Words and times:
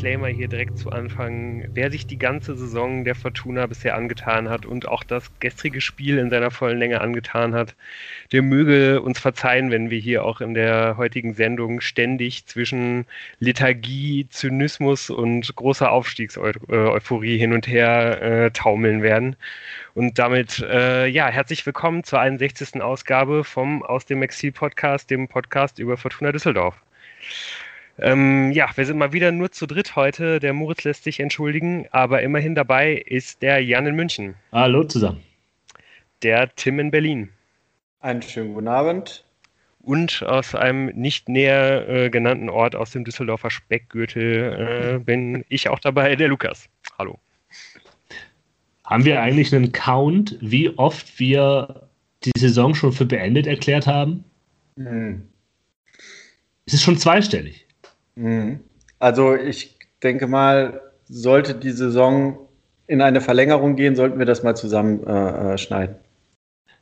Disclaimer 0.00 0.28
hier 0.28 0.48
direkt 0.48 0.78
zu 0.78 0.90
Anfang. 0.92 1.68
Wer 1.74 1.90
sich 1.90 2.06
die 2.06 2.16
ganze 2.16 2.56
Saison 2.56 3.04
der 3.04 3.14
Fortuna 3.14 3.66
bisher 3.66 3.96
angetan 3.96 4.48
hat 4.48 4.64
und 4.64 4.88
auch 4.88 5.04
das 5.04 5.30
gestrige 5.40 5.82
Spiel 5.82 6.16
in 6.16 6.30
seiner 6.30 6.50
vollen 6.50 6.78
Länge 6.78 7.02
angetan 7.02 7.54
hat, 7.54 7.74
der 8.32 8.40
möge 8.40 9.02
uns 9.02 9.18
verzeihen, 9.18 9.70
wenn 9.70 9.90
wir 9.90 9.98
hier 9.98 10.24
auch 10.24 10.40
in 10.40 10.54
der 10.54 10.96
heutigen 10.96 11.34
Sendung 11.34 11.82
ständig 11.82 12.46
zwischen 12.46 13.04
Lethargie, 13.40 14.26
Zynismus 14.30 15.10
und 15.10 15.54
großer 15.54 15.92
Aufstiegseuphorie 15.92 17.36
hin 17.36 17.52
und 17.52 17.68
her 17.68 18.22
äh, 18.22 18.50
taumeln 18.52 19.02
werden. 19.02 19.36
Und 19.92 20.18
damit, 20.18 20.60
äh, 20.60 21.08
ja, 21.08 21.28
herzlich 21.28 21.66
willkommen 21.66 22.04
zur 22.04 22.20
61. 22.20 22.80
Ausgabe 22.80 23.44
vom 23.44 23.82
Aus 23.82 24.06
dem 24.06 24.22
Exil 24.22 24.52
Podcast, 24.52 25.10
dem 25.10 25.28
Podcast 25.28 25.78
über 25.78 25.98
Fortuna 25.98 26.32
Düsseldorf. 26.32 26.80
Ähm, 28.02 28.50
ja, 28.52 28.70
wir 28.76 28.86
sind 28.86 28.96
mal 28.96 29.12
wieder 29.12 29.30
nur 29.30 29.52
zu 29.52 29.66
dritt 29.66 29.94
heute. 29.94 30.40
Der 30.40 30.54
Moritz 30.54 30.84
lässt 30.84 31.04
sich 31.04 31.20
entschuldigen, 31.20 31.86
aber 31.90 32.22
immerhin 32.22 32.54
dabei 32.54 32.94
ist 32.94 33.42
der 33.42 33.62
Jan 33.62 33.86
in 33.86 33.94
München. 33.94 34.34
Hallo 34.52 34.84
zusammen. 34.84 35.22
Der 36.22 36.54
Tim 36.54 36.78
in 36.78 36.90
Berlin. 36.90 37.28
Einen 38.00 38.22
schönen 38.22 38.54
guten 38.54 38.68
Abend. 38.68 39.24
Und 39.82 40.22
aus 40.22 40.54
einem 40.54 40.86
nicht 40.86 41.28
näher 41.28 41.88
äh, 41.88 42.10
genannten 42.10 42.48
Ort 42.48 42.74
aus 42.74 42.90
dem 42.90 43.04
Düsseldorfer 43.04 43.50
Speckgürtel 43.50 44.96
äh, 44.96 44.98
bin 44.98 45.44
ich 45.48 45.68
auch 45.68 45.78
dabei, 45.78 46.16
der 46.16 46.28
Lukas. 46.28 46.68
Hallo. 46.98 47.18
Haben 48.84 49.04
wir 49.04 49.20
eigentlich 49.20 49.54
einen 49.54 49.72
Count, 49.72 50.36
wie 50.40 50.70
oft 50.78 51.18
wir 51.18 51.88
die 52.24 52.38
Saison 52.38 52.74
schon 52.74 52.92
für 52.92 53.06
beendet 53.06 53.46
erklärt 53.46 53.86
haben? 53.86 54.24
Hm. 54.76 55.22
Es 56.66 56.74
ist 56.74 56.82
schon 56.82 56.98
zweistellig. 56.98 57.66
Mhm. 58.20 58.60
Also 58.98 59.34
ich 59.34 59.78
denke 60.02 60.26
mal, 60.26 60.80
sollte 61.08 61.54
die 61.54 61.70
Saison 61.70 62.38
in 62.86 63.00
eine 63.00 63.20
Verlängerung 63.20 63.76
gehen, 63.76 63.96
sollten 63.96 64.18
wir 64.18 64.26
das 64.26 64.42
mal 64.42 64.54
zusammenschneiden. 64.54 65.96
Äh, 65.96 65.98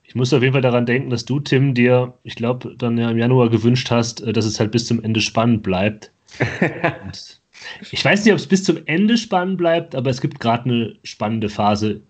ich 0.03 0.15
muss 0.15 0.33
auf 0.33 0.43
jeden 0.43 0.55
Fall 0.55 0.63
daran 0.63 0.87
denken, 0.87 1.11
dass 1.11 1.27
du, 1.27 1.39
Tim, 1.39 1.75
dir, 1.75 2.15
ich 2.23 2.35
glaube, 2.35 2.75
dann 2.77 2.97
ja 2.97 3.11
im 3.11 3.19
Januar 3.19 3.51
gewünscht 3.51 3.91
hast, 3.91 4.23
äh, 4.23 4.33
dass 4.33 4.47
es 4.47 4.59
halt 4.59 4.73
bis 4.73 4.87
zum 4.87 5.03
Ende 5.05 5.21
spannend 5.21 5.63
bleibt. 5.63 6.11
ich 7.93 8.05
weiß 8.05 8.25
nicht, 8.25 8.33
ob 8.33 8.39
es 8.39 8.47
bis 8.47 8.65
zum 8.65 8.79
Ende 8.87 9.17
spannend 9.17 9.59
bleibt, 9.59 9.95
aber 9.95 10.11
es 10.11 10.21
gibt 10.21 10.41
gerade 10.41 10.65
eine 10.65 10.97
spannende 11.05 11.49
Phase 11.49 12.01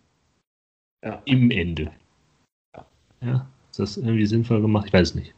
ja. 1.04 1.20
im 1.26 1.50
Ende. 1.50 1.90
Ja. 2.74 2.86
ja. 3.20 3.46
Ist 3.70 3.80
das 3.80 3.96
irgendwie 3.96 4.26
sinnvoll 4.26 4.62
gemacht? 4.62 4.86
Ich 4.86 4.92
weiß 4.92 5.10
es 5.10 5.14
nicht. 5.14 5.34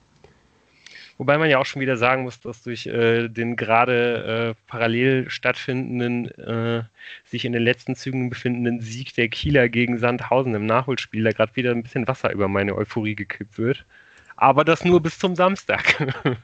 Wobei 1.21 1.37
man 1.37 1.51
ja 1.51 1.59
auch 1.59 1.67
schon 1.67 1.83
wieder 1.83 1.99
sagen 1.99 2.23
muss, 2.23 2.41
dass 2.41 2.63
durch 2.63 2.87
äh, 2.87 3.29
den 3.29 3.55
gerade 3.55 4.55
äh, 4.57 4.61
parallel 4.67 5.29
stattfindenden, 5.29 6.31
äh, 6.39 6.83
sich 7.27 7.45
in 7.45 7.53
den 7.53 7.63
letzten 7.63 7.95
Zügen 7.95 8.31
befindenden 8.31 8.81
Sieg 8.81 9.15
der 9.17 9.29
Kieler 9.29 9.69
gegen 9.69 9.99
Sandhausen 9.99 10.55
im 10.55 10.65
Nachholspiel 10.65 11.23
da 11.23 11.33
gerade 11.33 11.55
wieder 11.57 11.73
ein 11.73 11.83
bisschen 11.83 12.09
Wasser 12.09 12.33
über 12.33 12.49
meine 12.49 12.75
Euphorie 12.75 13.17
gekippt 13.17 13.59
wird. 13.59 13.85
Aber 14.37 14.65
das 14.65 14.83
nur 14.83 15.03
bis 15.03 15.19
zum 15.19 15.37
Samstag. 15.37 15.95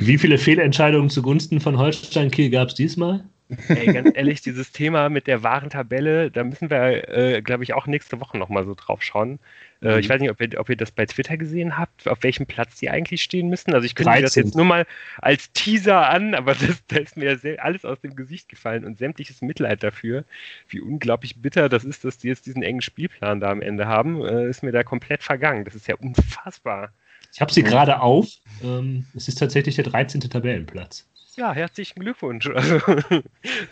Wie 0.00 0.16
viele 0.16 0.38
Fehlentscheidungen 0.38 1.10
zugunsten 1.10 1.60
von 1.60 1.76
Holstein 1.76 2.30
Kiel 2.30 2.48
gab 2.48 2.68
es 2.68 2.74
diesmal? 2.74 3.22
Ey, 3.68 3.92
ganz 3.92 4.12
ehrlich, 4.14 4.40
dieses 4.40 4.72
Thema 4.72 5.10
mit 5.10 5.26
der 5.26 5.42
wahren 5.42 5.68
Tabelle, 5.68 6.30
da 6.30 6.42
müssen 6.42 6.70
wir, 6.70 7.06
äh, 7.10 7.42
glaube 7.42 7.64
ich, 7.64 7.74
auch 7.74 7.86
nächste 7.86 8.18
Woche 8.18 8.38
nochmal 8.38 8.64
so 8.64 8.74
drauf 8.74 9.02
schauen. 9.02 9.40
Äh, 9.82 9.94
mhm. 9.94 9.98
Ich 9.98 10.08
weiß 10.08 10.20
nicht, 10.20 10.30
ob 10.30 10.40
ihr, 10.40 10.48
ob 10.58 10.68
ihr, 10.68 10.76
das 10.76 10.92
bei 10.92 11.06
Twitter 11.06 11.36
gesehen 11.36 11.76
habt, 11.76 12.08
auf 12.08 12.22
welchem 12.22 12.46
Platz 12.46 12.76
die 12.76 12.90
eigentlich 12.90 13.22
stehen 13.22 13.48
müssen. 13.48 13.74
Also 13.74 13.84
ich 13.84 13.94
könnte 13.94 14.22
das 14.22 14.34
jetzt 14.34 14.54
nur 14.54 14.64
mal 14.64 14.86
als 15.18 15.52
Teaser 15.52 16.08
an, 16.08 16.34
aber 16.34 16.54
das, 16.54 16.82
da 16.86 16.96
ist 16.96 17.16
mir 17.16 17.38
alles 17.58 17.84
aus 17.84 18.00
dem 18.00 18.14
Gesicht 18.14 18.48
gefallen 18.48 18.84
und 18.84 18.98
sämtliches 18.98 19.42
Mitleid 19.42 19.82
dafür, 19.82 20.24
wie 20.68 20.80
unglaublich 20.80 21.40
bitter 21.40 21.68
das 21.68 21.84
ist, 21.84 22.04
dass 22.04 22.18
die 22.18 22.28
jetzt 22.28 22.46
diesen 22.46 22.62
engen 22.62 22.82
Spielplan 22.82 23.40
da 23.40 23.50
am 23.50 23.62
Ende 23.62 23.86
haben, 23.86 24.24
äh, 24.24 24.48
ist 24.48 24.62
mir 24.62 24.72
da 24.72 24.84
komplett 24.84 25.22
vergangen. 25.22 25.64
Das 25.64 25.74
ist 25.74 25.88
ja 25.88 25.96
unfassbar. 25.96 26.92
Ich 27.32 27.40
habe 27.40 27.52
sie 27.52 27.62
gerade 27.62 28.00
auf. 28.00 28.28
Ähm, 28.62 29.06
es 29.14 29.26
ist 29.26 29.36
tatsächlich 29.36 29.76
der 29.76 29.84
13. 29.84 30.20
Tabellenplatz. 30.20 31.08
Ja, 31.36 31.54
herzlichen 31.54 32.00
Glückwunsch. 32.00 32.46
Also, 32.48 32.78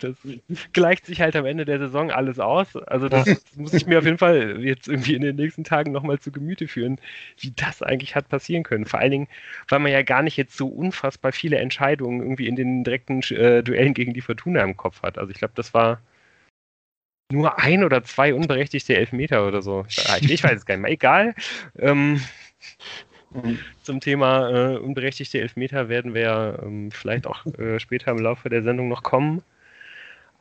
das 0.00 0.16
gleicht 0.72 1.04
sich 1.04 1.20
halt 1.20 1.36
am 1.36 1.44
Ende 1.44 1.66
der 1.66 1.78
Saison 1.78 2.10
alles 2.10 2.38
aus. 2.38 2.74
Also 2.76 3.08
das, 3.08 3.26
das 3.26 3.56
muss 3.56 3.74
ich 3.74 3.86
mir 3.86 3.98
auf 3.98 4.04
jeden 4.04 4.18
Fall 4.18 4.64
jetzt 4.64 4.88
irgendwie 4.88 5.14
in 5.14 5.20
den 5.20 5.36
nächsten 5.36 5.64
Tagen 5.64 5.92
nochmal 5.92 6.18
zu 6.18 6.32
Gemüte 6.32 6.68
führen, 6.68 6.98
wie 7.38 7.52
das 7.54 7.82
eigentlich 7.82 8.14
hat 8.14 8.28
passieren 8.28 8.62
können. 8.62 8.86
Vor 8.86 9.00
allen 9.00 9.10
Dingen, 9.10 9.28
weil 9.68 9.78
man 9.78 9.92
ja 9.92 10.02
gar 10.02 10.22
nicht 10.22 10.38
jetzt 10.38 10.56
so 10.56 10.68
unfassbar 10.68 11.32
viele 11.32 11.58
Entscheidungen 11.58 12.20
irgendwie 12.20 12.48
in 12.48 12.56
den 12.56 12.82
direkten 12.82 13.20
äh, 13.34 13.62
Duellen 13.62 13.92
gegen 13.92 14.14
die 14.14 14.22
Fortuna 14.22 14.62
im 14.62 14.76
Kopf 14.76 15.02
hat. 15.02 15.18
Also 15.18 15.30
ich 15.30 15.38
glaube, 15.38 15.54
das 15.54 15.74
war 15.74 16.00
nur 17.30 17.58
ein 17.58 17.84
oder 17.84 18.02
zwei 18.02 18.34
unberechtigte 18.34 18.96
Elfmeter 18.96 19.46
oder 19.46 19.60
so. 19.60 19.84
Ich, 19.86 20.30
ich 20.30 20.42
weiß 20.42 20.56
es 20.56 20.66
gar 20.66 20.76
nicht 20.76 20.82
mehr. 20.82 20.92
Egal. 20.92 21.34
Ähm, 21.78 22.20
zum 23.82 24.00
Thema 24.00 24.50
äh, 24.50 24.76
unberechtigte 24.76 25.40
Elfmeter 25.40 25.88
werden 25.88 26.14
wir 26.14 26.60
ähm, 26.62 26.90
vielleicht 26.90 27.26
auch 27.26 27.46
äh, 27.58 27.78
später 27.80 28.10
im 28.10 28.18
Laufe 28.18 28.48
der 28.48 28.62
Sendung 28.62 28.88
noch 28.88 29.02
kommen. 29.02 29.42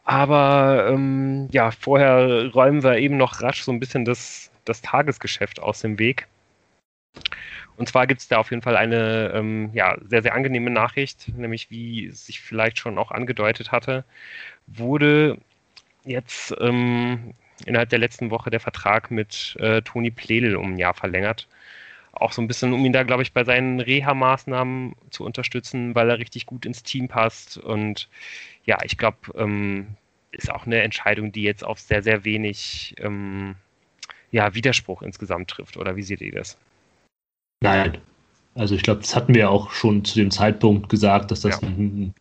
Aber 0.04 0.88
ähm, 0.90 1.48
ja, 1.52 1.72
vorher 1.72 2.52
räumen 2.54 2.84
wir 2.84 2.98
eben 2.98 3.18
noch 3.18 3.42
rasch 3.42 3.62
so 3.62 3.72
ein 3.72 3.80
bisschen 3.80 4.06
das, 4.06 4.52
das 4.66 4.82
Tagesgeschäft 4.82 5.60
aus 5.60 5.82
dem 5.82 6.00
Weg. 6.00 6.28
Und 7.78 7.88
zwar 7.88 8.08
gibt 8.08 8.22
es 8.22 8.28
da 8.28 8.38
auf 8.38 8.50
jeden 8.50 8.64
Fall 8.64 8.76
eine 8.76 9.32
ähm, 9.36 9.70
ja, 9.74 9.98
sehr, 10.08 10.22
sehr 10.24 10.34
angenehme 10.34 10.70
Nachricht, 10.72 11.32
nämlich 11.38 11.70
wie 11.70 12.08
es 12.08 12.26
sich 12.26 12.42
vielleicht 12.42 12.80
schon 12.80 12.98
auch 12.98 13.12
angedeutet 13.12 13.72
hatte, 13.72 14.04
wurde 14.68 15.38
jetzt 16.06 16.56
ähm, 16.60 17.34
innerhalb 17.66 17.90
der 17.90 18.00
letzten 18.00 18.32
Woche 18.32 18.50
der 18.50 18.60
Vertrag 18.60 19.12
mit 19.12 19.56
äh, 19.60 19.82
Toni 19.82 20.12
Pledel 20.12 20.56
um 20.56 20.74
ein 20.74 20.78
Jahr 20.78 20.94
verlängert 20.94 21.48
auch 22.12 22.32
so 22.32 22.42
ein 22.42 22.48
bisschen, 22.48 22.74
um 22.74 22.84
ihn 22.86 22.94
da, 22.94 23.04
glaube 23.04 23.24
ich, 23.24 23.34
bei 23.34 23.44
seinen 23.44 23.80
Reha-Maßnahmen 23.80 24.96
zu 25.10 25.24
unterstützen, 25.24 25.96
weil 25.96 26.10
er 26.10 26.20
richtig 26.20 26.46
gut 26.46 26.66
ins 26.66 26.84
Team 26.84 27.08
passt. 27.08 27.58
Und 27.58 28.10
ja, 28.66 28.78
ich 28.84 28.98
glaube, 28.98 29.18
ähm, 29.36 29.88
ist 30.32 30.52
auch 30.52 30.66
eine 30.66 30.82
Entscheidung, 30.82 31.32
die 31.32 31.44
jetzt 31.44 31.64
auf 31.64 31.80
sehr, 31.80 32.04
sehr 32.04 32.26
wenig 32.26 32.96
ähm, 33.00 33.56
ja, 34.32 34.54
Widerspruch 34.54 35.02
insgesamt 35.02 35.50
trifft. 35.50 35.78
Oder 35.78 35.96
wie 35.96 36.04
seht 36.04 36.22
ihr 36.22 36.34
das? 36.34 36.58
Nein. 37.62 37.98
Also 38.56 38.76
ich 38.76 38.84
glaube, 38.84 39.02
das 39.02 39.16
hatten 39.16 39.34
wir 39.36 39.50
auch 39.50 39.72
schon 39.72 40.04
zu 40.04 40.16
dem 40.16 40.32
Zeitpunkt 40.32 40.90
gesagt, 40.90 41.32
dass 41.32 41.42
das 41.42 41.62
ja. 41.62 41.70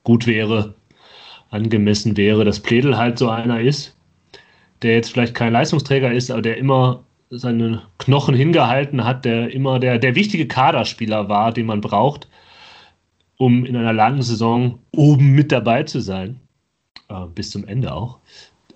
gut 0.05 0.27
wäre, 0.27 0.75
angemessen 1.51 2.17
wäre, 2.17 2.45
dass 2.45 2.61
Pledel 2.61 2.97
halt 2.97 3.19
so 3.19 3.29
einer 3.29 3.61
ist, 3.61 3.97
der 4.83 4.95
jetzt 4.95 5.11
vielleicht 5.11 5.35
kein 5.35 5.53
Leistungsträger 5.53 6.13
ist, 6.13 6.31
aber 6.31 6.43
der 6.43 6.59
immer 6.59 7.03
seine 7.31 7.83
Knochen 7.99 8.35
hingehalten 8.35 9.05
hat, 9.05 9.25
der 9.25 9.53
immer 9.53 9.79
der, 9.79 9.99
der 9.99 10.15
wichtige 10.15 10.49
Kaderspieler 10.49 11.29
war, 11.29 11.53
den 11.53 11.67
man 11.67 11.81
braucht, 11.81 12.29
um 13.37 13.65
in 13.65 13.77
einer 13.77 13.93
langen 13.93 14.23
Saison 14.23 14.79
oben 14.93 15.33
mit 15.33 15.53
dabei 15.53 15.83
zu 15.83 16.01
sein. 16.01 16.41
Äh, 17.09 17.27
bis 17.35 17.51
zum 17.51 17.67
Ende 17.67 17.93
auch. 17.93 18.19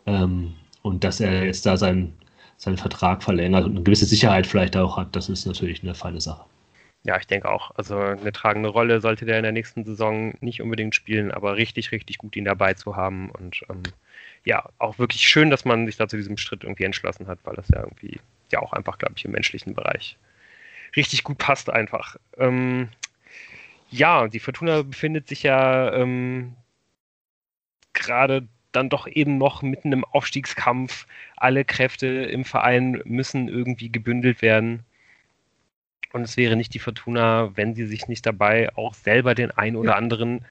Ähm, 0.07 0.55
und 0.83 1.05
dass 1.05 1.21
er 1.21 1.45
jetzt 1.45 1.67
da 1.67 1.77
seinen, 1.77 2.15
seinen 2.57 2.79
Vertrag 2.79 3.23
verlängert 3.23 3.65
und 3.65 3.73
eine 3.73 3.83
gewisse 3.83 4.07
Sicherheit 4.07 4.47
vielleicht 4.47 4.77
auch 4.77 4.97
hat, 4.97 5.15
das 5.15 5.29
ist 5.29 5.47
natürlich 5.47 5.83
eine 5.83 5.95
feine 5.95 6.21
Sache. 6.21 6.45
Ja, 7.05 7.19
ich 7.19 7.27
denke 7.27 7.51
auch. 7.51 7.73
Also 7.75 7.99
eine 7.99 8.33
tragende 8.33 8.69
Rolle 8.69 9.01
sollte 9.01 9.25
der 9.27 9.37
in 9.37 9.43
der 9.43 9.53
nächsten 9.53 9.85
Saison 9.85 10.35
nicht 10.41 10.63
unbedingt 10.63 10.95
spielen, 10.95 11.33
aber 11.33 11.57
richtig, 11.57 11.91
richtig 11.91 12.19
gut, 12.19 12.37
ihn 12.37 12.45
dabei 12.45 12.75
zu 12.75 12.97
haben. 12.97 13.31
Und 13.31 13.63
ähm, 13.69 13.83
ja, 14.45 14.69
auch 14.79 14.99
wirklich 14.99 15.29
schön, 15.29 15.51
dass 15.51 15.65
man 15.65 15.87
sich 15.87 15.97
da 15.97 16.09
zu 16.09 16.17
diesem 16.17 16.37
Schritt 16.37 16.63
irgendwie 16.63 16.85
entschlossen 16.85 17.27
hat, 17.27 17.41
weil 17.45 17.57
das 17.57 17.69
ja 17.69 17.81
irgendwie 17.81 18.21
ja 18.53 18.61
auch 18.61 18.73
einfach, 18.73 18.99
glaube 18.99 19.15
ich, 19.17 19.25
im 19.25 19.33
menschlichen 19.33 19.75
Bereich 19.75 20.17
richtig 20.97 21.25
gut 21.25 21.39
passt 21.39 21.71
einfach. 21.71 22.17
Ähm, 22.39 22.89
ja, 23.91 24.29
die 24.29 24.41
Fortuna 24.41 24.83
befindet 24.83 25.29
sich 25.29 25.43
ja 25.43 25.93
ähm, 25.93 26.55
gerade 27.93 28.47
dann 28.73 28.89
doch 28.89 29.07
eben 29.07 29.37
noch 29.39 29.63
mitten 29.63 29.93
im 29.93 30.05
Aufstiegskampf. 30.05 31.07
Alle 31.37 31.65
Kräfte 31.65 32.07
im 32.07 32.45
Verein 32.45 33.03
müssen 33.05 33.49
irgendwie 33.49 33.91
gebündelt 33.91 34.41
werden. 34.41 34.85
Und 36.13 36.23
es 36.23 36.37
wäre 36.37 36.57
nicht 36.57 36.75
die 36.75 36.79
Fortuna, 36.79 37.51
wenn 37.55 37.75
sie 37.75 37.87
sich 37.87 38.09
nicht 38.09 38.25
dabei 38.25 38.75
auch 38.77 38.95
selber 38.95 39.35
den 39.35 39.51
ein 39.51 39.77
oder 39.77 39.97
anderen 39.97 40.45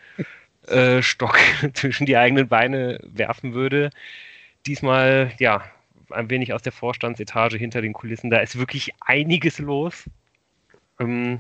äh, 0.68 1.02
Stock 1.02 1.38
zwischen 1.74 2.06
die 2.06 2.18
eigenen 2.18 2.48
Beine 2.48 3.00
werfen 3.04 3.54
würde. 3.54 3.90
Diesmal, 4.68 5.32
ja, 5.40 5.64
ein 6.14 6.30
wenig 6.30 6.54
aus 6.54 6.62
der 6.62 6.72
Vorstandsetage 6.72 7.58
hinter 7.58 7.82
den 7.82 7.94
Kulissen. 7.94 8.30
Da 8.30 8.40
ist 8.40 8.58
wirklich 8.58 8.92
einiges 9.02 9.60
los. 9.60 10.10
Ähm, 11.00 11.40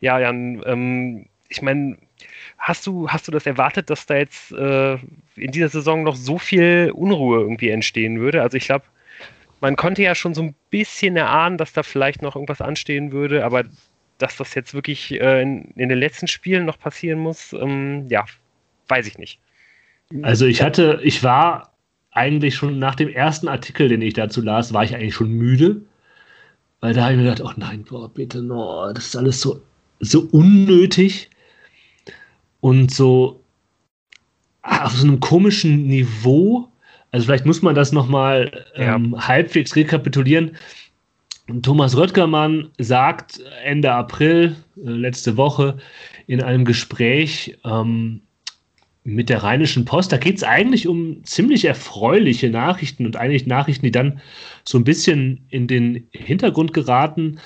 ja, 0.00 0.18
Jan, 0.18 0.62
ähm, 0.66 1.26
ich 1.48 1.62
meine, 1.62 1.96
hast 2.58 2.86
du, 2.86 3.08
hast 3.08 3.28
du 3.28 3.32
das 3.32 3.46
erwartet, 3.46 3.90
dass 3.90 4.06
da 4.06 4.16
jetzt 4.16 4.52
äh, 4.52 4.94
in 5.36 5.52
dieser 5.52 5.68
Saison 5.68 6.02
noch 6.02 6.16
so 6.16 6.38
viel 6.38 6.90
Unruhe 6.94 7.40
irgendwie 7.40 7.70
entstehen 7.70 8.20
würde? 8.20 8.42
Also 8.42 8.56
ich 8.56 8.66
glaube, 8.66 8.84
man 9.60 9.76
konnte 9.76 10.02
ja 10.02 10.14
schon 10.14 10.34
so 10.34 10.42
ein 10.42 10.54
bisschen 10.70 11.16
erahnen, 11.16 11.58
dass 11.58 11.72
da 11.72 11.82
vielleicht 11.82 12.22
noch 12.22 12.36
irgendwas 12.36 12.60
anstehen 12.60 13.12
würde, 13.12 13.44
aber 13.44 13.64
dass 14.18 14.36
das 14.36 14.54
jetzt 14.54 14.74
wirklich 14.74 15.20
äh, 15.20 15.42
in, 15.42 15.72
in, 15.76 15.88
den 15.88 15.98
letzten 15.98 16.28
Spielen 16.28 16.64
noch 16.64 16.78
passieren 16.78 17.18
muss, 17.18 17.52
ähm, 17.52 18.06
ja, 18.08 18.24
weiß 18.88 19.06
ich 19.06 19.18
nicht. 19.18 19.40
Also 20.22 20.46
ich 20.46 20.62
hatte, 20.62 21.00
ich 21.02 21.22
war 21.24 21.73
eigentlich 22.14 22.54
schon 22.54 22.78
nach 22.78 22.94
dem 22.94 23.08
ersten 23.08 23.48
Artikel, 23.48 23.88
den 23.88 24.00
ich 24.00 24.14
dazu 24.14 24.40
las, 24.40 24.72
war 24.72 24.84
ich 24.84 24.94
eigentlich 24.94 25.14
schon 25.14 25.30
müde. 25.30 25.82
Weil 26.80 26.94
da 26.94 27.04
habe 27.04 27.14
ich 27.14 27.18
mir 27.18 27.24
gedacht, 27.24 27.42
oh 27.42 27.52
nein, 27.58 27.84
boah, 27.84 28.08
bitte, 28.08 28.42
no, 28.42 28.92
das 28.92 29.06
ist 29.06 29.16
alles 29.16 29.40
so, 29.40 29.60
so 30.00 30.28
unnötig 30.30 31.30
und 32.60 32.90
so 32.90 33.40
auf 34.62 34.92
so 34.92 35.06
einem 35.06 35.20
komischen 35.20 35.86
Niveau. 35.86 36.68
Also 37.10 37.26
vielleicht 37.26 37.46
muss 37.46 37.62
man 37.62 37.74
das 37.74 37.92
nochmal 37.92 38.64
ähm, 38.74 39.12
ja. 39.12 39.28
halbwegs 39.28 39.76
rekapitulieren. 39.76 40.56
Thomas 41.62 41.96
Röttgermann 41.96 42.70
sagt 42.78 43.40
Ende 43.64 43.92
April, 43.92 44.56
äh, 44.76 44.90
letzte 44.90 45.36
Woche, 45.36 45.76
in 46.26 46.42
einem 46.42 46.64
Gespräch 46.64 47.58
ähm, 47.64 48.22
mit 49.04 49.28
der 49.28 49.42
Rheinischen 49.42 49.84
Post, 49.84 50.12
da 50.12 50.16
geht 50.16 50.38
es 50.38 50.42
eigentlich 50.42 50.88
um 50.88 51.22
ziemlich 51.24 51.66
erfreuliche 51.66 52.48
Nachrichten 52.48 53.04
und 53.04 53.16
eigentlich 53.16 53.46
Nachrichten, 53.46 53.84
die 53.84 53.92
dann 53.92 54.20
so 54.64 54.78
ein 54.78 54.84
bisschen 54.84 55.44
in 55.50 55.66
den 55.68 56.08
Hintergrund 56.10 56.72
geraten, 56.72 57.38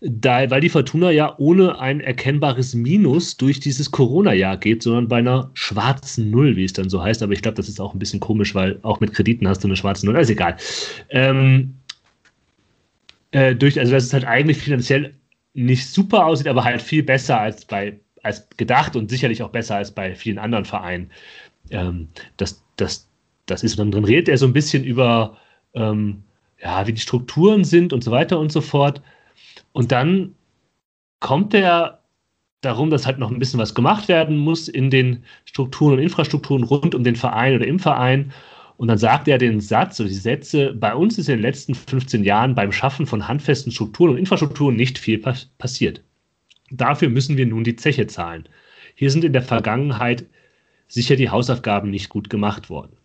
da, 0.00 0.50
weil 0.50 0.60
die 0.60 0.68
Fortuna 0.68 1.12
ja 1.12 1.34
ohne 1.38 1.78
ein 1.78 2.00
erkennbares 2.00 2.74
Minus 2.74 3.36
durch 3.36 3.60
dieses 3.60 3.90
Corona-Jahr 3.90 4.56
geht, 4.58 4.82
sondern 4.82 5.08
bei 5.08 5.18
einer 5.18 5.50
schwarzen 5.54 6.30
Null, 6.30 6.56
wie 6.56 6.64
es 6.64 6.74
dann 6.74 6.90
so 6.90 7.02
heißt. 7.02 7.22
Aber 7.22 7.32
ich 7.32 7.40
glaube, 7.40 7.56
das 7.56 7.68
ist 7.68 7.80
auch 7.80 7.94
ein 7.94 7.98
bisschen 7.98 8.20
komisch, 8.20 8.54
weil 8.54 8.78
auch 8.82 9.00
mit 9.00 9.14
Krediten 9.14 9.48
hast 9.48 9.62
du 9.64 9.68
eine 9.68 9.76
schwarze 9.76 10.04
Null. 10.04 10.16
Also 10.16 10.32
egal. 10.32 10.56
Ähm, 11.08 11.76
äh, 13.30 13.54
durch, 13.54 13.78
also 13.78 13.92
dass 13.92 14.04
es 14.04 14.12
halt 14.12 14.26
eigentlich 14.26 14.58
finanziell 14.58 15.14
nicht 15.54 15.86
super 15.88 16.26
aussieht, 16.26 16.48
aber 16.48 16.64
halt 16.64 16.82
viel 16.82 17.02
besser 17.02 17.40
als 17.40 17.64
bei 17.64 17.98
als 18.24 18.48
gedacht 18.56 18.96
und 18.96 19.10
sicherlich 19.10 19.42
auch 19.42 19.50
besser 19.50 19.76
als 19.76 19.92
bei 19.92 20.14
vielen 20.14 20.38
anderen 20.38 20.64
Vereinen. 20.64 21.10
Ähm, 21.70 22.08
das, 22.36 22.62
das, 22.76 23.08
das 23.46 23.62
ist 23.62 23.78
dann 23.78 23.90
drin 23.90 24.04
redet 24.04 24.28
er 24.28 24.38
so 24.38 24.46
ein 24.46 24.52
bisschen 24.52 24.84
über 24.84 25.36
ähm, 25.74 26.24
ja, 26.60 26.86
wie 26.86 26.92
die 26.92 27.00
Strukturen 27.00 27.64
sind 27.64 27.92
und 27.92 28.02
so 28.02 28.10
weiter 28.10 28.38
und 28.38 28.50
so 28.50 28.60
fort. 28.60 29.02
Und 29.72 29.92
dann 29.92 30.34
kommt 31.20 31.54
er 31.54 32.00
darum, 32.62 32.90
dass 32.90 33.06
halt 33.06 33.18
noch 33.18 33.30
ein 33.30 33.38
bisschen 33.38 33.60
was 33.60 33.74
gemacht 33.74 34.08
werden 34.08 34.38
muss 34.38 34.68
in 34.68 34.90
den 34.90 35.24
Strukturen 35.44 35.94
und 35.94 35.98
Infrastrukturen 36.00 36.64
rund 36.64 36.94
um 36.94 37.04
den 37.04 37.16
Verein 37.16 37.54
oder 37.56 37.66
im 37.66 37.78
Verein. 37.78 38.32
Und 38.76 38.88
dann 38.88 38.98
sagt 38.98 39.28
er 39.28 39.38
den 39.38 39.60
Satz 39.60 40.00
oder 40.00 40.08
die 40.08 40.14
Sätze, 40.14 40.72
bei 40.74 40.94
uns 40.94 41.18
ist 41.18 41.28
in 41.28 41.36
den 41.36 41.42
letzten 41.42 41.74
15 41.74 42.24
Jahren 42.24 42.54
beim 42.54 42.72
Schaffen 42.72 43.06
von 43.06 43.28
handfesten 43.28 43.70
Strukturen 43.70 44.12
und 44.12 44.18
Infrastrukturen 44.18 44.76
nicht 44.76 44.98
viel 44.98 45.18
pass 45.18 45.46
passiert. 45.58 46.02
Dafür 46.70 47.08
müssen 47.08 47.36
wir 47.36 47.46
nun 47.46 47.64
die 47.64 47.76
Zeche 47.76 48.06
zahlen. 48.06 48.48
Hier 48.94 49.10
sind 49.10 49.24
in 49.24 49.32
der 49.32 49.42
Vergangenheit 49.42 50.26
sicher 50.88 51.16
die 51.16 51.30
Hausaufgaben 51.30 51.90
nicht 51.90 52.08
gut 52.08 52.30
gemacht 52.30 52.70
worden. 52.70 52.96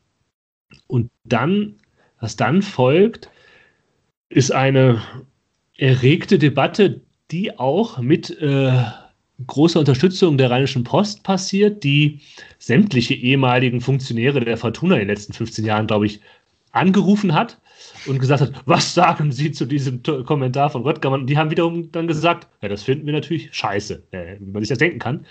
Und 0.87 1.09
dann, 1.23 1.75
was 2.19 2.35
dann 2.35 2.61
folgt, 2.61 3.29
ist 4.29 4.51
eine 4.51 5.01
erregte 5.77 6.37
Debatte, 6.37 7.01
die 7.31 7.57
auch 7.57 7.99
mit 7.99 8.29
äh, 8.39 8.71
großer 9.45 9.79
Unterstützung 9.79 10.37
der 10.37 10.51
Rheinischen 10.51 10.83
Post 10.83 11.23
passiert, 11.23 11.83
die 11.83 12.19
sämtliche 12.59 13.13
ehemaligen 13.13 13.81
Funktionäre 13.81 14.41
der 14.41 14.57
Fortuna 14.57 14.95
in 14.95 15.01
den 15.01 15.07
letzten 15.09 15.33
15 15.33 15.65
Jahren, 15.65 15.87
glaube 15.87 16.05
ich, 16.05 16.19
angerufen 16.71 17.33
hat 17.33 17.59
und 18.09 18.19
gesagt 18.19 18.41
hat, 18.41 18.51
was 18.65 18.93
sagen 18.93 19.31
Sie 19.31 19.51
zu 19.51 19.65
diesem 19.65 20.01
Kommentar 20.25 20.69
von 20.69 20.83
Röttgermann? 20.83 21.21
Und 21.21 21.27
die 21.27 21.37
haben 21.37 21.51
wiederum 21.51 21.91
dann 21.91 22.07
gesagt, 22.07 22.47
ja, 22.61 22.69
das 22.69 22.83
finden 22.83 23.05
wir 23.05 23.13
natürlich 23.13 23.49
scheiße, 23.51 24.03
äh, 24.11 24.37
wie 24.39 24.51
man 24.51 24.61
sich 24.61 24.69
das 24.69 24.77
denken 24.79 24.99
kann. 24.99 25.25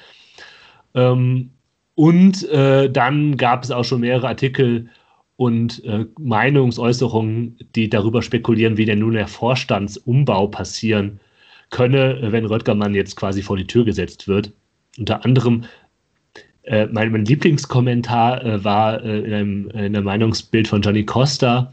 Ähm, 0.94 1.50
und 1.94 2.48
äh, 2.48 2.90
dann 2.90 3.36
gab 3.36 3.64
es 3.64 3.70
auch 3.70 3.84
schon 3.84 4.00
mehrere 4.00 4.28
Artikel 4.28 4.88
und 5.36 5.84
äh, 5.84 6.06
Meinungsäußerungen, 6.19 7.58
die 7.75 7.88
darüber 7.88 8.22
spekulieren, 8.22 8.76
wie 8.76 8.84
denn 8.84 9.00
nun 9.00 9.14
der 9.14 9.28
Vorstandsumbau 9.28 10.48
passieren 10.48 11.20
könne, 11.70 12.19
wenn 12.32 12.46
Röttgermann 12.46 12.94
jetzt 12.94 13.16
quasi 13.16 13.42
vor 13.42 13.56
die 13.56 13.66
Tür 13.66 13.84
gesetzt 13.84 14.26
wird. 14.26 14.52
Unter 14.98 15.25
anderem 15.25 15.64
äh, 16.69 16.86
mein, 16.86 17.10
mein, 17.12 17.25
Lieblingskommentar 17.25 18.44
äh, 18.44 18.64
war 18.64 19.02
äh, 19.02 19.20
in, 19.20 19.32
einem, 19.32 19.70
in 19.70 19.78
einem 19.78 20.04
Meinungsbild 20.04 20.69
von 20.69 20.82
Johnny 20.82 21.04
Costa, 21.04 21.72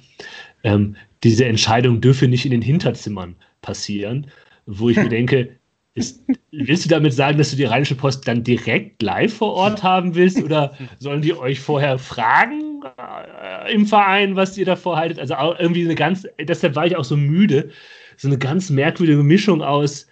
ähm, 0.65 0.95
diese 1.23 1.45
Entscheidung 1.45 2.01
dürfe 2.01 2.27
nicht 2.27 2.43
in 2.43 2.51
den 2.51 2.61
Hinterzimmern 2.61 3.35
passieren, 3.61 4.27
wo 4.65 4.89
ich 4.89 4.97
mir 4.97 5.09
denke, 5.19 5.55
ist, 5.93 6.25
willst 6.51 6.83
du 6.83 6.89
damit 6.89 7.13
sagen, 7.13 7.37
dass 7.37 7.51
du 7.51 7.55
die 7.55 7.63
Rheinische 7.63 7.95
Post 7.95 8.27
dann 8.27 8.43
direkt 8.43 9.01
live 9.01 9.33
vor 9.33 9.53
Ort 9.53 9.81
haben 9.81 10.13
willst 10.15 10.43
oder 10.43 10.73
sollen 10.99 11.21
die 11.21 11.33
euch 11.33 11.61
vorher 11.61 11.97
fragen 11.97 12.81
äh, 12.97 13.73
im 13.73 13.85
Verein, 13.85 14.35
was 14.35 14.57
ihr 14.57 14.65
davor 14.65 14.97
haltet? 14.97 15.19
Also 15.19 15.35
irgendwie 15.57 15.85
eine 15.85 15.95
ganz, 15.95 16.27
deshalb 16.41 16.75
war 16.75 16.85
ich 16.85 16.97
auch 16.97 17.05
so 17.05 17.15
müde, 17.15 17.69
so 18.17 18.27
eine 18.27 18.37
ganz 18.37 18.69
merkwürdige 18.69 19.23
Mischung 19.23 19.61
aus 19.61 20.07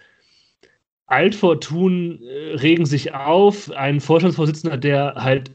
Altfortun 1.06 2.22
äh, 2.22 2.54
regen 2.54 2.86
sich 2.86 3.12
auf, 3.12 3.70
ein 3.72 4.00
Vorstandsvorsitzender, 4.00 4.78
der 4.78 5.16
halt 5.16 5.50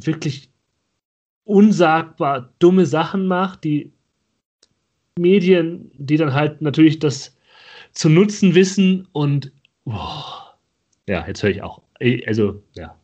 wirklich 0.00 0.50
unsagbar 1.42 2.52
dumme 2.60 2.86
Sachen 2.86 3.26
macht, 3.26 3.64
die 3.64 3.92
Medien, 5.18 5.90
die 5.94 6.16
dann 6.16 6.34
halt 6.34 6.62
natürlich 6.62 6.98
das 6.98 7.36
zu 7.92 8.08
nutzen 8.08 8.54
wissen 8.54 9.08
und 9.12 9.52
oh, 9.84 10.22
ja, 11.06 11.26
jetzt 11.26 11.42
höre 11.42 11.50
ich 11.50 11.62
auch. 11.62 11.82
Also, 12.26 12.62
ja. 12.74 12.96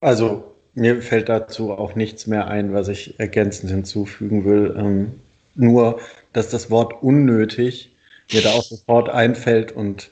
Also, 0.00 0.54
mir 0.74 1.02
fällt 1.02 1.28
dazu 1.28 1.72
auch 1.72 1.94
nichts 1.94 2.26
mehr 2.26 2.48
ein, 2.48 2.72
was 2.72 2.88
ich 2.88 3.18
ergänzend 3.18 3.70
hinzufügen 3.70 4.44
will. 4.44 4.74
Ähm, 4.78 5.20
nur, 5.54 6.00
dass 6.32 6.50
das 6.50 6.70
Wort 6.70 7.02
unnötig 7.02 7.90
mir 8.32 8.42
da 8.42 8.50
auch 8.50 8.62
sofort 8.62 9.08
einfällt 9.08 9.72
und 9.72 10.10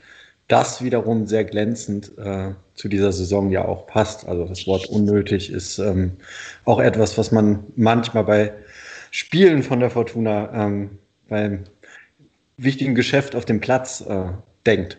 das 0.48 0.82
wiederum 0.82 1.26
sehr 1.26 1.44
glänzend 1.44 2.16
äh, 2.18 2.52
zu 2.74 2.88
dieser 2.88 3.12
Saison 3.12 3.50
ja 3.50 3.64
auch 3.64 3.86
passt. 3.86 4.26
Also 4.26 4.46
das 4.46 4.66
Wort 4.66 4.86
unnötig 4.86 5.50
ist 5.50 5.78
ähm, 5.78 6.16
auch 6.64 6.80
etwas, 6.80 7.16
was 7.16 7.32
man 7.32 7.64
manchmal 7.76 8.24
bei 8.24 8.52
Spielen 9.10 9.62
von 9.62 9.80
der 9.80 9.90
Fortuna 9.90 10.52
ähm, 10.52 10.98
beim 11.28 11.64
wichtigen 12.56 12.94
Geschäft 12.94 13.34
auf 13.34 13.44
dem 13.44 13.60
Platz 13.60 14.00
äh, 14.02 14.26
denkt. 14.66 14.98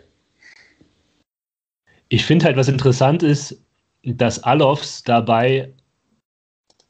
Ich 2.09 2.25
finde 2.25 2.45
halt, 2.45 2.57
was 2.57 2.67
interessant 2.67 3.23
ist, 3.23 3.59
dass 4.03 4.43
Alofs 4.43 5.03
dabei, 5.03 5.73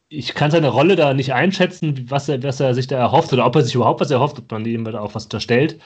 ich 0.09 0.33
kann 0.33 0.51
seine 0.51 0.69
Rolle 0.69 0.95
da 0.95 1.13
nicht 1.13 1.33
einschätzen, 1.33 2.05
was 2.09 2.29
er, 2.29 2.43
was 2.43 2.59
er 2.59 2.73
sich 2.73 2.87
da 2.87 2.97
erhofft 2.97 3.33
oder 3.33 3.45
ob 3.45 3.55
er 3.55 3.63
sich 3.63 3.75
überhaupt 3.75 4.01
was 4.01 4.11
erhofft, 4.11 4.39
ob 4.39 4.51
man 4.51 4.65
ihm 4.65 4.85
da 4.85 4.99
auch 4.99 5.15
was 5.15 5.25
unterstellt. 5.25 5.79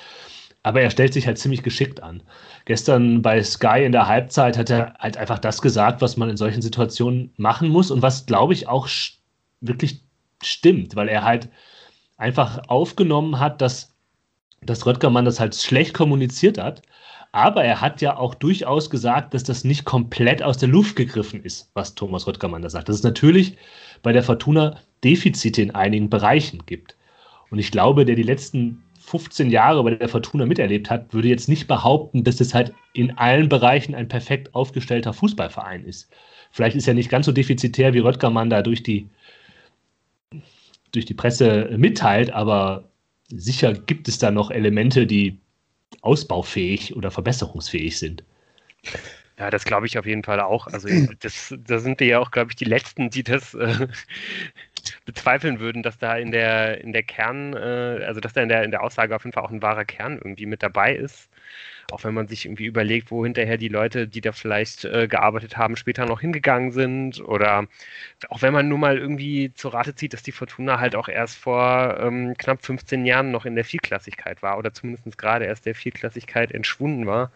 Aber 0.63 0.82
er 0.82 0.89
stellt 0.89 1.13
sich 1.13 1.25
halt 1.25 1.38
ziemlich 1.38 1.63
geschickt 1.63 2.04
an. 2.04 2.22
Gestern 2.66 3.22
bei 3.22 3.42
Sky 3.44 3.84
in 3.86 3.92
der 3.92 4.08
Halbzeit 4.08 4.58
hat 4.58 4.70
er 4.70 4.94
halt 5.00 5.18
einfach 5.18 5.39
das 5.39 5.62
gesagt, 5.62 6.01
was 6.01 6.18
man 6.18 6.30
in 6.30 6.38
solchen 6.38 6.62
Situationen 6.62 7.34
machen 7.38 7.70
muss 7.70 7.92
und 7.92 8.01
was, 8.01 8.25
glaube 8.25 8.54
ich, 8.54 8.68
auch 8.68 8.88
wirklich 9.62 10.01
stimmt, 10.44 10.96
weil 10.96 11.08
er 11.08 11.24
halt 11.24 11.50
einfach 12.18 12.62
aufgenommen 12.68 13.39
hat, 13.39 13.62
dass, 13.62 13.96
dass 14.62 14.86
Röttgermann 14.86 15.25
das 15.25 15.39
halt 15.39 15.56
schlecht 15.56 15.94
kommuniziert 15.94 16.58
hat. 16.58 16.82
Aber 17.32 17.63
er 17.63 17.80
hat 17.80 18.01
ja 18.01 18.18
auch 18.18 18.34
durchaus 18.34 18.89
gesagt, 18.89 19.34
dass 19.34 19.44
das 19.44 19.63
nicht 19.63 19.86
komplett 19.86 20.42
aus 20.42 20.58
der 20.58 20.70
Luft 20.70 20.96
gegriffen 20.96 21.44
ist, 21.44 21.70
was 21.74 21.96
Thomas 21.96 22.25
Röttgermann 22.25 22.63
da 22.63 22.70
sagt. 22.70 22.89
Dass 22.89 22.98
es 22.98 23.04
natürlich 23.04 23.56
bei 24.01 24.12
der 24.12 24.24
Fortuna 24.24 24.80
Defizite 25.04 25.62
in 25.62 25.75
einigen 25.75 26.10
Bereichen 26.10 26.66
gibt. 26.66 26.96
Und 27.51 27.60
ich 27.60 27.72
glaube, 27.72 28.06
der 28.06 28.16
die 28.16 28.24
letzten 28.24 28.84
15 29.10 29.50
Jahre 29.50 29.84
bei 29.84 29.96
der 29.96 30.08
Fortuna 30.08 30.46
miterlebt 30.46 30.92
hat, 30.92 31.12
würde 31.13 31.30
jetzt 31.30 31.50
nicht 31.50 31.68
behaupten, 31.68 32.24
dass 32.24 32.39
es 32.39 32.54
halt 32.54 32.74
in 32.94 33.18
allen 33.18 33.50
Bereichen 33.50 33.96
ein 33.96 34.08
perfekt 34.08 34.54
aufgestellter 34.54 35.13
Fußballverein 35.13 35.84
ist. 35.84 36.12
Vielleicht 36.51 36.75
ist 36.75 36.88
er 36.88 36.94
nicht 36.94 37.10
ganz 37.10 37.25
so 37.25 37.32
defizitär, 37.32 37.96
wie 37.96 38.00
Röttgermann 38.00 38.51
da 38.51 38.62
durch 38.62 38.84
die, 38.84 39.10
durch 40.92 41.06
die 41.06 41.16
Presse 41.16 41.70
mitteilt, 41.75 42.32
aber 42.32 42.84
sicher 43.30 43.74
gibt 43.74 44.08
es 44.08 44.20
da 44.20 44.30
noch 44.30 44.51
Elemente, 44.51 45.08
die 45.08 45.39
ausbaufähig 46.01 46.96
oder 46.96 47.10
verbesserungsfähig 47.10 47.98
sind. 47.98 48.24
Ja, 49.39 49.50
das 49.50 49.63
glaube 49.63 49.88
ich 49.88 49.98
auf 49.98 50.06
jeden 50.06 50.24
Fall 50.24 50.42
auch. 50.42 50.68
Also 50.68 50.88
das, 51.20 51.56
da 51.58 51.80
sind 51.80 52.00
wir 52.00 52.08
ja 52.08 52.20
auch, 52.20 52.30
glaube 52.30 52.51
ich, 52.51 52.58
die 52.58 52.66
Letzten, 52.66 53.10
die 53.10 53.24
das 53.24 53.54
äh, 53.56 53.88
bezweifeln 55.05 55.60
würden, 55.60 55.84
dass 55.84 55.98
da 55.98 56.15
in 56.17 56.31
der, 56.31 56.81
in 56.81 56.93
der 56.93 57.03
Kern, 57.03 57.53
äh, 57.53 58.03
also 58.05 58.19
dass 58.19 58.34
da 58.34 58.41
in 58.41 58.50
der, 58.50 58.63
in 58.63 58.72
der 58.72 58.84
Aussage 58.84 59.15
auf 59.15 59.24
jeden 59.24 59.34
Fall 59.34 59.43
auch 59.43 59.51
ein 59.51 59.62
wahrer 59.62 59.86
Kern 59.86 60.17
irgendwie 60.17 60.46
mit 60.46 60.63
dabei 60.63 60.96
ist. 60.96 61.29
Auch 61.91 62.03
wenn 62.03 62.13
man 62.13 62.27
sich 62.27 62.46
irgendwie 62.46 62.65
überlegt, 62.65 63.10
wo 63.10 63.24
hinterher 63.25 63.58
die 63.58 63.67
Leute, 63.67 64.08
die 64.08 64.22
da 64.22 64.31
vielleicht 64.31 64.86
äh, 64.86 65.08
gearbeitet 65.08 65.58
haben, 65.58 65.75
später 65.75 66.05
noch 66.05 66.22
hingegangen 66.22 66.72
sind. 66.72 67.19
Oder 67.19 67.65
auch 68.29 68.41
wenn 68.41 68.53
man 68.53 68.67
nur 68.67 68.77
mal 68.77 68.98
irgendwie 68.98 69.53
zur 69.55 69.74
Rate 69.74 69.96
zieht, 69.96 70.13
dass 70.13 70.22
die 70.22 70.31
Fortuna 70.31 70.79
halt 70.79 70.96
auch 70.96 71.08
erst 71.08 71.38
vor 71.38 71.98
ähm, 72.00 72.36
knapp 72.38 72.63
15 72.63 73.05
Jahren 73.05 73.31
noch 73.31 73.46
in 73.46 73.55
der 73.55 73.65
Vierklassigkeit 73.65 74.43
war 74.43 74.58
oder 74.60 74.74
zumindest 74.74 75.17
gerade 75.17 75.46
erst 75.46 75.65
der 75.65 75.75
Vierklassigkeit 75.75 76.51
entschwunden 76.51 77.08
war 77.08 77.31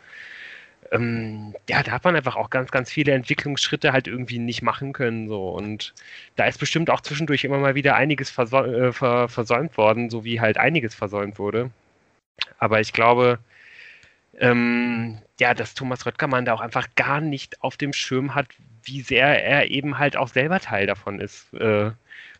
ähm, 0.93 1.55
ja, 1.69 1.81
da 1.83 1.91
hat 1.91 2.03
man 2.03 2.15
einfach 2.15 2.35
auch 2.35 2.49
ganz, 2.49 2.71
ganz 2.71 2.91
viele 2.91 3.13
Entwicklungsschritte 3.13 3.93
halt 3.93 4.07
irgendwie 4.07 4.39
nicht 4.39 4.61
machen 4.61 4.93
können. 4.93 5.27
So. 5.27 5.49
Und 5.49 5.93
da 6.35 6.45
ist 6.45 6.59
bestimmt 6.59 6.89
auch 6.89 7.01
zwischendurch 7.01 7.43
immer 7.43 7.57
mal 7.57 7.75
wieder 7.75 7.95
einiges 7.95 8.29
versäu 8.29 8.87
äh, 8.89 8.93
ver 8.93 9.27
versäumt 9.27 9.77
worden, 9.77 10.09
so 10.09 10.23
wie 10.23 10.39
halt 10.39 10.57
einiges 10.57 10.93
versäumt 10.95 11.39
wurde. 11.39 11.71
Aber 12.59 12.79
ich 12.79 12.93
glaube, 12.93 13.39
ähm, 14.39 15.19
ja, 15.39 15.53
dass 15.53 15.73
Thomas 15.73 16.05
Röttgermann 16.05 16.45
da 16.45 16.53
auch 16.53 16.61
einfach 16.61 16.87
gar 16.95 17.21
nicht 17.21 17.61
auf 17.63 17.77
dem 17.77 17.93
Schirm 17.93 18.35
hat, 18.35 18.47
wie 18.83 19.01
sehr 19.01 19.43
er 19.43 19.71
eben 19.71 19.97
halt 19.99 20.17
auch 20.17 20.27
selber 20.27 20.59
Teil 20.59 20.87
davon 20.87 21.19
ist. 21.19 21.53
Äh, 21.53 21.91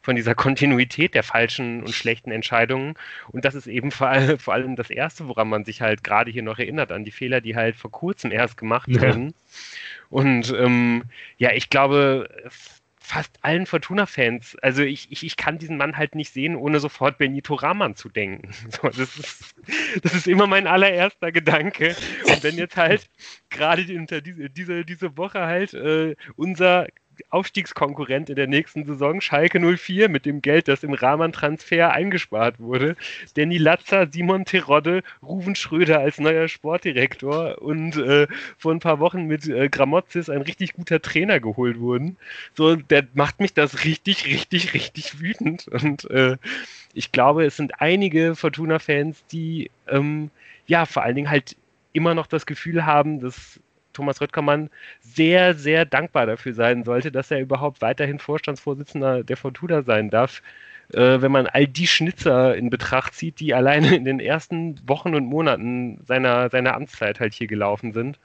von 0.03 0.15
dieser 0.15 0.35
Kontinuität 0.35 1.15
der 1.15 1.23
falschen 1.23 1.81
und 1.81 1.93
schlechten 1.93 2.31
Entscheidungen. 2.31 2.93
Und 3.29 3.45
das 3.45 3.55
ist 3.55 3.67
eben 3.67 3.89
vor, 3.89 4.09
allem, 4.09 4.37
vor 4.37 4.53
allem 4.53 4.75
das 4.75 4.89
Erste, 4.89 5.27
woran 5.27 5.49
man 5.49 5.63
sich 5.63 5.81
halt 5.81 6.03
gerade 6.03 6.29
hier 6.29 6.43
noch 6.43 6.59
erinnert, 6.59 6.91
an 6.91 7.05
die 7.05 7.11
Fehler, 7.11 7.41
die 7.41 7.55
halt 7.55 7.75
vor 7.75 7.89
kurzem 7.89 8.31
erst 8.31 8.57
gemacht 8.57 8.89
ja. 8.89 9.01
wurden. 9.01 9.33
Und 10.09 10.53
ähm, 10.55 11.05
ja, 11.37 11.53
ich 11.53 11.69
glaube, 11.69 12.29
fast 12.99 13.37
allen 13.41 13.65
Fortuna-Fans, 13.65 14.57
also 14.61 14.81
ich, 14.81 15.11
ich, 15.11 15.25
ich 15.25 15.35
kann 15.35 15.57
diesen 15.57 15.75
Mann 15.75 15.97
halt 15.97 16.15
nicht 16.15 16.31
sehen, 16.31 16.55
ohne 16.55 16.79
sofort 16.79 17.17
Benito 17.17 17.53
Rahman 17.53 17.95
zu 17.95 18.09
denken. 18.09 18.49
So, 18.69 18.87
das, 18.87 19.17
ist, 19.17 19.55
das 20.01 20.13
ist 20.13 20.27
immer 20.27 20.47
mein 20.47 20.67
allererster 20.67 21.31
Gedanke. 21.31 21.95
Und 22.25 22.43
wenn 22.43 22.57
jetzt 22.57 22.77
halt 22.77 23.09
gerade 23.49 23.85
diese, 23.85 24.21
diese, 24.21 24.85
diese 24.85 25.17
Woche 25.17 25.41
halt 25.41 25.73
äh, 25.73 26.15
unser 26.35 26.87
Aufstiegskonkurrent 27.29 28.29
in 28.29 28.35
der 28.35 28.47
nächsten 28.47 28.85
Saison, 28.85 29.21
Schalke 29.21 29.59
04, 29.59 30.09
mit 30.09 30.25
dem 30.25 30.41
Geld, 30.41 30.67
das 30.67 30.83
im 30.83 30.93
Rahman-Transfer 30.93 31.91
eingespart 31.91 32.59
wurde. 32.59 32.95
Danny 33.35 33.57
Latzer, 33.57 34.07
Simon 34.11 34.45
Terodde, 34.45 35.03
Ruven 35.21 35.55
Schröder 35.55 35.99
als 35.99 36.19
neuer 36.19 36.47
Sportdirektor 36.47 37.61
und 37.61 37.95
äh, 37.97 38.27
vor 38.57 38.71
ein 38.71 38.79
paar 38.79 38.99
Wochen 38.99 39.25
mit 39.25 39.47
äh, 39.47 39.69
Gramozis 39.69 40.29
ein 40.29 40.41
richtig 40.41 40.73
guter 40.73 41.01
Trainer 41.01 41.39
geholt 41.39 41.79
wurden. 41.79 42.17
So, 42.55 42.75
der 42.75 43.07
macht 43.13 43.39
mich 43.39 43.53
das 43.53 43.83
richtig, 43.83 44.25
richtig, 44.25 44.73
richtig 44.73 45.19
wütend. 45.19 45.67
Und 45.67 46.09
äh, 46.09 46.37
ich 46.93 47.11
glaube, 47.11 47.45
es 47.45 47.57
sind 47.57 47.81
einige 47.81 48.35
Fortuna-Fans, 48.35 49.25
die 49.31 49.71
ähm, 49.87 50.29
ja 50.67 50.85
vor 50.85 51.03
allen 51.03 51.15
Dingen 51.15 51.29
halt 51.29 51.55
immer 51.93 52.15
noch 52.15 52.27
das 52.27 52.45
Gefühl 52.45 52.85
haben, 52.85 53.19
dass 53.19 53.59
Thomas 53.93 54.21
Röttgermann 54.21 54.69
sehr, 55.01 55.55
sehr 55.55 55.85
dankbar 55.85 56.25
dafür 56.25 56.53
sein 56.53 56.83
sollte, 56.83 57.11
dass 57.11 57.31
er 57.31 57.39
überhaupt 57.39 57.81
weiterhin 57.81 58.19
Vorstandsvorsitzender 58.19 59.23
der 59.23 59.37
Fortuna 59.37 59.83
sein 59.83 60.09
darf. 60.09 60.41
Äh, 60.93 61.21
wenn 61.21 61.31
man 61.31 61.47
all 61.47 61.67
die 61.67 61.87
Schnitzer 61.87 62.55
in 62.55 62.69
Betracht 62.69 63.13
zieht, 63.15 63.39
die 63.39 63.53
alleine 63.53 63.95
in 63.95 64.05
den 64.05 64.19
ersten 64.19 64.79
Wochen 64.87 65.15
und 65.15 65.25
Monaten 65.25 66.03
seiner, 66.05 66.49
seiner 66.49 66.75
Amtszeit 66.75 67.19
halt 67.19 67.33
hier 67.33 67.47
gelaufen 67.47 67.93
sind. 67.93 68.19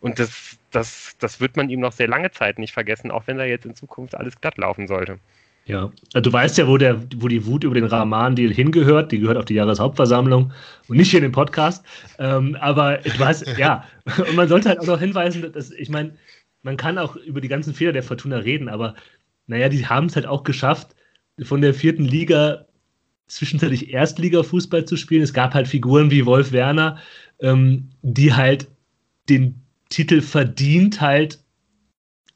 Und 0.00 0.18
das, 0.18 0.58
das, 0.70 1.16
das 1.18 1.40
wird 1.40 1.56
man 1.56 1.70
ihm 1.70 1.80
noch 1.80 1.92
sehr 1.92 2.08
lange 2.08 2.30
Zeit 2.30 2.58
nicht 2.58 2.72
vergessen, 2.72 3.10
auch 3.10 3.26
wenn 3.26 3.38
da 3.38 3.44
jetzt 3.44 3.66
in 3.66 3.74
Zukunft 3.74 4.14
alles 4.14 4.40
glatt 4.40 4.58
laufen 4.58 4.86
sollte. 4.86 5.18
Ja, 5.66 5.92
also 6.14 6.30
du 6.30 6.32
weißt 6.32 6.58
ja, 6.58 6.66
wo, 6.66 6.78
der, 6.78 7.00
wo 7.16 7.28
die 7.28 7.46
Wut 7.46 7.64
über 7.64 7.74
den 7.74 7.84
Rahman-Deal 7.84 8.52
hingehört. 8.52 9.12
Die 9.12 9.20
gehört 9.20 9.36
auf 9.36 9.44
die 9.44 9.54
Jahreshauptversammlung 9.54 10.52
und 10.88 10.96
nicht 10.96 11.10
hier 11.10 11.18
in 11.18 11.24
den 11.24 11.32
Podcast. 11.32 11.84
Ähm, 12.18 12.56
aber 12.60 12.98
du 12.98 13.18
weißt, 13.18 13.58
ja, 13.58 13.84
und 14.18 14.34
man 14.34 14.48
sollte 14.48 14.68
halt 14.68 14.80
auch 14.80 14.86
noch 14.86 14.98
hinweisen, 14.98 15.52
dass 15.52 15.70
ich 15.70 15.88
meine, 15.88 16.16
man 16.62 16.76
kann 16.76 16.98
auch 16.98 17.16
über 17.16 17.40
die 17.40 17.48
ganzen 17.48 17.74
Fehler 17.74 17.92
der 17.92 18.02
Fortuna 18.02 18.38
reden, 18.38 18.68
aber 18.68 18.94
naja, 19.46 19.68
die 19.68 19.86
haben 19.86 20.06
es 20.06 20.16
halt 20.16 20.26
auch 20.26 20.44
geschafft, 20.44 20.94
von 21.42 21.60
der 21.60 21.74
vierten 21.74 22.04
Liga 22.04 22.66
zwischenzeitlich 23.28 23.92
Erstliga-Fußball 23.92 24.84
zu 24.84 24.96
spielen. 24.96 25.22
Es 25.22 25.32
gab 25.32 25.54
halt 25.54 25.68
Figuren 25.68 26.10
wie 26.10 26.26
Wolf 26.26 26.52
Werner, 26.52 26.98
ähm, 27.40 27.90
die 28.02 28.34
halt 28.34 28.68
den 29.28 29.62
Titel 29.88 30.20
verdient 30.20 31.00
halt 31.00 31.38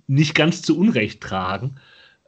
nicht 0.07 0.35
ganz 0.35 0.63
zu 0.63 0.79
Unrecht 0.79 1.21
tragen. 1.21 1.77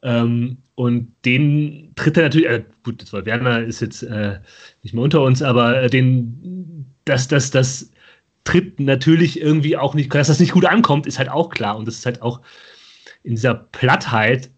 Ähm, 0.02 0.58
und 0.76 1.12
den 1.24 1.92
tritt 1.96 2.18
er 2.18 2.24
natürlich, 2.24 2.48
äh, 2.48 2.64
gut, 2.84 3.02
das 3.02 3.12
war 3.12 3.24
Werner 3.24 3.62
ist 3.62 3.80
jetzt 3.80 4.02
äh, 4.02 4.38
nicht 4.82 4.94
mehr 4.94 5.04
unter 5.04 5.22
uns, 5.22 5.42
aber 5.42 5.82
äh, 5.82 5.90
den, 5.90 6.86
das, 7.06 7.28
das, 7.28 7.50
das 7.50 7.90
tritt 8.44 8.78
natürlich 8.78 9.40
irgendwie 9.40 9.76
auch 9.76 9.94
nicht, 9.94 10.14
dass 10.14 10.28
das 10.28 10.38
nicht 10.38 10.52
gut 10.52 10.66
ankommt, 10.66 11.06
ist 11.06 11.18
halt 11.18 11.30
auch 11.30 11.48
klar. 11.48 11.76
Und 11.78 11.88
das 11.88 11.96
ist 11.96 12.06
halt 12.06 12.20
auch 12.20 12.42
in 13.22 13.34
dieser 13.36 13.54
Plattheit 13.54 14.50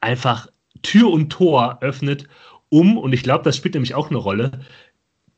einfach 0.00 0.46
Tür 0.82 1.10
und 1.10 1.30
Tor 1.30 1.78
öffnet, 1.80 2.28
um, 2.68 2.96
und 2.96 3.12
ich 3.12 3.22
glaube, 3.22 3.44
das 3.44 3.56
spielt 3.56 3.74
nämlich 3.74 3.94
auch 3.94 4.10
eine 4.10 4.18
Rolle, 4.18 4.60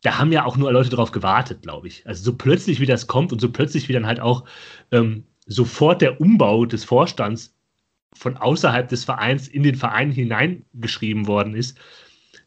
da 0.02 0.18
haben 0.18 0.32
ja 0.32 0.44
auch 0.44 0.56
nur 0.56 0.72
Leute 0.72 0.90
drauf 0.90 1.10
gewartet, 1.10 1.62
glaube 1.62 1.88
ich. 1.88 2.06
Also 2.06 2.22
so 2.22 2.36
plötzlich, 2.36 2.80
wie 2.80 2.86
das 2.86 3.06
kommt 3.06 3.32
und 3.32 3.40
so 3.40 3.50
plötzlich, 3.50 3.88
wie 3.88 3.92
dann 3.92 4.06
halt 4.06 4.20
auch 4.20 4.44
ähm, 4.92 5.24
sofort 5.46 6.02
der 6.02 6.20
Umbau 6.20 6.66
des 6.66 6.84
Vorstands 6.84 7.55
von 8.16 8.36
außerhalb 8.36 8.88
des 8.88 9.04
Vereins 9.04 9.48
in 9.48 9.62
den 9.62 9.74
Verein 9.74 10.10
hineingeschrieben 10.10 11.26
worden 11.26 11.54
ist. 11.54 11.78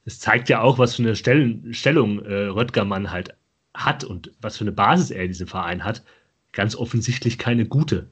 Das 0.06 0.20
zeigt 0.20 0.50
ja 0.50 0.62
auch, 0.62 0.78
was 0.78 0.96
für 0.96 1.04
eine 1.04 1.16
Stellen, 1.16 1.74
Stellung 1.74 2.24
äh, 2.26 2.46
Röttgermann 2.46 3.12
halt 3.12 3.36
hat 3.74 4.04
und 4.04 4.32
was 4.42 4.58
für 4.58 4.64
eine 4.64 4.72
Basis 4.72 5.12
er 5.12 5.24
in 5.24 5.30
diesem 5.30 5.48
Verein 5.48 5.84
hat. 5.84 6.04
Ganz 6.52 6.76
offensichtlich 6.76 7.38
keine 7.38 7.66
gute. 7.66 8.08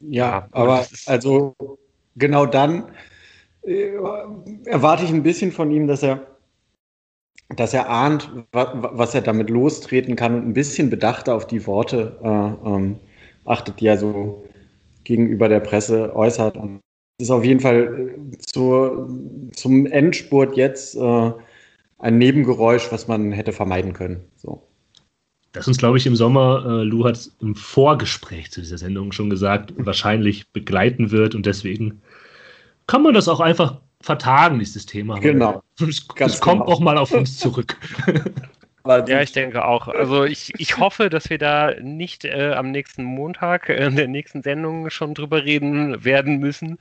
Ja, 0.00 0.48
aber 0.50 0.86
also 1.06 1.54
genau 2.16 2.46
dann 2.46 2.90
äh, 3.62 3.92
erwarte 4.64 5.04
ich 5.04 5.10
ein 5.10 5.22
bisschen 5.22 5.52
von 5.52 5.70
ihm, 5.70 5.86
dass 5.86 6.02
er, 6.02 6.26
dass 7.50 7.72
er 7.72 7.88
ahnt, 7.88 8.28
was 8.50 9.14
er 9.14 9.20
damit 9.20 9.50
lostreten 9.50 10.16
kann 10.16 10.34
und 10.34 10.48
ein 10.48 10.54
bisschen 10.54 10.90
bedachter 10.90 11.34
auf 11.34 11.46
die 11.46 11.64
Worte 11.66 12.18
äh, 12.22 12.28
ähm, 12.68 12.98
achtet, 13.44 13.80
die 13.80 13.86
er 13.86 13.98
so 13.98 14.44
gegenüber 15.04 15.48
der 15.48 15.60
Presse 15.60 16.14
äußert. 16.14 16.56
Und 16.56 16.80
es 17.18 17.28
ist 17.28 17.30
auf 17.30 17.44
jeden 17.44 17.60
Fall 17.60 18.10
äh, 18.32 18.38
zur, 18.38 19.08
zum 19.54 19.86
Endspurt 19.86 20.56
jetzt 20.56 20.96
äh, 20.96 21.32
ein 21.98 22.18
Nebengeräusch, 22.18 22.90
was 22.90 23.08
man 23.08 23.32
hätte 23.32 23.52
vermeiden 23.52 23.92
können. 23.92 24.24
So. 24.36 24.62
Das 25.52 25.68
uns, 25.68 25.76
glaube 25.76 25.98
ich, 25.98 26.06
im 26.06 26.16
Sommer, 26.16 26.64
äh, 26.66 26.82
Lou 26.84 27.04
hat 27.04 27.30
im 27.40 27.54
Vorgespräch 27.54 28.50
zu 28.50 28.60
dieser 28.60 28.78
Sendung 28.78 29.12
schon 29.12 29.28
gesagt, 29.28 29.74
wahrscheinlich 29.76 30.48
begleiten 30.48 31.10
wird 31.10 31.34
und 31.34 31.44
deswegen 31.44 32.00
kann 32.86 33.02
man 33.02 33.14
das 33.14 33.28
auch 33.28 33.40
einfach 33.40 33.80
vertagen, 34.00 34.58
dieses 34.58 34.86
Thema. 34.86 35.18
Genau. 35.20 35.62
Es, 35.78 36.06
es 36.16 36.40
kommt 36.40 36.62
genau. 36.62 36.72
auch 36.72 36.80
mal 36.80 36.98
auf 36.98 37.12
uns 37.12 37.38
zurück. 37.38 37.76
ja, 38.84 39.20
ich 39.22 39.32
denke 39.32 39.64
auch. 39.64 39.88
Also 39.88 40.24
ich, 40.24 40.52
ich 40.58 40.78
hoffe, 40.78 41.08
dass 41.10 41.30
wir 41.30 41.38
da 41.38 41.74
nicht 41.80 42.24
äh, 42.24 42.52
am 42.52 42.70
nächsten 42.70 43.04
Montag 43.04 43.68
äh, 43.68 43.86
in 43.86 43.96
der 43.96 44.08
nächsten 44.08 44.42
Sendung 44.42 44.90
schon 44.90 45.14
drüber 45.14 45.44
reden 45.44 46.04
werden 46.04 46.38
müssen. 46.38 46.78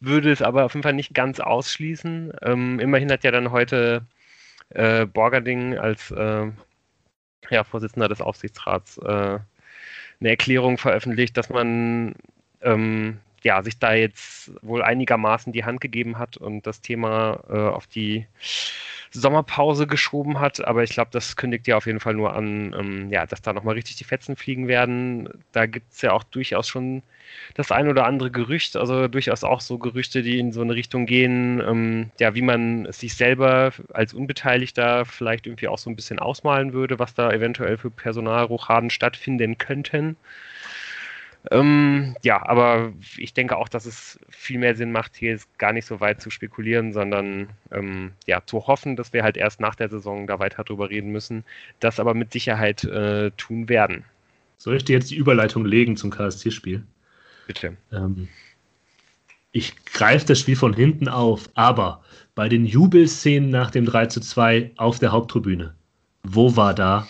Würde 0.00 0.30
es 0.32 0.42
aber 0.42 0.64
auf 0.64 0.74
jeden 0.74 0.82
Fall 0.82 0.92
nicht 0.92 1.14
ganz 1.14 1.40
ausschließen. 1.40 2.32
Ähm, 2.42 2.78
immerhin 2.80 3.10
hat 3.10 3.24
ja 3.24 3.30
dann 3.30 3.50
heute 3.50 4.02
äh, 4.70 5.06
Borgerding 5.06 5.78
als 5.78 6.10
äh, 6.12 6.46
ja, 7.50 7.64
Vorsitzender 7.64 8.08
des 8.08 8.20
Aufsichtsrats 8.20 8.98
äh, 8.98 9.38
eine 10.20 10.28
Erklärung 10.28 10.78
veröffentlicht, 10.78 11.36
dass 11.36 11.48
man 11.48 12.14
ähm, 12.62 13.18
ja, 13.42 13.62
sich 13.62 13.78
da 13.78 13.94
jetzt 13.94 14.52
wohl 14.62 14.82
einigermaßen 14.82 15.52
die 15.52 15.64
Hand 15.64 15.80
gegeben 15.80 16.18
hat 16.18 16.36
und 16.36 16.66
das 16.66 16.80
Thema 16.80 17.42
äh, 17.48 17.56
auf 17.56 17.86
die 17.86 18.26
Sommerpause 19.12 19.86
geschoben 19.86 20.38
hat, 20.38 20.64
aber 20.64 20.84
ich 20.84 20.90
glaube, 20.90 21.10
das 21.12 21.34
kündigt 21.34 21.66
ja 21.66 21.76
auf 21.76 21.86
jeden 21.86 21.98
Fall 22.00 22.14
nur 22.14 22.34
an, 22.34 22.74
ähm, 22.78 23.10
ja, 23.10 23.26
dass 23.26 23.42
da 23.42 23.52
nochmal 23.52 23.74
richtig 23.74 23.96
die 23.96 24.04
Fetzen 24.04 24.36
fliegen 24.36 24.68
werden. 24.68 25.28
Da 25.52 25.66
gibt 25.66 25.92
es 25.92 26.02
ja 26.02 26.12
auch 26.12 26.22
durchaus 26.22 26.68
schon 26.68 27.02
das 27.54 27.72
ein 27.72 27.88
oder 27.88 28.06
andere 28.06 28.30
Gerücht, 28.30 28.76
also 28.76 29.08
durchaus 29.08 29.42
auch 29.42 29.60
so 29.60 29.78
Gerüchte, 29.78 30.22
die 30.22 30.38
in 30.38 30.52
so 30.52 30.60
eine 30.60 30.74
Richtung 30.74 31.06
gehen, 31.06 31.60
ähm, 31.60 32.10
ja, 32.20 32.34
wie 32.34 32.42
man 32.42 32.90
sich 32.92 33.14
selber 33.14 33.72
als 33.92 34.14
Unbeteiligter 34.14 35.04
vielleicht 35.04 35.46
irgendwie 35.46 35.68
auch 35.68 35.78
so 35.78 35.90
ein 35.90 35.96
bisschen 35.96 36.20
ausmalen 36.20 36.72
würde, 36.72 36.98
was 36.98 37.14
da 37.14 37.32
eventuell 37.32 37.78
für 37.78 37.90
Personalrochaden 37.90 38.90
stattfinden 38.90 39.58
könnten. 39.58 40.16
Ähm, 41.50 42.16
ja, 42.22 42.44
aber 42.46 42.92
ich 43.16 43.32
denke 43.32 43.56
auch, 43.56 43.68
dass 43.68 43.86
es 43.86 44.20
viel 44.28 44.58
mehr 44.58 44.74
Sinn 44.74 44.92
macht, 44.92 45.16
hier 45.16 45.38
gar 45.56 45.72
nicht 45.72 45.86
so 45.86 46.00
weit 46.00 46.20
zu 46.20 46.28
spekulieren, 46.28 46.92
sondern 46.92 47.48
ähm, 47.72 48.12
ja, 48.26 48.42
zu 48.44 48.66
hoffen, 48.66 48.96
dass 48.96 49.12
wir 49.12 49.22
halt 49.22 49.36
erst 49.38 49.58
nach 49.58 49.74
der 49.74 49.88
Saison 49.88 50.26
da 50.26 50.38
weiter 50.38 50.64
drüber 50.64 50.90
reden 50.90 51.10
müssen, 51.10 51.44
das 51.78 51.98
aber 51.98 52.12
mit 52.12 52.32
Sicherheit 52.32 52.84
äh, 52.84 53.30
tun 53.38 53.68
werden. 53.68 54.04
Soll 54.58 54.76
ich 54.76 54.84
dir 54.84 54.92
jetzt 54.92 55.10
die 55.10 55.16
Überleitung 55.16 55.64
legen 55.64 55.96
zum 55.96 56.10
KSC-Spiel? 56.10 56.84
Bitte. 57.46 57.76
Ähm, 57.90 58.28
ich 59.52 59.84
greife 59.86 60.26
das 60.26 60.40
Spiel 60.40 60.56
von 60.56 60.74
hinten 60.74 61.08
auf, 61.08 61.48
aber 61.54 62.04
bei 62.34 62.48
den 62.48 62.66
Jubelszenen 62.66 63.50
nach 63.50 63.70
dem 63.70 63.86
3 63.86 64.06
zu 64.06 64.20
2 64.20 64.72
auf 64.76 64.98
der 64.98 65.12
Haupttribüne, 65.12 65.74
wo 66.22 66.54
war 66.56 66.74
da 66.74 67.08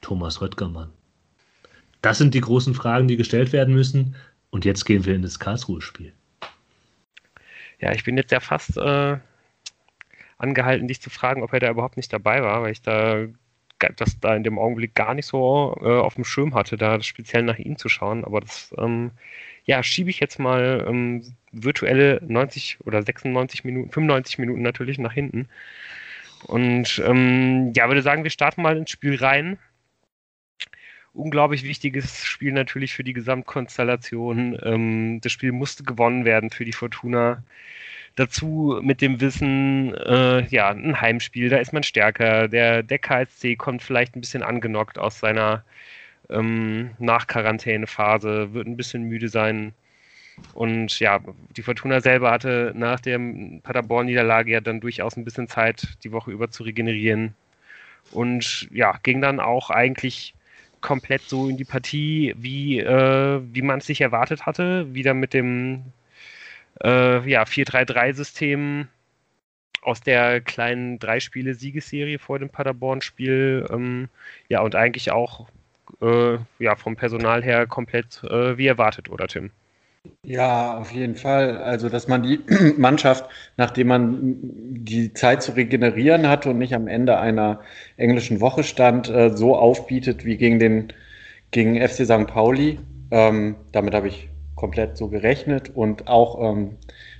Thomas 0.00 0.40
Röttgermann? 0.40 0.92
Das 2.04 2.18
sind 2.18 2.34
die 2.34 2.42
großen 2.42 2.74
Fragen, 2.74 3.08
die 3.08 3.16
gestellt 3.16 3.54
werden 3.54 3.74
müssen. 3.74 4.14
Und 4.50 4.66
jetzt 4.66 4.84
gehen 4.84 5.06
wir 5.06 5.14
in 5.14 5.22
das 5.22 5.38
Karlsruhe-Spiel. 5.38 6.12
Ja, 7.80 7.92
ich 7.92 8.04
bin 8.04 8.18
jetzt 8.18 8.30
ja 8.30 8.40
fast 8.40 8.76
äh, 8.76 9.16
angehalten, 10.36 10.86
dich 10.86 11.00
zu 11.00 11.08
fragen, 11.08 11.42
ob 11.42 11.54
er 11.54 11.60
da 11.60 11.70
überhaupt 11.70 11.96
nicht 11.96 12.12
dabei 12.12 12.42
war, 12.42 12.60
weil 12.60 12.72
ich 12.72 12.82
da 12.82 13.24
das 13.96 14.20
da 14.20 14.36
in 14.36 14.44
dem 14.44 14.58
Augenblick 14.58 14.94
gar 14.94 15.14
nicht 15.14 15.26
so 15.26 15.78
äh, 15.82 15.98
auf 15.98 16.14
dem 16.14 16.24
Schirm 16.24 16.54
hatte, 16.54 16.76
da 16.76 17.00
speziell 17.02 17.42
nach 17.42 17.58
ihm 17.58 17.78
zu 17.78 17.88
schauen. 17.88 18.22
Aber 18.24 18.42
das, 18.42 18.74
ähm, 18.76 19.10
ja, 19.64 19.82
schiebe 19.82 20.10
ich 20.10 20.20
jetzt 20.20 20.38
mal 20.38 20.84
ähm, 20.86 21.34
virtuelle 21.52 22.20
90 22.22 22.80
oder 22.84 23.02
96 23.02 23.64
Minuten, 23.64 23.90
95 23.90 24.38
Minuten 24.38 24.60
natürlich 24.60 24.98
nach 24.98 25.12
hinten. 25.14 25.48
Und 26.46 27.02
ähm, 27.04 27.72
ja, 27.74 27.88
würde 27.88 28.02
sagen, 28.02 28.24
wir 28.24 28.30
starten 28.30 28.60
mal 28.60 28.76
ins 28.76 28.90
Spiel 28.90 29.16
rein. 29.16 29.58
Unglaublich 31.14 31.62
wichtiges 31.62 32.24
Spiel 32.24 32.52
natürlich 32.52 32.92
für 32.92 33.04
die 33.04 33.12
Gesamtkonstellation. 33.12 34.58
Ähm, 34.62 35.20
das 35.22 35.30
Spiel 35.32 35.52
musste 35.52 35.84
gewonnen 35.84 36.24
werden 36.24 36.50
für 36.50 36.64
die 36.64 36.72
Fortuna. 36.72 37.42
Dazu 38.16 38.80
mit 38.82 39.00
dem 39.00 39.20
Wissen, 39.20 39.94
äh, 39.94 40.44
ja, 40.48 40.70
ein 40.70 41.00
Heimspiel, 41.00 41.48
da 41.48 41.58
ist 41.58 41.72
man 41.72 41.84
stärker. 41.84 42.48
Der, 42.48 42.82
der 42.82 42.98
KSC 42.98 43.56
kommt 43.56 43.82
vielleicht 43.82 44.16
ein 44.16 44.20
bisschen 44.20 44.42
angenockt 44.42 44.98
aus 44.98 45.20
seiner 45.20 45.64
ähm, 46.30 46.90
Nach-Quarantäne-Phase, 46.98 48.52
wird 48.52 48.66
ein 48.66 48.76
bisschen 48.76 49.04
müde 49.04 49.28
sein. 49.28 49.72
Und 50.52 50.98
ja, 51.00 51.20
die 51.56 51.62
Fortuna 51.62 52.00
selber 52.00 52.30
hatte 52.32 52.72
nach 52.74 53.00
der 53.00 53.20
Paderborn-Niederlage 53.62 54.52
ja 54.52 54.60
dann 54.60 54.80
durchaus 54.80 55.16
ein 55.16 55.24
bisschen 55.24 55.48
Zeit, 55.48 55.96
die 56.02 56.12
Woche 56.12 56.32
über 56.32 56.50
zu 56.50 56.64
regenerieren. 56.64 57.34
Und 58.12 58.68
ja, 58.72 58.98
ging 59.02 59.20
dann 59.20 59.40
auch 59.40 59.70
eigentlich 59.70 60.34
komplett 60.84 61.22
so 61.22 61.48
in 61.48 61.56
die 61.56 61.64
Partie, 61.64 62.34
wie, 62.36 62.78
äh, 62.78 63.40
wie 63.52 63.62
man 63.62 63.78
es 63.78 63.86
sich 63.86 64.02
erwartet 64.02 64.44
hatte. 64.44 64.94
Wieder 64.94 65.14
mit 65.14 65.32
dem 65.32 65.82
äh, 66.84 67.28
ja, 67.28 67.44
4-3-3-System 67.44 68.88
aus 69.80 70.02
der 70.02 70.42
kleinen 70.42 70.98
Drei-Spiele-Siegesserie 70.98 72.18
vor 72.18 72.38
dem 72.38 72.50
Paderborn-Spiel. 72.50 73.66
Ähm, 73.70 74.08
ja, 74.50 74.60
und 74.60 74.74
eigentlich 74.74 75.10
auch 75.10 75.48
äh, 76.02 76.36
ja, 76.58 76.76
vom 76.76 76.96
Personal 76.96 77.42
her 77.42 77.66
komplett 77.66 78.22
äh, 78.24 78.58
wie 78.58 78.66
erwartet, 78.66 79.08
oder 79.08 79.26
Tim? 79.26 79.50
Ja, 80.22 80.78
auf 80.78 80.90
jeden 80.92 81.16
Fall. 81.16 81.58
Also, 81.58 81.88
dass 81.88 82.08
man 82.08 82.22
die 82.22 82.40
Mannschaft, 82.78 83.28
nachdem 83.56 83.88
man 83.88 84.38
die 84.42 85.12
Zeit 85.12 85.42
zu 85.42 85.52
regenerieren 85.52 86.28
hatte 86.28 86.50
und 86.50 86.58
nicht 86.58 86.74
am 86.74 86.88
Ende 86.88 87.18
einer 87.18 87.60
englischen 87.96 88.40
Woche 88.40 88.64
stand, 88.64 89.08
äh, 89.08 89.36
so 89.36 89.56
aufbietet 89.56 90.24
wie 90.24 90.36
gegen 90.36 90.58
den 90.58 90.92
gegen 91.50 91.76
FC 91.76 92.04
St. 92.04 92.26
Pauli. 92.26 92.80
Ähm, 93.10 93.56
damit 93.72 93.94
habe 93.94 94.08
ich 94.08 94.28
komplett 94.56 94.96
so 94.96 95.08
gerechnet 95.08 95.70
und 95.74 96.08
auch 96.08 96.52
ähm, 96.52 96.76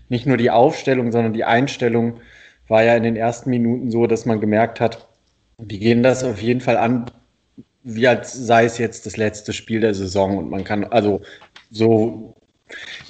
nicht 0.08 0.26
nur 0.26 0.36
die 0.36 0.50
Aufstellung, 0.50 1.12
sondern 1.12 1.32
die 1.32 1.44
Einstellung 1.44 2.20
war 2.68 2.82
ja 2.82 2.96
in 2.96 3.02
den 3.02 3.16
ersten 3.16 3.50
Minuten 3.50 3.90
so, 3.90 4.06
dass 4.06 4.26
man 4.26 4.40
gemerkt 4.40 4.80
hat, 4.80 5.06
die 5.58 5.78
gehen 5.78 6.02
das 6.02 6.24
auf 6.24 6.40
jeden 6.42 6.60
Fall 6.60 6.76
an, 6.76 7.06
wie 7.82 8.08
als 8.08 8.32
sei 8.32 8.64
es 8.64 8.78
jetzt 8.78 9.06
das 9.06 9.16
letzte 9.16 9.52
Spiel 9.52 9.80
der 9.80 9.94
Saison 9.94 10.38
und 10.38 10.50
man 10.50 10.64
kann 10.64 10.84
also 10.84 11.20
so 11.70 12.34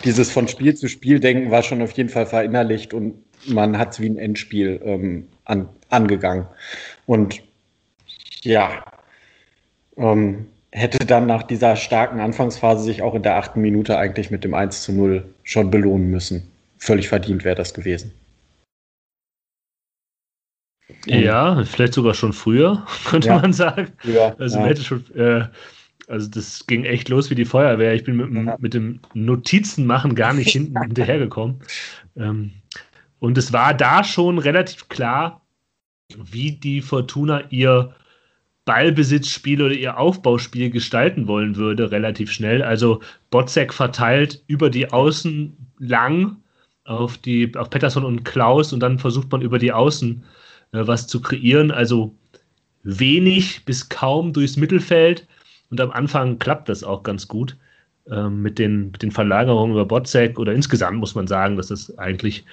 dieses 0.04 0.30
von 0.30 0.48
Spiel 0.48 0.74
zu 0.74 0.88
Spiel 0.88 1.20
denken 1.20 1.50
war 1.50 1.62
schon 1.62 1.82
auf 1.82 1.92
jeden 1.92 2.08
Fall 2.08 2.26
verinnerlicht 2.26 2.94
und 2.94 3.14
man 3.46 3.78
hat 3.78 3.92
es 3.92 4.00
wie 4.00 4.08
ein 4.08 4.18
Endspiel 4.18 4.80
ähm, 4.84 5.28
an, 5.44 5.68
angegangen. 5.90 6.46
Und 7.06 7.42
ja, 8.42 8.84
ähm, 9.96 10.46
hätte 10.72 10.98
dann 11.06 11.26
nach 11.26 11.44
dieser 11.44 11.76
starken 11.76 12.20
Anfangsphase 12.20 12.82
sich 12.82 13.02
auch 13.02 13.14
in 13.14 13.22
der 13.22 13.36
achten 13.36 13.60
Minute 13.60 13.96
eigentlich 13.96 14.30
mit 14.30 14.44
dem 14.44 14.54
1 14.54 14.82
zu 14.82 14.92
0 14.92 15.24
schon 15.42 15.70
belohnen 15.70 16.10
müssen. 16.10 16.50
Völlig 16.78 17.08
verdient 17.08 17.44
wäre 17.44 17.54
das 17.54 17.74
gewesen. 17.74 18.12
Ja, 21.06 21.64
vielleicht 21.64 21.94
sogar 21.94 22.14
schon 22.14 22.32
früher, 22.32 22.86
könnte 23.06 23.28
ja. 23.28 23.38
man 23.38 23.52
sagen. 23.52 23.92
Ja, 24.02 24.34
also 24.38 24.58
man 24.58 24.68
hätte 24.68 24.82
schon, 24.82 25.04
äh, 25.14 25.46
also 26.08 26.28
das 26.28 26.66
ging 26.66 26.84
echt 26.84 27.08
los 27.08 27.30
wie 27.30 27.34
die 27.34 27.44
Feuerwehr. 27.44 27.94
Ich 27.94 28.04
bin 28.04 28.16
mit, 28.16 28.46
ja. 28.46 28.56
mit 28.60 28.74
dem 28.74 29.00
Notizenmachen 29.14 30.14
gar 30.14 30.32
nicht 30.34 30.50
hinten 30.52 30.80
hinterhergekommen. 30.80 31.60
Ähm, 32.16 32.52
und 33.18 33.38
es 33.38 33.52
war 33.52 33.74
da 33.74 34.04
schon 34.04 34.38
relativ 34.38 34.88
klar, 34.88 35.40
wie 36.16 36.52
die 36.52 36.82
Fortuna 36.82 37.42
ihr 37.50 37.94
Ballbesitzspiel 38.64 39.62
oder 39.62 39.74
ihr 39.74 39.98
Aufbauspiel 39.98 40.70
gestalten 40.70 41.26
wollen 41.26 41.56
würde, 41.56 41.90
relativ 41.90 42.32
schnell. 42.32 42.62
Also 42.62 43.00
Botzek 43.30 43.72
verteilt 43.72 44.42
über 44.46 44.70
die 44.70 44.90
Außen 44.90 45.56
lang 45.78 46.36
auf 46.84 47.18
die 47.18 47.54
auf 47.56 47.70
Pettersson 47.70 48.04
und 48.04 48.24
Klaus 48.24 48.72
und 48.72 48.80
dann 48.80 48.98
versucht 48.98 49.32
man 49.32 49.42
über 49.42 49.58
die 49.58 49.72
Außen 49.72 50.22
äh, 50.72 50.86
was 50.86 51.06
zu 51.06 51.20
kreieren. 51.20 51.70
Also 51.70 52.14
wenig 52.82 53.64
bis 53.64 53.88
kaum 53.88 54.32
durchs 54.32 54.56
Mittelfeld 54.56 55.26
und 55.74 55.80
am 55.80 55.90
Anfang 55.90 56.38
klappt 56.38 56.68
das 56.68 56.84
auch 56.84 57.02
ganz 57.02 57.26
gut 57.26 57.56
äh, 58.08 58.28
mit, 58.28 58.60
den, 58.60 58.92
mit 58.92 59.02
den 59.02 59.10
Verlagerungen 59.10 59.72
über 59.72 59.84
Botzek 59.84 60.38
oder 60.38 60.52
insgesamt 60.52 60.98
muss 60.98 61.16
man 61.16 61.26
sagen, 61.26 61.56
dass 61.56 61.66
das 61.66 61.98
eigentlich 61.98 62.44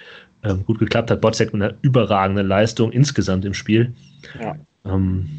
äh, 0.41 0.55
gut 0.55 0.79
geklappt 0.79 1.11
hat. 1.11 1.21
Botzek 1.21 1.53
mit 1.53 1.61
einer 1.61 1.75
überragenden 1.83 2.47
Leistung 2.47 2.91
insgesamt 2.91 3.45
im 3.45 3.53
Spiel. 3.53 3.93
Ja. 4.39 4.55
Ähm, 4.85 5.29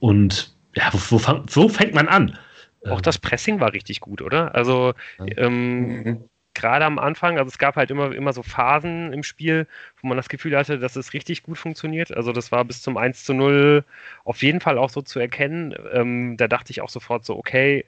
und 0.00 0.52
ja, 0.74 0.90
wo, 0.92 0.98
wo, 1.10 1.18
fang, 1.18 1.44
wo, 1.50 1.68
fängt 1.68 1.94
man 1.94 2.08
an? 2.08 2.36
Auch 2.84 2.96
ähm, 2.96 3.02
das 3.02 3.18
Pressing 3.18 3.60
war 3.60 3.72
richtig 3.72 4.00
gut, 4.00 4.20
oder? 4.20 4.52
Also 4.52 4.94
ähm, 5.36 6.02
mhm. 6.02 6.24
Gerade 6.60 6.84
am 6.84 6.98
Anfang, 6.98 7.38
also 7.38 7.48
es 7.48 7.58
gab 7.58 7.76
halt 7.76 7.90
immer, 7.90 8.12
immer 8.14 8.32
so 8.32 8.42
Phasen 8.42 9.12
im 9.12 9.22
Spiel, 9.22 9.66
wo 10.00 10.08
man 10.08 10.16
das 10.16 10.28
Gefühl 10.28 10.56
hatte, 10.56 10.78
dass 10.78 10.96
es 10.96 11.14
richtig 11.14 11.42
gut 11.42 11.58
funktioniert. 11.58 12.14
Also 12.16 12.32
das 12.32 12.52
war 12.52 12.64
bis 12.64 12.82
zum 12.82 12.96
1 12.96 13.24
zu 13.24 13.34
0 13.34 13.84
auf 14.24 14.42
jeden 14.42 14.60
Fall 14.60 14.78
auch 14.78 14.90
so 14.90 15.02
zu 15.02 15.18
erkennen. 15.20 15.74
Ähm, 15.92 16.36
da 16.36 16.48
dachte 16.48 16.70
ich 16.70 16.80
auch 16.82 16.90
sofort 16.90 17.24
so, 17.24 17.36
okay, 17.36 17.86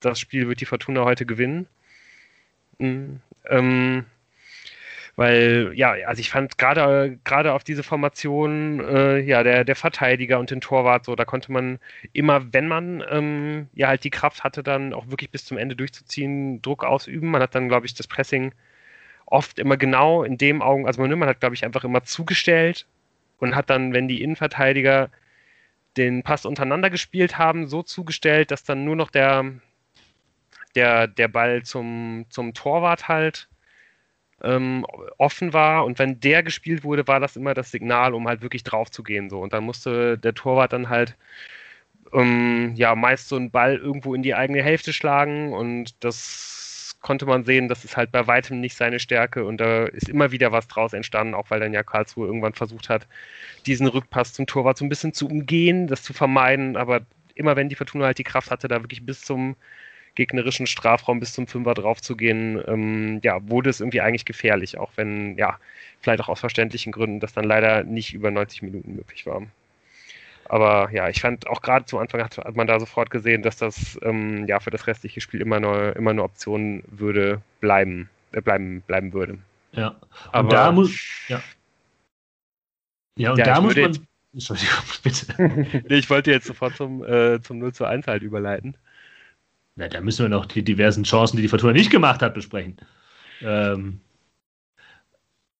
das 0.00 0.20
Spiel 0.20 0.48
wird 0.48 0.60
die 0.60 0.66
Fortuna 0.66 1.04
heute 1.04 1.26
gewinnen. 1.26 1.66
Mhm. 2.78 3.20
Ähm, 3.46 4.04
weil, 5.18 5.72
ja, 5.74 5.96
also 6.06 6.20
ich 6.20 6.30
fand 6.30 6.58
gerade 6.58 7.18
gerade 7.24 7.52
auf 7.52 7.64
diese 7.64 7.82
Formation, 7.82 8.78
äh, 8.78 9.18
ja, 9.18 9.42
der, 9.42 9.64
der 9.64 9.74
Verteidiger 9.74 10.38
und 10.38 10.52
den 10.52 10.60
Torwart, 10.60 11.04
so, 11.04 11.16
da 11.16 11.24
konnte 11.24 11.50
man 11.50 11.80
immer, 12.12 12.52
wenn 12.52 12.68
man 12.68 13.02
ähm, 13.10 13.68
ja 13.74 13.88
halt 13.88 14.04
die 14.04 14.10
Kraft 14.10 14.44
hatte, 14.44 14.62
dann 14.62 14.94
auch 14.94 15.08
wirklich 15.08 15.32
bis 15.32 15.44
zum 15.44 15.58
Ende 15.58 15.74
durchzuziehen, 15.74 16.62
Druck 16.62 16.84
ausüben. 16.84 17.32
Man 17.32 17.42
hat 17.42 17.56
dann, 17.56 17.68
glaube 17.68 17.86
ich, 17.86 17.94
das 17.94 18.06
Pressing 18.06 18.54
oft 19.26 19.58
immer 19.58 19.76
genau 19.76 20.22
in 20.22 20.38
dem 20.38 20.62
Augen, 20.62 20.86
also 20.86 21.02
man, 21.02 21.18
man 21.18 21.28
hat, 21.28 21.40
glaube 21.40 21.56
ich, 21.56 21.64
einfach 21.64 21.82
immer 21.84 22.04
zugestellt 22.04 22.86
und 23.38 23.56
hat 23.56 23.70
dann, 23.70 23.92
wenn 23.94 24.06
die 24.08 24.22
Innenverteidiger 24.22 25.10
den 25.96 26.22
Pass 26.22 26.46
untereinander 26.46 26.90
gespielt 26.90 27.38
haben, 27.38 27.66
so 27.66 27.82
zugestellt, 27.82 28.52
dass 28.52 28.62
dann 28.62 28.84
nur 28.84 28.94
noch 28.94 29.10
der, 29.10 29.44
der, 30.76 31.08
der 31.08 31.28
Ball 31.28 31.64
zum, 31.64 32.26
zum 32.30 32.54
Torwart 32.54 33.08
halt 33.08 33.47
ähm, 34.42 34.86
offen 35.18 35.52
war 35.52 35.84
und 35.84 35.98
wenn 35.98 36.20
der 36.20 36.42
gespielt 36.42 36.84
wurde, 36.84 37.06
war 37.08 37.20
das 37.20 37.36
immer 37.36 37.54
das 37.54 37.70
Signal, 37.70 38.14
um 38.14 38.28
halt 38.28 38.42
wirklich 38.42 38.62
drauf 38.62 38.90
zu 38.90 39.02
gehen. 39.02 39.30
So. 39.30 39.40
Und 39.40 39.52
dann 39.52 39.64
musste 39.64 40.18
der 40.18 40.34
Torwart 40.34 40.72
dann 40.72 40.88
halt 40.88 41.16
ähm, 42.12 42.72
ja 42.76 42.94
meist 42.94 43.28
so 43.28 43.36
einen 43.36 43.50
Ball 43.50 43.76
irgendwo 43.76 44.14
in 44.14 44.22
die 44.22 44.34
eigene 44.34 44.62
Hälfte 44.62 44.92
schlagen 44.92 45.52
und 45.52 46.02
das 46.04 46.96
konnte 47.00 47.26
man 47.26 47.44
sehen, 47.44 47.68
das 47.68 47.84
ist 47.84 47.96
halt 47.96 48.10
bei 48.10 48.26
weitem 48.26 48.60
nicht 48.60 48.76
seine 48.76 48.98
Stärke 48.98 49.44
und 49.44 49.58
da 49.58 49.86
ist 49.86 50.08
immer 50.08 50.32
wieder 50.32 50.52
was 50.52 50.68
draus 50.68 50.92
entstanden, 50.92 51.34
auch 51.34 51.50
weil 51.50 51.60
dann 51.60 51.72
ja 51.72 51.82
Karlsruhe 51.82 52.26
irgendwann 52.26 52.54
versucht 52.54 52.88
hat, 52.88 53.06
diesen 53.66 53.86
Rückpass 53.86 54.32
zum 54.32 54.46
Torwart 54.46 54.78
so 54.78 54.84
ein 54.84 54.88
bisschen 54.88 55.12
zu 55.12 55.28
umgehen, 55.28 55.86
das 55.86 56.02
zu 56.02 56.12
vermeiden, 56.12 56.76
aber 56.76 57.02
immer 57.34 57.56
wenn 57.56 57.68
die 57.68 57.76
Fortuna 57.76 58.06
halt 58.06 58.18
die 58.18 58.24
Kraft 58.24 58.50
hatte, 58.50 58.68
da 58.68 58.82
wirklich 58.82 59.06
bis 59.06 59.20
zum 59.22 59.56
gegnerischen 60.18 60.66
Strafraum 60.66 61.20
bis 61.20 61.32
zum 61.32 61.46
Fünfer 61.46 61.74
draufzugehen, 61.74 62.60
ähm, 62.66 63.20
ja, 63.22 63.38
wurde 63.48 63.70
es 63.70 63.78
irgendwie 63.78 64.00
eigentlich 64.00 64.24
gefährlich, 64.24 64.76
auch 64.76 64.90
wenn, 64.96 65.38
ja, 65.38 65.58
vielleicht 66.00 66.20
auch 66.20 66.28
aus 66.28 66.40
verständlichen 66.40 66.90
Gründen 66.90 67.20
das 67.20 67.32
dann 67.34 67.44
leider 67.44 67.84
nicht 67.84 68.14
über 68.14 68.32
90 68.32 68.62
Minuten 68.62 68.96
möglich 68.96 69.26
war. 69.26 69.42
Aber 70.46 70.90
ja, 70.92 71.08
ich 71.08 71.20
fand 71.20 71.46
auch 71.46 71.62
gerade 71.62 71.84
zu 71.84 71.98
Anfang 71.98 72.20
hat, 72.20 72.56
man 72.56 72.66
da 72.66 72.80
sofort 72.80 73.10
gesehen, 73.10 73.42
dass 73.42 73.58
das 73.58 73.98
ähm, 74.02 74.46
ja 74.48 74.58
für 74.58 74.70
das 74.70 74.88
restliche 74.88 75.20
Spiel 75.20 75.40
immer 75.40 75.60
nur 75.60 75.94
immer 75.94 76.10
eine 76.10 76.24
Option 76.24 76.82
würde 76.88 77.40
bleiben, 77.60 78.08
äh, 78.32 78.40
bleiben, 78.40 78.82
bleiben 78.86 79.12
würde. 79.12 79.38
Ja. 79.72 79.88
Und 79.88 80.00
Aber 80.32 80.48
da 80.48 80.72
muss 80.72 80.98
ja. 81.28 81.40
Ja, 83.16 83.32
und 83.32 83.38
ja, 83.38 83.44
da 83.44 83.60
muss 83.60 83.76
man. 83.76 83.92
Jetzt, 83.92 84.02
Entschuldigung, 84.32 84.84
bitte. 85.02 85.82
nee, 85.88 85.96
ich 85.96 86.10
wollte 86.10 86.32
jetzt 86.32 86.46
sofort 86.46 86.76
zum, 86.76 87.04
äh, 87.04 87.40
zum 87.40 87.58
0 87.58 87.72
zu 87.72 87.84
1 87.84 88.06
halt 88.06 88.22
überleiten. 88.22 88.76
Na, 89.78 89.86
da 89.86 90.00
müssen 90.00 90.24
wir 90.24 90.28
noch 90.28 90.46
die 90.46 90.64
diversen 90.64 91.04
Chancen, 91.04 91.36
die 91.36 91.42
die 91.42 91.48
Fortuna 91.48 91.72
nicht 91.72 91.90
gemacht 91.90 92.20
hat, 92.20 92.34
besprechen. 92.34 92.76
Ähm, 93.40 94.00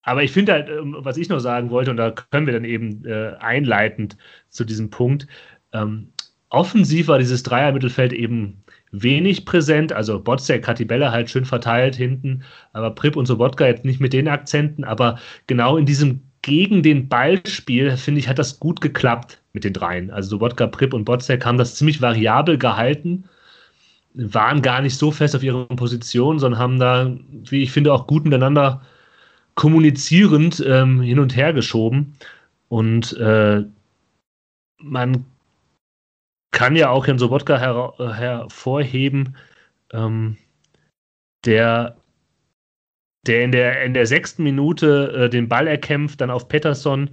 aber 0.03 0.25
ich 0.25 0.33
finde 0.33 0.53
halt, 0.53 0.69
ähm, 0.69 0.97
was 0.99 1.17
ich 1.17 1.29
noch 1.29 1.39
sagen 1.39 1.71
wollte, 1.71 1.93
und 1.93 1.99
da 1.99 2.11
können 2.11 2.47
wir 2.47 2.53
dann 2.53 2.65
eben 2.65 3.05
äh, 3.05 3.35
einleitend 3.39 4.17
zu 4.49 4.65
diesem 4.65 4.91
Punkt, 4.91 5.29
ähm, 5.73 6.13
offensiv 6.49 7.07
war 7.07 7.19
dieses 7.21 7.45
Dreier-Mittelfeld 7.45 8.13
eben 8.13 8.65
wenig 8.91 9.45
präsent. 9.45 9.93
Also 9.93 10.19
Botzek 10.19 10.67
hat 10.67 10.81
die 10.81 10.85
Bälle 10.85 11.13
halt 11.13 11.31
schön 11.31 11.45
verteilt 11.45 11.95
hinten, 11.95 12.43
aber 12.73 12.91
Prip 12.91 13.15
und 13.15 13.27
Sobotka 13.27 13.67
jetzt 13.67 13.85
nicht 13.85 14.01
mit 14.01 14.13
den 14.13 14.27
Akzenten, 14.27 14.83
aber 14.83 15.21
genau 15.47 15.77
in 15.77 15.87
diesem 15.87 16.23
gegen 16.43 16.83
den 16.83 17.09
Ballspiel, 17.09 17.97
finde 17.97 18.21
ich, 18.21 18.29
hat 18.29 18.39
das 18.39 18.59
gut 18.59 18.81
geklappt 18.81 19.43
mit 19.53 19.63
den 19.63 19.75
dreien. 19.75 20.11
Also 20.11 20.31
Sobotka, 20.31 20.67
Prip 20.67 20.93
und 20.93 21.05
Botzek 21.05 21.45
haben 21.45 21.59
das 21.59 21.77
ziemlich 21.77 22.01
variabel 22.01 22.59
gehalten, 22.59 23.29
waren 24.19 24.63
gar 24.63 24.83
nicht 24.83 24.97
so 24.97 25.11
fest 25.11 25.37
auf 25.37 25.43
ihrer 25.43 25.67
Position, 25.67 26.39
sondern 26.39 26.61
haben 26.61 26.79
da, 26.79 27.17
wie 27.31 27.63
ich 27.63 27.71
finde, 27.71 27.93
auch 27.93 28.07
gut 28.07 28.25
miteinander 28.25 28.83
kommunizierend 29.55 30.63
ähm, 30.67 31.01
hin 31.01 31.19
und 31.19 31.37
her 31.37 31.53
geschoben. 31.53 32.17
Und 32.69 33.17
äh, 33.17 33.65
man 34.79 35.25
kann 36.51 36.77
ja 36.77 36.91
auch 36.91 37.07
Jan 37.07 37.19
Sobotka 37.19 37.59
her 37.59 37.95
hervorheben, 38.17 39.37
ähm, 39.93 40.37
der 41.45 41.97
der 43.27 43.45
in 43.45 43.53
der, 43.53 43.85
in 43.85 43.95
der 43.95 44.07
sechsten 44.07 44.43
Minute 44.43 45.13
äh, 45.13 45.29
den 45.29 45.49
Ball 45.49 45.67
erkämpft, 45.67 46.21
dann 46.21 46.31
auf 46.31 46.49
Pettersson, 46.49 47.11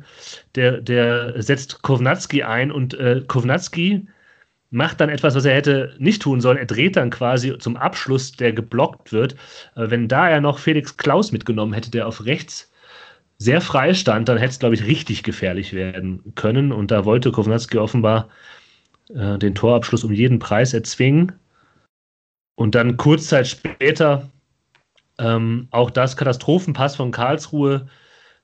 der, 0.56 0.80
der 0.80 1.42
setzt 1.42 1.82
Kovnatski 1.82 2.44
ein 2.44 2.72
und 2.72 2.94
äh, 2.94 3.22
Kovnatski 3.28 4.08
macht 4.76 5.00
dann 5.00 5.10
etwas, 5.10 5.36
was 5.36 5.46
er 5.46 5.56
hätte 5.56 5.96
nicht 6.00 6.22
tun 6.22 6.42
sollen. 6.42 6.58
Er 6.58 6.66
dreht 6.66 6.98
dann 6.98 7.10
quasi 7.10 7.58
zum 7.58 7.78
Abschluss, 7.78 8.34
der 8.34 8.52
geblockt 8.52 9.14
wird. 9.14 9.34
Äh, 9.76 9.90
wenn 9.90 10.10
da 10.10 10.30
er 10.30 10.42
noch 10.42 10.60
Felix 10.60 10.98
Klaus 10.98 11.32
mitgenommen 11.32 11.74
hätte, 11.74 11.90
der 11.90 12.08
auf 12.08 12.26
rechts 12.26 12.72
sehr 13.38 13.62
frei 13.62 13.94
stand, 13.94 14.28
dann 14.28 14.38
hätte 14.38 14.52
es, 14.52 14.60
glaube 14.60 14.76
ich, 14.76 14.86
richtig 14.86 15.24
gefährlich 15.24 15.74
werden 15.74 16.34
können. 16.36 16.74
Und 16.74 16.92
da 16.92 17.06
wollte 17.06 17.32
Kovnatski 17.32 17.78
offenbar 17.78 18.28
äh, 19.10 19.38
den 19.38 19.56
Torabschluss 19.56 20.04
um 20.04 20.12
jeden 20.12 20.40
Preis 20.40 20.74
erzwingen. 20.74 21.32
Und 22.56 22.76
dann 22.76 22.98
kurz 22.98 23.28
Zeit 23.28 23.48
später 23.48 24.30
ähm, 25.20 25.70
auch 25.72 25.90
das 25.90 26.18
Katastrophenpass 26.18 26.98
von 26.98 27.12
Karlsruhe. 27.12 27.88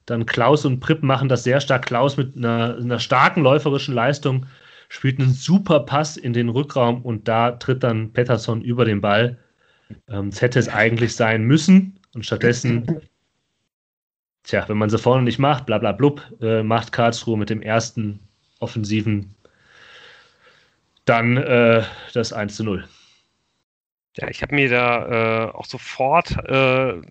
Dann 0.06 0.26
Klaus 0.26 0.64
und 0.64 0.80
Pripp 0.80 1.04
machen 1.04 1.28
das 1.28 1.44
sehr 1.44 1.60
stark. 1.60 1.86
Klaus 1.86 2.16
mit 2.16 2.38
einer, 2.38 2.78
einer 2.78 3.00
starken 3.00 3.44
läuferischen 3.44 3.94
Leistung 3.94 4.46
spielt 4.92 5.22
einen 5.22 5.32
super 5.32 5.80
Pass 5.80 6.18
in 6.18 6.34
den 6.34 6.50
Rückraum 6.50 7.02
und 7.04 7.30
da 7.30 7.52
tritt 7.52 7.82
dann 7.82 8.12
Pettersson 8.12 8.62
über 8.62 8.84
den 8.84 9.00
Ball. 9.00 9.38
Ähm, 10.10 10.28
es 10.28 10.42
hätte 10.42 10.60
es 10.60 10.68
eigentlich 10.68 11.16
sein 11.16 11.46
müssen 11.46 11.98
und 12.14 12.26
stattdessen, 12.26 13.02
tja, 14.44 14.68
wenn 14.68 14.78
man 14.78 14.90
sie 14.90 15.00
vorne 15.00 15.24
nicht 15.24 15.40
macht, 15.40 15.66
bla 15.66 15.78
bla 15.78 15.94
blub, 15.94 16.22
äh, 16.42 16.62
macht 16.62 16.92
Karlsruhe 16.92 17.38
mit 17.38 17.50
dem 17.50 17.62
ersten 17.62 18.20
offensiven 18.60 19.34
dann 21.06 21.38
äh, 21.38 21.84
das 22.14 22.34
1 22.34 22.58
zu 22.58 22.66
0. 22.66 22.86
Ja, 24.18 24.28
ich 24.28 24.42
habe 24.42 24.56
mir 24.56 24.70
da 24.70 25.46
äh, 25.46 25.52
auch 25.52 25.66
sofort, 25.66 26.36
äh, 26.50 27.02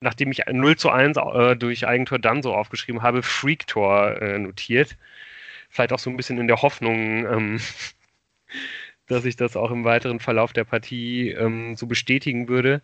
nachdem 0.00 0.32
ich 0.32 0.44
0 0.50 0.76
zu 0.76 0.88
1 0.88 1.18
äh, 1.18 1.56
durch 1.56 1.86
Eigentor 1.86 2.18
dann 2.18 2.42
so 2.42 2.54
aufgeschrieben 2.54 3.02
habe, 3.02 3.22
Freak-Tor 3.22 4.22
äh, 4.22 4.38
notiert. 4.38 4.96
Vielleicht 5.70 5.92
auch 5.92 5.98
so 5.98 6.10
ein 6.10 6.16
bisschen 6.16 6.38
in 6.38 6.48
der 6.48 6.62
Hoffnung, 6.62 7.26
ähm, 7.26 7.60
dass 9.06 9.24
ich 9.24 9.36
das 9.36 9.56
auch 9.56 9.70
im 9.70 9.84
weiteren 9.84 10.20
Verlauf 10.20 10.52
der 10.52 10.64
Partie 10.64 11.30
ähm, 11.30 11.76
so 11.76 11.86
bestätigen 11.86 12.48
würde. 12.48 12.82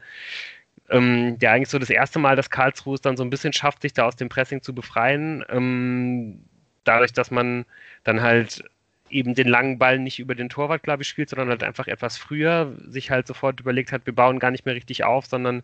Ähm, 0.88 1.36
ja, 1.40 1.52
eigentlich 1.52 1.68
so 1.68 1.78
das 1.78 1.90
erste 1.90 2.18
Mal, 2.18 2.36
dass 2.36 2.50
Karlsruhe 2.50 2.94
es 2.94 3.00
dann 3.00 3.16
so 3.16 3.24
ein 3.24 3.30
bisschen 3.30 3.52
schafft, 3.52 3.82
sich 3.82 3.92
da 3.92 4.06
aus 4.06 4.16
dem 4.16 4.28
Pressing 4.28 4.62
zu 4.62 4.74
befreien. 4.74 5.44
Ähm, 5.48 6.44
dadurch, 6.84 7.12
dass 7.12 7.30
man 7.30 7.64
dann 8.04 8.22
halt 8.22 8.64
eben 9.10 9.34
den 9.34 9.48
langen 9.48 9.78
Ball 9.78 9.98
nicht 9.98 10.18
über 10.18 10.34
den 10.34 10.48
Torwart, 10.48 10.82
glaube 10.82 11.02
ich, 11.02 11.08
spielt, 11.08 11.30
sondern 11.30 11.48
halt 11.48 11.62
einfach 11.62 11.86
etwas 11.86 12.16
früher 12.16 12.72
sich 12.88 13.10
halt 13.10 13.26
sofort 13.26 13.60
überlegt 13.60 13.92
hat, 13.92 14.06
wir 14.06 14.14
bauen 14.14 14.38
gar 14.38 14.50
nicht 14.50 14.66
mehr 14.66 14.74
richtig 14.74 15.04
auf, 15.04 15.26
sondern 15.26 15.62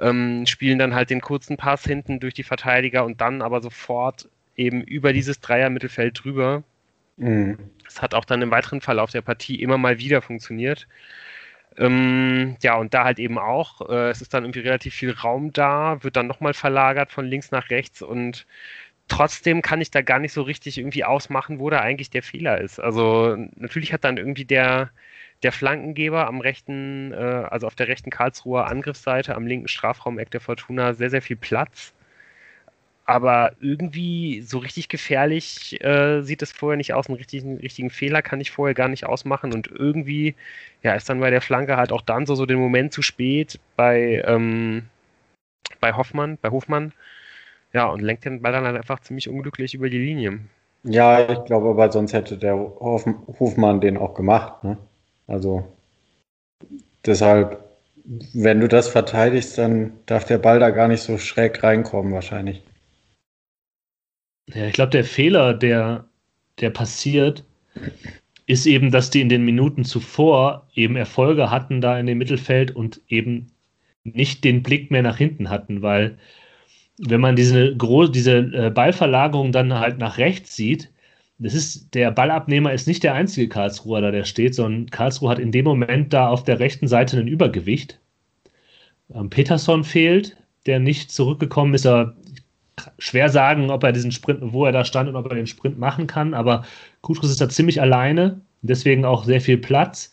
ähm, 0.00 0.46
spielen 0.46 0.78
dann 0.78 0.94
halt 0.94 1.10
den 1.10 1.20
kurzen 1.20 1.56
Pass 1.56 1.84
hinten 1.84 2.20
durch 2.20 2.34
die 2.34 2.42
Verteidiger 2.42 3.04
und 3.04 3.20
dann 3.20 3.42
aber 3.42 3.60
sofort 3.60 4.28
eben 4.58 4.82
über 4.82 5.12
dieses 5.12 5.40
Dreier-Mittelfeld 5.40 6.22
drüber. 6.22 6.62
Mhm. 7.16 7.58
Das 7.84 8.02
hat 8.02 8.14
auch 8.14 8.24
dann 8.24 8.42
im 8.42 8.50
weiteren 8.50 8.80
Verlauf 8.80 9.10
der 9.10 9.22
Partie 9.22 9.60
immer 9.62 9.78
mal 9.78 9.98
wieder 9.98 10.20
funktioniert. 10.20 10.86
Ähm, 11.76 12.56
ja, 12.62 12.76
und 12.76 12.92
da 12.92 13.04
halt 13.04 13.18
eben 13.18 13.38
auch, 13.38 13.88
äh, 13.88 14.10
es 14.10 14.20
ist 14.20 14.34
dann 14.34 14.44
irgendwie 14.44 14.60
relativ 14.60 14.94
viel 14.94 15.12
Raum 15.12 15.52
da, 15.52 16.02
wird 16.02 16.16
dann 16.16 16.26
nochmal 16.26 16.54
verlagert 16.54 17.12
von 17.12 17.24
links 17.26 17.52
nach 17.52 17.70
rechts 17.70 18.02
und 18.02 18.46
trotzdem 19.06 19.62
kann 19.62 19.80
ich 19.80 19.90
da 19.90 20.02
gar 20.02 20.18
nicht 20.18 20.32
so 20.32 20.42
richtig 20.42 20.78
irgendwie 20.78 21.04
ausmachen, 21.04 21.60
wo 21.60 21.70
da 21.70 21.80
eigentlich 21.80 22.10
der 22.10 22.22
Fehler 22.22 22.60
ist. 22.60 22.80
Also 22.80 23.36
natürlich 23.56 23.92
hat 23.92 24.04
dann 24.04 24.16
irgendwie 24.16 24.44
der, 24.44 24.90
der 25.42 25.52
Flankengeber 25.52 26.26
am 26.26 26.40
rechten, 26.40 27.12
äh, 27.12 27.16
also 27.16 27.66
auf 27.66 27.74
der 27.76 27.88
rechten 27.88 28.10
Karlsruher 28.10 28.66
Angriffsseite, 28.66 29.34
am 29.36 29.46
linken 29.46 29.68
Strafraumeck 29.68 30.30
der 30.30 30.40
Fortuna 30.40 30.94
sehr, 30.94 31.10
sehr 31.10 31.22
viel 31.22 31.36
Platz. 31.36 31.94
Aber 33.08 33.52
irgendwie 33.58 34.42
so 34.42 34.58
richtig 34.58 34.90
gefährlich 34.90 35.82
äh, 35.82 36.20
sieht 36.20 36.42
es 36.42 36.52
vorher 36.52 36.76
nicht 36.76 36.92
aus. 36.92 37.08
Einen 37.08 37.16
richtigen, 37.16 37.56
richtigen 37.56 37.88
Fehler 37.88 38.20
kann 38.20 38.38
ich 38.38 38.50
vorher 38.50 38.74
gar 38.74 38.88
nicht 38.88 39.06
ausmachen. 39.06 39.54
Und 39.54 39.66
irgendwie 39.68 40.34
ja, 40.82 40.92
ist 40.92 41.08
dann 41.08 41.20
bei 41.20 41.30
der 41.30 41.40
Flanke 41.40 41.78
halt 41.78 41.90
auch 41.90 42.02
dann 42.02 42.26
so, 42.26 42.34
so 42.34 42.44
den 42.44 42.58
Moment 42.58 42.92
zu 42.92 43.00
spät 43.00 43.58
bei, 43.76 44.22
ähm, 44.26 44.90
bei 45.80 45.94
Hoffmann, 45.94 46.36
bei 46.42 46.50
Hofmann, 46.50 46.92
ja, 47.72 47.86
und 47.86 48.02
lenkt 48.02 48.26
den 48.26 48.42
Ball 48.42 48.52
dann 48.52 48.66
halt 48.66 48.76
einfach 48.76 49.00
ziemlich 49.00 49.30
unglücklich 49.30 49.72
über 49.72 49.88
die 49.88 50.04
Linie. 50.04 50.40
Ja, 50.84 51.30
ich 51.30 51.44
glaube, 51.46 51.70
aber 51.70 51.90
sonst 51.90 52.12
hätte 52.12 52.36
der 52.36 52.58
Hof 52.58 53.06
Hofmann 53.40 53.80
den 53.80 53.96
auch 53.96 54.12
gemacht. 54.12 54.64
Ne? 54.64 54.76
Also 55.26 55.64
deshalb, 57.06 57.64
wenn 58.34 58.60
du 58.60 58.68
das 58.68 58.88
verteidigst, 58.88 59.56
dann 59.56 59.94
darf 60.04 60.26
der 60.26 60.36
Ball 60.36 60.60
da 60.60 60.68
gar 60.68 60.88
nicht 60.88 61.02
so 61.02 61.16
schräg 61.16 61.62
reinkommen, 61.62 62.12
wahrscheinlich. 62.12 62.62
Ja, 64.54 64.66
ich 64.66 64.72
glaube, 64.72 64.90
der 64.90 65.04
Fehler, 65.04 65.54
der, 65.54 66.06
der 66.60 66.70
passiert, 66.70 67.44
ist 68.46 68.66
eben, 68.66 68.90
dass 68.90 69.10
die 69.10 69.20
in 69.20 69.28
den 69.28 69.44
Minuten 69.44 69.84
zuvor 69.84 70.66
eben 70.74 70.96
Erfolge 70.96 71.50
hatten 71.50 71.80
da 71.80 71.98
in 71.98 72.06
dem 72.06 72.18
Mittelfeld 72.18 72.74
und 72.74 73.00
eben 73.08 73.52
nicht 74.04 74.44
den 74.44 74.62
Blick 74.62 74.90
mehr 74.90 75.02
nach 75.02 75.18
hinten 75.18 75.50
hatten, 75.50 75.82
weil 75.82 76.18
wenn 76.98 77.20
man 77.20 77.36
diese, 77.36 77.76
diese 77.76 78.38
äh, 78.38 78.70
Ballverlagerung 78.70 79.52
dann 79.52 79.74
halt 79.74 79.98
nach 79.98 80.18
rechts 80.18 80.56
sieht, 80.56 80.90
das 81.38 81.54
ist, 81.54 81.94
der 81.94 82.10
Ballabnehmer 82.10 82.72
ist 82.72 82.88
nicht 82.88 83.04
der 83.04 83.14
einzige 83.14 83.48
Karlsruher 83.48 84.00
da, 84.00 84.10
der 84.10 84.24
steht, 84.24 84.56
sondern 84.56 84.90
Karlsruhe 84.90 85.30
hat 85.30 85.38
in 85.38 85.52
dem 85.52 85.64
Moment 85.64 86.12
da 86.12 86.28
auf 86.28 86.42
der 86.42 86.58
rechten 86.58 86.88
Seite 86.88 87.18
ein 87.18 87.28
Übergewicht. 87.28 88.00
Ähm, 89.14 89.30
Peterson 89.30 89.84
fehlt, 89.84 90.36
der 90.66 90.80
nicht 90.80 91.12
zurückgekommen 91.12 91.74
ist, 91.74 91.86
aber 91.86 92.16
schwer 92.98 93.28
sagen, 93.28 93.70
ob 93.70 93.82
er 93.84 93.92
diesen 93.92 94.12
Sprint, 94.12 94.40
wo 94.42 94.64
er 94.64 94.72
da 94.72 94.84
stand 94.84 95.08
und 95.08 95.16
ob 95.16 95.26
er 95.30 95.36
den 95.36 95.46
Sprint 95.46 95.78
machen 95.78 96.06
kann, 96.06 96.34
aber 96.34 96.64
Kutschus 97.02 97.30
ist 97.30 97.40
da 97.40 97.48
ziemlich 97.48 97.80
alleine, 97.80 98.40
deswegen 98.62 99.04
auch 99.04 99.24
sehr 99.24 99.40
viel 99.40 99.58
Platz. 99.58 100.12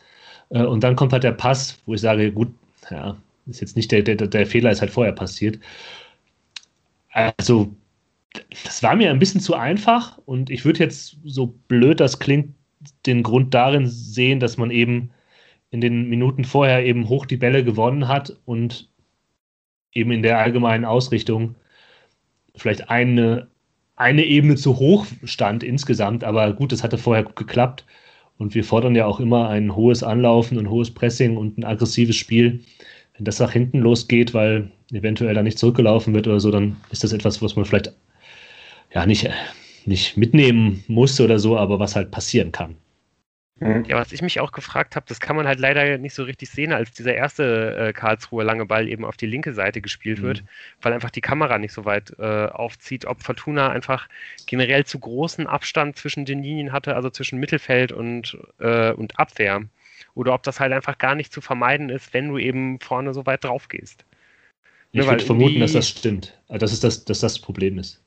Äh, 0.50 0.64
und 0.64 0.84
dann 0.84 0.96
kommt 0.96 1.14
halt 1.14 1.24
der 1.24 1.32
Pass, 1.32 1.82
wo 1.86 1.94
ich 1.94 2.02
sage, 2.02 2.32
gut, 2.32 2.50
ja, 2.90 3.16
ist 3.48 3.62
jetzt 3.62 3.76
nicht 3.76 3.92
der, 3.92 4.02
der, 4.02 4.16
der 4.16 4.48
Fehler 4.48 4.72
ist 4.72 4.82
halt 4.82 4.92
vorher 4.92 5.14
passiert. 5.14 5.60
Also, 7.12 7.74
das 8.66 8.84
war 8.84 8.96
mir 8.96 9.10
ein 9.10 9.20
bisschen 9.20 9.42
zu 9.42 9.56
einfach 9.56 10.18
und 10.26 10.50
ich 10.50 10.66
würde 10.66 10.80
jetzt, 10.80 11.18
so 11.24 11.48
blöd 11.68 12.00
das 12.00 12.20
klingt, 12.20 12.54
den 13.06 13.24
Grund 13.24 13.54
darin 13.54 13.88
sehen, 13.88 14.40
dass 14.40 14.58
man 14.58 14.72
eben 14.72 15.12
in 15.72 15.82
den 15.82 16.10
Minuten 16.10 16.44
vorher 16.44 16.86
eben 16.86 17.10
hoch 17.10 17.26
die 17.26 17.38
Bälle 17.38 17.64
gewonnen 17.64 18.08
hat 18.08 18.36
und 18.46 18.90
eben 19.94 20.12
in 20.12 20.22
der 20.22 20.40
allgemeinen 20.40 20.86
Ausrichtung 20.86 21.56
vielleicht 22.58 22.90
eine, 22.90 23.48
eine 23.96 24.26
Ebene 24.26 24.56
zu 24.56 24.78
hoch 24.78 25.06
stand 25.24 25.64
insgesamt, 25.64 26.24
aber 26.24 26.54
gut, 26.54 26.72
das 26.72 26.84
hatte 26.84 26.98
vorher 26.98 27.24
gut 27.24 27.36
geklappt 27.36 27.86
und 28.38 28.56
wir 28.56 28.64
fordern 28.64 28.96
ja 28.96 29.06
auch 29.06 29.20
immer 29.20 29.50
ein 29.50 29.76
hohes 29.76 30.04
Anlaufen, 30.04 30.60
ein 30.60 30.70
hohes 30.70 30.92
Pressing 30.92 31.38
und 31.38 31.58
ein 31.58 31.64
aggressives 31.64 32.16
Spiel. 32.16 32.62
Wenn 33.16 33.26
das 33.26 33.40
nach 33.40 33.52
hinten 33.52 33.80
losgeht, 33.80 34.34
weil 34.34 34.72
eventuell 34.92 35.34
da 35.34 35.42
nicht 35.42 35.58
zurückgelaufen 35.58 36.14
wird 36.14 36.28
oder 36.28 36.40
so, 36.40 36.52
dann 36.52 36.76
ist 36.92 37.04
das 37.04 37.14
etwas, 37.14 37.42
was 37.42 37.56
man 37.56 37.66
vielleicht 37.66 37.94
ja 38.94 39.06
nicht, 39.06 39.30
nicht 39.86 40.18
mitnehmen 40.18 40.84
muss 40.88 41.20
oder 41.22 41.40
so, 41.40 41.58
aber 41.58 41.80
was 41.80 41.96
halt 41.96 42.12
passieren 42.12 42.52
kann. 42.52 42.76
Mhm. 43.60 43.86
Ja, 43.86 43.96
was 43.98 44.12
ich 44.12 44.22
mich 44.22 44.42
auch 44.42 44.52
gefragt 44.52 44.98
habe, 44.98 45.06
das 45.08 45.22
kann 45.22 45.38
man 45.38 45.48
halt 45.48 45.60
leider 45.60 45.98
nicht 45.98 46.14
so 46.14 46.24
richtig 46.24 46.50
sehen, 46.50 46.74
als 46.74 46.92
dieser 46.92 47.16
erste 47.16 47.76
äh, 47.78 47.94
Karlsruher 47.94 48.44
lange 48.44 48.66
Ball 48.66 48.90
eben 48.90 49.06
auf 49.06 49.16
die 49.16 49.28
linke 49.28 49.54
Seite 49.54 49.80
gespielt 49.80 50.20
mhm. 50.20 50.24
wird, 50.24 50.44
weil 50.82 50.92
einfach 50.92 51.10
die 51.10 51.22
Kamera 51.22 51.58
nicht 51.58 51.72
so 51.72 51.86
weit 51.86 52.14
äh, 52.20 52.48
aufzieht, 52.48 53.06
ob 53.06 53.24
Fortuna 53.24 53.70
einfach 53.70 54.10
generell 54.46 54.86
zu 54.86 55.00
großen 55.00 55.48
Abstand 55.48 55.98
zwischen 55.98 56.26
den 56.26 56.44
Linien 56.44 56.74
hatte, 56.74 56.96
also 56.96 57.10
zwischen 57.10 57.40
Mittelfeld 57.40 57.94
und, 57.94 58.38
äh, 58.60 58.92
und 58.92 59.18
Abwehr. 59.18 59.64
Oder 60.16 60.34
ob 60.34 60.44
das 60.44 60.60
halt 60.60 60.74
einfach 60.74 60.98
gar 60.98 61.16
nicht 61.16 61.32
zu 61.32 61.40
vermeiden 61.40 61.90
ist, 61.90 62.14
wenn 62.14 62.28
du 62.28 62.38
eben 62.38 62.80
vorne 62.82 63.14
so 63.14 63.26
weit 63.26 63.46
drauf 63.46 63.70
gehst. 63.70 64.04
Ich 64.92 65.02
ja, 65.02 65.10
würde 65.10 65.24
vermuten, 65.24 65.62
dass 65.62 65.74
das 65.74 65.90
stimmt. 65.90 66.38
Also 66.50 66.60
dass, 66.60 66.74
es 66.74 66.80
das, 66.82 67.06
dass 67.06 67.20
das 67.22 67.40
Problem 67.40 67.78
ist. 67.80 68.02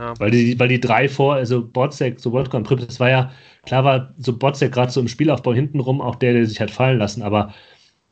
Ja. 0.00 0.14
Weil, 0.18 0.30
die, 0.30 0.58
weil 0.58 0.68
die 0.68 0.80
drei 0.80 1.10
vor, 1.10 1.34
also 1.34 1.62
Botzek, 1.62 2.20
Sobotka 2.20 2.56
und 2.56 2.64
Pripp, 2.64 2.80
das 2.80 2.98
war 3.00 3.10
ja, 3.10 3.30
klar 3.66 3.84
war 3.84 4.14
so 4.16 4.36
Botzek 4.36 4.72
gerade 4.72 4.90
so 4.90 4.98
im 4.98 5.08
Spielaufbau 5.08 5.52
hintenrum 5.52 6.00
auch 6.00 6.14
der, 6.14 6.32
der 6.32 6.46
sich 6.46 6.58
hat 6.58 6.70
fallen 6.70 6.98
lassen, 6.98 7.22
aber 7.22 7.52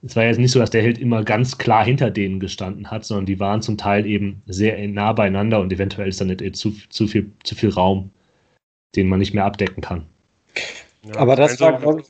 es 0.03 0.15
war 0.15 0.25
jetzt 0.25 0.39
nicht 0.39 0.53
so, 0.53 0.59
dass 0.59 0.69
der 0.69 0.83
Held 0.83 0.99
immer 0.99 1.25
ganz 1.25 1.57
klar 1.57 1.83
hinter 1.83 2.11
denen 2.11 2.41
gestanden 2.41 2.91
hat, 2.91 3.07
sondern 3.07 3.25
die 3.25 3.41
waren 3.41 3.63
zum 3.63 3.79
Teil 3.79 4.05
eben 4.05 4.43
sehr 4.47 4.87
nah 4.87 5.15
beieinander 5.15 5.61
und 5.61 5.73
eventuell 5.73 6.09
ist 6.09 6.21
dann 6.21 6.29
nicht 6.29 6.57
zu, 6.57 6.75
zu, 6.91 7.07
viel, 7.07 7.33
zu 7.43 7.55
viel 7.55 7.71
Raum, 7.71 8.11
den 8.95 9.09
man 9.09 9.19
nicht 9.19 9.33
mehr 9.33 9.47
abdecken 9.47 9.83
kann. 9.83 10.05
Ja, 11.05 11.17
Aber 11.17 11.37
das 11.37 11.59
war, 11.59 11.79
glaube 11.79 12.03
ich, 12.03 12.07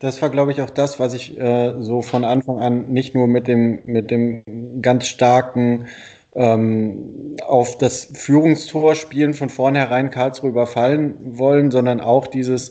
das 0.00 0.20
war, 0.20 0.30
glaube 0.30 0.50
ich, 0.50 0.60
auch 0.60 0.70
das, 0.70 0.98
was 0.98 1.14
ich 1.14 1.38
äh, 1.38 1.74
so 1.80 2.02
von 2.02 2.24
Anfang 2.24 2.58
an 2.58 2.90
nicht 2.90 3.14
nur 3.14 3.28
mit 3.28 3.46
dem, 3.46 3.80
mit 3.84 4.10
dem 4.10 4.42
ganz 4.82 5.06
starken 5.06 5.86
ähm, 6.34 7.36
auf 7.46 7.78
das 7.78 8.04
Führungstor 8.14 8.94
spielen 8.94 9.34
von 9.34 9.48
vornherein 9.48 10.10
Karlsruhe 10.10 10.50
überfallen 10.50 11.16
wollen, 11.38 11.70
sondern 11.70 12.00
auch 12.00 12.26
dieses 12.26 12.70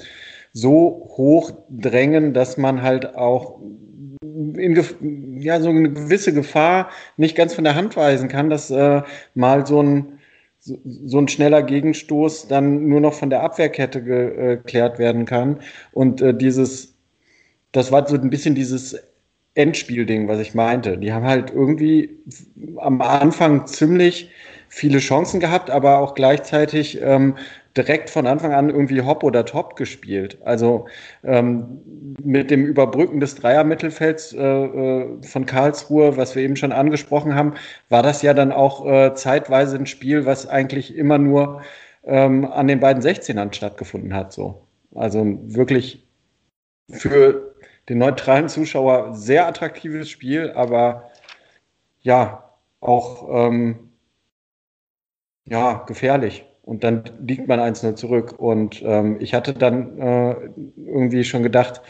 so 0.53 1.09
hoch 1.17 1.51
drängen, 1.69 2.33
dass 2.33 2.57
man 2.57 2.81
halt 2.81 3.15
auch 3.15 3.59
in 4.21 5.41
ja, 5.41 5.59
so 5.59 5.69
eine 5.69 5.91
gewisse 5.91 6.33
Gefahr 6.33 6.89
nicht 7.17 7.35
ganz 7.35 7.53
von 7.53 7.63
der 7.63 7.75
Hand 7.75 7.95
weisen 7.95 8.29
kann, 8.29 8.49
dass 8.49 8.69
äh, 8.71 9.01
mal 9.35 9.65
so 9.65 9.81
ein, 9.81 10.19
so, 10.59 10.77
so, 10.83 11.19
ein 11.19 11.27
schneller 11.27 11.63
Gegenstoß 11.63 12.47
dann 12.47 12.87
nur 12.87 13.01
noch 13.01 13.13
von 13.13 13.29
der 13.29 13.43
Abwehrkette 13.43 14.03
geklärt 14.03 14.99
werden 14.99 15.25
kann. 15.25 15.59
Und 15.91 16.21
äh, 16.21 16.33
dieses, 16.33 16.95
das 17.71 17.91
war 17.91 18.07
so 18.07 18.15
ein 18.15 18.29
bisschen 18.29 18.55
dieses 18.55 18.97
Endspielding, 19.55 20.27
was 20.27 20.39
ich 20.39 20.53
meinte. 20.53 20.97
Die 20.97 21.11
haben 21.11 21.25
halt 21.25 21.51
irgendwie 21.51 22.17
am 22.77 23.01
Anfang 23.01 23.67
ziemlich 23.67 24.29
viele 24.69 24.99
Chancen 24.99 25.39
gehabt, 25.39 25.69
aber 25.69 25.97
auch 25.97 26.13
gleichzeitig 26.13 27.01
ähm, 27.01 27.35
direkt 27.75 28.09
von 28.09 28.27
Anfang 28.27 28.53
an 28.53 28.69
irgendwie 28.69 29.01
Hop 29.01 29.23
oder 29.23 29.45
Top 29.45 29.75
gespielt. 29.75 30.37
Also 30.43 30.87
ähm, 31.23 31.81
mit 32.23 32.51
dem 32.51 32.65
Überbrücken 32.65 33.19
des 33.19 33.35
Dreiermittelfelds 33.35 34.33
äh, 34.33 34.39
äh, 34.39 35.23
von 35.23 35.45
Karlsruhe, 35.45 36.17
was 36.17 36.35
wir 36.35 36.43
eben 36.43 36.55
schon 36.55 36.71
angesprochen 36.71 37.35
haben, 37.35 37.53
war 37.89 38.03
das 38.03 38.21
ja 38.21 38.33
dann 38.33 38.51
auch 38.51 38.85
äh, 38.85 39.13
zeitweise 39.15 39.77
ein 39.77 39.85
Spiel, 39.85 40.25
was 40.25 40.47
eigentlich 40.47 40.95
immer 40.95 41.17
nur 41.17 41.61
ähm, 42.03 42.45
an 42.45 42.67
den 42.67 42.79
beiden 42.79 43.01
16ern 43.01 43.53
stattgefunden 43.53 44.13
hat. 44.13 44.33
So. 44.33 44.61
Also 44.95 45.25
wirklich 45.43 46.07
für 46.89 47.48
den 47.89 47.97
neutralen 47.97 48.47
Zuschauer 48.49 49.13
sehr 49.15 49.47
attraktives 49.47 50.09
Spiel, 50.09 50.51
aber 50.51 51.09
ja, 52.01 52.43
auch 52.79 53.27
ähm, 53.31 53.89
ja, 55.45 55.83
gefährlich. 55.87 56.45
Und 56.61 56.83
dann 56.83 57.03
liegt 57.25 57.47
man 57.47 57.59
1-0 57.59 57.95
zurück. 57.95 58.35
Und 58.37 58.83
ähm, 58.85 59.17
ich 59.19 59.33
hatte 59.33 59.53
dann 59.53 59.97
äh, 59.97 60.35
irgendwie 60.77 61.23
schon 61.23 61.41
gedacht, 61.41 61.81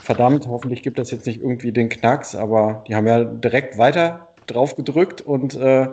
verdammt, 0.00 0.46
hoffentlich 0.46 0.82
gibt 0.82 0.98
das 0.98 1.10
jetzt 1.10 1.26
nicht 1.26 1.40
irgendwie 1.40 1.72
den 1.72 1.88
Knacks, 1.88 2.36
aber 2.36 2.84
die 2.86 2.94
haben 2.94 3.08
ja 3.08 3.24
direkt 3.24 3.76
weiter 3.76 4.28
drauf 4.46 4.76
gedrückt 4.76 5.20
und 5.20 5.56
äh, 5.56 5.88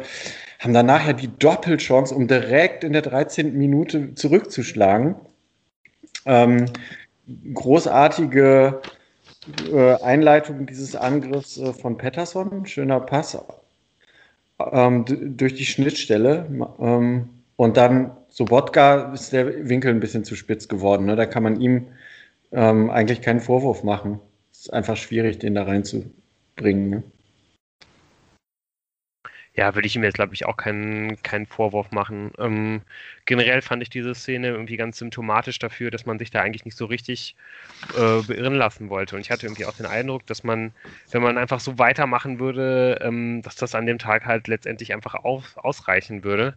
haben 0.60 0.74
dann 0.74 0.86
nachher 0.86 1.14
die 1.14 1.36
Doppelchance, 1.36 2.14
um 2.14 2.28
direkt 2.28 2.84
in 2.84 2.94
der 2.94 3.02
13. 3.02 3.58
Minute 3.58 4.14
zurückzuschlagen. 4.14 5.16
Ähm, 6.26 6.66
großartige 7.54 8.82
äh, 9.72 9.96
Einleitung 10.02 10.66
dieses 10.66 10.96
Angriffs 10.96 11.58
äh, 11.58 11.74
von 11.74 11.98
Pettersson, 11.98 12.66
schöner 12.66 13.00
Pass 13.00 13.38
ähm, 14.60 15.06
durch 15.38 15.56
die 15.56 15.66
Schnittstelle. 15.66 16.48
Ähm, 16.80 17.30
und 17.56 17.78
dann 17.78 18.12
Sobotka 18.30 19.14
ist 19.14 19.34
der 19.34 19.68
Winkel 19.70 19.92
ein 19.92 20.00
bisschen 20.00 20.24
zu 20.24 20.36
spitz 20.36 20.68
geworden. 20.68 21.06
Ne? 21.06 21.16
Da 21.16 21.26
kann 21.26 21.44
man 21.44 21.60
ihm 21.60 21.88
ähm, 22.52 22.90
eigentlich 22.90 23.22
keinen 23.22 23.40
Vorwurf 23.40 23.84
machen. 23.84 24.20
Es 24.52 24.62
ist 24.62 24.74
einfach 24.74 24.98
schwierig, 24.98 25.40
den 25.40 25.56
da 25.56 25.64
reinzubringen. 25.64 26.90
Ne? 26.90 27.04
Ja, 29.58 29.74
würde 29.74 29.88
ich 29.88 29.96
ihm 29.96 30.04
jetzt, 30.04 30.16
glaube 30.16 30.36
ich, 30.36 30.46
auch 30.46 30.56
keinen, 30.56 31.22
keinen 31.24 31.48
Vorwurf 31.48 31.92
machen. 31.92 32.32
Ähm, 32.38 32.84
generell 33.26 33.62
fand 33.64 33.82
ich 33.82 33.90
diese 33.90 34.14
Szene 34.14 34.50
irgendwie 34.50 34.78
ganz 34.78 35.00
symptomatisch 35.00 35.58
dafür, 35.58 35.90
dass 35.90 36.06
man 36.06 36.20
sich 36.20 36.30
da 36.30 36.42
eigentlich 36.42 36.64
nicht 36.66 36.78
so 36.78 36.86
richtig 36.86 37.36
äh, 37.96 38.22
beirren 38.22 38.54
lassen 38.56 38.90
wollte. 38.90 39.16
Und 39.16 39.22
ich 39.22 39.32
hatte 39.32 39.48
irgendwie 39.48 39.66
auch 39.66 39.74
den 39.74 39.88
Eindruck, 39.88 40.28
dass 40.28 40.44
man, 40.44 40.74
wenn 41.12 41.24
man 41.24 41.40
einfach 41.40 41.60
so 41.60 41.80
weitermachen 41.80 42.40
würde, 42.40 43.00
ähm, 43.02 43.42
dass 43.42 43.56
das 43.56 43.74
an 43.76 43.88
dem 43.88 43.98
Tag 44.00 44.26
halt 44.28 44.48
letztendlich 44.48 44.94
einfach 44.94 45.16
auf, 45.16 45.58
ausreichen 45.58 46.24
würde. 46.24 46.56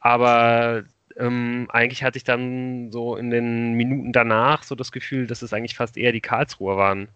Aber 0.00 0.84
ähm, 1.16 1.68
eigentlich 1.72 2.04
hatte 2.04 2.18
ich 2.18 2.24
dann 2.24 2.92
so 2.92 3.16
in 3.16 3.30
den 3.30 3.74
Minuten 3.74 4.12
danach 4.12 4.64
so 4.64 4.74
das 4.74 4.92
Gefühl, 4.92 5.26
dass 5.26 5.42
es 5.42 5.54
eigentlich 5.54 5.76
fast 5.76 5.96
eher 5.96 6.12
die 6.12 6.20
Karlsruher 6.20 6.76
waren 6.76 7.08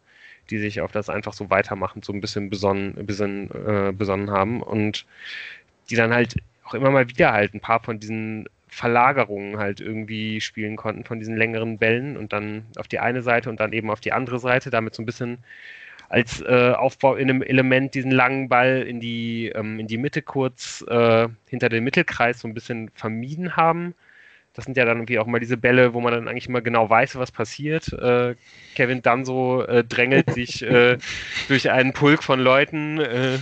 die 0.51 0.59
sich 0.59 0.81
auf 0.81 0.93
das 0.93 1.09
einfach 1.09 1.33
so 1.33 1.51
weitermachen, 1.51 2.03
so 2.03 2.13
ein 2.13 2.21
bisschen 2.21 2.51
besonnen, 2.51 3.07
besonnen, 3.07 3.51
äh, 3.51 3.93
besonnen 3.93 4.31
haben 4.31 4.63
und 4.63 5.07
die 5.91 5.97
dann 5.97 6.13
halt 6.13 6.37
auch 6.65 6.75
immer 6.75 6.91
mal 6.91 7.09
wieder 7.09 7.33
halt 7.33 7.55
ein 7.55 7.61
paar 7.61 7.83
von 7.83 7.99
diesen 7.99 8.49
Verlagerungen 8.69 9.59
halt 9.59 9.81
irgendwie 9.81 10.41
spielen 10.41 10.77
konnten, 10.77 11.05
von 11.05 11.19
diesen 11.19 11.37
längeren 11.37 11.79
Bällen 11.79 12.17
und 12.17 12.33
dann 12.33 12.67
auf 12.77 12.89
die 12.89 12.99
eine 12.99 13.23
Seite 13.23 13.49
und 13.49 13.61
dann 13.61 13.73
eben 13.73 13.91
auf 13.91 14.01
die 14.01 14.13
andere 14.13 14.39
Seite, 14.39 14.71
damit 14.71 14.95
so 14.95 15.03
ein 15.03 15.07
bisschen 15.07 15.39
als 16.11 16.41
äh, 16.43 16.73
Aufbau 16.73 17.17
in 17.17 17.29
einem 17.29 17.43
Element 17.43 17.95
diesen 17.95 18.11
langen 18.11 18.49
Ball 18.49 18.83
in 18.83 19.01
die, 19.01 19.49
ähm, 19.55 19.79
in 19.79 19.87
die 19.87 19.99
Mitte 19.99 20.23
kurz 20.23 20.85
äh, 20.89 21.29
hinter 21.49 21.69
den 21.69 21.85
Mittelkreis 21.85 22.41
so 22.41 22.49
ein 22.49 22.55
bisschen 22.55 22.91
vermieden 22.95 23.57
haben 23.57 23.95
das 24.59 24.65
sind 24.65 24.77
ja 24.77 24.85
dann 24.85 24.97
irgendwie 24.97 25.21
auch 25.21 25.27
mal 25.29 25.39
diese 25.39 25.57
Bälle, 25.57 25.95
wo 25.95 26.01
man 26.01 26.13
dann 26.13 26.27
eigentlich 26.27 26.49
immer 26.49 26.61
genau 26.61 26.91
weiß, 26.91 27.15
was 27.15 27.31
passiert. 27.31 27.93
Äh, 27.93 28.35
Kevin 28.75 29.03
Danso 29.03 29.63
äh, 29.63 29.85
drängelt 29.85 30.31
sich 30.35 30.63
äh, 30.63 30.99
durch 31.47 31.71
einen 31.71 31.93
Pulk 31.93 32.25
von 32.25 32.41
Leuten, 32.41 32.99
äh, 32.99 33.39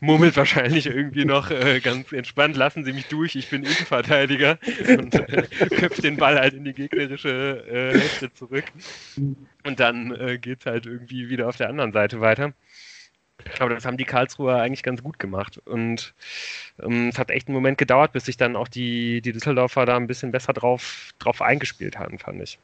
murmelt 0.00 0.38
wahrscheinlich 0.38 0.86
irgendwie 0.86 1.26
noch 1.26 1.50
äh, 1.50 1.80
ganz 1.80 2.12
entspannt, 2.12 2.56
lassen 2.56 2.82
Sie 2.82 2.94
mich 2.94 3.08
durch, 3.08 3.36
ich 3.36 3.50
bin 3.50 3.62
Innenverteidiger 3.62 4.58
und 4.96 5.14
äh, 5.14 5.42
köpft 5.76 6.02
den 6.02 6.16
Ball 6.16 6.38
halt 6.40 6.54
in 6.54 6.64
die 6.64 6.72
gegnerische 6.72 7.62
Hälfte 7.68 8.32
zurück. 8.32 8.64
Und 9.64 9.80
dann 9.80 10.14
äh, 10.14 10.38
geht 10.38 10.60
es 10.60 10.66
halt 10.66 10.86
irgendwie 10.86 11.28
wieder 11.28 11.46
auf 11.46 11.58
der 11.58 11.68
anderen 11.68 11.92
Seite 11.92 12.22
weiter. 12.22 12.54
Aber 13.58 13.74
das 13.74 13.84
haben 13.84 13.96
die 13.96 14.04
Karlsruher 14.04 14.56
eigentlich 14.56 14.82
ganz 14.82 15.02
gut 15.02 15.18
gemacht. 15.18 15.60
Und 15.64 16.14
ähm, 16.82 17.08
es 17.08 17.18
hat 17.18 17.30
echt 17.30 17.48
einen 17.48 17.54
Moment 17.54 17.78
gedauert, 17.78 18.12
bis 18.12 18.26
sich 18.26 18.36
dann 18.36 18.56
auch 18.56 18.68
die, 18.68 19.20
die 19.20 19.32
Düsseldorfer 19.32 19.86
da 19.86 19.96
ein 19.96 20.06
bisschen 20.06 20.32
besser 20.32 20.52
drauf, 20.52 21.12
drauf 21.18 21.42
eingespielt 21.42 21.98
haben, 21.98 22.18
fand 22.18 22.42
ich. 22.42 22.58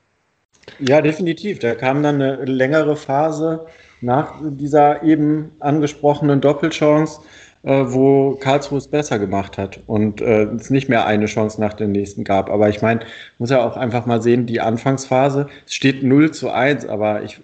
Ja, 0.78 1.00
definitiv. 1.00 1.58
Da 1.58 1.74
kam 1.74 2.02
dann 2.02 2.16
eine 2.16 2.44
längere 2.44 2.96
Phase 2.96 3.66
nach 4.00 4.34
dieser 4.42 5.02
eben 5.02 5.52
angesprochenen 5.60 6.40
Doppelchance, 6.40 7.20
äh, 7.62 7.84
wo 7.86 8.36
Karlsruhe 8.36 8.78
es 8.78 8.88
besser 8.88 9.18
gemacht 9.18 9.58
hat 9.58 9.80
und 9.86 10.20
äh, 10.20 10.44
es 10.44 10.70
nicht 10.70 10.88
mehr 10.88 11.06
eine 11.06 11.26
Chance 11.26 11.60
nach 11.60 11.74
der 11.74 11.88
nächsten 11.88 12.24
gab. 12.24 12.50
Aber 12.50 12.68
ich 12.68 12.82
meine, 12.82 13.00
muss 13.38 13.50
ja 13.50 13.64
auch 13.64 13.76
einfach 13.76 14.06
mal 14.06 14.22
sehen, 14.22 14.46
die 14.46 14.60
Anfangsphase, 14.60 15.48
es 15.66 15.74
steht 15.74 16.02
0 16.02 16.30
zu 16.30 16.50
1, 16.50 16.86
aber 16.86 17.22
ich 17.22 17.40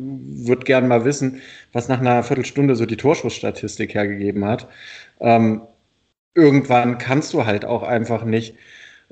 würde 0.00 0.64
gerne 0.64 0.88
mal 0.88 1.04
wissen, 1.04 1.40
was 1.72 1.88
nach 1.88 2.00
einer 2.00 2.22
Viertelstunde 2.22 2.74
so 2.76 2.86
die 2.86 2.96
Torschussstatistik 2.96 3.94
hergegeben 3.94 4.44
hat. 4.44 4.68
Ähm, 5.20 5.62
irgendwann 6.34 6.98
kannst 6.98 7.34
du 7.34 7.44
halt 7.44 7.64
auch 7.64 7.82
einfach 7.82 8.24
nicht 8.24 8.54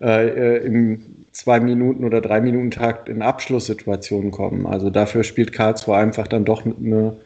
äh, 0.01 0.29
äh 0.29 0.65
im 0.65 1.27
zwei 1.33 1.61
Minuten 1.61 2.05
oder 2.05 2.21
drei 2.21 2.41
Minuten 2.41 2.71
Takt 2.71 3.09
in 3.09 3.23
Abschlusssituationen 3.23 4.31
kommen. 4.31 4.67
Also 4.67 4.91
dafür 4.91 5.25
spielt 5.25 5.53
Karlsruhe 5.53 5.97
einfach 5.97 6.27
dann 6.27 6.45
doch 6.45 6.65
eine 6.65 7.17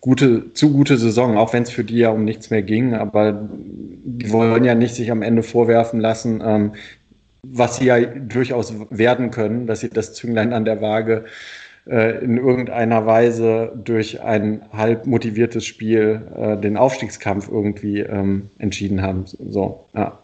gute, 0.00 0.52
zu 0.54 0.72
gute 0.72 0.98
Saison, 0.98 1.38
auch 1.38 1.52
wenn 1.52 1.62
es 1.62 1.70
für 1.70 1.84
die 1.84 1.98
ja 1.98 2.10
um 2.10 2.24
nichts 2.24 2.50
mehr 2.50 2.62
ging. 2.62 2.94
Aber 2.94 3.48
die 3.52 4.30
wollen 4.30 4.64
ja 4.64 4.74
nicht 4.74 4.94
sich 4.94 5.10
am 5.10 5.22
Ende 5.22 5.42
vorwerfen 5.42 6.00
lassen, 6.00 6.42
ähm, 6.44 6.72
was 7.42 7.76
sie 7.76 7.86
ja 7.86 7.98
durchaus 8.00 8.74
werden 8.90 9.30
können, 9.30 9.66
dass 9.66 9.80
sie 9.80 9.88
das 9.88 10.12
Zünglein 10.12 10.52
an 10.52 10.64
der 10.64 10.82
Waage 10.82 11.24
äh, 11.86 12.22
in 12.24 12.36
irgendeiner 12.36 13.06
Weise 13.06 13.72
durch 13.84 14.20
ein 14.20 14.62
halb 14.72 15.06
motiviertes 15.06 15.64
Spiel 15.64 16.22
äh, 16.36 16.56
den 16.56 16.76
Aufstiegskampf 16.76 17.48
irgendwie 17.50 18.00
ähm, 18.00 18.50
entschieden 18.58 19.02
haben. 19.02 19.24
So, 19.26 19.86
ja. 19.94 20.18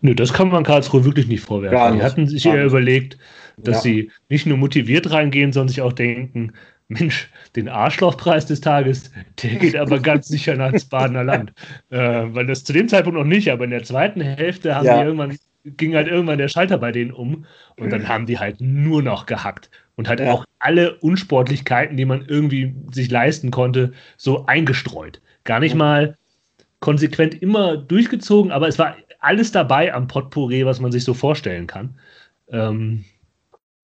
Nö, 0.00 0.14
das 0.14 0.32
kann 0.32 0.48
man 0.48 0.64
Karlsruhe 0.64 1.04
wirklich 1.04 1.26
nicht 1.26 1.42
vorwerfen. 1.42 1.92
Nicht, 1.92 2.00
die 2.00 2.04
hatten 2.04 2.26
sich 2.26 2.46
eher 2.46 2.64
überlegt, 2.64 3.18
dass 3.56 3.76
ja. 3.76 3.82
sie 3.82 4.10
nicht 4.28 4.46
nur 4.46 4.56
motiviert 4.56 5.10
reingehen, 5.10 5.52
sondern 5.52 5.68
sich 5.68 5.82
auch 5.82 5.92
denken, 5.92 6.52
Mensch, 6.88 7.28
den 7.54 7.68
Arschlochpreis 7.68 8.46
des 8.46 8.60
Tages, 8.60 9.10
der 9.42 9.56
geht 9.56 9.76
aber 9.76 9.98
ganz 10.00 10.28
sicher 10.28 10.54
nach 10.56 10.72
ins 10.72 10.86
Badener 10.86 11.24
Land. 11.24 11.52
Äh, 11.90 11.98
weil 11.98 12.46
das 12.46 12.64
zu 12.64 12.72
dem 12.72 12.88
Zeitpunkt 12.88 13.18
noch 13.18 13.24
nicht, 13.24 13.50
aber 13.50 13.64
in 13.64 13.70
der 13.70 13.82
zweiten 13.82 14.20
Hälfte 14.20 14.74
haben 14.74 14.86
ja. 14.86 14.98
die 14.98 15.04
irgendwann, 15.04 15.38
ging 15.64 15.94
halt 15.94 16.08
irgendwann 16.08 16.38
der 16.38 16.48
Schalter 16.48 16.78
bei 16.78 16.92
denen 16.92 17.12
um 17.12 17.44
und 17.76 17.90
dann 17.90 18.08
haben 18.08 18.26
die 18.26 18.38
halt 18.38 18.60
nur 18.60 19.02
noch 19.02 19.26
gehackt 19.26 19.70
und 19.98 20.08
halt 20.08 20.22
auch 20.22 20.46
alle 20.60 20.96
Unsportlichkeiten, 21.00 21.98
die 21.98 22.06
man 22.06 22.26
irgendwie 22.26 22.74
sich 22.92 23.10
leisten 23.12 23.52
konnte, 23.52 23.92
so 24.18 24.46
eingestreut. 24.46 25.22
Gar 25.44 25.60
nicht 25.60 25.76
mal 25.76 26.16
konsequent 26.80 27.42
immer 27.42 27.76
durchgezogen, 27.78 28.52
aber 28.52 28.68
es 28.68 28.78
war 28.78 28.96
alles 29.20 29.52
dabei 29.52 29.94
am 29.94 30.08
Potpourri, 30.08 30.66
was 30.66 30.80
man 30.80 30.92
sich 30.92 31.04
so 31.04 31.14
vorstellen 31.14 31.66
kann. 31.68 31.98
Ähm, 32.50 33.04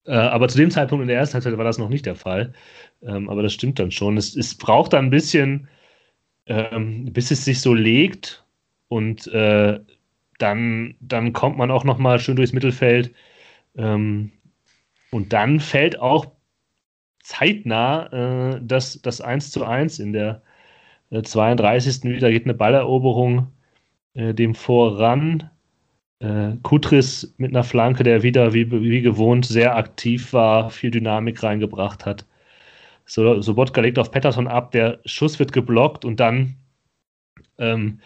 Äh, 0.05 0.13
aber 0.13 0.47
zu 0.47 0.57
dem 0.57 0.71
Zeitpunkt 0.71 1.01
in 1.03 1.07
der 1.07 1.17
ersten 1.17 1.35
Halbzeit 1.35 1.57
war 1.57 1.65
das 1.65 1.77
noch 1.77 1.89
nicht 1.89 2.05
der 2.05 2.15
Fall. 2.15 2.53
Ähm, 3.01 3.29
aber 3.29 3.43
das 3.43 3.53
stimmt 3.53 3.79
dann 3.79 3.91
schon. 3.91 4.17
Es, 4.17 4.35
es 4.35 4.55
braucht 4.55 4.93
dann 4.93 5.05
ein 5.05 5.09
bisschen, 5.11 5.67
ähm, 6.47 7.11
bis 7.13 7.31
es 7.31 7.45
sich 7.45 7.61
so 7.61 7.73
legt 7.73 8.45
und 8.89 9.27
äh, 9.27 9.79
dann, 10.39 10.95
dann 11.01 11.33
kommt 11.33 11.57
man 11.57 11.71
auch 11.71 11.83
noch 11.85 11.97
mal 11.99 12.19
schön 12.19 12.35
durchs 12.37 12.53
Mittelfeld. 12.53 13.13
Ähm, 13.77 14.31
und 15.11 15.33
dann 15.33 15.59
fällt 15.59 15.99
auch 15.99 16.27
zeitnah 17.23 18.53
äh, 18.53 18.61
das, 18.61 19.01
das 19.01 19.21
1 19.21 19.51
zu 19.51 19.65
1 19.65 19.99
in 19.99 20.13
der 20.13 20.41
äh, 21.09 21.21
32. 21.21 22.03
wieder 22.03 22.31
geht 22.31 22.45
eine 22.45 22.53
Balleroberung 22.53 23.51
äh, 24.13 24.33
dem 24.33 24.55
voran. 24.55 25.49
Äh, 26.19 26.53
Kutris 26.63 27.33
mit 27.37 27.51
einer 27.51 27.63
Flanke, 27.63 28.03
der 28.03 28.23
wieder 28.23 28.53
wie, 28.53 28.71
wie 28.71 29.01
gewohnt 29.01 29.45
sehr 29.45 29.75
aktiv 29.75 30.33
war, 30.33 30.69
viel 30.69 30.91
Dynamik 30.91 31.43
reingebracht 31.43 32.05
hat. 32.05 32.25
So, 33.05 33.41
Sobotka 33.41 33.81
legt 33.81 33.99
auf 33.99 34.11
Patterson 34.11 34.47
ab, 34.47 34.71
der 34.71 34.99
Schuss 35.05 35.39
wird 35.39 35.51
geblockt 35.53 36.05
und 36.05 36.19
dann, 36.19 36.55
ähm, 37.59 37.99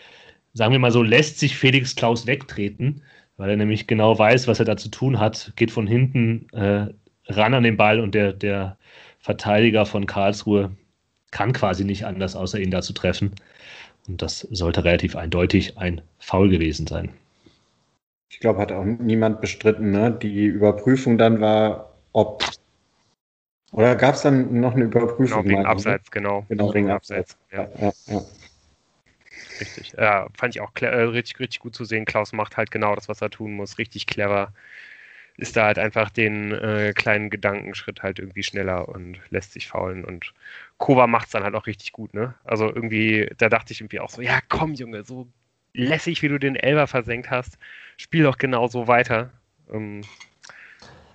sagen 0.53 0.71
wir 0.73 0.79
mal 0.79 0.91
so, 0.91 1.03
lässt 1.03 1.39
sich 1.39 1.55
Felix 1.57 1.95
Klaus 1.95 2.25
wegtreten, 2.27 3.03
weil 3.39 3.51
er 3.51 3.55
nämlich 3.55 3.87
genau 3.87 4.19
weiß, 4.19 4.49
was 4.49 4.59
er 4.59 4.65
da 4.65 4.75
zu 4.75 4.89
tun 4.89 5.17
hat, 5.17 5.53
geht 5.55 5.71
von 5.71 5.87
hinten 5.87 6.47
äh, 6.51 6.87
ran 7.25 7.53
an 7.53 7.63
den 7.63 7.77
Ball 7.77 8.01
und 8.01 8.13
der, 8.13 8.33
der 8.33 8.77
Verteidiger 9.19 9.85
von 9.85 10.05
Karlsruhe 10.05 10.71
kann 11.31 11.53
quasi 11.53 11.85
nicht 11.85 12.05
anders, 12.05 12.35
außer 12.35 12.59
ihn 12.59 12.69
da 12.69 12.81
zu 12.81 12.91
treffen. 12.91 13.31
Und 14.09 14.21
das 14.21 14.41
sollte 14.41 14.83
relativ 14.83 15.15
eindeutig 15.15 15.77
ein 15.77 16.01
Foul 16.19 16.49
gewesen 16.49 16.85
sein. 16.85 17.11
Ich 18.29 18.41
glaube, 18.41 18.59
hat 18.59 18.73
auch 18.73 18.83
niemand 18.83 19.39
bestritten. 19.39 19.91
Ne? 19.91 20.11
Die 20.21 20.45
Überprüfung 20.45 21.17
dann 21.17 21.39
war, 21.39 21.93
ob. 22.11 22.43
Oder 23.71 23.95
gab 23.95 24.15
es 24.15 24.21
dann 24.21 24.59
noch 24.59 24.75
eine 24.75 24.83
Überprüfung? 24.85 25.43
Genau, 25.43 25.59
wegen 25.59 25.65
Abseits, 25.65 26.11
genau. 26.11 26.45
Genau, 26.49 26.73
wegen 26.73 26.91
Abseits. 26.91 27.37
Ja. 27.53 27.69
Ja, 27.79 27.93
ja, 28.07 28.21
Richtig. 29.59 29.93
Ja, 29.97 30.27
fand 30.37 30.55
ich 30.55 30.61
auch 30.61 30.71
äh, 30.81 30.85
richtig, 30.87 31.39
richtig 31.39 31.59
gut 31.59 31.75
zu 31.75 31.85
sehen. 31.85 32.05
Klaus 32.05 32.33
macht 32.33 32.57
halt 32.57 32.71
genau 32.71 32.95
das, 32.95 33.09
was 33.09 33.21
er 33.21 33.29
tun 33.29 33.53
muss. 33.53 33.77
Richtig 33.77 34.07
clever 34.07 34.53
ist 35.37 35.55
da 35.55 35.65
halt 35.65 35.79
einfach 35.79 36.09
den 36.09 36.51
äh, 36.51 36.93
kleinen 36.93 37.29
Gedankenschritt 37.29 38.03
halt 38.03 38.19
irgendwie 38.19 38.43
schneller 38.43 38.89
und 38.89 39.19
lässt 39.29 39.53
sich 39.53 39.67
faulen. 39.67 40.03
Und 40.03 40.33
Kova 40.77 41.07
macht 41.07 41.27
es 41.27 41.31
dann 41.31 41.43
halt 41.43 41.55
auch 41.55 41.65
richtig 41.65 41.93
gut, 41.93 42.13
ne? 42.13 42.35
Also 42.43 42.67
irgendwie, 42.67 43.29
da 43.37 43.49
dachte 43.49 43.71
ich 43.73 43.81
irgendwie 43.81 44.01
auch 44.01 44.09
so, 44.09 44.21
ja 44.21 44.39
komm 44.49 44.73
Junge, 44.73 45.03
so 45.03 45.27
lässig, 45.73 46.21
wie 46.21 46.27
du 46.27 46.39
den 46.39 46.55
Elber 46.55 46.87
versenkt 46.87 47.31
hast, 47.31 47.57
spiel 47.97 48.23
doch 48.23 48.37
genau 48.37 48.67
so 48.67 48.87
weiter. 48.87 49.31
Ähm, 49.71 50.09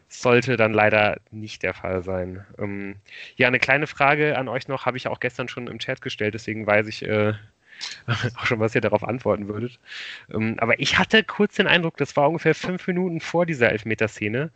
sollte 0.09 0.57
dann 0.57 0.72
leider 0.72 1.18
nicht 1.30 1.62
der 1.62 1.74
Fall 1.74 2.02
sein. 2.02 2.44
Ähm, 2.59 2.96
ja, 3.37 3.48
eine 3.48 3.59
kleine 3.59 3.87
Frage 3.87 4.38
an 4.38 4.48
euch 4.48 4.68
noch, 4.68 4.87
habe 4.87 4.96
ich 4.96 5.09
auch 5.09 5.20
gestern 5.20 5.48
schon 5.48 5.66
im 5.66 5.78
Chat 5.78 6.00
gestellt, 6.00 6.35
deswegen 6.35 6.66
weiß 6.66 6.87
ich, 6.87 7.02
äh, 7.04 7.35
auch 8.37 8.47
schon, 8.47 8.61
was 8.61 8.75
ihr 8.75 8.81
darauf 8.81 9.05
antworten 9.05 9.49
würdet. 9.49 9.79
Ähm, 10.33 10.57
aber 10.59 10.79
ich 10.81 10.99
hatte 10.99 11.23
kurz 11.25 11.57
den 11.57 11.67
Eindruck, 11.67 11.97
das 11.97 12.17
war 12.17 12.29
ungefähr 12.29 12.55
fünf 12.55 12.87
Minuten 12.87 13.21
vor 13.21 13.47
dieser 13.47 13.71
Elfmeterszene. 13.71 14.51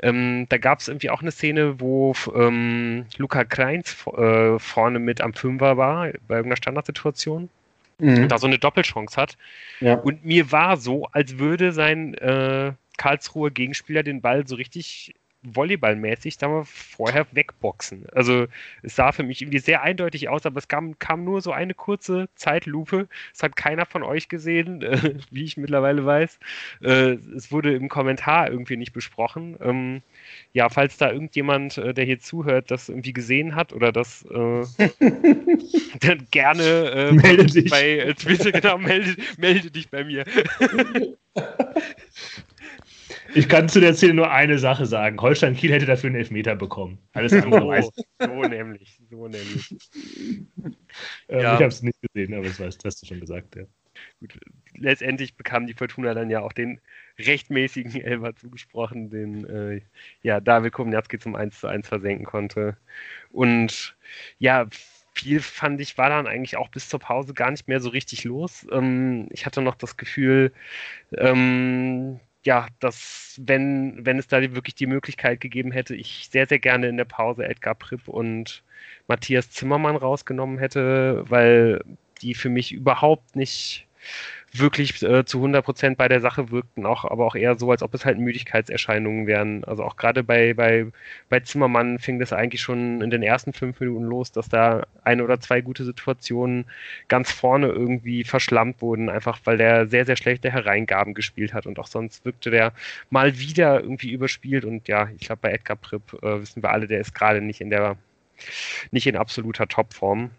Ähm, 0.00 0.46
da 0.48 0.58
gab 0.58 0.80
es 0.80 0.88
irgendwie 0.88 1.10
auch 1.10 1.20
eine 1.20 1.30
Szene, 1.30 1.80
wo 1.80 2.14
ähm, 2.34 3.06
Luca 3.18 3.44
Kreins 3.44 4.06
äh, 4.06 4.58
vorne 4.58 4.98
mit 4.98 5.20
am 5.20 5.34
Fünfer 5.34 5.76
war, 5.76 6.08
bei 6.26 6.36
irgendeiner 6.36 6.56
Standardsituation. 6.56 7.50
Mhm. 7.98 8.22
Und 8.22 8.28
da 8.28 8.38
so 8.38 8.46
eine 8.46 8.58
Doppelchance 8.58 9.20
hat. 9.20 9.36
Ja. 9.80 9.94
Und 9.94 10.24
mir 10.24 10.50
war 10.50 10.76
so, 10.76 11.06
als 11.12 11.38
würde 11.38 11.72
sein 11.72 12.14
äh, 12.14 12.72
Karlsruher 12.96 13.50
Gegenspieler 13.50 14.02
den 14.02 14.20
Ball 14.20 14.46
so 14.46 14.56
richtig 14.56 15.14
volleyballmäßig 15.42 16.38
da 16.38 16.48
mal 16.48 16.64
vorher 16.64 17.26
wegboxen. 17.32 18.06
Also 18.12 18.46
es 18.82 18.96
sah 18.96 19.12
für 19.12 19.22
mich 19.22 19.42
irgendwie 19.42 19.58
sehr 19.58 19.82
eindeutig 19.82 20.28
aus, 20.28 20.46
aber 20.46 20.58
es 20.58 20.68
kam, 20.68 20.98
kam 20.98 21.24
nur 21.24 21.40
so 21.40 21.52
eine 21.52 21.74
kurze 21.74 22.28
Zeitlupe. 22.34 23.08
Es 23.34 23.42
hat 23.42 23.56
keiner 23.56 23.86
von 23.86 24.02
euch 24.02 24.28
gesehen, 24.28 24.82
äh, 24.82 25.14
wie 25.30 25.44
ich 25.44 25.56
mittlerweile 25.56 26.04
weiß. 26.06 26.38
Äh, 26.82 27.16
es 27.36 27.50
wurde 27.50 27.74
im 27.74 27.88
Kommentar 27.88 28.50
irgendwie 28.50 28.76
nicht 28.76 28.92
besprochen. 28.92 29.56
Ähm, 29.60 30.02
ja, 30.52 30.68
falls 30.68 30.96
da 30.96 31.10
irgendjemand, 31.10 31.78
äh, 31.78 31.92
der 31.92 32.04
hier 32.04 32.20
zuhört, 32.20 32.70
das 32.70 32.88
irgendwie 32.88 33.12
gesehen 33.12 33.54
hat 33.54 33.72
oder 33.72 33.92
das 33.92 34.24
äh, 34.26 34.64
dann 36.00 36.26
gerne 36.30 36.62
äh, 36.62 37.12
melde 37.12 37.46
dich. 37.46 37.70
bei 37.70 38.14
Twitter, 38.16 38.52
genau, 38.52 38.78
melde, 38.78 39.16
melde 39.38 39.70
dich 39.70 39.88
bei 39.90 40.04
mir. 40.04 40.24
Ich 43.34 43.48
kann 43.48 43.68
zu 43.68 43.80
der 43.80 43.94
Szene 43.94 44.14
nur 44.14 44.30
eine 44.30 44.58
Sache 44.58 44.86
sagen. 44.86 45.20
Holstein 45.20 45.54
Kiel 45.54 45.72
hätte 45.72 45.86
dafür 45.86 46.08
einen 46.08 46.16
Elfmeter 46.16 46.56
bekommen. 46.56 46.98
Alles 47.12 47.32
andere 47.32 47.66
weiß. 47.66 47.86
So, 47.86 48.26
so 48.26 48.42
nämlich, 48.42 49.00
so 49.10 49.28
nämlich. 49.28 49.76
Ähm, 51.28 51.40
ja. 51.40 51.54
Ich 51.54 51.60
habe 51.60 51.66
es 51.66 51.82
nicht 51.82 51.98
gesehen, 52.02 52.34
aber 52.34 52.44
das 52.44 52.60
weißt, 52.60 52.84
hast 52.84 53.02
du 53.02 53.06
schon 53.06 53.20
gesagt, 53.20 53.56
ja. 53.56 53.62
Gut, 54.20 54.38
letztendlich 54.76 55.36
bekam 55.36 55.66
die 55.66 55.74
Fortuna 55.74 56.14
dann 56.14 56.30
ja 56.30 56.40
auch 56.40 56.52
den 56.52 56.80
rechtmäßigen 57.18 58.00
Elfer 58.00 58.34
zugesprochen, 58.36 59.10
den 59.10 59.46
äh, 59.46 59.80
ja, 60.22 60.40
David 60.40 60.72
Komniatski 60.72 61.18
zum 61.18 61.34
1 61.34 61.60
zu 61.60 61.66
1 61.66 61.88
versenken 61.88 62.24
konnte. 62.26 62.76
Und 63.30 63.96
ja, 64.38 64.66
viel 65.14 65.40
fand 65.40 65.80
ich, 65.80 65.98
war 65.98 66.08
dann 66.08 66.26
eigentlich 66.26 66.56
auch 66.56 66.68
bis 66.68 66.88
zur 66.88 67.00
Pause 67.00 67.34
gar 67.34 67.50
nicht 67.50 67.68
mehr 67.68 67.80
so 67.80 67.90
richtig 67.90 68.24
los. 68.24 68.66
Ähm, 68.70 69.28
ich 69.30 69.46
hatte 69.46 69.62
noch 69.62 69.74
das 69.74 69.96
Gefühl, 69.96 70.52
ähm, 71.16 72.20
ja, 72.44 72.66
dass, 72.80 73.40
wenn, 73.42 74.04
wenn 74.04 74.18
es 74.18 74.26
da 74.26 74.40
wirklich 74.40 74.74
die 74.74 74.86
Möglichkeit 74.86 75.40
gegeben 75.40 75.70
hätte, 75.70 75.94
ich 75.94 76.28
sehr, 76.30 76.46
sehr 76.46 76.58
gerne 76.58 76.88
in 76.88 76.96
der 76.96 77.04
Pause 77.04 77.44
Edgar 77.44 77.74
Pripp 77.74 78.08
und 78.08 78.62
Matthias 79.06 79.50
Zimmermann 79.50 79.96
rausgenommen 79.96 80.58
hätte, 80.58 81.24
weil 81.28 81.82
die 82.20 82.34
für 82.34 82.48
mich 82.48 82.72
überhaupt 82.72 83.36
nicht 83.36 83.86
wirklich 84.52 85.02
äh, 85.02 85.24
zu 85.24 85.38
100 85.38 85.64
Prozent 85.64 85.98
bei 85.98 86.08
der 86.08 86.20
Sache 86.20 86.50
wirkten, 86.50 86.84
auch, 86.84 87.04
aber 87.04 87.26
auch 87.26 87.34
eher 87.34 87.58
so, 87.58 87.70
als 87.70 87.82
ob 87.82 87.94
es 87.94 88.04
halt 88.04 88.18
Müdigkeitserscheinungen 88.18 89.26
wären. 89.26 89.64
Also 89.64 89.82
auch 89.82 89.96
gerade 89.96 90.22
bei, 90.22 90.52
bei, 90.54 90.86
bei 91.30 91.40
Zimmermann 91.40 91.98
fing 91.98 92.18
das 92.18 92.32
eigentlich 92.32 92.60
schon 92.60 93.00
in 93.00 93.10
den 93.10 93.22
ersten 93.22 93.52
fünf 93.54 93.80
Minuten 93.80 94.04
los, 94.04 94.30
dass 94.30 94.48
da 94.48 94.86
eine 95.04 95.24
oder 95.24 95.40
zwei 95.40 95.62
gute 95.62 95.84
Situationen 95.84 96.66
ganz 97.08 97.32
vorne 97.32 97.68
irgendwie 97.68 98.24
verschlammt 98.24 98.82
wurden, 98.82 99.08
einfach 99.08 99.40
weil 99.44 99.56
der 99.56 99.88
sehr, 99.88 100.04
sehr 100.04 100.16
schlechte 100.16 100.52
Hereingaben 100.52 101.14
gespielt 101.14 101.54
hat 101.54 101.66
und 101.66 101.78
auch 101.78 101.86
sonst 101.86 102.24
wirkte 102.24 102.50
der 102.50 102.72
mal 103.10 103.38
wieder 103.38 103.80
irgendwie 103.80 104.12
überspielt 104.12 104.64
und 104.64 104.86
ja, 104.88 105.08
ich 105.16 105.26
glaube 105.26 105.40
bei 105.42 105.52
Edgar 105.52 105.76
Pripp 105.76 106.12
äh, 106.22 106.40
wissen 106.40 106.62
wir 106.62 106.70
alle, 106.70 106.86
der 106.86 107.00
ist 107.00 107.14
gerade 107.14 107.40
nicht 107.40 107.60
in 107.60 107.70
der 107.70 107.96
nicht 108.90 109.06
in 109.06 109.16
absoluter 109.16 109.68
Topform. 109.68 110.30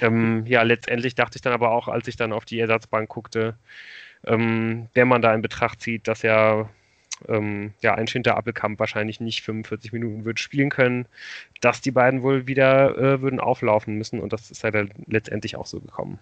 Ähm, 0.00 0.44
ja, 0.46 0.62
letztendlich 0.62 1.14
dachte 1.14 1.36
ich 1.36 1.42
dann 1.42 1.52
aber 1.52 1.70
auch, 1.70 1.88
als 1.88 2.08
ich 2.08 2.16
dann 2.16 2.32
auf 2.32 2.44
die 2.44 2.58
Ersatzbank 2.58 3.08
guckte, 3.08 3.56
ähm, 4.26 4.88
wenn 4.94 5.08
man 5.08 5.22
da 5.22 5.34
in 5.34 5.42
Betracht 5.42 5.80
zieht, 5.80 6.08
dass 6.08 6.22
ja, 6.22 6.68
ähm, 7.28 7.74
ja 7.82 7.94
ein 7.94 8.06
Schinter 8.06 8.36
Appelkamp 8.36 8.78
wahrscheinlich 8.78 9.20
nicht 9.20 9.42
45 9.42 9.92
Minuten 9.92 10.24
wird 10.24 10.40
spielen 10.40 10.70
können, 10.70 11.06
dass 11.60 11.80
die 11.80 11.90
beiden 11.90 12.22
wohl 12.22 12.46
wieder 12.46 12.96
äh, 12.96 13.20
würden 13.20 13.40
auflaufen 13.40 13.96
müssen 13.96 14.20
und 14.20 14.32
das 14.32 14.50
ist 14.50 14.64
halt 14.64 14.90
letztendlich 15.06 15.56
auch 15.56 15.66
so 15.66 15.80
gekommen. 15.80 16.18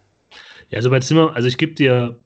Ja, 0.70 0.78
also 0.78 0.90
bei 0.90 1.00
Zimmer, 1.00 1.34
also 1.34 1.48
ich 1.48 1.58
gebe 1.58 1.74
dir 1.74 2.18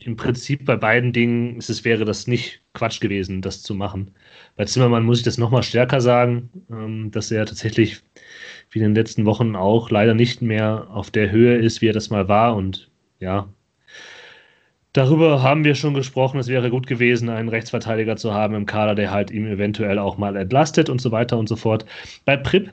im 0.00 0.16
Prinzip 0.16 0.64
bei 0.64 0.76
beiden 0.76 1.12
Dingen 1.12 1.56
ist 1.56 1.70
es 1.70 1.84
wäre 1.84 2.04
das 2.04 2.26
nicht 2.26 2.62
Quatsch 2.72 3.00
gewesen, 3.00 3.42
das 3.42 3.62
zu 3.62 3.74
machen. 3.74 4.12
Bei 4.56 4.64
Zimmermann 4.64 5.04
muss 5.04 5.18
ich 5.18 5.24
das 5.24 5.38
nochmal 5.38 5.62
stärker 5.62 6.00
sagen, 6.00 6.50
ähm, 6.70 7.10
dass 7.10 7.30
er 7.30 7.46
tatsächlich 7.46 8.02
wie 8.70 8.78
in 8.78 8.84
den 8.84 8.94
letzten 8.94 9.26
Wochen 9.26 9.56
auch 9.56 9.90
leider 9.90 10.14
nicht 10.14 10.42
mehr 10.42 10.88
auf 10.90 11.10
der 11.10 11.30
Höhe 11.30 11.56
ist, 11.56 11.80
wie 11.82 11.88
er 11.88 11.92
das 11.92 12.10
mal 12.10 12.28
war. 12.28 12.54
Und 12.54 12.90
ja, 13.18 13.48
darüber 14.92 15.42
haben 15.42 15.64
wir 15.64 15.74
schon 15.74 15.94
gesprochen. 15.94 16.38
Es 16.38 16.48
wäre 16.48 16.70
gut 16.70 16.86
gewesen, 16.86 17.28
einen 17.28 17.48
Rechtsverteidiger 17.48 18.16
zu 18.16 18.32
haben 18.34 18.54
im 18.54 18.66
Kader, 18.66 18.94
der 18.94 19.10
halt 19.10 19.30
ihm 19.30 19.46
eventuell 19.46 19.98
auch 19.98 20.16
mal 20.18 20.36
entlastet 20.36 20.88
und 20.90 21.00
so 21.00 21.10
weiter 21.10 21.38
und 21.38 21.48
so 21.48 21.56
fort. 21.56 21.84
Bei 22.24 22.36
Prip 22.36 22.72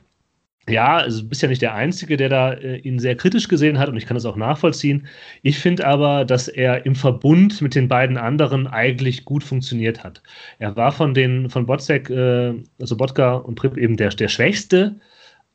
ja, 0.68 0.96
also 0.96 1.22
du 1.22 1.28
bist 1.28 1.42
ja 1.42 1.48
nicht 1.48 1.62
der 1.62 1.74
Einzige, 1.74 2.16
der 2.16 2.28
da 2.28 2.52
äh, 2.54 2.78
ihn 2.78 2.98
sehr 2.98 3.16
kritisch 3.16 3.48
gesehen 3.48 3.78
hat 3.78 3.88
und 3.88 3.96
ich 3.96 4.06
kann 4.06 4.16
das 4.16 4.26
auch 4.26 4.36
nachvollziehen. 4.36 5.06
Ich 5.42 5.58
finde 5.58 5.86
aber, 5.86 6.24
dass 6.24 6.48
er 6.48 6.84
im 6.86 6.94
Verbund 6.94 7.62
mit 7.62 7.74
den 7.74 7.88
beiden 7.88 8.16
anderen 8.16 8.66
eigentlich 8.66 9.24
gut 9.24 9.44
funktioniert 9.44 10.02
hat. 10.02 10.22
Er 10.58 10.76
war 10.76 10.92
von 10.92 11.14
den 11.14 11.50
von 11.50 11.66
Botzek, 11.66 12.10
äh, 12.10 12.54
also 12.80 12.96
Botka 12.96 13.34
und 13.34 13.54
Prip 13.54 13.76
eben 13.76 13.96
der, 13.96 14.10
der 14.10 14.28
Schwächste, 14.28 14.96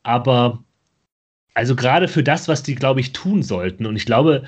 aber 0.02 0.64
also 1.54 1.76
gerade 1.76 2.08
für 2.08 2.22
das, 2.22 2.48
was 2.48 2.62
die, 2.62 2.74
glaube 2.74 3.00
ich, 3.00 3.12
tun 3.12 3.42
sollten, 3.42 3.86
und 3.86 3.96
ich 3.96 4.06
glaube, 4.06 4.44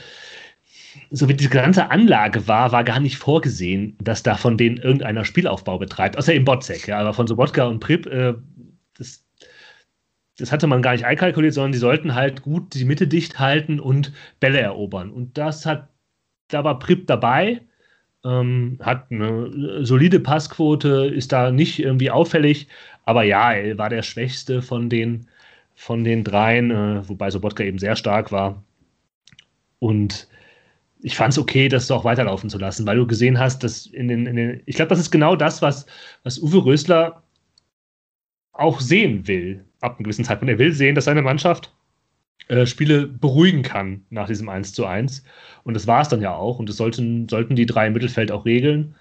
so 1.11 1.29
wie 1.29 1.35
die 1.35 1.49
ganze 1.49 1.91
Anlage 1.91 2.47
war, 2.49 2.73
war 2.73 2.85
gar 2.85 3.01
nicht 3.01 3.17
vorgesehen, 3.17 3.97
dass 4.01 4.23
da 4.23 4.37
von 4.37 4.57
denen 4.57 4.79
irgendeiner 4.79 5.25
Spielaufbau 5.25 5.79
betreibt, 5.79 6.17
außer 6.17 6.35
im 6.35 6.45
Botzek, 6.45 6.89
ja, 6.89 6.99
aber 7.01 7.15
von 7.15 7.27
Sobotka 7.27 7.65
und 7.65 7.81
Prip, 7.81 8.07
äh, 8.07 8.35
das, 8.97 9.24
das 10.39 10.51
hatte 10.51 10.67
man 10.67 10.83
gar 10.83 10.93
nicht 10.93 11.05
einkalkuliert, 11.05 11.55
sondern 11.55 11.73
die 11.73 11.79
sollten 11.79 12.15
halt 12.15 12.43
gut 12.43 12.75
die 12.75 12.85
Mitte 12.85 13.07
dicht 13.07 13.39
halten 13.39 13.79
und 13.81 14.13
Bälle 14.41 14.61
erobern. 14.61 15.11
Und 15.11 15.39
das 15.39 15.65
hat, 15.65 15.89
da 16.49 16.65
war 16.65 16.79
Prip 16.79 17.07
dabei, 17.07 17.61
ähm, 18.25 18.79
hat 18.83 19.11
eine 19.11 19.85
solide 19.85 20.21
Passquote, 20.21 21.13
ist 21.15 21.33
da 21.33 21.51
nicht 21.53 21.79
irgendwie 21.79 22.11
auffällig, 22.11 22.69
aber 23.05 23.23
ja, 23.23 23.53
er 23.53 23.79
war 23.79 23.91
der 23.91 24.03
Schwächste 24.03 24.63
von 24.63 24.89
den, 24.89 25.29
von 25.75 26.05
den 26.05 26.25
dreien, 26.25 26.71
äh, 26.71 27.09
wobei 27.09 27.31
Sobotka 27.31 27.63
eben 27.65 27.79
sehr 27.79 27.97
stark 27.97 28.33
war. 28.33 28.63
Und 29.79 30.29
ich 31.01 31.17
fand 31.17 31.35
es 31.35 31.39
okay, 31.39 31.69
das 31.69 31.91
auch 31.91 32.05
weiterlaufen 32.05 32.49
zu 32.51 32.59
lassen, 32.59 32.87
weil 32.87 32.97
du 32.97 33.07
gesehen 33.07 33.39
hast, 33.39 33.63
dass 33.63 33.87
in 33.87 34.09
den, 34.09 34.27
in 34.27 34.37
den 34.37 34.63
ich 34.67 34.77
glaube, 34.77 34.89
das 34.89 35.01
ist 35.01 35.11
genau 35.11 35.37
das, 35.37 35.63
was, 35.63 35.87
was 36.23 36.39
Uwe 36.39 36.65
Rösler 36.65 37.23
auch 38.53 38.81
sehen 38.81 39.27
will, 39.27 39.65
ab 39.85 39.97
einem 39.97 40.05
gewissen 40.05 40.25
Zeitpunkt. 40.25 40.51
Er 40.51 40.59
will 40.59 40.73
sehen, 40.73 40.95
dass 40.95 41.05
seine 41.05 41.23
Mannschaft 41.23 41.73
äh, 42.49 42.67
Spiele 42.67 43.07
beruhigen 43.07 43.63
kann 43.63 44.05
nach 44.11 44.27
diesem 44.27 44.49
1 44.49 44.73
zu 44.73 44.87
1. 44.87 45.25
Und 45.63 45.75
das 45.75 45.87
war 45.87 46.03
es 46.03 46.09
dann 46.09 46.21
ja 46.21 46.35
auch. 46.35 46.59
Und 46.59 46.69
das 46.69 46.77
sollten, 46.77 47.29
sollten 47.29 47.57
die 47.57 47.67
drei 47.67 47.87
im 47.87 47.93
Mittelfeld 47.93 48.33
auch 48.33 48.45
regeln. 48.45 48.95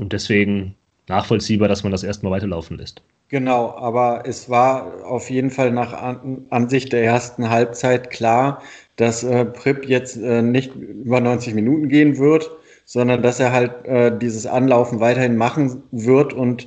Und 0.00 0.12
deswegen 0.12 0.74
nachvollziehbar, 1.08 1.68
dass 1.68 1.82
man 1.82 1.92
das 1.92 2.04
erstmal 2.04 2.32
weiterlaufen 2.32 2.78
lässt. 2.78 3.02
Genau, 3.28 3.76
aber 3.76 4.22
es 4.24 4.48
war 4.48 5.04
auf 5.04 5.28
jeden 5.28 5.50
Fall 5.50 5.70
nach 5.70 5.92
Ansicht 6.48 6.92
der 6.94 7.04
ersten 7.04 7.50
Halbzeit 7.50 8.10
klar, 8.10 8.62
dass 8.96 9.22
äh, 9.22 9.44
Prip 9.44 9.86
jetzt 9.86 10.16
äh, 10.16 10.40
nicht 10.40 10.74
über 10.74 11.20
90 11.20 11.54
Minuten 11.54 11.88
gehen 11.88 12.16
wird, 12.16 12.50
sondern 12.86 13.22
dass 13.22 13.38
er 13.38 13.52
halt 13.52 13.84
äh, 13.84 14.16
dieses 14.16 14.46
Anlaufen 14.46 15.00
weiterhin 15.00 15.36
machen 15.36 15.82
wird 15.90 16.32
und 16.32 16.66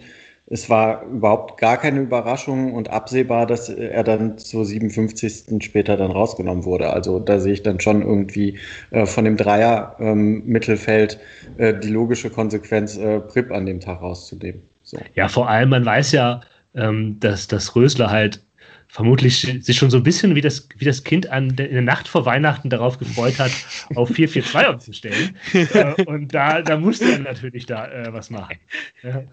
es 0.51 0.69
war 0.69 1.03
überhaupt 1.05 1.57
gar 1.59 1.77
keine 1.77 2.01
Überraschung 2.01 2.73
und 2.73 2.89
absehbar, 2.89 3.45
dass 3.45 3.69
er 3.69 4.03
dann 4.03 4.37
zur 4.37 4.65
57. 4.65 5.63
später 5.63 5.95
dann 5.95 6.11
rausgenommen 6.11 6.65
wurde. 6.65 6.91
Also 6.91 7.19
da 7.19 7.39
sehe 7.39 7.53
ich 7.53 7.63
dann 7.63 7.79
schon 7.79 8.01
irgendwie 8.01 8.59
äh, 8.89 9.05
von 9.05 9.23
dem 9.23 9.37
Dreier 9.37 9.95
ähm, 9.99 10.43
äh, 10.53 11.73
die 11.79 11.87
logische 11.87 12.29
Konsequenz, 12.29 12.97
äh, 12.97 13.21
Prip 13.21 13.49
an 13.51 13.65
dem 13.65 13.79
Tag 13.79 14.01
rauszunehmen. 14.01 14.61
So. 14.83 14.97
Ja, 15.15 15.29
vor 15.29 15.49
allem, 15.49 15.69
man 15.69 15.85
weiß 15.85 16.11
ja, 16.11 16.41
ähm, 16.75 17.17
dass 17.21 17.47
das 17.47 17.73
Rösler 17.73 18.09
halt 18.09 18.43
vermutlich 18.89 19.47
sich 19.61 19.77
schon 19.77 19.89
so 19.89 19.95
ein 19.95 20.03
bisschen 20.03 20.35
wie 20.35 20.41
das, 20.41 20.67
wie 20.77 20.83
das 20.83 21.05
Kind 21.05 21.31
an 21.31 21.55
der, 21.55 21.69
in 21.69 21.75
der 21.75 21.81
Nacht 21.81 22.09
vor 22.09 22.25
Weihnachten 22.25 22.69
darauf 22.69 22.97
gefreut 22.97 23.39
hat, 23.39 23.51
auf 23.95 24.09
442 24.09 24.67
umzustellen. 24.67 25.37
äh, 25.53 26.03
und 26.03 26.33
da, 26.33 26.61
da 26.61 26.77
musste 26.77 27.09
er 27.09 27.19
natürlich 27.19 27.65
da 27.65 27.87
äh, 27.87 28.11
was 28.11 28.29
machen. 28.29 28.57
Ja. 29.01 29.23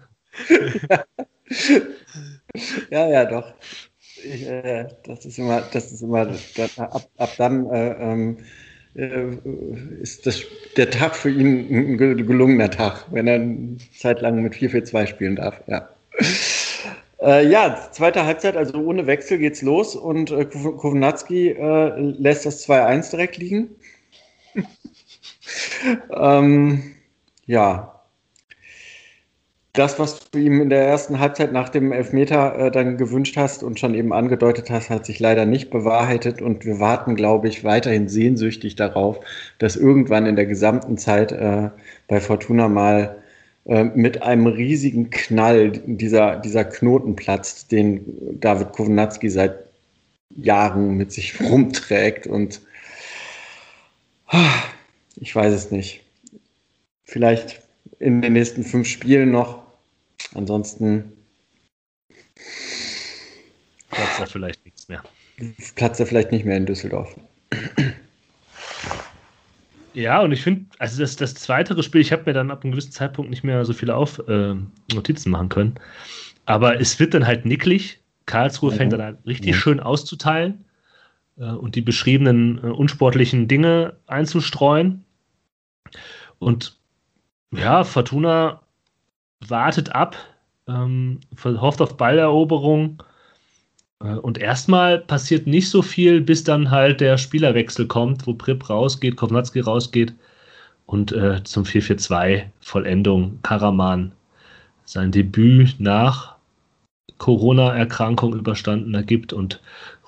ja, 2.89 3.07
ja, 3.07 3.25
doch. 3.25 3.53
Ich, 4.23 4.47
äh, 4.47 4.87
das 5.03 5.25
ist 5.25 5.39
immer, 5.39 5.61
das 5.61 5.91
ist 5.91 6.01
immer, 6.01 6.25
das, 6.25 6.77
ab, 6.77 7.09
ab 7.17 7.29
dann 7.37 7.69
äh, 7.69 7.91
ähm, 7.93 8.37
äh, 8.95 9.35
ist 10.01 10.25
das, 10.25 10.43
der 10.75 10.89
Tag 10.89 11.15
für 11.15 11.29
ihn 11.29 11.93
ein 11.93 11.97
gelungener 11.97 12.69
Tag, 12.69 13.05
wenn 13.11 13.27
er 13.27 13.35
eine 13.35 13.77
Zeit 13.97 14.21
lang 14.21 14.41
mit 14.41 14.53
4-4-2 14.53 15.07
spielen 15.07 15.35
darf. 15.35 15.61
Ja. 15.67 15.89
Äh, 17.21 17.47
ja, 17.49 17.89
zweite 17.91 18.25
Halbzeit, 18.25 18.55
also 18.55 18.77
ohne 18.79 19.05
Wechsel 19.05 19.39
geht's 19.39 19.61
los 19.61 19.95
und 19.95 20.31
äh, 20.31 20.45
Kownatski 20.45 21.49
äh, 21.49 21.99
lässt 21.99 22.45
das 22.45 22.67
2-1 22.67 23.11
direkt 23.11 23.37
liegen. 23.37 23.75
ähm, 26.11 26.95
ja, 27.45 27.98
das, 29.79 29.97
was 29.97 30.29
du 30.29 30.37
ihm 30.37 30.61
in 30.61 30.69
der 30.69 30.85
ersten 30.85 31.19
Halbzeit 31.19 31.53
nach 31.53 31.69
dem 31.69 31.93
Elfmeter 31.93 32.57
äh, 32.59 32.71
dann 32.71 32.97
gewünscht 32.97 33.37
hast 33.37 33.63
und 33.63 33.79
schon 33.79 33.95
eben 33.95 34.11
angedeutet 34.11 34.69
hast, 34.69 34.89
hat 34.89 35.05
sich 35.05 35.19
leider 35.19 35.45
nicht 35.45 35.69
bewahrheitet. 35.69 36.41
Und 36.41 36.65
wir 36.65 36.79
warten, 36.81 37.15
glaube 37.15 37.47
ich, 37.47 37.63
weiterhin 37.63 38.09
sehnsüchtig 38.09 38.75
darauf, 38.75 39.21
dass 39.57 39.77
irgendwann 39.77 40.25
in 40.25 40.35
der 40.35 40.45
gesamten 40.45 40.97
Zeit 40.97 41.31
äh, 41.31 41.69
bei 42.09 42.19
Fortuna 42.19 42.67
mal 42.67 43.23
äh, 43.65 43.85
mit 43.85 44.21
einem 44.21 44.47
riesigen 44.47 45.11
Knall 45.11 45.71
dieser, 45.71 46.35
dieser 46.35 46.65
Knoten 46.65 47.15
platzt, 47.15 47.71
den 47.71 48.37
David 48.39 48.73
Kownatski 48.73 49.29
seit 49.29 49.55
Jahren 50.35 50.97
mit 50.97 51.13
sich 51.13 51.39
rumträgt. 51.49 52.27
Und 52.27 52.61
ich 55.15 55.33
weiß 55.33 55.53
es 55.53 55.71
nicht. 55.71 56.03
Vielleicht 57.05 57.61
in 57.99 58.21
den 58.21 58.33
nächsten 58.33 58.63
fünf 58.63 58.87
Spielen 58.87 59.31
noch. 59.31 59.58
Ansonsten 60.33 61.11
platzt 63.89 64.19
er 64.19 64.27
vielleicht 64.27 64.65
nichts 64.65 64.87
mehr. 64.87 65.03
Platzt 65.75 65.99
er 65.99 66.05
vielleicht 66.05 66.31
nicht 66.31 66.45
mehr 66.45 66.57
in 66.57 66.65
Düsseldorf. 66.65 67.15
Ja, 69.93 70.21
und 70.21 70.31
ich 70.31 70.41
finde, 70.41 70.65
also 70.77 71.01
das, 71.01 71.15
das 71.15 71.33
zweitere 71.33 71.83
Spiel, 71.83 72.01
ich 72.01 72.11
habe 72.11 72.23
mir 72.25 72.33
dann 72.33 72.51
ab 72.51 72.63
einem 72.63 72.71
gewissen 72.71 72.91
Zeitpunkt 72.91 73.31
nicht 73.31 73.43
mehr 73.43 73.65
so 73.65 73.73
viele 73.73 73.95
Auf, 73.95 74.19
äh, 74.27 74.55
Notizen 74.93 75.31
machen 75.31 75.49
können. 75.49 75.75
Aber 76.45 76.79
es 76.79 76.99
wird 76.99 77.13
dann 77.13 77.25
halt 77.25 77.45
nicklig. 77.45 77.99
Karlsruhe 78.25 78.71
mhm. 78.71 78.75
fängt 78.75 78.93
dann 78.93 79.01
halt 79.01 79.17
richtig 79.25 79.53
mhm. 79.53 79.59
schön 79.59 79.79
auszuteilen 79.79 80.65
äh, 81.37 81.45
und 81.45 81.75
die 81.75 81.81
beschriebenen 81.81 82.59
äh, 82.63 82.67
unsportlichen 82.67 83.47
Dinge 83.47 83.97
einzustreuen. 84.07 85.03
Und 86.37 86.77
ja, 87.51 87.83
Fortuna 87.83 88.61
wartet 89.47 89.95
ab, 89.95 90.15
ähm, 90.67 91.19
hofft 91.43 91.81
auf 91.81 91.97
Balleroberung. 91.97 93.01
Äh, 94.01 94.15
und 94.15 94.37
erstmal 94.37 94.99
passiert 94.99 95.47
nicht 95.47 95.69
so 95.69 95.81
viel, 95.81 96.21
bis 96.21 96.43
dann 96.43 96.71
halt 96.71 97.01
der 97.01 97.17
Spielerwechsel 97.17 97.87
kommt, 97.87 98.27
wo 98.27 98.33
Prip 98.33 98.69
rausgeht, 98.69 99.17
Kovnatski 99.17 99.61
rausgeht 99.61 100.13
und 100.85 101.11
äh, 101.11 101.43
zum 101.43 101.63
4-4-2 101.63 102.45
Vollendung 102.61 103.39
Karaman 103.43 104.11
sein 104.85 105.11
Debüt 105.11 105.75
nach 105.79 106.35
Corona-Erkrankung 107.19 108.33
überstanden 108.33 108.95
ergibt 108.95 109.33
und 109.33 109.61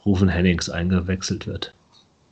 Rufen 0.05 0.29
Hennings 0.29 0.69
eingewechselt 0.69 1.45
wird. 1.45 1.75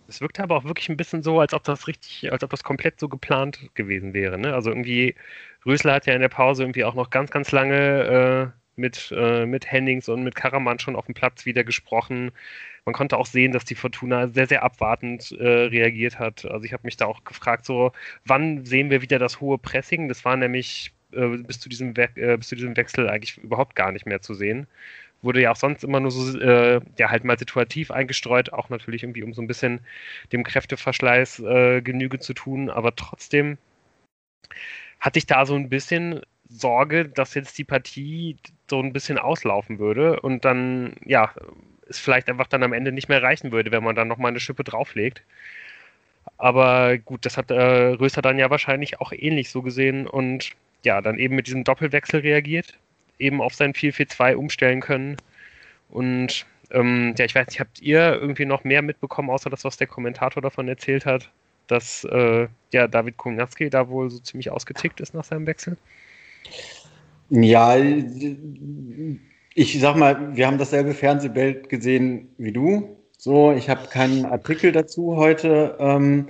Es 0.08 0.22
wirkte 0.22 0.42
aber 0.42 0.58
auch 0.58 0.64
wirklich 0.64 0.90
ein 0.90 0.98
bisschen 0.98 1.22
so, 1.22 1.40
als 1.40 1.54
ob 1.54 1.64
das 1.64 1.86
richtig, 1.86 2.32
als 2.32 2.44
ob 2.44 2.50
das 2.50 2.64
komplett 2.64 3.00
so 3.00 3.08
geplant 3.08 3.60
gewesen 3.76 4.16
wäre. 4.16 4.40
Ne? 4.40 4.56
Also 4.56 4.72
irgendwie, 4.72 5.14
Rösler 5.66 5.94
hat 5.94 6.06
ja 6.06 6.14
in 6.14 6.22
der 6.22 6.30
Pause 6.30 6.64
irgendwie 6.64 6.84
auch 6.84 6.96
noch 6.96 7.10
ganz, 7.10 7.32
ganz 7.32 7.52
lange 7.52 8.54
äh, 8.56 8.60
mit, 8.80 9.14
äh, 9.16 9.46
mit 9.46 9.70
Hennings 9.72 10.10
und 10.10 10.24
mit 10.24 10.36
Karaman 10.36 10.80
schon 10.80 10.96
auf 10.96 11.06
dem 11.06 11.16
Platz 11.16 11.46
wieder 11.46 11.64
gesprochen. 11.64 12.32
Man 12.86 12.94
konnte 12.94 13.18
auch 13.18 13.26
sehen, 13.26 13.52
dass 13.52 13.66
die 13.66 13.76
Fortuna 13.76 14.30
sehr, 14.30 14.48
sehr 14.48 14.64
abwartend 14.64 15.32
äh, 15.34 15.46
reagiert 15.46 16.18
hat. 16.18 16.46
Also 16.46 16.66
ich 16.66 16.74
habe 16.74 16.84
mich 16.86 16.98
da 16.98 17.06
auch 17.06 17.24
gefragt, 17.24 17.66
so, 17.66 17.92
wann 18.26 18.66
sehen 18.66 18.90
wir 18.90 19.02
wieder 19.02 19.20
das 19.20 19.42
hohe 19.42 19.58
Pressing? 19.58 20.08
Das 20.08 20.26
war 20.26 20.38
nämlich 20.38 20.94
äh, 21.12 21.28
bis, 21.38 21.60
zu 21.60 21.70
diesem 21.70 21.96
We 21.98 22.10
äh, 22.16 22.38
bis 22.38 22.48
zu 22.48 22.56
diesem 22.56 22.76
Wechsel 22.78 23.10
eigentlich 23.10 23.38
überhaupt 23.38 23.76
gar 23.76 23.92
nicht 23.92 24.06
mehr 24.06 24.22
zu 24.22 24.34
sehen 24.34 24.68
wurde 25.22 25.42
ja 25.42 25.52
auch 25.52 25.56
sonst 25.56 25.84
immer 25.84 26.00
nur 26.00 26.12
so, 26.12 26.40
äh, 26.40 26.82
ja, 26.98 27.10
halt 27.10 27.24
mal 27.24 27.38
situativ 27.38 27.92
eingestreut, 27.92 28.54
auch 28.54 28.70
natürlich 28.70 29.04
irgendwie, 29.04 29.24
um 29.24 29.34
so 29.34 29.42
ein 29.42 29.48
bisschen 29.48 29.82
dem 30.32 30.44
Kräfteverschleiß 30.44 31.40
äh, 31.40 31.82
Genüge 31.82 32.20
zu 32.20 32.34
tun, 32.34 32.70
aber 32.70 32.96
trotzdem 32.96 33.58
hatte 35.00 35.20
ich 35.20 35.26
da 35.26 35.46
so 35.46 35.56
ein 35.56 35.70
bisschen 35.70 36.22
Sorge, 36.50 37.06
dass 37.06 37.36
jetzt 37.36 37.58
die 37.58 37.64
Partie 37.64 38.38
so 38.70 38.80
ein 38.82 38.94
bisschen 38.94 39.18
auslaufen 39.18 39.80
würde 39.80 40.20
und 40.20 40.46
dann, 40.46 40.96
ja, 41.06 41.34
es 41.88 42.00
vielleicht 42.00 42.30
einfach 42.30 42.48
dann 42.48 42.64
am 42.64 42.74
Ende 42.74 42.92
nicht 42.92 43.10
mehr 43.10 43.22
reichen 43.24 43.52
würde, 43.52 43.72
wenn 43.72 43.84
man 43.84 43.96
dann 43.96 44.08
nochmal 44.08 44.32
eine 44.32 44.40
Schippe 44.40 44.64
drauflegt. 44.64 45.24
Aber 46.38 46.98
gut, 46.98 47.26
das 47.26 47.38
hat 47.38 47.52
äh, 47.52 47.94
Röster 47.94 48.22
dann 48.22 48.40
ja 48.40 48.50
wahrscheinlich 48.50 49.00
auch 49.02 49.12
ähnlich 49.12 49.50
so 49.50 49.62
gesehen 49.62 50.08
und 50.08 50.52
ja, 50.84 51.02
dann 51.02 51.18
eben 51.20 51.36
mit 51.36 51.48
diesem 51.48 51.64
Doppelwechsel 51.64 52.22
reagiert 52.22 52.78
eben 53.20 53.42
auf 53.42 53.54
sein 53.54 53.74
4-4-2 53.74 54.36
umstellen 54.36 54.80
können. 54.82 55.18
Und 55.90 56.46
ähm, 56.72 57.14
ja, 57.18 57.26
ich 57.26 57.36
weiß 57.36 57.48
nicht, 57.48 57.60
habt 57.60 57.82
ihr 57.82 58.14
irgendwie 58.16 58.46
noch 58.46 58.64
mehr 58.64 58.82
mitbekommen, 58.82 59.30
außer 59.30 59.50
das, 59.50 59.66
was 59.66 59.78
der 59.78 59.88
Kommentator 59.88 60.42
davon 60.42 60.68
erzählt 60.68 61.06
hat, 61.06 61.30
dass 61.72 62.04
äh, 62.06 62.48
ja, 62.72 62.88
David 62.88 63.18
Kognatski 63.18 63.70
da 63.70 63.90
wohl 63.90 64.10
so 64.10 64.20
ziemlich 64.20 64.52
ausgetickt 64.52 65.00
ist 65.02 65.14
nach 65.14 65.24
seinem 65.24 65.48
Wechsel? 65.48 65.78
Ja, 67.30 67.76
ich 69.54 69.80
sag 69.80 69.96
mal, 69.96 70.36
wir 70.36 70.48
haben 70.48 70.58
dasselbe 70.58 70.94
Fernsehbild 70.94 71.70
gesehen 71.70 72.30
wie 72.38 72.52
du. 72.52 72.98
So, 73.18 73.52
ich 73.52 73.70
habe 73.70 73.88
keinen 73.88 74.26
Artikel 74.26 74.72
dazu 74.72 75.16
heute 75.16 75.76
ähm, 75.80 76.30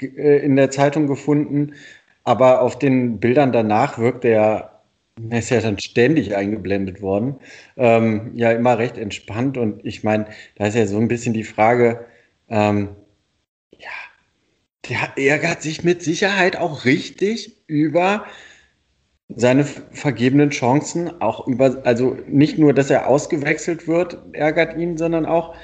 äh, 0.00 0.44
in 0.44 0.56
der 0.56 0.70
Zeitung 0.70 1.06
gefunden, 1.06 1.74
aber 2.24 2.60
auf 2.60 2.78
den 2.78 3.18
Bildern 3.20 3.52
danach 3.52 3.98
wirkt 3.98 4.24
er 4.24 4.76
er 5.30 5.38
ist 5.38 5.50
ja 5.50 5.60
dann 5.60 5.78
ständig 5.78 6.36
eingeblendet 6.36 7.00
worden. 7.00 7.36
Ähm, 7.76 8.32
ja, 8.34 8.52
immer 8.52 8.78
recht 8.78 8.98
entspannt. 8.98 9.56
Und 9.56 9.84
ich 9.84 10.04
meine, 10.04 10.26
da 10.56 10.66
ist 10.66 10.74
ja 10.76 10.86
so 10.86 10.98
ein 10.98 11.08
bisschen 11.08 11.32
die 11.32 11.44
Frage, 11.44 12.04
ähm, 12.48 12.90
ja, 13.78 13.88
der 14.88 15.16
ärgert 15.16 15.62
sich 15.62 15.84
mit 15.84 16.02
Sicherheit 16.02 16.56
auch 16.56 16.84
richtig 16.84 17.56
über 17.66 18.26
seine 19.28 19.64
vergebenen 19.64 20.50
Chancen, 20.50 21.20
auch 21.20 21.46
über, 21.46 21.78
also 21.84 22.16
nicht 22.28 22.58
nur, 22.58 22.72
dass 22.72 22.90
er 22.90 23.08
ausgewechselt 23.08 23.88
wird, 23.88 24.18
ärgert 24.32 24.76
ihn, 24.76 24.96
sondern 24.96 25.26
auch, 25.26 25.54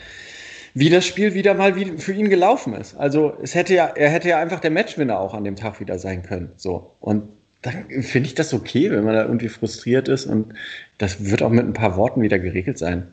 wie 0.75 0.91
das 0.91 1.07
Spiel 1.07 1.35
wieder 1.35 1.55
mal 1.55 1.75
für 1.99 2.12
ihn 2.12 2.31
gelaufen 2.31 2.75
ist. 2.75 2.97
Also 2.97 3.37
es 3.43 3.55
hätte 3.55 3.75
ja, 3.75 3.87
er 3.87 4.11
hätte 4.11 4.29
ja 4.29 4.41
einfach 4.41 4.61
der 4.61 4.70
Matchwinner 4.70 5.20
auch 5.20 5.35
an 5.35 5.45
dem 5.45 5.55
Tag 5.55 5.81
wieder 5.81 5.99
sein 5.99 6.23
können. 6.23 6.51
So. 6.57 6.93
Und 7.01 7.29
dann 7.61 7.85
finde 8.03 8.27
ich 8.27 8.35
das 8.35 8.53
okay, 8.53 8.91
wenn 8.91 9.05
man 9.05 9.14
da 9.14 9.23
irgendwie 9.23 9.49
frustriert 9.49 10.09
ist 10.09 10.27
und 10.27 10.55
das 10.99 11.31
wird 11.31 11.43
auch 11.43 11.51
mit 11.51 11.64
ein 11.64 11.75
paar 11.75 11.97
Worten 11.97 12.23
wieder 12.23 12.39
geregelt 12.39 12.79
sein. 12.79 13.07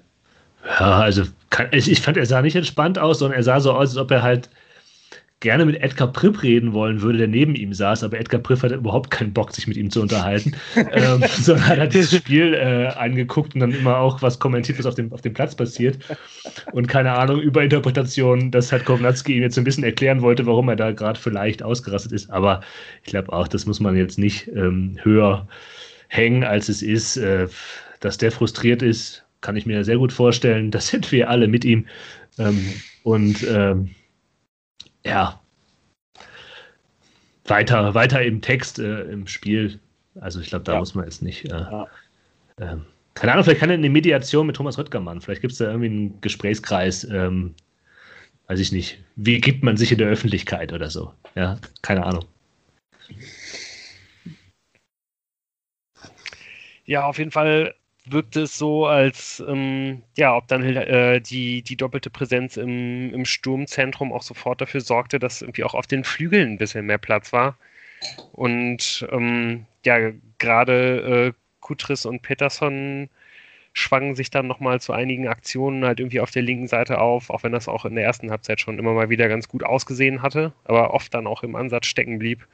Ja, 0.66 1.00
also 1.00 1.24
kann, 1.52 1.68
ich 1.72 2.02
fand, 2.02 2.18
er 2.18 2.26
sah 2.26 2.42
nicht 2.42 2.56
entspannt 2.56 2.98
aus, 2.98 3.20
sondern 3.20 3.38
er 3.38 3.44
sah 3.44 3.60
so 3.60 3.72
aus, 3.72 3.90
als 3.90 3.98
ob 3.98 4.12
er 4.12 4.24
halt 4.24 4.50
gerne 5.42 5.66
mit 5.66 5.82
Edgar 5.82 6.12
Pripp 6.12 6.44
reden 6.44 6.74
wollen 6.74 7.02
würde, 7.02 7.20
der 7.20 7.28
neben 7.28 7.56
ihm 7.56 7.74
saß, 7.74 8.04
aber 8.04 8.20
Edgar 8.20 8.42
Pripp 8.42 8.62
hatte 8.62 8.76
überhaupt 8.76 9.10
keinen 9.10 9.32
Bock, 9.32 9.54
sich 9.54 9.68
mit 9.68 9.78
ihm 9.78 9.90
zu 9.90 10.02
unterhalten, 10.02 10.54
ähm, 10.76 11.24
sondern 11.40 11.68
hat 11.68 11.80
halt 11.80 11.96
das 11.96 12.14
Spiel 12.14 12.54
äh, 12.54 12.88
angeguckt 12.88 13.54
und 13.56 13.62
dann 13.62 13.72
immer 13.72 13.98
auch 13.98 14.22
was 14.22 14.40
kommentiert, 14.40 14.80
was 14.80 14.86
auf 14.86 14.96
dem, 14.96 15.14
auf 15.14 15.22
dem 15.22 15.34
Platz 15.34 15.56
passiert. 15.56 15.98
Und 16.74 16.88
keine 16.88 17.14
Ahnung, 17.14 17.40
über 17.40 17.64
Interpretationen, 17.64 18.52
dass 18.52 18.72
halt 18.72 18.86
Kovnatski 18.86 19.38
ihm 19.38 19.44
jetzt 19.44 19.58
ein 19.58 19.64
bisschen 19.64 19.84
erklären 19.84 20.22
wollte, 20.22 20.46
warum 20.46 20.68
er 20.68 20.76
da 20.76 20.92
gerade 20.92 21.20
vielleicht 21.20 21.64
ausgerastet 21.64 22.12
ist, 22.12 22.30
aber 22.30 22.62
ich 23.04 23.10
glaube 23.10 23.32
auch, 23.32 23.48
das 23.48 23.66
muss 23.66 23.80
man 23.80 23.96
jetzt 23.96 24.20
nicht 24.20 24.48
ähm, 24.50 24.98
höher 25.04 25.48
hängen, 26.10 26.44
als 26.44 26.68
es 26.68 26.82
ist, 26.82 27.16
äh, 27.16 27.48
dass 28.02 28.18
der 28.18 28.32
frustriert 28.32 28.82
ist, 28.82 29.24
kann 29.42 29.56
ich 29.56 29.66
mir 29.66 29.86
sehr 29.86 29.98
gut 29.98 30.12
vorstellen, 30.12 30.70
das 30.70 30.88
sind 30.88 31.12
wir 31.14 31.30
alle 31.30 31.48
mit 31.48 31.64
ihm. 31.64 31.86
Ähm, 32.38 32.74
und 33.04 33.46
ähm, 33.50 33.92
ja, 35.06 35.40
weiter, 37.50 37.94
weiter 37.94 38.22
im 38.22 38.42
Text, 38.42 38.80
äh, 38.80 39.02
im 39.04 39.28
Spiel. 39.28 39.80
Also 40.20 40.40
ich 40.40 40.50
glaube, 40.50 40.66
da 40.66 40.74
ja. 40.74 40.80
muss 40.80 40.96
man 40.96 41.06
jetzt 41.06 41.22
nicht. 41.22 41.46
Äh, 41.46 41.50
ja. 41.50 41.88
äh, 42.58 42.78
keine 43.16 43.34
Ahnung, 43.34 43.44
vielleicht 43.44 43.60
kann 43.60 43.70
er 43.70 43.76
eine 43.76 43.90
Mediation 43.90 44.48
mit 44.48 44.56
Thomas 44.56 44.78
Röttgermann. 44.78 45.22
Vielleicht 45.22 45.42
gibt 45.42 45.54
es 45.54 45.58
da 45.58 45.66
irgendwie 45.66 45.88
einen 45.88 46.22
Gesprächskreis. 46.22 47.04
Ähm, 47.06 47.56
weiß 48.48 48.60
ich 48.60 48.72
nicht. 48.72 49.00
Wie 49.16 49.42
gibt 49.42 49.64
man 49.64 49.78
sich 49.78 49.92
in 49.92 49.98
der 49.98 50.08
Öffentlichkeit 50.08 50.74
oder 50.74 50.90
so? 50.90 51.14
Ja, 51.36 51.60
keine 51.82 52.06
Ahnung. 52.06 52.26
Ja, 56.86 57.06
auf 57.06 57.18
jeden 57.18 57.32
Fall 57.32 57.76
wirkt 58.06 58.36
es 58.36 58.58
so, 58.58 58.86
als 58.86 59.44
ähm, 59.48 60.04
ja, 60.18 60.36
ob 60.36 60.48
dann 60.48 60.64
äh, 60.64 61.22
die, 61.22 61.62
die 61.62 61.76
doppelte 61.78 62.10
Präsenz 62.10 62.58
im, 62.58 63.14
im 63.14 63.26
Sturmzentrum 63.26 64.14
auch 64.14 64.24
sofort 64.24 64.62
dafür 64.62 64.82
sorgte, 64.82 65.20
dass 65.20 65.42
irgendwie 65.42 65.64
auch 65.64 65.74
auf 65.74 65.88
den 65.88 66.04
Flügeln 66.04 66.54
ein 66.54 66.58
bisschen 66.58 66.86
mehr 66.86 66.98
Platz 66.98 67.34
war. 67.34 67.58
Und 68.32 69.08
ähm, 69.12 69.66
ja, 69.86 70.12
gerade 70.38 71.34
äh, 71.34 71.40
Kutris 71.60 72.06
und 72.06 72.22
Peterson 72.22 73.10
schwangen 73.74 74.16
sich 74.16 74.32
dann 74.32 74.48
nochmal 74.48 74.82
zu 74.82 74.94
einigen 74.94 75.28
Aktionen 75.28 75.86
halt 75.86 76.00
irgendwie 76.00 76.20
auf 76.22 76.32
der 76.32 76.42
linken 76.42 76.68
Seite 76.68 77.00
auf, 77.00 77.30
auch 77.30 77.44
wenn 77.44 77.52
das 77.52 77.68
auch 77.68 77.86
in 77.86 77.96
der 77.96 78.04
ersten 78.04 78.32
Halbzeit 78.32 78.60
schon 78.60 78.80
immer 78.80 78.94
mal 78.94 79.10
wieder 79.10 79.28
ganz 79.30 79.48
gut 79.48 79.64
ausgesehen 79.64 80.22
hatte, 80.22 80.54
aber 80.66 80.94
oft 80.94 81.14
dann 81.14 81.28
auch 81.28 81.44
im 81.44 81.56
Ansatz 81.56 81.86
stecken 81.86 82.20
blieb. 82.20 82.48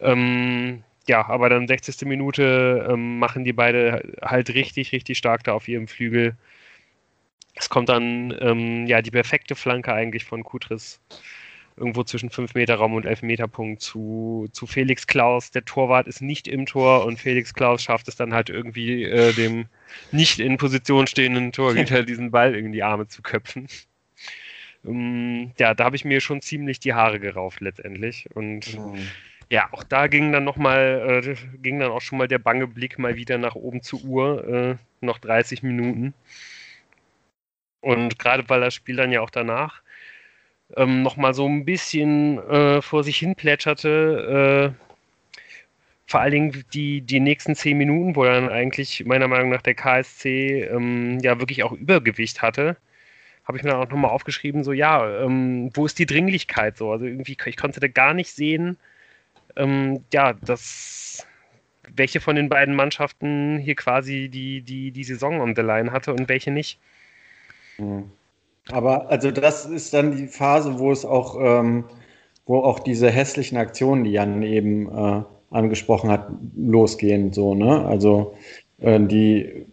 Ähm, 0.00 0.84
ja, 1.08 1.26
aber 1.26 1.48
dann 1.48 1.66
60. 1.66 2.02
Minute 2.06 2.86
ähm, 2.90 3.18
machen 3.18 3.44
die 3.44 3.54
beide 3.54 4.16
halt 4.22 4.50
richtig, 4.54 4.92
richtig 4.92 5.18
stark 5.18 5.42
da 5.44 5.54
auf 5.54 5.66
ihrem 5.66 5.88
Flügel. 5.88 6.36
Es 7.54 7.68
kommt 7.70 7.88
dann 7.88 8.36
ähm, 8.40 8.86
ja 8.86 9.02
die 9.02 9.10
perfekte 9.10 9.56
Flanke 9.56 9.92
eigentlich 9.92 10.24
von 10.24 10.44
Kutris 10.44 11.00
irgendwo 11.76 12.02
zwischen 12.02 12.30
5 12.30 12.54
Meter 12.54 12.74
Raum 12.74 12.94
und 12.94 13.06
11 13.06 13.22
Meter 13.22 13.48
Punkt 13.48 13.80
zu, 13.80 14.48
zu 14.52 14.66
Felix 14.66 15.06
Klaus. 15.06 15.50
Der 15.50 15.64
Torwart 15.64 16.08
ist 16.08 16.20
nicht 16.20 16.46
im 16.46 16.66
Tor 16.66 17.06
und 17.06 17.18
Felix 17.18 17.54
Klaus 17.54 17.82
schafft 17.82 18.08
es 18.08 18.16
dann 18.16 18.34
halt 18.34 18.50
irgendwie 18.50 19.04
äh, 19.04 19.32
dem 19.32 19.66
nicht 20.12 20.40
in 20.40 20.58
Position 20.58 21.06
stehenden 21.06 21.52
Torhüter 21.52 22.02
diesen 22.02 22.30
Ball 22.30 22.54
in 22.54 22.72
die 22.72 22.82
Arme 22.82 23.08
zu 23.08 23.22
köpfen. 23.22 23.68
Um, 24.84 25.52
ja, 25.58 25.74
da 25.74 25.84
habe 25.84 25.96
ich 25.96 26.04
mir 26.04 26.20
schon 26.20 26.40
ziemlich 26.40 26.78
die 26.78 26.94
Haare 26.94 27.18
gerauft 27.18 27.60
letztendlich 27.60 28.28
und 28.34 28.78
mhm 28.78 29.08
ja, 29.50 29.68
auch 29.72 29.82
da 29.84 30.06
ging 30.08 30.32
dann 30.32 30.44
noch 30.44 30.56
mal, 30.56 31.22
äh, 31.24 31.36
ging 31.58 31.80
dann 31.80 31.90
auch 31.90 32.02
schon 32.02 32.18
mal 32.18 32.28
der 32.28 32.38
bange 32.38 32.66
Blick 32.66 32.98
mal 32.98 33.16
wieder 33.16 33.38
nach 33.38 33.54
oben 33.54 33.82
zur 33.82 34.04
Uhr, 34.04 34.48
äh, 34.48 34.76
noch 35.00 35.18
30 35.18 35.62
Minuten. 35.62 36.14
Und 37.80 38.18
gerade 38.18 38.48
weil 38.48 38.60
das 38.60 38.74
Spiel 38.74 38.96
dann 38.96 39.12
ja 39.12 39.20
auch 39.20 39.30
danach 39.30 39.82
ähm, 40.76 41.02
noch 41.02 41.16
mal 41.16 41.34
so 41.34 41.46
ein 41.48 41.64
bisschen 41.64 42.38
äh, 42.48 42.82
vor 42.82 43.04
sich 43.04 43.18
hin 43.18 43.34
plätscherte, 43.34 44.74
äh, 44.76 44.84
vor 46.06 46.20
allen 46.20 46.32
Dingen 46.32 46.64
die, 46.72 47.02
die 47.02 47.20
nächsten 47.20 47.54
zehn 47.54 47.76
Minuten, 47.78 48.16
wo 48.16 48.24
dann 48.24 48.48
eigentlich 48.48 49.04
meiner 49.06 49.28
Meinung 49.28 49.50
nach 49.50 49.62
der 49.62 49.74
KSC 49.74 50.62
ähm, 50.64 51.18
ja 51.20 51.38
wirklich 51.38 51.62
auch 51.62 51.72
Übergewicht 51.72 52.42
hatte, 52.42 52.76
habe 53.44 53.58
ich 53.58 53.64
mir 53.64 53.70
dann 53.70 53.80
auch 53.80 53.90
nochmal 53.90 54.10
aufgeschrieben, 54.10 54.64
so 54.64 54.72
ja, 54.72 55.22
ähm, 55.24 55.70
wo 55.74 55.86
ist 55.86 55.98
die 55.98 56.06
Dringlichkeit 56.06 56.76
so? 56.78 56.92
Also 56.92 57.06
irgendwie, 57.06 57.36
ich 57.46 57.56
konnte 57.56 57.80
da 57.80 57.88
gar 57.88 58.14
nicht 58.14 58.30
sehen, 58.32 58.78
ähm, 59.58 60.04
ja, 60.12 60.32
das, 60.32 61.26
welche 61.94 62.20
von 62.20 62.36
den 62.36 62.48
beiden 62.48 62.74
Mannschaften 62.74 63.58
hier 63.58 63.74
quasi 63.74 64.28
die, 64.28 64.62
die, 64.62 64.90
die 64.90 65.04
Saison 65.04 65.40
on 65.40 65.54
the 65.54 65.62
line 65.62 65.92
hatte 65.92 66.12
und 66.14 66.28
welche 66.28 66.50
nicht. 66.50 66.78
Mhm. 67.78 68.10
Aber 68.70 69.10
also 69.10 69.30
das 69.30 69.66
ist 69.66 69.94
dann 69.94 70.16
die 70.16 70.26
Phase, 70.26 70.78
wo 70.78 70.92
es 70.92 71.04
auch, 71.04 71.36
ähm, 71.40 71.84
wo 72.46 72.60
auch 72.60 72.80
diese 72.80 73.10
hässlichen 73.10 73.56
Aktionen, 73.56 74.04
die 74.04 74.12
Jan 74.12 74.42
eben 74.42 74.88
äh, 74.88 75.22
angesprochen 75.50 76.10
hat, 76.10 76.28
losgehen. 76.56 77.32
So, 77.32 77.54
ne? 77.54 77.86
Also 77.86 78.34
äh, 78.78 79.00
die 79.00 79.66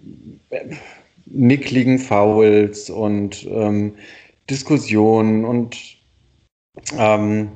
äh, 0.50 0.76
nickligen 1.26 2.00
Fouls 2.00 2.90
und 2.90 3.46
ähm, 3.50 3.96
Diskussionen 4.50 5.44
und 5.44 5.98
ähm, 6.98 7.52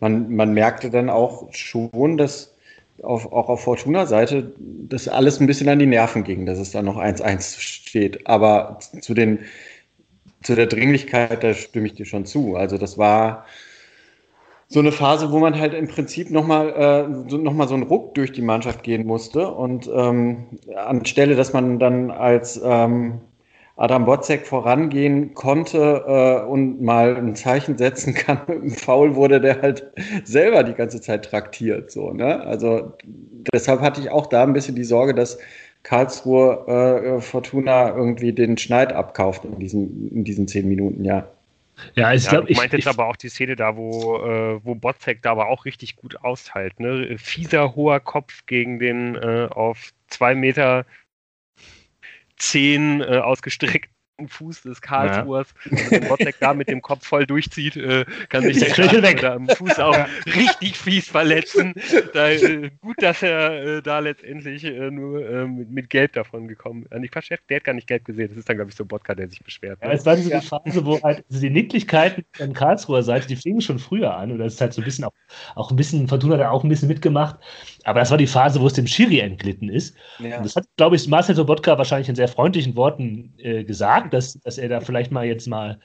man, 0.00 0.34
man 0.34 0.52
merkte 0.54 0.90
dann 0.90 1.10
auch 1.10 1.52
schon, 1.52 2.16
dass 2.16 2.54
auf, 3.02 3.32
auch 3.32 3.48
auf 3.48 3.62
Fortuna-Seite 3.62 4.52
das 4.58 5.08
alles 5.08 5.40
ein 5.40 5.46
bisschen 5.46 5.68
an 5.68 5.78
die 5.78 5.86
Nerven 5.86 6.24
ging, 6.24 6.46
dass 6.46 6.58
es 6.58 6.72
dann 6.72 6.84
noch 6.84 6.98
1-1 6.98 7.60
steht. 7.60 8.26
Aber 8.26 8.78
zu, 9.00 9.14
den, 9.14 9.40
zu 10.42 10.54
der 10.54 10.66
Dringlichkeit, 10.66 11.42
da 11.42 11.54
stimme 11.54 11.86
ich 11.86 11.94
dir 11.94 12.06
schon 12.06 12.26
zu. 12.26 12.56
Also 12.56 12.78
das 12.78 12.98
war 12.98 13.46
so 14.68 14.80
eine 14.80 14.92
Phase, 14.92 15.32
wo 15.32 15.38
man 15.38 15.58
halt 15.58 15.74
im 15.74 15.88
Prinzip 15.88 16.30
nochmal 16.30 16.68
äh, 16.70 17.30
so, 17.30 17.38
noch 17.38 17.68
so 17.68 17.74
einen 17.74 17.82
Ruck 17.84 18.14
durch 18.14 18.32
die 18.32 18.42
Mannschaft 18.42 18.82
gehen 18.82 19.06
musste. 19.06 19.48
Und 19.48 19.90
ähm, 19.92 20.58
anstelle, 20.76 21.36
dass 21.36 21.52
man 21.52 21.78
dann 21.78 22.10
als 22.10 22.60
ähm, 22.62 23.20
Adam 23.80 24.04
Botzek 24.04 24.46
vorangehen 24.46 25.32
konnte 25.32 26.04
äh, 26.06 26.46
und 26.46 26.82
mal 26.82 27.16
ein 27.16 27.34
Zeichen 27.34 27.78
setzen 27.78 28.12
kann 28.12 28.42
mit 28.46 28.62
dem 28.62 28.70
Foul, 28.72 29.14
wurde 29.14 29.40
der 29.40 29.62
halt 29.62 29.90
selber 30.24 30.64
die 30.64 30.74
ganze 30.74 31.00
Zeit 31.00 31.24
traktiert. 31.24 31.90
So, 31.90 32.12
ne? 32.12 32.40
Also 32.42 32.92
deshalb 33.54 33.80
hatte 33.80 34.02
ich 34.02 34.10
auch 34.10 34.26
da 34.26 34.42
ein 34.42 34.52
bisschen 34.52 34.74
die 34.74 34.84
Sorge, 34.84 35.14
dass 35.14 35.38
Karlsruhe 35.82 37.16
äh, 37.16 37.20
Fortuna 37.22 37.96
irgendwie 37.96 38.34
den 38.34 38.58
Schneid 38.58 38.92
abkauft 38.92 39.46
in 39.46 39.58
diesen, 39.58 40.10
in 40.14 40.24
diesen 40.24 40.46
zehn 40.46 40.68
Minuten, 40.68 41.02
ja. 41.02 41.26
Ja, 41.94 42.12
ich 42.12 42.28
glaube, 42.28 42.50
ich 42.50 42.58
meinte 42.58 42.76
jetzt 42.76 42.86
aber 42.86 43.06
auch 43.06 43.16
die 43.16 43.30
Szene 43.30 43.56
da, 43.56 43.78
wo, 43.78 44.18
äh, 44.18 44.60
wo 44.62 44.74
Botzek 44.74 45.22
da 45.22 45.30
aber 45.30 45.48
auch 45.48 45.64
richtig 45.64 45.96
gut 45.96 46.22
austeilt. 46.22 46.78
Ne? 46.78 47.16
Fieser, 47.16 47.74
hoher 47.74 48.00
Kopf 48.00 48.44
gegen 48.44 48.78
den 48.78 49.14
äh, 49.14 49.48
auf 49.50 49.92
zwei 50.08 50.34
Meter 50.34 50.84
zehn 52.40 53.00
äh, 53.00 53.18
ausgestreckten 53.18 53.99
Fuß 54.28 54.62
des 54.62 54.80
Karlsruhers, 54.80 55.54
ja. 55.70 55.90
wenn 55.90 56.08
Wozzeck 56.08 56.36
da 56.40 56.54
mit 56.54 56.68
dem 56.68 56.82
Kopf 56.82 57.06
voll 57.06 57.26
durchzieht, 57.26 57.76
äh, 57.76 58.04
kann 58.28 58.42
sich 58.42 58.58
der 58.58 58.70
Knöchel 58.70 59.02
weg. 59.02 59.22
am 59.24 59.48
Fuß 59.48 59.78
auch 59.78 59.94
ja. 59.94 60.06
richtig 60.26 60.78
fies 60.78 61.08
verletzen. 61.08 61.74
Da, 62.14 62.30
äh, 62.30 62.70
gut, 62.80 62.96
dass 63.02 63.22
er 63.22 63.78
äh, 63.78 63.82
da 63.82 63.98
letztendlich 63.98 64.64
äh, 64.64 64.90
nur 64.90 65.28
äh, 65.28 65.46
mit, 65.46 65.70
mit, 65.70 65.90
Gelb 65.90 66.12
davon 66.12 66.48
gekommen 66.48 66.86
ist. 66.90 66.98
Nicht 66.98 67.12
Quatsch, 67.12 67.30
der 67.30 67.56
hat 67.56 67.64
gar 67.64 67.72
nicht 67.72 67.86
gelb 67.86 68.04
gesehen. 68.04 68.28
Das 68.28 68.38
ist 68.38 68.48
dann, 68.48 68.56
glaube 68.56 68.70
ich, 68.70 68.76
so 68.76 68.84
ein 68.84 68.88
Bodka, 68.88 69.14
der 69.14 69.28
sich 69.28 69.42
beschwert. 69.42 69.78
Ja, 69.82 69.88
ne? 69.88 69.94
es 69.94 70.06
war 70.06 70.16
so 70.16 70.28
die 70.28 70.46
Phase, 70.46 70.84
wo 70.84 71.00
halt 71.02 71.24
also 71.28 71.40
die 71.40 71.50
Nicklichkeiten 71.50 72.24
an 72.38 72.52
Karlsruher 72.52 73.02
Seite, 73.02 73.26
die 73.26 73.36
fingen 73.36 73.60
schon 73.60 73.78
früher 73.78 74.16
an. 74.16 74.32
Oder 74.32 74.46
es 74.46 74.54
ist 74.54 74.60
halt 74.60 74.72
so 74.72 74.82
ein 74.82 74.84
bisschen 74.84 75.04
auch, 75.04 75.12
auch 75.54 75.70
ein 75.70 75.76
bisschen, 75.76 76.08
Fortuna 76.08 76.38
hat 76.38 76.46
auch 76.46 76.64
ein 76.64 76.68
bisschen 76.68 76.88
mitgemacht. 76.88 77.36
Aber 77.84 78.00
das 78.00 78.10
war 78.10 78.18
die 78.18 78.26
Phase, 78.26 78.60
wo 78.60 78.66
es 78.66 78.74
dem 78.74 78.86
Schiri 78.86 79.20
entglitten 79.20 79.68
ist. 79.68 79.96
Ja. 80.18 80.36
Und 80.36 80.44
das 80.44 80.56
hat, 80.56 80.66
glaube 80.76 80.96
ich, 80.96 81.08
Marcel 81.08 81.34
Sobotka 81.34 81.78
wahrscheinlich 81.78 82.08
in 82.08 82.14
sehr 82.14 82.28
freundlichen 82.28 82.76
Worten 82.76 83.34
äh, 83.38 83.64
gesagt, 83.64 84.09
dass, 84.10 84.34
dass 84.40 84.58
er 84.58 84.68
da 84.68 84.80
vielleicht 84.80 85.12
mal 85.12 85.26
jetzt 85.26 85.46
mal 85.46 85.80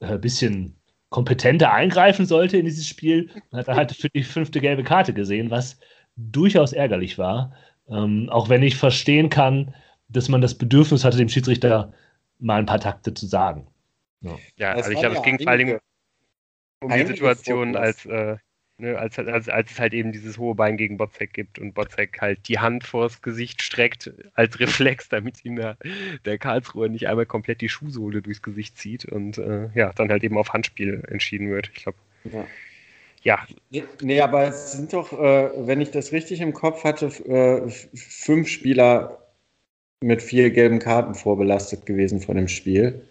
ein 0.00 0.14
äh, 0.14 0.18
bisschen 0.18 0.76
kompetenter 1.08 1.72
eingreifen 1.72 2.26
sollte 2.26 2.58
in 2.58 2.64
dieses 2.64 2.86
Spiel. 2.86 3.30
Und 3.50 3.58
hat 3.58 3.68
er 3.68 3.76
halt 3.76 3.92
für 3.92 4.08
die 4.08 4.22
fünfte 4.22 4.60
gelbe 4.60 4.84
Karte 4.84 5.14
gesehen, 5.14 5.50
was 5.50 5.78
durchaus 6.16 6.72
ärgerlich 6.72 7.18
war. 7.18 7.52
Ähm, 7.88 8.28
auch 8.30 8.48
wenn 8.48 8.62
ich 8.62 8.76
verstehen 8.76 9.30
kann, 9.30 9.74
dass 10.08 10.28
man 10.28 10.40
das 10.40 10.54
Bedürfnis 10.54 11.04
hatte, 11.04 11.16
dem 11.16 11.28
Schiedsrichter 11.28 11.92
mal 12.38 12.58
ein 12.58 12.66
paar 12.66 12.80
Takte 12.80 13.14
zu 13.14 13.26
sagen. 13.26 13.66
Ja, 14.20 14.36
ja 14.56 14.72
also 14.72 14.90
ich 14.90 14.98
glaube, 14.98 15.16
es 15.16 15.22
ging 15.22 15.38
vor 15.38 15.52
allem 15.52 15.78
um 16.82 16.90
die 16.90 17.06
Situation, 17.06 17.76
als 17.76 18.04
äh, 18.06 18.36
Ne, 18.78 18.98
als, 18.98 19.18
als, 19.18 19.48
als 19.48 19.70
es 19.70 19.78
halt 19.78 19.94
eben 19.94 20.12
dieses 20.12 20.36
hohe 20.36 20.54
Bein 20.54 20.76
gegen 20.76 20.98
Botzek 20.98 21.32
gibt 21.32 21.58
und 21.58 21.72
Botzek 21.72 22.20
halt 22.20 22.46
die 22.46 22.58
Hand 22.58 22.84
vors 22.84 23.22
Gesicht 23.22 23.62
streckt 23.62 24.12
als 24.34 24.60
Reflex, 24.60 25.08
damit 25.08 25.42
ihm 25.46 25.56
der, 25.56 25.78
der 26.26 26.36
Karlsruher 26.36 26.90
nicht 26.90 27.08
einmal 27.08 27.24
komplett 27.24 27.62
die 27.62 27.70
Schuhsohle 27.70 28.20
durchs 28.20 28.42
Gesicht 28.42 28.76
zieht 28.76 29.06
und 29.06 29.38
äh, 29.38 29.70
ja, 29.74 29.92
dann 29.94 30.10
halt 30.10 30.24
eben 30.24 30.36
auf 30.36 30.52
Handspiel 30.52 31.02
entschieden 31.08 31.48
wird. 31.48 31.70
Ich 31.74 31.84
glaube. 31.84 31.96
Ja. 32.30 32.46
ja. 33.70 33.82
Nee, 34.02 34.20
aber 34.20 34.46
es 34.46 34.72
sind 34.72 34.92
doch, 34.92 35.10
äh, 35.10 35.66
wenn 35.66 35.80
ich 35.80 35.90
das 35.90 36.12
richtig 36.12 36.42
im 36.42 36.52
Kopf 36.52 36.84
hatte, 36.84 37.06
äh, 37.06 37.70
fünf 37.94 38.48
Spieler 38.48 39.22
mit 40.02 40.20
vier 40.20 40.50
gelben 40.50 40.80
Karten 40.80 41.14
vorbelastet 41.14 41.86
gewesen 41.86 42.20
von 42.20 42.36
dem 42.36 42.48
Spiel. 42.48 43.06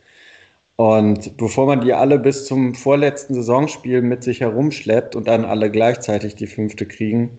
Und 0.78 1.38
bevor 1.38 1.68
man 1.68 1.82
die 1.82 1.94
alle 1.94 2.20
bis 2.20 2.46
zum 2.46 2.76
vorletzten 2.76 3.34
Saisonspiel 3.34 4.02
mit 4.02 4.24
sich 4.24 4.42
herumschleppt 4.42 5.16
und 5.16 5.28
dann 5.28 5.46
alle 5.46 5.72
gleichzeitig 5.72 6.36
die 6.36 6.48
fünfte 6.48 6.86
kriegen, 6.86 7.38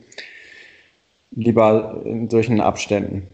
lieber 1.32 2.00
in 2.06 2.30
solchen 2.30 2.60
Abständen. 2.60 3.28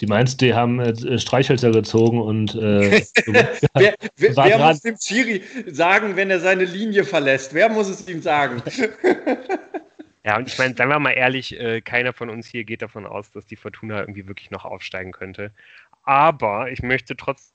Die 0.00 0.06
meinst, 0.06 0.40
die 0.40 0.54
haben 0.54 0.80
äh, 0.80 1.18
Streichhölzer 1.20 1.70
gezogen 1.70 2.20
und 2.20 2.56
äh, 2.56 3.04
wer, 3.26 3.94
wer, 4.16 4.36
wer 4.36 4.58
muss 4.58 4.80
dem 4.80 4.96
Chiri 4.96 5.40
sagen, 5.68 6.16
wenn 6.16 6.30
er 6.30 6.40
seine 6.40 6.64
Linie 6.64 7.04
verlässt? 7.04 7.54
Wer 7.54 7.68
muss 7.68 7.88
es 7.88 8.08
ihm 8.08 8.20
sagen? 8.20 8.60
ja, 10.24 10.36
und 10.36 10.48
ich 10.48 10.58
meine, 10.58 10.74
seien 10.74 10.88
wir 10.88 10.98
mal 10.98 11.12
ehrlich, 11.12 11.60
äh, 11.60 11.80
keiner 11.80 12.12
von 12.12 12.28
uns 12.28 12.48
hier 12.48 12.64
geht 12.64 12.82
davon 12.82 13.06
aus, 13.06 13.30
dass 13.30 13.46
die 13.46 13.54
Fortuna 13.54 14.00
irgendwie 14.00 14.26
wirklich 14.26 14.50
noch 14.50 14.64
aufsteigen 14.64 15.12
könnte. 15.12 15.52
Aber 16.02 16.72
ich 16.72 16.82
möchte 16.82 17.16
trotzdem 17.16 17.54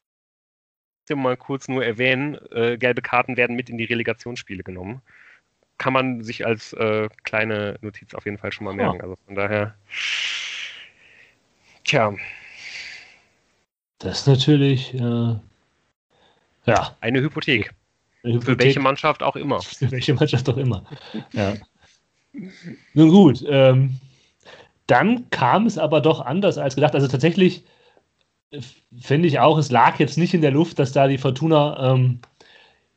trotzdem 1.09 1.23
mal 1.23 1.37
kurz 1.37 1.67
nur 1.67 1.83
erwähnen, 1.83 2.37
äh, 2.51 2.77
gelbe 2.77 3.01
Karten 3.01 3.35
werden 3.35 3.55
mit 3.55 3.67
in 3.69 3.79
die 3.79 3.85
Relegationsspiele 3.85 4.61
genommen. 4.61 5.01
Kann 5.79 5.93
man 5.93 6.23
sich 6.23 6.45
als 6.45 6.73
äh, 6.73 7.09
kleine 7.23 7.79
Notiz 7.81 8.13
auf 8.13 8.25
jeden 8.25 8.37
Fall 8.37 8.51
schon 8.51 8.65
mal 8.65 8.75
merken. 8.75 8.99
Oh. 8.99 9.03
Also 9.03 9.17
von 9.25 9.35
daher. 9.35 9.73
Tja. 11.83 12.13
Das 13.97 14.19
ist 14.19 14.27
natürlich 14.27 14.93
äh, 14.93 15.35
ja. 16.65 16.95
eine 17.01 17.21
Hypothek. 17.21 17.73
Eine 18.23 18.33
Hypothek. 18.33 18.43
Für 18.45 18.59
welche 18.59 18.79
Mannschaft 18.79 19.23
auch 19.23 19.35
immer. 19.35 19.61
Für 19.63 19.89
welche 19.89 20.13
Mannschaft 20.13 20.47
auch 20.47 20.57
immer. 20.57 20.83
Ja. 21.31 21.55
Nun 22.93 23.09
gut, 23.09 23.43
ähm, 23.49 23.99
dann 24.85 25.27
kam 25.31 25.65
es 25.65 25.79
aber 25.79 26.01
doch 26.01 26.23
anders 26.23 26.59
als 26.59 26.75
gedacht. 26.75 26.93
Also 26.93 27.07
tatsächlich 27.07 27.63
finde 28.99 29.27
ich 29.27 29.39
auch, 29.39 29.57
es 29.57 29.71
lag 29.71 29.99
jetzt 29.99 30.17
nicht 30.17 30.33
in 30.33 30.41
der 30.41 30.51
Luft, 30.51 30.79
dass 30.79 30.91
da 30.91 31.07
die 31.07 31.17
Fortuna 31.17 31.93
ähm, 31.93 32.19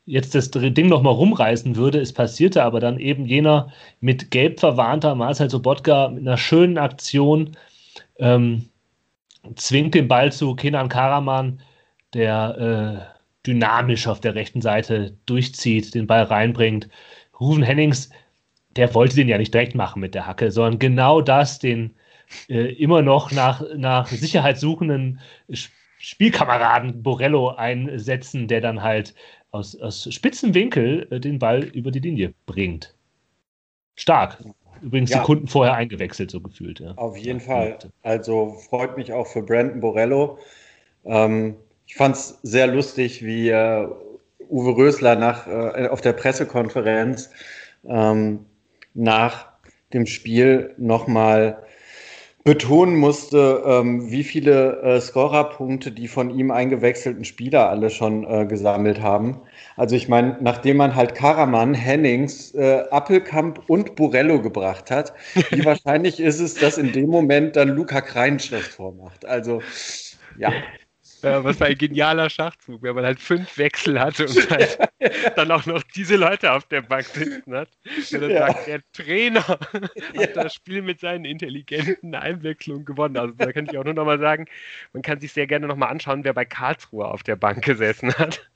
jetzt 0.05 0.35
das 0.35 0.51
Ding 0.51 0.89
nochmal 0.89 1.15
rumreißen 1.15 1.77
würde. 1.77 2.01
Es 2.01 2.13
passierte 2.13 2.63
aber 2.63 2.81
dann 2.81 2.99
eben 2.99 3.27
jener 3.27 3.73
mit 4.01 4.31
gelb 4.31 4.61
verwarnter 4.61 5.15
Marcel 5.15 5.51
Sobotka 5.51 6.09
mit 6.09 6.27
einer 6.27 6.39
schönen 6.39 6.79
Aktion 6.79 7.57
ähm, 8.19 8.69
zwingt 9.57 9.95
den 9.95 10.09
Ball 10.09 10.33
zu 10.33 10.55
Kenan 10.55 10.89
Karaman, 10.89 11.61
der 12.15 13.09
äh, 13.09 13.47
dynamisch 13.47 14.07
auf 14.07 14.21
der 14.21 14.35
rechten 14.35 14.61
Seite 14.61 15.17
durchzieht, 15.27 15.95
den 15.95 16.07
Ball 16.07 16.25
reinbringt. 16.25 16.89
Ruven 17.41 17.63
Hennings, 17.63 18.11
der 18.77 18.95
wollte 18.95 19.17
den 19.17 19.29
ja 19.29 19.39
nicht 19.39 19.53
direkt 19.53 19.75
machen 19.75 20.01
mit 20.01 20.15
der 20.15 20.27
Hacke, 20.27 20.51
sondern 20.51 20.79
genau 20.79 21.21
das, 21.21 21.59
den 21.59 21.95
äh, 22.49 22.73
immer 22.75 23.03
noch 23.03 23.33
nach, 23.33 23.63
nach 23.77 24.07
Sicherheit 24.09 24.59
suchenden 24.59 25.21
Spielkameraden 25.99 27.03
Borello 27.03 27.51
einsetzen, 27.51 28.49
der 28.49 28.61
dann 28.61 28.83
halt 28.83 29.15
aus, 29.53 29.77
aus 29.77 30.13
spitzen 30.13 30.55
Winkel 30.55 31.07
äh, 31.11 31.21
den 31.21 31.39
Ball 31.39 31.63
über 31.63 31.91
die 31.91 32.01
Linie 32.01 32.35
bringt. 32.47 32.95
Stark. 33.97 34.43
Übrigens 34.83 35.11
ja. 35.11 35.19
Sekunden 35.19 35.47
vorher 35.47 35.75
eingewechselt, 35.75 36.31
so 36.31 36.41
gefühlt. 36.41 36.81
Ja. 36.81 36.93
Auf 36.97 37.17
jeden 37.17 37.39
ja. 37.39 37.45
Fall. 37.45 37.79
Also 38.03 38.57
freut 38.69 38.97
mich 38.97 39.13
auch 39.13 39.27
für 39.27 39.43
Brandon 39.43 39.81
Borello. 39.81 40.39
Ähm, 41.05 41.55
ich 41.87 41.95
fand 41.95 42.17
es 42.17 42.39
sehr 42.43 42.67
lustig, 42.67 43.25
wie 43.25 43.51
äh, 43.51 43.87
Uwe 44.49 44.77
Rösler 44.77 45.15
nach, 45.15 45.47
äh, 45.47 45.87
auf 45.89 46.01
der 46.01 46.15
Pressekonferenz 46.15 47.31
ähm, 47.85 48.45
nach 48.95 49.53
dem 49.93 50.07
Spiel 50.07 50.75
nochmal 50.79 51.63
betonen 52.45 52.97
musste, 52.97 53.63
ähm, 53.65 54.11
wie 54.11 54.25
viele 54.25 54.81
äh, 54.83 55.01
Scorerpunkte 55.01 55.93
die 55.93 56.09
von 56.09 56.31
ihm 56.31 56.51
eingewechselten 56.51 57.25
Spieler 57.25 57.69
alle 57.71 57.91
schon 57.91 58.25
äh, 58.25 58.47
gesammelt 58.47 59.01
haben. 59.01 59.41
Also 59.77 59.95
ich 59.95 60.09
meine, 60.09 60.37
nachdem 60.41 60.79
man 60.79 60.97
halt 60.97 61.15
Karaman, 61.15 61.75
Hennings, 61.75 62.53
äh, 62.55 62.85
Appelkamp 62.91 63.63
und 63.69 63.95
Borello 63.95 64.43
gebracht 64.43 64.91
hat, 64.91 65.15
wie 65.51 65.65
wahrscheinlich 65.65 66.19
ist 66.19 66.41
es, 66.41 66.55
dass 66.55 66.79
in 66.79 66.93
dem 66.93 67.11
Moment 67.11 67.55
dann 67.57 67.69
Luca 67.69 68.01
Kreinsch 68.01 68.51
das 68.51 68.67
vormacht. 68.67 69.25
Also 69.25 69.63
ja. 70.37 70.53
Ja, 71.23 71.45
was 71.45 71.61
war 71.61 71.69
ein 71.69 71.79
genialer 71.79 72.29
Schachzug, 72.29 72.83
wenn 72.83 72.95
man 72.95 73.05
halt 73.05 73.21
fünf 73.21 73.57
Wechsel 73.57 74.01
hatte 74.01 74.27
und 74.27 74.51
halt 74.51 74.79
dann 75.37 75.51
auch 75.51 75.67
noch 75.67 75.83
diese 75.83 76.17
Leute 76.17 76.53
auf 76.53 76.65
der 76.65 76.83
Bank 76.83 77.05
sitzen 77.05 77.55
hat. 77.55 77.69
Und 78.13 78.21
dann 78.21 78.31
ja. 78.31 78.47
sagt, 78.49 78.67
der 78.67 78.81
Trainer 78.93 79.47
hat 80.19 80.37
das 80.37 80.55
Spiel 80.55 80.83
mit 80.83 81.01
seinen 81.01 81.25
intelligenten 81.25 82.15
Einwechslungen 82.15 82.85
gewonnen. 82.85 83.17
Also 83.17 83.35
da 83.35 83.53
kann 83.53 83.67
ich 83.71 83.79
auch 83.79 83.85
nur 83.85 83.95
nochmal 83.95 84.19
sagen, 84.19 84.47
man 84.93 85.03
kann 85.03 85.21
sich 85.21 85.33
sehr 85.33 85.47
gerne 85.47 85.67
nochmal 85.67 85.91
anschauen, 85.91 86.25
wer 86.25 86.35
bei 86.35 86.45
Karlsruhe 86.45 87.07
auf 87.07 87.23
der 87.23 87.37
Bank 87.37 87.65
gesessen 87.65 88.13
hat. 88.15 88.49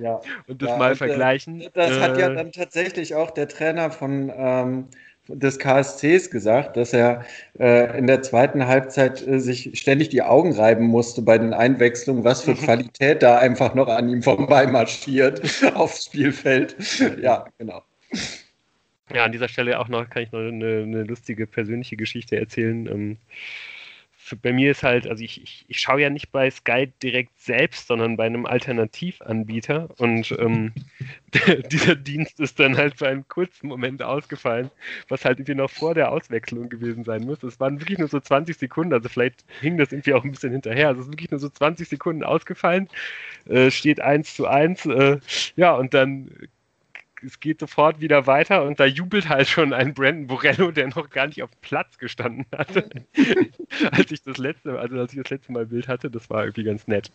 Ja. 0.00 0.20
Und 0.46 0.62
das 0.62 0.78
mal 0.78 0.86
und, 0.86 0.92
äh, 0.92 0.96
vergleichen. 0.96 1.68
Das 1.74 1.90
äh, 1.90 2.00
hat 2.00 2.18
ja 2.18 2.30
äh, 2.30 2.34
dann 2.34 2.52
tatsächlich 2.52 3.14
auch 3.14 3.30
der 3.30 3.48
Trainer 3.48 3.90
von 3.90 4.32
ähm, 4.34 4.88
des 5.28 5.58
KSCs 5.58 6.30
gesagt, 6.30 6.76
dass 6.76 6.92
er 6.92 7.24
äh, 7.58 7.98
in 7.98 8.06
der 8.06 8.22
zweiten 8.22 8.66
Halbzeit 8.66 9.26
äh, 9.26 9.38
sich 9.38 9.78
ständig 9.78 10.08
die 10.08 10.22
Augen 10.22 10.52
reiben 10.52 10.86
musste 10.86 11.22
bei 11.22 11.38
den 11.38 11.54
Einwechslungen, 11.54 12.24
was 12.24 12.42
für 12.42 12.54
Qualität 12.54 13.22
da 13.22 13.38
einfach 13.38 13.74
noch 13.74 13.88
an 13.88 14.08
ihm 14.08 14.22
vorbei 14.22 14.66
marschiert 14.66 15.42
aufs 15.74 16.06
Spielfeld. 16.06 16.76
Ja, 17.20 17.44
genau. 17.58 17.82
Ja, 19.12 19.24
an 19.24 19.32
dieser 19.32 19.48
Stelle 19.48 19.78
auch 19.78 19.88
noch 19.88 20.08
kann 20.08 20.22
ich 20.22 20.32
noch 20.32 20.40
eine, 20.40 20.82
eine 20.82 21.02
lustige 21.02 21.46
persönliche 21.46 21.96
Geschichte 21.96 22.36
erzählen. 22.36 22.86
Ähm, 22.86 23.16
bei 24.36 24.52
mir 24.52 24.70
ist 24.70 24.82
halt, 24.82 25.06
also 25.06 25.22
ich, 25.22 25.42
ich, 25.42 25.64
ich 25.68 25.80
schaue 25.80 26.00
ja 26.00 26.10
nicht 26.10 26.32
bei 26.32 26.50
Sky 26.50 26.92
direkt 27.02 27.38
selbst, 27.40 27.86
sondern 27.86 28.16
bei 28.16 28.24
einem 28.24 28.46
Alternativanbieter 28.46 29.88
und 29.98 30.32
ähm, 30.38 30.72
dieser 31.70 31.96
Dienst 31.96 32.40
ist 32.40 32.58
dann 32.60 32.76
halt 32.76 32.98
für 32.98 33.08
einen 33.08 33.26
kurzen 33.28 33.68
Moment 33.68 34.02
ausgefallen, 34.02 34.70
was 35.08 35.24
halt 35.24 35.38
irgendwie 35.38 35.54
noch 35.54 35.70
vor 35.70 35.94
der 35.94 36.12
Auswechslung 36.12 36.68
gewesen 36.68 37.04
sein 37.04 37.24
muss. 37.24 37.42
Es 37.42 37.60
waren 37.60 37.80
wirklich 37.80 37.98
nur 37.98 38.08
so 38.08 38.20
20 38.20 38.56
Sekunden, 38.56 38.92
also 38.92 39.08
vielleicht 39.08 39.44
hing 39.60 39.78
das 39.78 39.92
irgendwie 39.92 40.14
auch 40.14 40.24
ein 40.24 40.32
bisschen 40.32 40.52
hinterher. 40.52 40.88
Also 40.88 41.00
es 41.00 41.06
ist 41.06 41.12
wirklich 41.12 41.30
nur 41.30 41.40
so 41.40 41.48
20 41.48 41.88
Sekunden 41.88 42.24
ausgefallen, 42.24 42.88
äh, 43.46 43.70
steht 43.70 44.00
1 44.00 44.36
zu 44.36 44.46
1, 44.46 44.86
äh, 44.86 45.18
ja, 45.56 45.72
und 45.74 45.94
dann 45.94 46.30
es 47.24 47.40
geht 47.40 47.60
sofort 47.60 48.00
wieder 48.00 48.26
weiter 48.26 48.64
und 48.64 48.80
da 48.80 48.86
jubelt 48.86 49.28
halt 49.28 49.48
schon 49.48 49.72
ein 49.72 49.94
Brandon 49.94 50.26
Borello, 50.26 50.70
der 50.70 50.88
noch 50.88 51.10
gar 51.10 51.26
nicht 51.26 51.42
auf 51.42 51.50
dem 51.50 51.60
Platz 51.60 51.98
gestanden 51.98 52.46
hatte, 52.56 52.88
als 53.92 54.10
ich 54.10 54.22
das 54.22 54.38
letzte, 54.38 54.78
also 54.78 54.98
als 54.98 55.12
ich 55.12 55.20
das 55.20 55.30
letzte 55.30 55.52
Mal 55.52 55.66
Bild 55.66 55.88
hatte, 55.88 56.10
das 56.10 56.30
war 56.30 56.44
irgendwie 56.44 56.64
ganz 56.64 56.86
nett. 56.86 57.10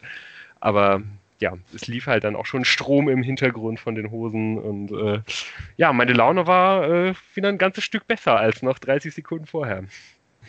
Aber 0.60 1.01
ja, 1.39 1.53
es 1.74 1.88
lief 1.88 2.08
halt 2.08 2.24
dann 2.24 2.36
auch 2.36 2.45
schon 2.45 2.66
Strom 2.66 3.10
im 3.10 3.22
Hintergrund 3.22 3.80
von 3.80 3.95
den 3.95 4.12
Hosen 4.12 4.58
und 4.58 4.91
äh, 4.91 5.22
ja, 5.78 5.91
meine 5.91 6.14
Laune 6.14 6.47
war 6.47 6.89
äh, 6.89 7.14
wieder 7.34 7.49
ein 7.49 7.58
ganzes 7.58 7.84
Stück 7.84 8.08
besser 8.08 8.38
als 8.38 8.62
noch 8.62 8.80
30 8.80 9.14
Sekunden 9.14 9.45
vorher. 9.45 9.84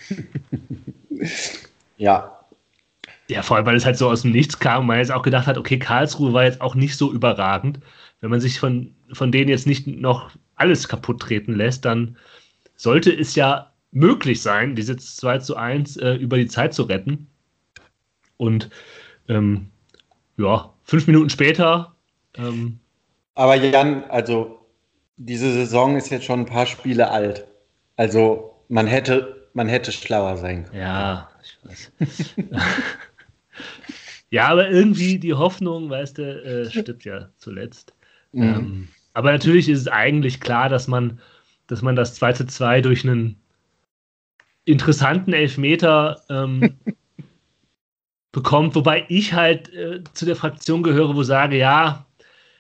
ja. 1.97 2.33
Ja, 3.29 3.43
vor 3.43 3.57
allem, 3.57 3.67
weil 3.67 3.75
es 3.75 3.85
halt 3.85 3.97
so 3.97 4.09
aus 4.09 4.23
dem 4.23 4.31
Nichts 4.31 4.61
kam 4.61 4.83
und 4.83 4.87
man 4.87 4.99
jetzt 4.99 5.11
auch 5.11 5.23
gedacht 5.23 5.49
hat, 5.49 5.59
okay, 5.59 5.79
Karlsruhe 5.79 6.33
war 6.33 6.45
jetzt 6.45 6.61
auch 6.61 6.77
nicht 6.77 6.97
so 6.97 7.13
überragend 7.13 7.81
wenn 8.21 8.31
man 8.31 8.41
sich 8.41 8.59
von, 8.59 8.95
von 9.13 9.33
denen 9.33 9.49
jetzt 9.51 9.67
nicht 9.67 9.87
noch 9.87 10.31
alles 10.55 10.89
kaputt 10.89 11.21
treten 11.21 11.55
lässt, 11.55 11.85
dann 11.85 12.17
sollte 12.77 13.13
es 13.13 13.35
ja 13.35 13.73
möglich 13.93 14.43
sein, 14.43 14.75
diese 14.75 14.97
2 14.97 15.39
zu 15.39 15.57
1 15.57 15.97
äh, 15.97 16.15
über 16.15 16.37
die 16.37 16.49
Zeit 16.49 16.75
zu 16.75 16.85
retten. 16.85 17.29
Und 18.37 18.71
ähm, 19.29 19.71
ja, 20.37 20.73
fünf 20.85 21.07
Minuten 21.07 21.31
später. 21.31 21.95
Ähm, 22.37 22.79
Aber 23.35 23.55
Jan, 23.57 24.05
also 24.05 24.67
diese 25.17 25.53
Saison 25.53 25.97
ist 25.97 26.11
jetzt 26.11 26.25
schon 26.25 26.41
ein 26.41 26.47
paar 26.47 26.67
Spiele 26.67 27.11
alt. 27.11 27.47
Also 27.97 28.55
man 28.69 28.87
hätte, 28.87 29.49
man 29.55 29.69
hätte 29.69 29.93
schlauer 29.93 30.37
sein 30.37 30.65
können. 30.65 30.81
Ja, 30.81 31.31
ich 31.43 31.59
weiß. 31.63 32.35
ja, 34.31 34.49
aber 34.49 34.69
irgendwie 34.69 35.19
die 35.19 35.35
Hoffnung, 35.35 35.89
weißt 35.89 36.19
du, 36.19 36.45
äh, 36.45 36.71
stirbt 36.71 37.05
ja 37.05 37.31
zuletzt. 37.39 37.95
Mhm. 38.37 38.43
Ähm, 38.43 38.89
aber 39.15 39.33
natürlich 39.33 39.69
ist 39.69 39.81
es 39.81 39.89
eigentlich 39.89 40.41
klar, 40.41 40.69
dass 40.69 40.89
man, 40.89 41.21
dass 41.69 41.83
man 41.83 41.97
das 41.97 42.15
2 42.17 42.35
zu 42.35 42.47
2 42.47 42.83
durch 42.83 43.05
einen 43.05 43.41
interessanten 44.67 45.33
Elfmeter 45.33 46.23
ähm, 46.29 46.77
bekommt, 48.33 48.75
wobei 48.75 49.07
ich 49.09 49.33
halt 49.33 49.73
äh, 49.73 50.05
zu 50.13 50.27
der 50.27 50.37
Fraktion 50.37 50.83
gehöre, 50.83 51.17
wo 51.17 51.23
sage, 51.23 51.57
ja, 51.57 52.07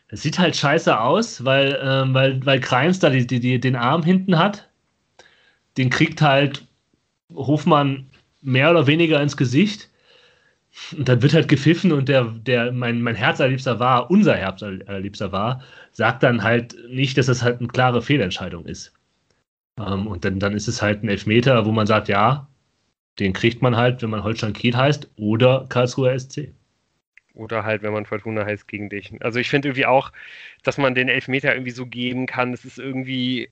Es 0.09 0.23
sieht 0.23 0.39
halt 0.39 0.57
scheiße 0.57 0.99
aus, 1.01 1.45
weil, 1.45 1.79
ähm, 1.83 2.15
weil, 2.15 2.45
weil 2.47 2.61
Kreins 2.61 2.99
da 3.01 3.11
die, 3.11 3.27
die, 3.27 3.41
die, 3.41 3.61
den 3.61 3.77
Arm 3.77 4.03
hinten 4.05 4.39
hat. 4.39 4.69
Den 5.77 5.91
kriegt 5.91 6.23
halt 6.23 6.67
Hofmann 7.35 8.07
mehr 8.43 8.71
oder 8.71 8.87
weniger 8.87 9.21
ins 9.23 9.37
Gesicht. 9.37 9.91
Und 10.97 11.09
dann 11.09 11.23
wird 11.23 11.35
halt 11.35 11.49
gepfiffen 11.49 11.93
und 11.93 12.09
der, 12.09 12.25
der 12.25 12.73
mein, 12.73 13.03
mein 13.03 13.15
Herzallerliebster 13.15 13.81
war, 13.81 14.11
unser 14.11 14.37
Herzallerliebster 14.37 15.33
war, 15.33 15.63
sagt 15.93 16.23
dann 16.23 16.43
halt 16.43 16.77
nicht, 16.89 17.17
dass 17.19 17.27
das 17.27 17.43
halt 17.43 17.61
eine 17.61 17.69
klare 17.69 18.03
Fehlentscheidung 18.03 18.67
ist. 18.67 18.93
Ähm, 19.79 20.07
und 20.07 20.25
dann, 20.25 20.39
dann 20.39 20.55
ist 20.55 20.69
es 20.69 20.83
halt 20.83 21.03
ein 21.03 21.09
Elfmeter, 21.09 21.67
wo 21.67 21.73
man 21.73 21.87
sagt, 21.87 22.09
ja, 22.09 22.49
den 23.19 23.33
kriegt 23.33 23.63
man 23.63 23.77
halt, 23.77 24.03
wenn 24.03 24.11
man 24.11 24.23
Holstein 24.23 24.53
Kiel 24.53 24.77
heißt 24.77 25.11
oder 25.17 25.67
Karlsruher 25.69 26.19
SC. 26.19 26.53
Oder 27.35 27.65
halt, 27.65 27.83
wenn 27.83 27.93
man 27.93 28.07
Fortuna 28.07 28.45
heißt, 28.45 28.67
gegen 28.69 28.89
dich. 28.89 29.13
Also 29.21 29.39
ich 29.39 29.51
finde 29.51 29.69
irgendwie 29.69 29.87
auch, 29.87 30.13
dass 30.63 30.79
man 30.79 30.95
den 30.95 31.09
Elfmeter 31.09 31.53
irgendwie 31.55 31.71
so 31.71 31.87
geben 31.87 32.27
kann. 32.27 32.53
Es 32.53 32.65
ist 32.65 32.79
irgendwie 32.79 33.51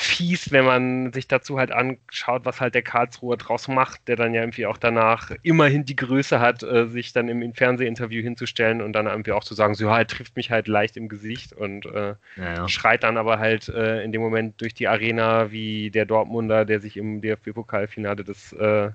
fies, 0.00 0.52
wenn 0.52 0.64
man 0.64 1.12
sich 1.12 1.26
dazu 1.26 1.58
halt 1.58 1.72
anschaut, 1.72 2.44
was 2.44 2.60
halt 2.60 2.76
der 2.76 2.82
Karlsruher 2.82 3.36
draus 3.36 3.66
macht, 3.66 4.06
der 4.06 4.14
dann 4.14 4.32
ja 4.32 4.42
irgendwie 4.42 4.66
auch 4.66 4.76
danach 4.76 5.32
immerhin 5.42 5.84
die 5.84 5.96
Größe 5.96 6.38
hat, 6.38 6.62
äh, 6.62 6.86
sich 6.86 7.12
dann 7.12 7.28
im, 7.28 7.42
im, 7.42 7.52
Fernsehinterview 7.52 8.22
hinzustellen 8.22 8.80
und 8.80 8.92
dann 8.92 9.06
irgendwie 9.06 9.32
auch 9.32 9.42
zu 9.42 9.54
sagen, 9.54 9.74
so 9.74 9.86
ja, 9.86 10.04
trifft 10.04 10.36
mich 10.36 10.52
halt 10.52 10.68
leicht 10.68 10.96
im 10.96 11.08
Gesicht 11.08 11.52
und 11.52 11.84
äh, 11.86 12.14
ja, 12.36 12.54
ja. 12.54 12.68
schreit 12.68 13.02
dann 13.02 13.16
aber 13.16 13.40
halt 13.40 13.68
äh, 13.70 14.04
in 14.04 14.12
dem 14.12 14.20
Moment 14.20 14.60
durch 14.60 14.72
die 14.72 14.86
Arena 14.86 15.50
wie 15.50 15.90
der 15.90 16.06
Dortmunder, 16.06 16.64
der 16.64 16.78
sich 16.78 16.96
im 16.96 17.20
DFB-Pokalfinale 17.20 18.22
des 18.22 18.52
äh, 18.52 18.90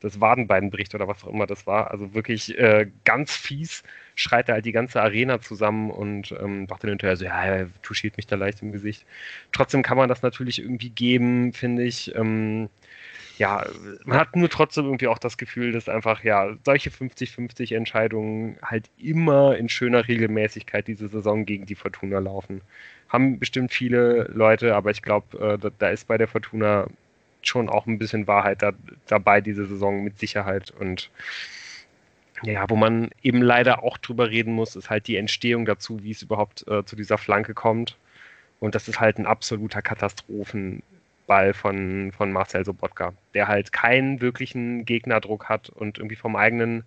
das 0.00 0.20
Wadenbein 0.20 0.70
bricht 0.70 0.94
oder 0.94 1.06
was 1.06 1.22
auch 1.22 1.28
immer 1.28 1.46
das 1.46 1.66
war. 1.66 1.92
Also 1.92 2.12
wirklich 2.12 2.58
äh, 2.58 2.90
ganz 3.04 3.36
fies 3.36 3.84
schreit 4.20 4.48
er 4.48 4.54
halt 4.54 4.66
die 4.66 4.72
ganze 4.72 5.02
Arena 5.02 5.40
zusammen 5.40 5.90
und 5.90 6.32
ähm, 6.32 6.66
macht 6.68 6.82
dann 6.84 6.90
hinterher 6.90 7.16
so, 7.16 7.24
ja, 7.24 7.42
er 7.42 7.68
touchiert 7.82 8.16
mich 8.16 8.26
da 8.26 8.36
leicht 8.36 8.62
im 8.62 8.72
Gesicht. 8.72 9.04
Trotzdem 9.52 9.82
kann 9.82 9.96
man 9.96 10.08
das 10.08 10.22
natürlich 10.22 10.60
irgendwie 10.60 10.90
geben, 10.90 11.52
finde 11.52 11.84
ich. 11.84 12.14
Ähm, 12.14 12.68
ja, 13.38 13.64
man 14.04 14.18
hat 14.18 14.36
nur 14.36 14.50
trotzdem 14.50 14.84
irgendwie 14.84 15.08
auch 15.08 15.18
das 15.18 15.38
Gefühl, 15.38 15.72
dass 15.72 15.88
einfach, 15.88 16.22
ja, 16.24 16.54
solche 16.64 16.90
50-50 16.90 17.74
Entscheidungen 17.74 18.58
halt 18.62 18.90
immer 18.98 19.56
in 19.56 19.70
schöner 19.70 20.06
Regelmäßigkeit 20.06 20.86
diese 20.86 21.08
Saison 21.08 21.46
gegen 21.46 21.64
die 21.64 21.74
Fortuna 21.74 22.18
laufen. 22.18 22.60
Haben 23.08 23.38
bestimmt 23.38 23.72
viele 23.72 24.24
Leute, 24.24 24.74
aber 24.76 24.90
ich 24.90 25.00
glaube, 25.00 25.38
äh, 25.38 25.58
da, 25.58 25.70
da 25.78 25.88
ist 25.88 26.06
bei 26.06 26.18
der 26.18 26.28
Fortuna 26.28 26.86
schon 27.42 27.70
auch 27.70 27.86
ein 27.86 27.98
bisschen 27.98 28.26
Wahrheit 28.26 28.60
da, 28.60 28.72
dabei 29.06 29.40
diese 29.40 29.64
Saison 29.64 30.04
mit 30.04 30.18
Sicherheit. 30.18 30.70
Und 30.78 31.10
ja, 32.42 32.68
wo 32.68 32.76
man 32.76 33.10
eben 33.22 33.42
leider 33.42 33.82
auch 33.82 33.98
drüber 33.98 34.30
reden 34.30 34.52
muss, 34.52 34.76
ist 34.76 34.90
halt 34.90 35.06
die 35.06 35.16
Entstehung 35.16 35.64
dazu, 35.64 36.02
wie 36.02 36.10
es 36.10 36.22
überhaupt 36.22 36.66
äh, 36.68 36.84
zu 36.84 36.96
dieser 36.96 37.18
Flanke 37.18 37.54
kommt. 37.54 37.96
Und 38.60 38.74
das 38.74 38.88
ist 38.88 39.00
halt 39.00 39.18
ein 39.18 39.26
absoluter 39.26 39.82
Katastrophenball 39.82 41.54
von, 41.54 42.12
von 42.12 42.32
Marcel 42.32 42.64
Sobotka, 42.64 43.12
der 43.34 43.48
halt 43.48 43.72
keinen 43.72 44.20
wirklichen 44.20 44.84
Gegnerdruck 44.84 45.48
hat 45.48 45.70
und 45.70 45.98
irgendwie 45.98 46.16
vom 46.16 46.36
eigenen 46.36 46.84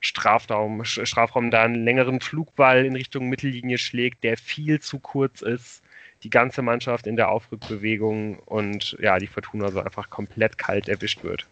Strafraum, 0.00 0.84
Strafraum 0.84 1.50
da 1.50 1.62
einen 1.62 1.84
längeren 1.84 2.20
Flugball 2.20 2.84
in 2.84 2.96
Richtung 2.96 3.28
Mittellinie 3.28 3.78
schlägt, 3.78 4.24
der 4.24 4.36
viel 4.36 4.80
zu 4.80 4.98
kurz 4.98 5.42
ist 5.42 5.82
die 6.22 6.30
ganze 6.30 6.62
Mannschaft 6.62 7.06
in 7.06 7.16
der 7.16 7.30
Aufrückbewegung 7.30 8.38
und 8.40 8.96
ja, 9.00 9.18
die 9.18 9.26
Fortuna 9.26 9.70
so 9.70 9.80
einfach 9.80 10.10
komplett 10.10 10.58
kalt 10.58 10.88
erwischt 10.88 11.24
wird. 11.24 11.46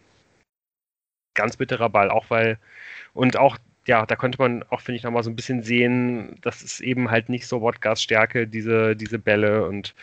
Ganz 1.40 1.56
bitterer 1.56 1.88
Ball, 1.88 2.10
auch 2.10 2.26
weil, 2.28 2.58
und 3.14 3.38
auch, 3.38 3.56
ja, 3.86 4.04
da 4.04 4.14
konnte 4.14 4.38
man 4.38 4.62
auch, 4.64 4.82
finde 4.82 4.98
ich, 4.98 5.04
nochmal 5.04 5.22
so 5.22 5.30
ein 5.30 5.36
bisschen 5.36 5.62
sehen, 5.62 6.36
das 6.42 6.62
ist 6.62 6.80
eben 6.80 7.10
halt 7.10 7.30
nicht 7.30 7.46
so 7.46 7.62
Wodgas 7.62 8.02
Stärke, 8.02 8.46
diese, 8.46 8.94
diese 8.94 9.18
Bälle 9.18 9.66
und 9.66 9.94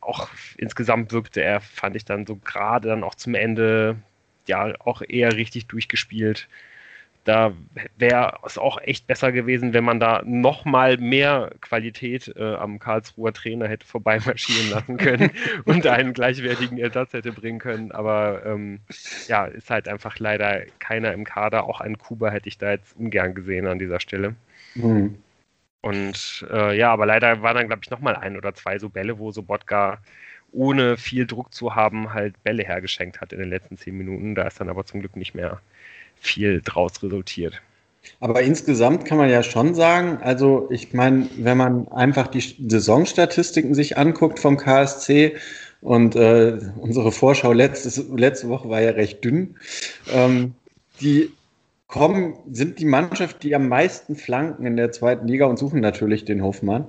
auch 0.00 0.30
insgesamt 0.56 1.12
wirkte 1.12 1.42
er, 1.42 1.60
fand 1.60 1.96
ich 1.96 2.06
dann 2.06 2.26
so 2.26 2.36
gerade 2.36 2.88
dann 2.88 3.04
auch 3.04 3.14
zum 3.14 3.34
Ende, 3.34 3.96
ja, 4.46 4.72
auch 4.80 5.02
eher 5.06 5.36
richtig 5.36 5.66
durchgespielt 5.66 6.48
da 7.24 7.54
wäre 7.96 8.38
es 8.44 8.58
auch 8.58 8.78
echt 8.82 9.06
besser 9.06 9.32
gewesen, 9.32 9.72
wenn 9.72 9.84
man 9.84 9.98
da 9.98 10.22
noch 10.26 10.64
mal 10.66 10.98
mehr 10.98 11.50
Qualität 11.60 12.32
äh, 12.36 12.54
am 12.54 12.78
Karlsruher 12.78 13.32
Trainer 13.32 13.66
hätte 13.66 13.86
vorbeimarschieren 13.86 14.70
lassen 14.70 14.96
können 14.98 15.30
und 15.64 15.86
einen 15.86 16.12
gleichwertigen 16.12 16.78
Ersatz 16.78 17.14
hätte 17.14 17.32
bringen 17.32 17.58
können. 17.58 17.92
Aber 17.92 18.44
ähm, 18.44 18.80
ja, 19.26 19.46
ist 19.46 19.70
halt 19.70 19.88
einfach 19.88 20.18
leider 20.18 20.66
keiner 20.78 21.12
im 21.12 21.24
Kader. 21.24 21.64
Auch 21.64 21.80
einen 21.80 21.98
Kuba 21.98 22.30
hätte 22.30 22.48
ich 22.48 22.58
da 22.58 22.72
jetzt 22.72 22.94
ungern 22.96 23.34
gesehen 23.34 23.66
an 23.66 23.78
dieser 23.78 24.00
Stelle. 24.00 24.34
Mhm. 24.74 25.16
Und 25.80 26.46
äh, 26.50 26.76
ja, 26.76 26.92
aber 26.92 27.06
leider 27.06 27.42
waren 27.42 27.56
dann, 27.56 27.66
glaube 27.68 27.82
ich, 27.84 27.90
noch 27.90 28.00
mal 28.00 28.16
ein 28.16 28.36
oder 28.36 28.54
zwei 28.54 28.78
so 28.78 28.90
Bälle, 28.90 29.18
wo 29.18 29.32
Sobotka 29.32 29.98
ohne 30.52 30.96
viel 30.96 31.26
Druck 31.26 31.52
zu 31.52 31.74
haben, 31.74 32.12
halt 32.12 32.42
Bälle 32.42 32.64
hergeschenkt 32.64 33.20
hat 33.20 33.32
in 33.32 33.38
den 33.38 33.48
letzten 33.48 33.76
zehn 33.76 33.96
Minuten. 33.96 34.34
Da 34.34 34.46
ist 34.46 34.60
dann 34.60 34.68
aber 34.68 34.84
zum 34.84 35.00
Glück 35.00 35.16
nicht 35.16 35.34
mehr 35.34 35.60
viel 36.24 36.60
draus 36.62 37.02
resultiert. 37.02 37.60
Aber 38.20 38.42
insgesamt 38.42 39.04
kann 39.04 39.18
man 39.18 39.30
ja 39.30 39.42
schon 39.42 39.74
sagen, 39.74 40.18
also 40.22 40.68
ich 40.70 40.92
meine, 40.92 41.28
wenn 41.36 41.56
man 41.56 41.88
einfach 41.88 42.26
die 42.26 42.40
Saisonstatistiken 42.40 43.74
sich 43.74 43.96
anguckt 43.96 44.38
vom 44.38 44.56
KSC 44.56 45.36
und 45.80 46.16
äh, 46.16 46.58
unsere 46.76 47.12
Vorschau 47.12 47.52
letztes, 47.52 48.02
letzte 48.14 48.48
Woche 48.48 48.68
war 48.68 48.80
ja 48.80 48.90
recht 48.90 49.24
dünn, 49.24 49.56
ähm, 50.12 50.54
die 51.00 51.30
kommen, 51.86 52.34
sind 52.50 52.78
die 52.78 52.86
Mannschaft, 52.86 53.42
die 53.42 53.54
am 53.54 53.68
meisten 53.68 54.16
flanken 54.16 54.66
in 54.66 54.76
der 54.76 54.92
zweiten 54.92 55.28
Liga 55.28 55.46
und 55.46 55.58
suchen 55.58 55.80
natürlich 55.80 56.24
den 56.24 56.42
Hofmann. 56.42 56.88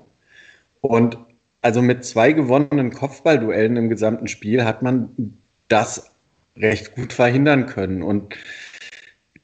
Und 0.82 1.18
also 1.62 1.82
mit 1.82 2.06
zwei 2.06 2.32
gewonnenen 2.32 2.92
Kopfballduellen 2.92 3.78
im 3.78 3.90
gesamten 3.90 4.28
Spiel 4.28 4.64
hat 4.66 4.84
man 4.84 5.38
das 5.68 6.12
recht 6.58 6.96
gut 6.96 7.12
verhindern 7.12 7.66
können. 7.66 8.04
Und 8.04 8.36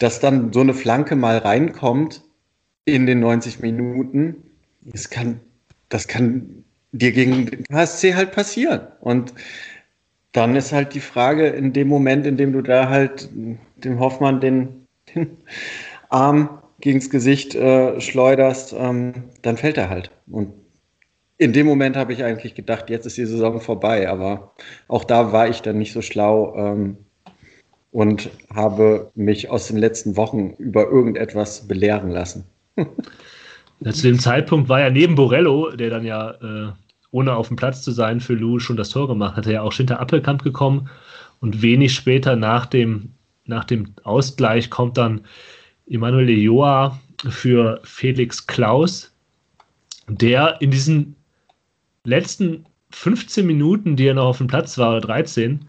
dass 0.02 0.20
dann 0.20 0.52
so 0.52 0.62
eine 0.62 0.74
Flanke 0.74 1.16
mal 1.16 1.38
reinkommt 1.38 2.24
in 2.86 3.06
den 3.06 3.20
90 3.20 3.60
Minuten, 3.60 4.36
das 4.82 5.10
kann, 5.12 5.40
das 5.90 6.08
kann 6.08 6.64
dir 6.92 7.12
gegen 7.12 7.46
den 7.46 7.64
HSC 7.72 8.16
halt 8.16 8.32
passieren. 8.32 8.82
Und 9.00 9.34
dann 10.32 10.56
ist 10.56 10.72
halt 10.72 10.96
die 10.96 11.02
Frage, 11.02 11.48
in 11.48 11.74
dem 11.74 11.88
Moment, 11.88 12.26
in 12.26 12.36
dem 12.38 12.52
du 12.52 12.62
da 12.62 12.90
halt 12.90 13.30
dem 13.32 14.00
Hoffmann 14.00 14.42
den, 14.42 14.88
den 15.14 15.38
Arm 16.10 16.62
gegens 16.80 17.12
Gesicht 17.12 17.54
äh, 17.54 18.02
schleuderst, 18.02 18.74
ähm, 18.76 19.14
dann 19.44 19.58
fällt 19.58 19.78
er 19.78 19.90
halt. 19.90 20.10
Und 20.32 20.54
in 21.38 21.54
dem 21.54 21.68
Moment 21.68 21.96
habe 21.96 22.14
ich 22.14 22.24
eigentlich 22.24 22.56
gedacht, 22.56 22.90
jetzt 22.90 23.06
ist 23.06 23.18
die 23.18 23.26
Saison 23.26 23.62
vorbei. 23.62 24.10
Aber 24.10 24.54
auch 24.88 25.04
da 25.04 25.32
war 25.32 25.48
ich 25.48 25.62
dann 25.62 25.78
nicht 25.78 25.94
so 25.94 26.02
schlau, 26.02 26.56
ähm, 26.56 26.98
und 27.92 28.30
habe 28.54 29.12
mich 29.16 29.50
aus 29.50 29.68
den 29.68 29.78
letzten 29.78 30.16
Wochen 30.16 30.52
über 30.58 30.90
irgendetwas 30.90 31.68
belehren 31.68 32.10
lassen. 32.10 32.46
ja, 32.78 33.92
zu 33.92 34.08
dem 34.08 34.20
Zeitpunkt 34.20 34.70
war 34.70 34.80
ja 34.80 34.90
neben 34.90 35.16
Borello, 35.16 35.72
der 35.72 35.90
dann 35.90 36.06
ja 36.06 36.32
äh, 36.32 36.72
ohne 37.12 37.36
auf 37.36 37.50
dem 37.50 37.58
Platz 37.58 37.82
zu 37.82 37.92
sein 37.92 38.22
für 38.22 38.34
Lou 38.34 38.60
schon 38.60 38.78
das 38.78 38.90
Tor 38.90 39.08
gemacht 39.08 39.36
hatte, 39.36 39.52
ja 39.52 39.62
auch 39.62 39.74
Schinter 39.74 40.00
Appelkamp 40.00 40.44
gekommen 40.44 40.90
und 41.42 41.62
wenig 41.62 41.94
später 41.94 42.36
nach 42.36 42.66
dem, 42.66 43.12
nach 43.46 43.66
dem 43.66 43.94
Ausgleich 44.04 44.70
kommt 44.70 44.98
dann 44.98 45.22
Emanuel 45.88 46.30
Joa 46.30 47.00
für 47.30 47.82
Felix 47.84 48.48
Klaus, 48.48 49.12
der 50.08 50.58
in 50.62 50.72
diesen 50.72 51.16
letzten 52.06 52.66
15 52.92 53.46
Minuten, 53.46 53.96
die 53.96 54.08
er 54.08 54.14
noch 54.14 54.28
auf 54.28 54.38
dem 54.38 54.48
Platz 54.48 54.78
war, 54.78 54.92
oder 54.92 55.02
13, 55.02 55.68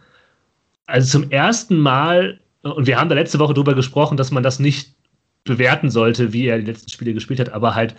also 0.86 1.18
zum 1.18 1.30
ersten 1.30 1.76
Mal, 1.78 2.40
und 2.62 2.86
wir 2.86 2.98
haben 2.98 3.08
da 3.08 3.14
letzte 3.14 3.38
Woche 3.38 3.54
drüber 3.54 3.74
gesprochen, 3.74 4.16
dass 4.16 4.30
man 4.30 4.42
das 4.42 4.58
nicht 4.58 4.94
bewerten 5.44 5.90
sollte, 5.90 6.32
wie 6.32 6.46
er 6.46 6.58
die 6.58 6.70
letzten 6.70 6.90
Spiele 6.90 7.14
gespielt 7.14 7.40
hat, 7.40 7.52
aber 7.52 7.74
halt 7.74 7.96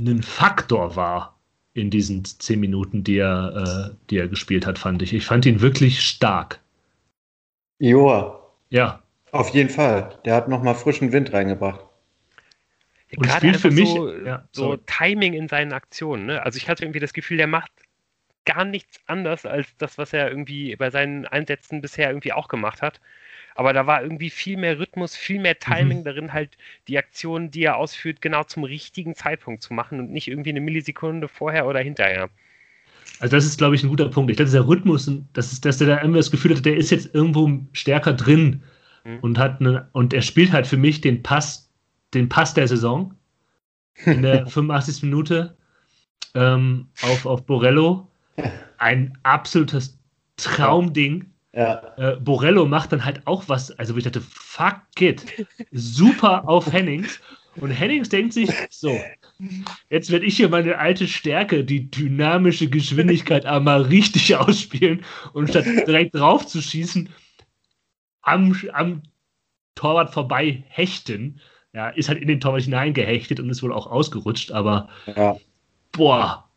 ein 0.00 0.22
Faktor 0.22 0.96
war 0.96 1.38
in 1.72 1.90
diesen 1.90 2.24
zehn 2.24 2.60
Minuten, 2.60 3.02
die 3.02 3.18
er, 3.18 3.90
äh, 3.90 3.96
die 4.10 4.18
er 4.18 4.28
gespielt 4.28 4.66
hat, 4.66 4.78
fand 4.78 5.02
ich. 5.02 5.12
Ich 5.12 5.26
fand 5.26 5.44
ihn 5.44 5.60
wirklich 5.60 6.02
stark. 6.02 6.60
Joa. 7.78 8.40
Ja. 8.70 9.02
Auf 9.32 9.50
jeden 9.50 9.70
Fall. 9.70 10.16
Der 10.24 10.34
hat 10.36 10.48
nochmal 10.48 10.76
frischen 10.76 11.12
Wind 11.12 11.32
reingebracht. 11.32 11.80
Und 13.16 13.30
spielt 13.30 13.56
für 13.56 13.70
mich 13.70 13.88
so, 13.88 14.12
ja, 14.12 14.48
so 14.52 14.76
Timing 14.76 15.34
in 15.34 15.48
seinen 15.48 15.72
Aktionen. 15.72 16.26
Ne? 16.26 16.42
Also 16.42 16.56
ich 16.56 16.68
hatte 16.68 16.84
irgendwie 16.84 17.00
das 17.00 17.12
Gefühl, 17.12 17.36
der 17.36 17.46
macht 17.46 17.70
gar 18.44 18.64
nichts 18.64 19.00
anders 19.06 19.46
als 19.46 19.76
das, 19.78 19.98
was 19.98 20.12
er 20.12 20.28
irgendwie 20.28 20.76
bei 20.76 20.90
seinen 20.90 21.26
Einsätzen 21.26 21.80
bisher 21.80 22.08
irgendwie 22.08 22.32
auch 22.32 22.48
gemacht 22.48 22.82
hat. 22.82 23.00
Aber 23.54 23.72
da 23.72 23.86
war 23.86 24.02
irgendwie 24.02 24.30
viel 24.30 24.56
mehr 24.56 24.78
Rhythmus, 24.78 25.16
viel 25.16 25.40
mehr 25.40 25.58
Timing 25.58 26.00
mhm. 26.00 26.04
darin, 26.04 26.32
halt 26.32 26.56
die 26.88 26.98
Aktionen, 26.98 27.50
die 27.50 27.62
er 27.62 27.76
ausführt, 27.76 28.20
genau 28.20 28.42
zum 28.44 28.64
richtigen 28.64 29.14
Zeitpunkt 29.14 29.62
zu 29.62 29.72
machen 29.72 30.00
und 30.00 30.10
nicht 30.10 30.28
irgendwie 30.28 30.50
eine 30.50 30.60
Millisekunde 30.60 31.28
vorher 31.28 31.66
oder 31.66 31.80
hinterher. 31.80 32.28
Also 33.20 33.36
das 33.36 33.44
ist, 33.44 33.58
glaube 33.58 33.76
ich, 33.76 33.84
ein 33.84 33.88
guter 33.90 34.08
Punkt. 34.08 34.30
Ich 34.30 34.36
glaube, 34.36 34.50
dieser 34.50 34.66
Rhythmus, 34.66 35.10
das 35.32 35.52
ist, 35.52 35.64
dass 35.64 35.78
der 35.78 35.86
da 35.86 35.96
irgendwie 35.98 36.18
das 36.18 36.32
Gefühl 36.32 36.56
hat, 36.56 36.64
der 36.64 36.76
ist 36.76 36.90
jetzt 36.90 37.14
irgendwo 37.14 37.48
stärker 37.72 38.12
drin 38.12 38.62
mhm. 39.04 39.18
und 39.20 39.38
hat 39.38 39.60
eine, 39.60 39.88
und 39.92 40.12
er 40.12 40.22
spielt 40.22 40.52
halt 40.52 40.66
für 40.66 40.76
mich 40.76 41.00
den 41.00 41.22
Pass, 41.22 41.70
den 42.12 42.28
Pass 42.28 42.54
der 42.54 42.66
Saison 42.66 43.14
in 44.04 44.22
der 44.22 44.46
85. 44.48 45.04
Minute 45.04 45.56
ähm, 46.34 46.88
auf, 47.02 47.24
auf 47.24 47.46
Borello. 47.46 48.10
Ein 48.78 49.16
absolutes 49.22 49.98
Traumding. 50.36 51.30
Ja. 51.52 51.94
Äh, 51.96 52.16
Borello 52.16 52.66
macht 52.66 52.92
dann 52.92 53.04
halt 53.04 53.26
auch 53.26 53.44
was, 53.48 53.70
also 53.78 53.96
ich 53.96 54.04
dachte, 54.04 54.20
fuck 54.20 54.80
it. 55.00 55.24
Super 55.70 56.48
auf 56.48 56.72
Hennings. 56.72 57.20
Und 57.56 57.70
Hennings 57.70 58.08
denkt 58.08 58.32
sich, 58.32 58.50
so, 58.70 58.98
jetzt 59.88 60.10
werde 60.10 60.26
ich 60.26 60.36
hier 60.36 60.48
meine 60.48 60.78
alte 60.78 61.06
Stärke, 61.06 61.64
die 61.64 61.88
dynamische 61.90 62.68
Geschwindigkeit 62.68 63.46
einmal 63.46 63.82
richtig 63.82 64.34
ausspielen 64.36 65.04
und 65.32 65.50
statt 65.50 65.66
direkt 65.86 66.14
drauf 66.14 66.46
zu 66.46 66.60
schießen, 66.60 67.08
am, 68.22 68.56
am 68.72 69.02
Torwart 69.74 70.12
vorbei 70.12 70.64
hechten. 70.68 71.40
Ja, 71.72 71.88
ist 71.88 72.08
halt 72.08 72.20
in 72.20 72.28
den 72.28 72.40
Torwart 72.40 72.62
hineingehechtet 72.62 73.40
und 73.40 73.50
ist 73.50 73.62
wohl 73.62 73.72
auch 73.72 73.88
ausgerutscht, 73.88 74.52
aber 74.52 74.88
ja. 75.06 75.36
boah. 75.92 76.48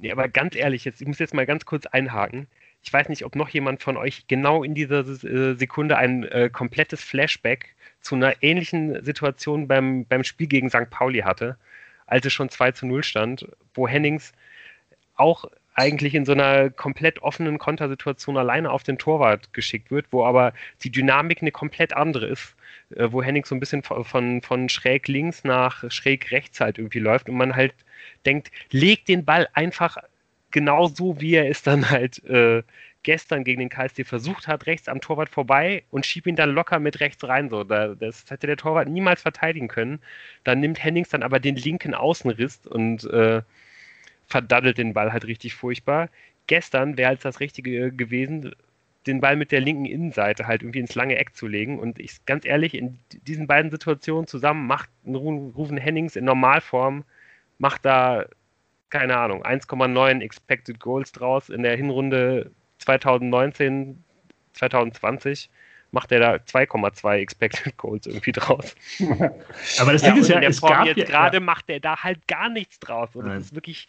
Ja, 0.00 0.12
aber 0.12 0.28
ganz 0.28 0.54
ehrlich, 0.54 0.84
jetzt, 0.84 1.00
ich 1.00 1.08
muss 1.08 1.18
jetzt 1.18 1.34
mal 1.34 1.46
ganz 1.46 1.64
kurz 1.64 1.86
einhaken. 1.86 2.46
Ich 2.82 2.92
weiß 2.92 3.08
nicht, 3.08 3.24
ob 3.24 3.34
noch 3.34 3.48
jemand 3.48 3.82
von 3.82 3.96
euch 3.96 4.28
genau 4.28 4.62
in 4.62 4.74
dieser 4.74 5.00
äh, 5.00 5.54
Sekunde 5.54 5.96
ein 5.96 6.22
äh, 6.24 6.48
komplettes 6.52 7.02
Flashback 7.02 7.74
zu 8.00 8.14
einer 8.14 8.40
ähnlichen 8.42 9.02
Situation 9.04 9.66
beim, 9.66 10.06
beim 10.06 10.22
Spiel 10.22 10.46
gegen 10.46 10.70
St. 10.70 10.88
Pauli 10.90 11.20
hatte, 11.20 11.56
als 12.06 12.24
es 12.26 12.32
schon 12.32 12.48
2 12.48 12.72
zu 12.72 12.86
0 12.86 13.02
stand, 13.02 13.48
wo 13.74 13.88
Hennings 13.88 14.32
auch 15.16 15.46
eigentlich 15.74 16.14
in 16.14 16.24
so 16.24 16.32
einer 16.32 16.70
komplett 16.70 17.22
offenen 17.22 17.58
Kontersituation 17.58 18.36
alleine 18.36 18.70
auf 18.70 18.84
den 18.84 18.98
Torwart 18.98 19.52
geschickt 19.52 19.90
wird, 19.90 20.06
wo 20.12 20.24
aber 20.24 20.52
die 20.82 20.90
Dynamik 20.90 21.42
eine 21.42 21.52
komplett 21.52 21.92
andere 21.92 22.26
ist, 22.26 22.54
wo 22.90 23.22
Henning 23.22 23.44
so 23.44 23.54
ein 23.54 23.60
bisschen 23.60 23.82
von, 23.82 24.42
von 24.42 24.68
schräg 24.68 25.08
links 25.08 25.44
nach 25.44 25.90
schräg 25.90 26.30
rechts 26.30 26.60
halt 26.60 26.78
irgendwie 26.78 27.00
läuft 27.00 27.28
und 27.28 27.36
man 27.36 27.54
halt 27.54 27.74
denkt, 28.24 28.50
leg 28.70 29.04
den 29.04 29.24
Ball 29.24 29.48
einfach 29.52 29.98
genau 30.50 30.88
so, 30.88 31.20
wie 31.20 31.34
er 31.34 31.48
es 31.50 31.62
dann 31.62 31.90
halt 31.90 32.24
äh, 32.24 32.62
gestern 33.02 33.44
gegen 33.44 33.60
den 33.60 33.68
KSD 33.68 34.04
versucht 34.04 34.48
hat, 34.48 34.66
rechts 34.66 34.88
am 34.88 35.00
Torwart 35.00 35.28
vorbei 35.28 35.84
und 35.90 36.06
schieb 36.06 36.26
ihn 36.26 36.36
dann 36.36 36.50
locker 36.50 36.78
mit 36.78 37.00
rechts 37.00 37.24
rein. 37.24 37.48
So, 37.48 37.64
das 37.64 38.30
hätte 38.30 38.46
der 38.46 38.56
Torwart 38.56 38.88
niemals 38.88 39.22
verteidigen 39.22 39.68
können. 39.68 40.00
Dann 40.44 40.60
nimmt 40.60 40.82
Hennings 40.82 41.10
dann 41.10 41.22
aber 41.22 41.40
den 41.40 41.56
linken 41.56 41.94
Außenriss 41.94 42.66
und 42.66 43.04
äh, 43.04 43.42
verdaddelt 44.26 44.78
den 44.78 44.94
Ball 44.94 45.12
halt 45.12 45.26
richtig 45.26 45.54
furchtbar. 45.54 46.08
Gestern 46.46 46.96
wäre 46.96 47.14
es 47.14 47.20
das 47.20 47.40
Richtige 47.40 47.92
gewesen, 47.92 48.54
den 49.06 49.20
Ball 49.20 49.36
mit 49.36 49.52
der 49.52 49.60
linken 49.60 49.86
Innenseite 49.86 50.46
halt 50.46 50.62
irgendwie 50.62 50.80
ins 50.80 50.94
lange 50.94 51.16
Eck 51.16 51.34
zu 51.34 51.46
legen. 51.46 51.78
Und 51.78 51.98
ich 51.98 52.24
ganz 52.26 52.44
ehrlich, 52.44 52.74
in 52.74 52.98
diesen 53.26 53.46
beiden 53.46 53.70
Situationen 53.70 54.26
zusammen 54.26 54.66
macht 54.66 54.90
Rufen 55.06 55.78
Hennings 55.78 56.16
in 56.16 56.24
Normalform, 56.24 57.04
macht 57.58 57.84
da, 57.84 58.26
keine 58.90 59.16
Ahnung, 59.16 59.44
1,9 59.44 60.20
Expected 60.20 60.80
Goals 60.80 61.12
draus. 61.12 61.48
In 61.48 61.62
der 61.62 61.76
Hinrunde 61.76 62.50
2019, 62.78 64.02
2020 64.54 65.50
macht 65.90 66.12
er 66.12 66.20
da 66.20 66.34
2,2 66.34 67.16
Expected 67.16 67.76
Goals 67.76 68.06
irgendwie 68.06 68.32
draus. 68.32 68.74
Aber 69.78 69.92
das 69.92 70.02
Ding 70.02 70.16
ja, 70.16 70.20
ist 70.20 70.28
ja, 70.28 70.34
in 70.36 70.40
der 70.42 70.52
Form 70.52 70.84
jetzt 70.86 70.98
ja, 70.98 71.04
gerade 71.06 71.40
macht 71.40 71.70
er 71.70 71.80
da 71.80 72.02
halt 72.02 72.26
gar 72.28 72.50
nichts 72.50 72.78
draus. 72.78 73.14
Und 73.14 73.26
das 73.26 73.44
ist 73.44 73.54
wirklich 73.54 73.88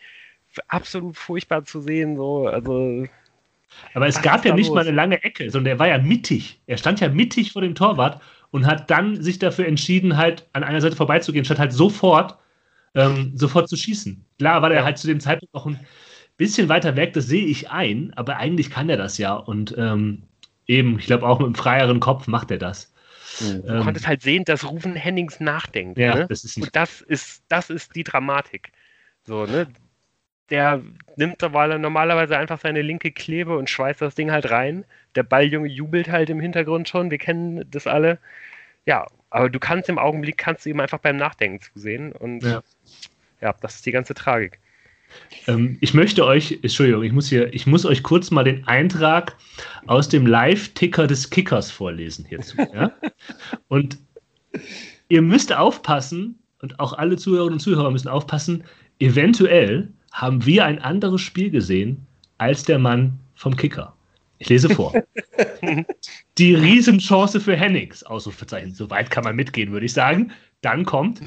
absolut 0.68 1.18
furchtbar 1.18 1.66
zu 1.66 1.82
sehen. 1.82 2.16
So, 2.16 2.47
also. 2.47 3.05
Aber 3.93 4.07
es 4.07 4.22
gab 4.22 4.45
ja 4.45 4.53
nicht 4.53 4.67
los? 4.67 4.76
mal 4.76 4.82
eine 4.82 4.95
lange 4.95 5.24
Ecke, 5.24 5.49
sondern 5.49 5.74
er 5.74 5.80
war 5.80 5.88
ja 5.88 5.97
mittig. 5.97 6.61
Er 6.67 6.78
stand 6.78 6.99
ja 6.99 7.09
mittig 7.09 7.51
vor 7.51 7.61
dem 7.61 7.76
Torwart 7.76 8.22
und 8.51 8.65
hat 8.65 8.89
dann 8.89 9.22
sich 9.22 9.39
dafür 9.39 9.67
entschieden, 9.67 10.17
halt 10.17 10.47
an 10.53 10.63
einer 10.63 10.82
Seite 10.82 10.95
vorbeizugehen, 10.95 11.45
statt 11.45 11.59
halt 11.59 11.74
sofort, 11.74 12.38
ähm, 12.95 13.34
sofort 13.36 13.70
zu 13.70 13.76
schießen. 13.76 14.26
Klar 14.39 14.61
war 14.61 14.70
der 14.70 14.84
halt 14.84 14.97
zu 14.97 15.07
dem 15.07 15.20
Zeitpunkt 15.20 15.53
noch 15.53 15.65
ein 15.65 15.80
bisschen 16.38 16.70
weiter 16.70 16.95
weg, 16.95 17.13
das 17.13 17.28
sehe 17.28 17.45
ich 17.45 17.70
ein, 17.70 18.13
aber 18.15 18.38
eigentlich 18.38 18.70
kann 18.72 18.89
er 18.89 18.97
das 18.97 19.17
ja. 19.17 19.34
Und 19.34 19.76
ähm, 19.78 20.24
eben, 20.65 20.97
ich 20.99 21.05
glaube, 21.05 21.28
auch 21.28 21.39
mit 21.39 21.45
einem 21.45 21.55
freieren 21.55 21.99
Kopf 21.99 22.28
macht 22.28 22.49
er 22.51 22.57
das. 22.57 22.93
Mhm. 23.41 23.61
Du 23.63 23.74
ähm, 23.74 23.84
konntest 23.84 24.07
halt 24.07 24.22
sehen, 24.22 24.45
dass 24.45 24.70
Rufen 24.70 24.95
Hennings 24.95 25.39
nachdenkt. 25.39 25.97
Ja, 25.97 26.15
ne? 26.15 26.28
das 26.28 26.43
ist 26.43 26.57
Und 26.57 26.76
das 26.76 27.01
ist, 27.01 27.43
das 27.49 27.70
ist 27.70 27.95
die 27.95 28.03
Dramatik. 28.03 28.72
So, 29.26 29.45
ne? 29.45 29.67
Der 30.50 30.82
nimmt 31.16 31.41
normalerweise 31.41 32.38
einfach 32.38 32.60
seine 32.60 32.82
linke 32.82 33.12
Klebe 33.12 33.58
und 33.58 33.70
schweißt 33.70 34.02
das 34.02 34.16
Ding 34.16 34.32
halt 34.32 34.50
rein. 34.50 34.86
Der 35.16 35.24
Balljunge 35.24 35.68
jubelt 35.68 36.10
halt 36.10 36.30
im 36.30 36.39
Hintergrund 36.39 36.89
schon, 36.89 37.12
wir 37.12 37.18
kennen 37.18 37.66
das 37.70 37.88
alle. 37.88 38.20
Ja, 38.86 39.08
aber 39.30 39.50
du 39.50 39.60
kannst 39.60 39.89
im 39.89 40.00
Augenblick, 40.00 40.38
kannst 40.38 40.66
du 40.66 40.70
ihm 40.70 40.80
einfach 40.80 41.00
beim 41.00 41.18
Nachdenken 41.18 41.62
zusehen 41.62 42.12
und 42.12 42.43
ja, 42.43 42.64
ja 43.41 43.54
das 43.62 43.76
ist 43.76 43.86
die 43.86 43.91
ganze 43.91 44.14
Tragik. 44.14 44.60
Ähm, 45.47 45.78
ich 45.82 45.93
möchte 45.93 46.26
euch, 46.26 46.60
Entschuldigung, 46.62 47.04
ich 47.04 47.12
muss 47.12 47.30
hier, 47.30 47.54
ich 47.54 47.66
muss 47.66 47.86
euch 47.86 48.04
kurz 48.04 48.32
mal 48.32 48.43
den 48.43 48.68
Eintrag 48.68 49.36
aus 49.88 50.10
dem 50.10 50.26
Live-Ticker 50.26 51.08
des 51.08 51.30
Kickers 51.30 51.72
vorlesen 51.72 52.26
hierzu. 52.26 52.58
Ja? 52.74 52.91
und 53.68 53.97
ihr 55.10 55.22
müsst 55.22 55.54
aufpassen, 55.54 56.39
und 56.62 56.80
auch 56.80 56.93
alle 56.93 57.18
Zuhörerinnen 57.18 57.54
und 57.54 57.60
Zuhörer 57.60 57.91
müssen 57.91 58.10
aufpassen, 58.10 58.64
eventuell 59.00 59.89
haben 60.12 60.45
wir 60.45 60.66
ein 60.66 60.80
anderes 60.80 61.22
Spiel 61.22 61.49
gesehen 61.49 62.05
als 62.38 62.64
der 62.64 62.80
Mann 62.80 63.20
vom 63.36 63.55
Kicker. 63.55 63.93
Ich 64.39 64.49
lese 64.49 64.70
vor. 64.70 64.93
Die 66.38 66.55
Riesenchance 66.55 67.39
für 67.41 67.55
Hennings, 67.55 68.03
Ausrufezeichen. 68.03 68.74
So 68.74 68.89
weit 68.89 69.12
kann 69.12 69.24
man 69.26 69.36
mitgehen, 69.36 69.72
würde 69.72 69.86
ich 69.86 69.93
sagen. 69.93 70.32
Dann 70.62 70.86
kommt, 70.86 71.22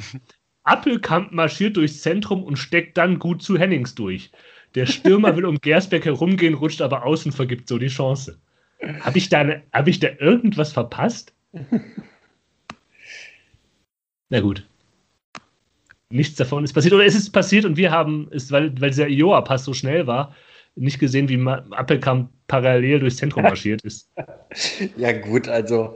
Appelkamp 0.64 1.32
marschiert 1.32 1.76
durchs 1.76 2.00
Zentrum 2.00 2.42
und 2.42 2.56
steckt 2.56 2.96
dann 2.96 3.18
gut 3.18 3.42
zu 3.42 3.58
Hennings 3.58 3.94
durch. 3.94 4.30
Der 4.74 4.86
Stürmer 4.86 5.36
will 5.36 5.44
um 5.44 5.58
Gersbeck 5.60 6.06
herumgehen, 6.06 6.54
rutscht 6.54 6.80
aber 6.80 7.04
aus 7.04 7.26
und 7.26 7.32
vergibt 7.32 7.68
so 7.68 7.76
die 7.78 7.88
Chance. 7.88 8.38
Habe 9.00 9.18
ich, 9.18 9.28
da 9.28 9.60
hab 9.72 9.86
ich 9.86 10.00
da 10.00 10.08
irgendwas 10.18 10.72
verpasst? 10.72 11.34
Na 14.30 14.40
gut 14.40 14.66
nichts 16.12 16.36
davon 16.36 16.64
ist 16.64 16.72
passiert. 16.72 16.94
Oder 16.94 17.04
ist 17.04 17.14
es 17.14 17.30
passiert 17.30 17.64
und 17.64 17.76
wir 17.76 17.90
haben 17.90 18.28
es, 18.30 18.50
weil, 18.50 18.72
weil 18.80 18.90
dieser 18.90 19.08
Ioa-Pass 19.08 19.64
so 19.64 19.72
schnell 19.72 20.06
war, 20.06 20.34
nicht 20.74 20.98
gesehen, 20.98 21.28
wie 21.28 21.38
Appelkamp 21.72 22.30
parallel 22.48 23.00
durchs 23.00 23.16
Zentrum 23.16 23.42
marschiert 23.42 23.82
ist. 23.82 24.10
ja, 24.96 25.12
gut, 25.12 25.48
also 25.48 25.94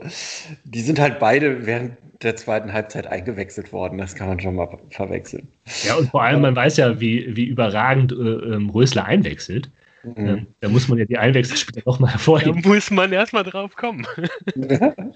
die 0.65 0.81
sind 0.81 0.99
halt 0.99 1.19
beide 1.19 1.65
während 1.65 1.97
der 2.21 2.35
zweiten 2.35 2.73
Halbzeit 2.73 3.07
eingewechselt 3.07 3.71
worden. 3.71 3.97
Das 3.97 4.15
kann 4.15 4.27
man 4.27 4.39
schon 4.39 4.55
mal 4.55 4.67
verwechseln. 4.89 5.47
Ja, 5.83 5.95
und 5.95 6.09
vor 6.09 6.23
allem, 6.23 6.41
man 6.41 6.55
weiß 6.55 6.77
ja, 6.77 6.99
wie, 6.99 7.35
wie 7.35 7.45
überragend 7.45 8.11
äh, 8.11 8.15
ähm, 8.15 8.69
Rösler 8.69 9.05
einwechselt. 9.05 9.69
Mhm. 10.03 10.27
Ähm, 10.27 10.47
da 10.61 10.69
muss 10.69 10.87
man 10.87 10.97
ja 10.97 11.05
die 11.05 11.17
Einwechselspieler 11.17 11.83
doch 11.85 11.99
mal 11.99 12.11
hervorheben. 12.11 12.61
Da 12.61 12.69
muss 12.69 12.89
man 12.89 13.11
erstmal 13.11 13.43
drauf 13.43 13.75
kommen. 13.75 14.07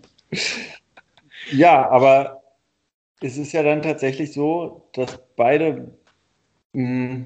ja, 1.51 1.89
aber 1.89 2.40
es 3.21 3.37
ist 3.37 3.53
ja 3.53 3.63
dann 3.63 3.81
tatsächlich 3.81 4.33
so, 4.33 4.89
dass 4.93 5.19
beide 5.35 5.91
mh, 6.73 6.83
hm, 6.83 7.25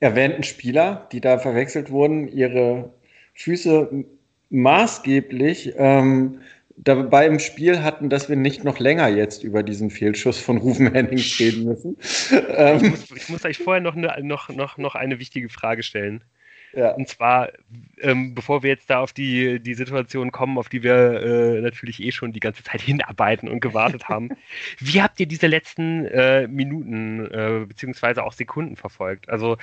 erwähnten 0.00 0.42
Spieler, 0.42 1.08
die 1.12 1.20
da 1.20 1.38
verwechselt 1.38 1.90
wurden, 1.90 2.28
ihre 2.28 2.92
Füße 3.34 4.04
maßgeblich 4.50 5.74
ähm, 5.76 6.40
dabei 6.76 7.26
im 7.26 7.38
Spiel 7.38 7.82
hatten, 7.82 8.10
dass 8.10 8.28
wir 8.28 8.36
nicht 8.36 8.62
noch 8.62 8.78
länger 8.78 9.08
jetzt 9.08 9.42
über 9.42 9.62
diesen 9.62 9.90
Fehlschuss 9.90 10.38
von 10.38 10.58
Rufen 10.58 10.92
Hennings 10.92 11.40
reden 11.40 11.64
müssen. 11.64 11.96
ich, 12.00 12.82
muss, 12.82 13.10
ich 13.10 13.28
muss 13.28 13.44
euch 13.44 13.58
vorher 13.58 13.82
noch, 13.82 13.96
eine, 13.96 14.14
noch, 14.22 14.50
noch, 14.50 14.76
noch 14.76 14.94
eine 14.94 15.18
wichtige 15.18 15.48
Frage 15.48 15.82
stellen. 15.82 16.22
Ja. 16.76 16.90
Und 16.90 17.08
zwar, 17.08 17.48
ähm, 18.02 18.34
bevor 18.34 18.62
wir 18.62 18.68
jetzt 18.68 18.90
da 18.90 19.00
auf 19.00 19.14
die, 19.14 19.60
die 19.60 19.72
Situation 19.72 20.30
kommen, 20.30 20.58
auf 20.58 20.68
die 20.68 20.82
wir 20.82 21.22
äh, 21.22 21.60
natürlich 21.62 22.02
eh 22.02 22.12
schon 22.12 22.32
die 22.32 22.40
ganze 22.40 22.62
Zeit 22.62 22.80
hinarbeiten 22.82 23.48
und 23.48 23.60
gewartet 23.60 24.10
haben. 24.10 24.28
Wie 24.78 25.00
habt 25.00 25.18
ihr 25.18 25.26
diese 25.26 25.46
letzten 25.46 26.04
äh, 26.04 26.46
Minuten 26.46 27.24
äh, 27.30 27.64
beziehungsweise 27.66 28.22
auch 28.22 28.34
Sekunden 28.34 28.76
verfolgt? 28.76 29.30
Also 29.30 29.56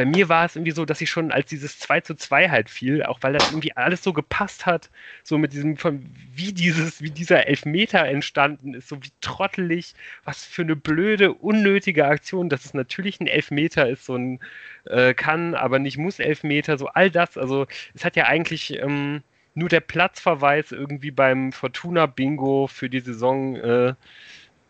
bei 0.00 0.06
mir 0.06 0.30
war 0.30 0.46
es 0.46 0.56
irgendwie 0.56 0.72
so, 0.72 0.86
dass 0.86 1.02
ich 1.02 1.10
schon 1.10 1.30
als 1.30 1.50
dieses 1.50 1.78
2 1.78 2.00
zu 2.00 2.14
2 2.14 2.48
halt 2.48 2.70
fiel, 2.70 3.02
auch 3.02 3.18
weil 3.20 3.34
das 3.34 3.50
irgendwie 3.50 3.76
alles 3.76 4.02
so 4.02 4.14
gepasst 4.14 4.64
hat, 4.64 4.88
so 5.22 5.36
mit 5.36 5.52
diesem, 5.52 5.76
von, 5.76 6.06
wie 6.32 6.54
dieses, 6.54 7.02
wie 7.02 7.10
dieser 7.10 7.46
Elfmeter 7.46 8.06
entstanden 8.06 8.72
ist, 8.72 8.88
so 8.88 8.96
wie 9.02 9.10
trottelig, 9.20 9.92
was 10.24 10.42
für 10.46 10.62
eine 10.62 10.74
blöde, 10.74 11.34
unnötige 11.34 12.06
Aktion, 12.06 12.48
dass 12.48 12.64
es 12.64 12.72
natürlich 12.72 13.20
ein 13.20 13.26
Elfmeter 13.26 13.90
ist, 13.90 14.06
so 14.06 14.14
ein 14.16 14.40
äh, 14.86 15.12
kann, 15.12 15.54
aber 15.54 15.78
nicht 15.78 15.98
muss 15.98 16.18
Elfmeter, 16.18 16.78
so 16.78 16.86
all 16.86 17.10
das, 17.10 17.36
also 17.36 17.66
es 17.92 18.02
hat 18.02 18.16
ja 18.16 18.24
eigentlich 18.24 18.78
ähm, 18.78 19.22
nur 19.52 19.68
der 19.68 19.80
Platzverweis 19.80 20.72
irgendwie 20.72 21.10
beim 21.10 21.52
Fortuna-Bingo 21.52 22.68
für 22.68 22.88
die 22.88 23.00
Saison 23.00 23.56
äh, 23.56 23.92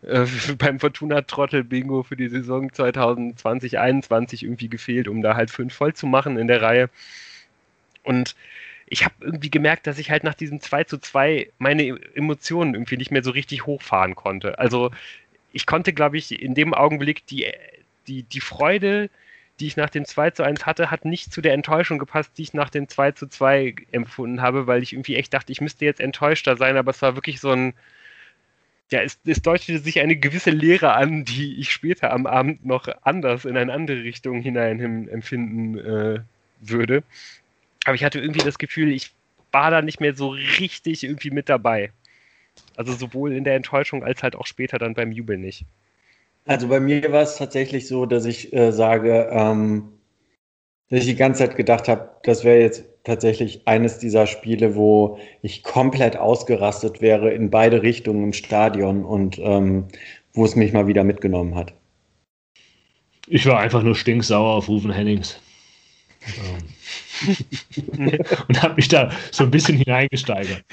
äh, 0.03 0.25
beim 0.57 0.79
Fortuna-Trottel-Bingo 0.79 2.03
für 2.03 2.15
die 2.15 2.29
Saison 2.29 2.69
2020-21 2.69 4.43
irgendwie 4.43 4.69
gefehlt, 4.69 5.07
um 5.07 5.21
da 5.21 5.35
halt 5.35 5.51
fünf 5.51 5.73
voll 5.73 5.93
zu 5.93 6.07
machen 6.07 6.37
in 6.37 6.47
der 6.47 6.61
Reihe. 6.61 6.89
Und 8.03 8.35
ich 8.87 9.05
habe 9.05 9.15
irgendwie 9.21 9.49
gemerkt, 9.49 9.87
dass 9.87 9.99
ich 9.99 10.11
halt 10.11 10.23
nach 10.23 10.33
diesem 10.33 10.59
2 10.59 10.83
zu 10.83 10.97
2 10.97 11.49
meine 11.59 11.97
Emotionen 12.13 12.73
irgendwie 12.73 12.97
nicht 12.97 13.11
mehr 13.11 13.23
so 13.23 13.31
richtig 13.31 13.65
hochfahren 13.65 14.15
konnte. 14.15 14.59
Also 14.59 14.91
ich 15.53 15.65
konnte, 15.65 15.93
glaube 15.93 16.17
ich, 16.17 16.41
in 16.41 16.55
dem 16.55 16.73
Augenblick 16.73 17.25
die, 17.27 17.47
die, 18.07 18.23
die 18.23 18.41
Freude, 18.41 19.09
die 19.59 19.67
ich 19.67 19.77
nach 19.77 19.89
dem 19.89 20.05
2 20.05 20.31
zu 20.31 20.43
1 20.43 20.65
hatte, 20.65 20.91
hat 20.91 21.05
nicht 21.05 21.31
zu 21.31 21.41
der 21.41 21.53
Enttäuschung 21.53 21.99
gepasst, 21.99 22.31
die 22.37 22.41
ich 22.41 22.53
nach 22.53 22.69
dem 22.69 22.89
2 22.89 23.11
zu 23.11 23.27
2 23.27 23.75
empfunden 23.91 24.41
habe, 24.41 24.67
weil 24.67 24.83
ich 24.83 24.93
irgendwie 24.93 25.15
echt 25.15 25.33
dachte, 25.33 25.51
ich 25.51 25.61
müsste 25.61 25.85
jetzt 25.85 26.01
enttäuschter 26.01 26.57
sein, 26.57 26.77
aber 26.77 26.91
es 26.91 27.01
war 27.01 27.15
wirklich 27.15 27.39
so 27.39 27.51
ein, 27.51 27.73
ja, 28.91 29.01
es, 29.01 29.19
es 29.25 29.41
deutete 29.41 29.79
sich 29.79 29.99
eine 30.01 30.17
gewisse 30.17 30.51
Leere 30.51 30.93
an, 30.93 31.23
die 31.23 31.59
ich 31.59 31.71
später 31.71 32.11
am 32.11 32.25
Abend 32.25 32.65
noch 32.65 32.87
anders 33.03 33.45
in 33.45 33.55
eine 33.55 33.71
andere 33.71 34.03
Richtung 34.03 34.41
hinein 34.41 35.07
empfinden 35.07 35.77
äh, 35.77 36.19
würde. 36.59 37.03
Aber 37.85 37.95
ich 37.95 38.03
hatte 38.03 38.19
irgendwie 38.19 38.41
das 38.41 38.57
Gefühl, 38.57 38.91
ich 38.91 39.11
war 39.51 39.71
da 39.71 39.81
nicht 39.81 40.01
mehr 40.01 40.13
so 40.13 40.29
richtig 40.29 41.03
irgendwie 41.03 41.31
mit 41.31 41.49
dabei. 41.49 41.91
Also 42.75 42.93
sowohl 42.93 43.33
in 43.33 43.43
der 43.43 43.55
Enttäuschung 43.55 44.03
als 44.03 44.23
halt 44.23 44.35
auch 44.35 44.45
später 44.45 44.77
dann 44.77 44.93
beim 44.93 45.11
Jubel 45.11 45.37
nicht. 45.37 45.65
Also 46.45 46.67
bei 46.67 46.79
mir 46.79 47.11
war 47.11 47.21
es 47.21 47.37
tatsächlich 47.37 47.87
so, 47.87 48.05
dass 48.05 48.25
ich 48.25 48.51
äh, 48.51 48.71
sage, 48.71 49.29
ähm, 49.31 49.93
dass 50.89 51.01
ich 51.01 51.05
die 51.05 51.15
ganze 51.15 51.45
Zeit 51.45 51.55
gedacht 51.55 51.87
habe, 51.87 52.09
das 52.23 52.43
wäre 52.43 52.59
jetzt 52.59 52.85
tatsächlich 53.03 53.67
eines 53.67 53.99
dieser 53.99 54.27
Spiele, 54.27 54.75
wo 54.75 55.17
ich 55.41 55.63
komplett 55.63 56.17
ausgerastet 56.17 57.01
wäre 57.01 57.31
in 57.31 57.49
beide 57.49 57.81
Richtungen 57.81 58.23
im 58.25 58.33
Stadion 58.33 59.05
und 59.05 59.39
ähm, 59.39 59.87
wo 60.33 60.45
es 60.45 60.55
mich 60.55 60.73
mal 60.73 60.87
wieder 60.87 61.03
mitgenommen 61.03 61.55
hat. 61.55 61.73
Ich 63.27 63.45
war 63.45 63.59
einfach 63.59 63.83
nur 63.83 63.95
stinksauer 63.95 64.55
auf 64.55 64.67
Rufen 64.67 64.91
Hennings. 64.91 65.39
Und 68.47 68.61
habe 68.61 68.75
mich 68.75 68.87
da 68.87 69.11
so 69.31 69.43
ein 69.43 69.51
bisschen 69.51 69.77
hineingesteigert. 69.77 70.63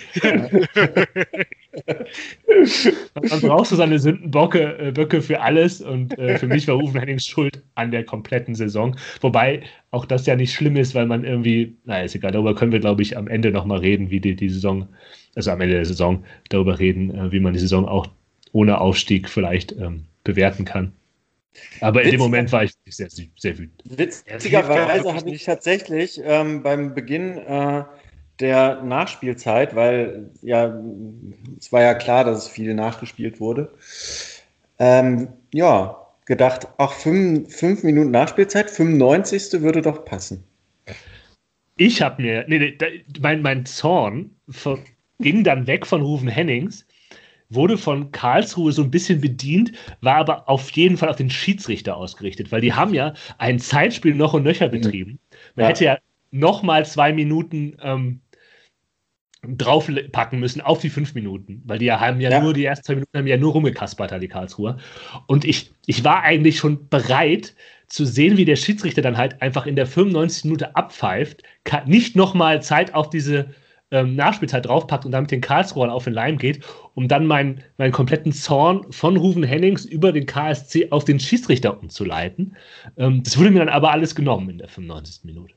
Man 3.30 3.40
braucht 3.40 3.66
so 3.66 3.76
seine 3.76 3.98
Sündenböcke 3.98 4.78
äh, 4.78 4.92
Böcke 4.92 5.22
für 5.22 5.40
alles 5.40 5.80
und 5.80 6.18
äh, 6.18 6.38
für 6.38 6.46
mich 6.46 6.68
war 6.68 6.76
Rufen 6.76 6.98
Hennings 6.98 7.26
schuld 7.26 7.62
an 7.74 7.90
der 7.90 8.04
kompletten 8.04 8.54
Saison. 8.54 8.96
Wobei 9.20 9.62
auch 9.90 10.04
das 10.04 10.26
ja 10.26 10.36
nicht 10.36 10.52
schlimm 10.52 10.76
ist, 10.76 10.94
weil 10.94 11.06
man 11.06 11.24
irgendwie, 11.24 11.76
naja, 11.84 12.04
ist 12.04 12.14
egal, 12.14 12.32
darüber 12.32 12.54
können 12.54 12.72
wir, 12.72 12.80
glaube 12.80 13.02
ich, 13.02 13.16
am 13.16 13.28
Ende 13.28 13.50
nochmal 13.50 13.78
reden, 13.78 14.10
wie 14.10 14.20
die, 14.20 14.36
die 14.36 14.48
Saison, 14.48 14.88
also 15.34 15.50
am 15.50 15.60
Ende 15.60 15.74
der 15.76 15.86
Saison, 15.86 16.24
darüber 16.50 16.78
reden, 16.78 17.14
äh, 17.14 17.32
wie 17.32 17.40
man 17.40 17.52
die 17.52 17.60
Saison 17.60 17.86
auch 17.86 18.06
ohne 18.52 18.80
Aufstieg 18.80 19.28
vielleicht 19.28 19.72
ähm, 19.72 20.04
bewerten 20.24 20.64
kann. 20.64 20.92
Aber 21.80 22.02
in 22.02 22.12
dem 22.12 22.20
Moment 22.20 22.50
war 22.52 22.64
ich 22.64 22.72
sehr, 22.86 23.08
sehr 23.10 23.58
wütend. 23.58 23.82
Witzigerweise 23.84 25.14
habe 25.14 25.30
ich 25.30 25.44
tatsächlich 25.44 26.20
ähm, 26.24 26.62
beim 26.62 26.94
Beginn 26.94 27.38
äh, 27.38 27.84
der 28.40 28.82
Nachspielzeit, 28.82 29.74
weil 29.74 30.30
ja, 30.42 30.80
es 31.58 31.72
war 31.72 31.82
ja 31.82 31.94
klar, 31.94 32.24
dass 32.24 32.44
es 32.44 32.48
viel 32.48 32.74
nachgespielt 32.74 33.40
wurde, 33.40 33.72
ähm, 34.78 35.28
ja, 35.52 36.06
gedacht, 36.24 36.68
auch 36.76 36.92
fünf, 36.92 37.54
fünf 37.54 37.82
Minuten 37.82 38.10
Nachspielzeit, 38.10 38.70
95. 38.70 39.60
würde 39.62 39.82
doch 39.82 40.04
passen. 40.04 40.44
Ich 41.76 42.02
habe 42.02 42.22
mir, 42.22 42.44
nee, 42.48 42.58
nee, 42.58 43.04
mein, 43.20 43.40
mein 43.40 43.64
Zorn 43.64 44.30
ging 45.20 45.44
dann 45.44 45.66
weg 45.66 45.86
von 45.86 46.02
Rufen 46.02 46.28
Hennings 46.28 46.86
wurde 47.50 47.78
von 47.78 48.10
Karlsruhe 48.12 48.72
so 48.72 48.82
ein 48.82 48.90
bisschen 48.90 49.20
bedient, 49.20 49.72
war 50.00 50.16
aber 50.16 50.48
auf 50.48 50.70
jeden 50.70 50.96
Fall 50.96 51.08
auf 51.08 51.16
den 51.16 51.30
Schiedsrichter 51.30 51.96
ausgerichtet, 51.96 52.52
weil 52.52 52.60
die 52.60 52.74
haben 52.74 52.92
ja 52.94 53.14
ein 53.38 53.58
Zeitspiel 53.58 54.14
noch 54.14 54.34
und 54.34 54.42
nöcher 54.42 54.68
betrieben. 54.68 55.18
Man 55.54 55.64
ja. 55.64 55.68
hätte 55.68 55.84
ja 55.84 55.98
noch 56.30 56.62
mal 56.62 56.84
zwei 56.84 57.12
Minuten 57.12 57.76
ähm, 57.80 58.20
draufpacken 59.46 60.40
müssen 60.40 60.60
auf 60.60 60.80
die 60.80 60.90
fünf 60.90 61.14
Minuten, 61.14 61.62
weil 61.64 61.78
die 61.78 61.90
haben 61.90 62.20
ja, 62.20 62.30
ja, 62.30 62.42
nur 62.42 62.52
die 62.52 62.64
ersten 62.64 62.84
zwei 62.84 62.94
Minuten 62.94 63.16
haben 63.16 63.26
ja 63.26 63.36
nur 63.36 63.52
rumgekaspert, 63.52 64.20
die 64.20 64.28
Karlsruhe. 64.28 64.78
Und 65.26 65.44
ich, 65.44 65.72
ich 65.86 66.04
war 66.04 66.22
eigentlich 66.22 66.58
schon 66.58 66.88
bereit 66.88 67.54
zu 67.86 68.04
sehen, 68.04 68.36
wie 68.36 68.44
der 68.44 68.56
Schiedsrichter 68.56 69.00
dann 69.00 69.16
halt 69.16 69.40
einfach 69.40 69.64
in 69.64 69.76
der 69.76 69.86
95. 69.86 70.44
Minute 70.44 70.76
abpfeift, 70.76 71.42
nicht 71.86 72.16
nochmal 72.16 72.62
Zeit 72.62 72.94
auf 72.94 73.08
diese 73.10 73.54
ähm, 73.90 74.16
Nachspielzeit 74.16 74.66
draufpackt 74.66 75.04
und 75.06 75.12
damit 75.12 75.30
den 75.30 75.40
Karlsruher 75.40 75.92
auf 75.92 76.04
den 76.04 76.12
Leim 76.12 76.38
geht, 76.38 76.64
um 76.94 77.08
dann 77.08 77.26
meinen, 77.26 77.62
meinen 77.78 77.92
kompletten 77.92 78.32
Zorn 78.32 78.84
von 78.92 79.16
Ruven 79.16 79.42
Hennings 79.42 79.84
über 79.84 80.12
den 80.12 80.26
KSC 80.26 80.88
auf 80.90 81.04
den 81.04 81.20
Schiedsrichter 81.20 81.78
umzuleiten. 81.78 82.56
Ähm, 82.96 83.22
das 83.22 83.38
wurde 83.38 83.50
mir 83.50 83.60
dann 83.60 83.68
aber 83.68 83.90
alles 83.90 84.14
genommen 84.14 84.50
in 84.50 84.58
der 84.58 84.68
95. 84.68 85.24
Minute. 85.24 85.54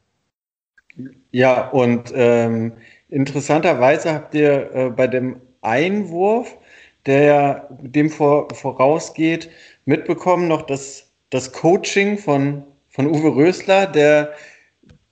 Ja, 1.32 1.70
und 1.70 2.12
ähm, 2.16 2.74
interessanterweise 3.10 4.14
habt 4.14 4.34
ihr 4.34 4.72
äh, 4.74 4.90
bei 4.90 5.08
dem 5.08 5.38
Einwurf, 5.62 6.58
der 7.06 7.68
dem 7.82 8.10
vor, 8.10 8.54
vorausgeht, 8.54 9.50
mitbekommen 9.86 10.48
noch 10.48 10.64
das, 10.64 11.12
das 11.30 11.52
Coaching 11.52 12.18
von, 12.18 12.64
von 12.90 13.08
Uwe 13.08 13.36
Rösler, 13.36 13.88
der 13.88 14.34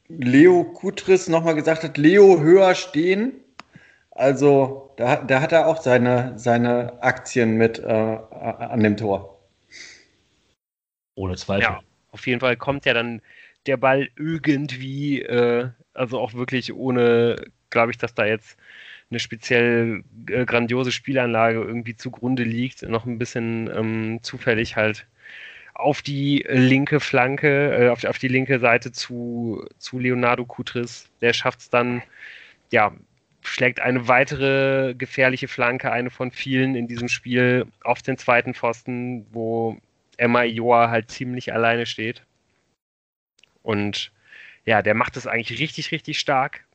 Leo 0.09 0.63
Kutris 0.63 1.27
nochmal 1.27 1.55
gesagt 1.55 1.83
hat, 1.83 1.97
Leo 1.97 2.39
höher 2.41 2.75
stehen. 2.75 3.33
Also 4.11 4.91
da, 4.97 5.17
da 5.17 5.41
hat 5.41 5.51
er 5.51 5.67
auch 5.67 5.81
seine, 5.81 6.37
seine 6.37 7.01
Aktien 7.01 7.55
mit 7.55 7.79
äh, 7.79 7.85
an 7.85 8.81
dem 8.81 8.97
Tor. 8.97 9.39
Ohne 11.15 11.35
Zweifel. 11.35 11.63
Ja, 11.63 11.79
auf 12.11 12.25
jeden 12.27 12.39
Fall 12.39 12.57
kommt 12.57 12.85
ja 12.85 12.93
dann 12.93 13.21
der 13.65 13.77
Ball 13.77 14.09
irgendwie, 14.17 15.21
äh, 15.21 15.69
also 15.93 16.19
auch 16.19 16.33
wirklich 16.33 16.73
ohne, 16.73 17.45
glaube 17.69 17.91
ich, 17.91 17.97
dass 17.97 18.13
da 18.13 18.25
jetzt 18.25 18.57
eine 19.11 19.19
speziell 19.19 20.03
äh, 20.27 20.45
grandiose 20.45 20.91
Spielanlage 20.91 21.61
irgendwie 21.61 21.95
zugrunde 21.95 22.43
liegt, 22.43 22.81
noch 22.83 23.05
ein 23.05 23.19
bisschen 23.19 23.69
ähm, 23.73 24.19
zufällig 24.21 24.75
halt 24.75 25.07
auf 25.79 26.01
die 26.01 26.45
linke 26.49 26.99
Flanke, 26.99 27.85
äh, 27.85 27.89
auf, 27.89 28.03
auf, 28.03 28.19
die 28.19 28.27
linke 28.27 28.59
Seite 28.59 28.91
zu, 28.91 29.65
zu 29.77 29.97
Leonardo 29.97 30.45
Kutris. 30.45 31.09
Der 31.21 31.33
schafft 31.33 31.61
es 31.61 31.69
dann, 31.69 32.03
ja, 32.71 32.93
schlägt 33.41 33.79
eine 33.79 34.07
weitere 34.07 34.93
gefährliche 34.95 35.47
Flanke, 35.47 35.91
eine 35.91 36.09
von 36.09 36.31
vielen 36.31 36.75
in 36.75 36.87
diesem 36.87 37.07
Spiel, 37.07 37.65
auf 37.83 38.01
den 38.01 38.17
zweiten 38.17 38.53
Pfosten, 38.53 39.25
wo 39.31 39.77
Emma 40.17 40.43
Joa 40.43 40.89
halt 40.89 41.09
ziemlich 41.11 41.53
alleine 41.53 41.85
steht. 41.85 42.23
Und 43.63 44.11
ja, 44.65 44.81
der 44.81 44.95
macht 44.95 45.15
es 45.15 45.27
eigentlich 45.27 45.59
richtig, 45.59 45.91
richtig 45.91 46.19
stark. 46.19 46.65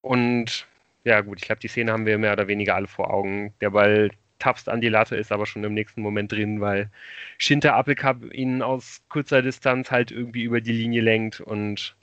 Und 0.00 0.66
ja, 1.04 1.20
gut, 1.22 1.40
ich 1.40 1.46
glaube, 1.46 1.60
die 1.60 1.68
Szene 1.68 1.92
haben 1.92 2.06
wir 2.06 2.18
mehr 2.18 2.34
oder 2.34 2.46
weniger 2.46 2.76
alle 2.76 2.86
vor 2.86 3.12
Augen. 3.12 3.52
Der 3.60 3.70
Ball 3.70 4.10
tapst 4.40 4.68
an 4.68 4.80
die 4.80 4.88
Latte, 4.88 5.16
ist 5.16 5.30
aber 5.30 5.46
schon 5.46 5.62
im 5.62 5.74
nächsten 5.74 6.02
Moment 6.02 6.32
drin, 6.32 6.60
weil 6.60 6.90
Schinter 7.38 7.74
Appelkamp 7.76 8.32
ihn 8.34 8.62
aus 8.62 9.02
kurzer 9.08 9.42
Distanz 9.42 9.90
halt 9.90 10.10
irgendwie 10.10 10.42
über 10.42 10.60
die 10.60 10.72
Linie 10.72 11.02
lenkt 11.02 11.40
und 11.40 11.94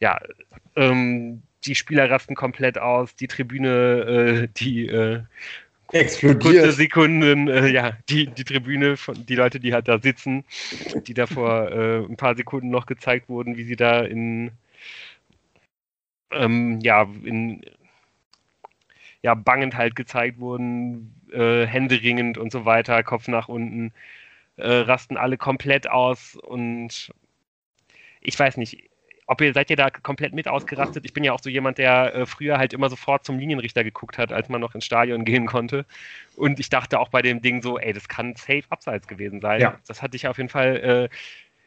ja, 0.00 0.20
ähm, 0.76 1.42
die 1.64 1.74
Spieler 1.74 2.10
rasten 2.10 2.34
komplett 2.34 2.78
aus, 2.78 3.16
die 3.16 3.26
Tribüne, 3.26 4.44
äh, 4.44 4.48
die 4.56 4.86
äh, 4.86 5.22
explodiert. 5.92 6.42
Kurze 6.42 6.72
Sekunden, 6.72 7.48
äh, 7.48 7.68
ja, 7.68 7.96
die, 8.08 8.26
die 8.26 8.44
Tribüne, 8.44 8.96
von, 8.96 9.24
die 9.26 9.34
Leute, 9.34 9.60
die 9.60 9.72
halt 9.72 9.88
da 9.88 9.98
sitzen, 9.98 10.44
die 11.06 11.14
da 11.14 11.26
vor 11.26 11.70
äh, 11.70 12.04
ein 12.04 12.16
paar 12.16 12.36
Sekunden 12.36 12.70
noch 12.70 12.86
gezeigt 12.86 13.28
wurden, 13.28 13.56
wie 13.56 13.64
sie 13.64 13.76
da 13.76 14.02
in, 14.02 14.52
ähm, 16.32 16.80
ja, 16.80 17.08
in 17.24 17.62
ja, 19.24 19.34
bangend 19.34 19.74
halt 19.74 19.96
gezeigt 19.96 20.38
wurden, 20.38 21.14
äh, 21.32 21.64
händeringend 21.64 22.36
und 22.36 22.52
so 22.52 22.66
weiter, 22.66 23.02
Kopf 23.02 23.26
nach 23.26 23.48
unten, 23.48 23.90
äh, 24.58 24.68
rasten 24.68 25.16
alle 25.16 25.38
komplett 25.38 25.88
aus 25.88 26.36
und 26.36 27.10
ich 28.20 28.38
weiß 28.38 28.58
nicht, 28.58 28.90
ob 29.26 29.40
ihr 29.40 29.54
seid 29.54 29.70
ihr 29.70 29.76
da 29.76 29.88
komplett 29.88 30.34
mit 30.34 30.46
ausgerastet? 30.46 31.06
Ich 31.06 31.14
bin 31.14 31.24
ja 31.24 31.32
auch 31.32 31.40
so 31.40 31.48
jemand, 31.48 31.78
der 31.78 32.14
äh, 32.14 32.26
früher 32.26 32.58
halt 32.58 32.74
immer 32.74 32.90
sofort 32.90 33.24
zum 33.24 33.38
Linienrichter 33.38 33.82
geguckt 33.82 34.18
hat, 34.18 34.30
als 34.30 34.50
man 34.50 34.60
noch 34.60 34.74
ins 34.74 34.84
Stadion 34.84 35.24
gehen 35.24 35.46
konnte. 35.46 35.86
Und 36.36 36.60
ich 36.60 36.68
dachte 36.68 37.00
auch 37.00 37.08
bei 37.08 37.22
dem 37.22 37.40
Ding 37.40 37.62
so, 37.62 37.78
ey, 37.78 37.94
das 37.94 38.08
kann 38.08 38.36
safe 38.36 38.64
abseits 38.68 39.08
gewesen 39.08 39.40
sein. 39.40 39.62
Ja. 39.62 39.78
Das 39.86 40.02
hatte 40.02 40.16
ich 40.16 40.28
auf 40.28 40.36
jeden 40.36 40.50
Fall 40.50 41.08
äh, 41.10 41.16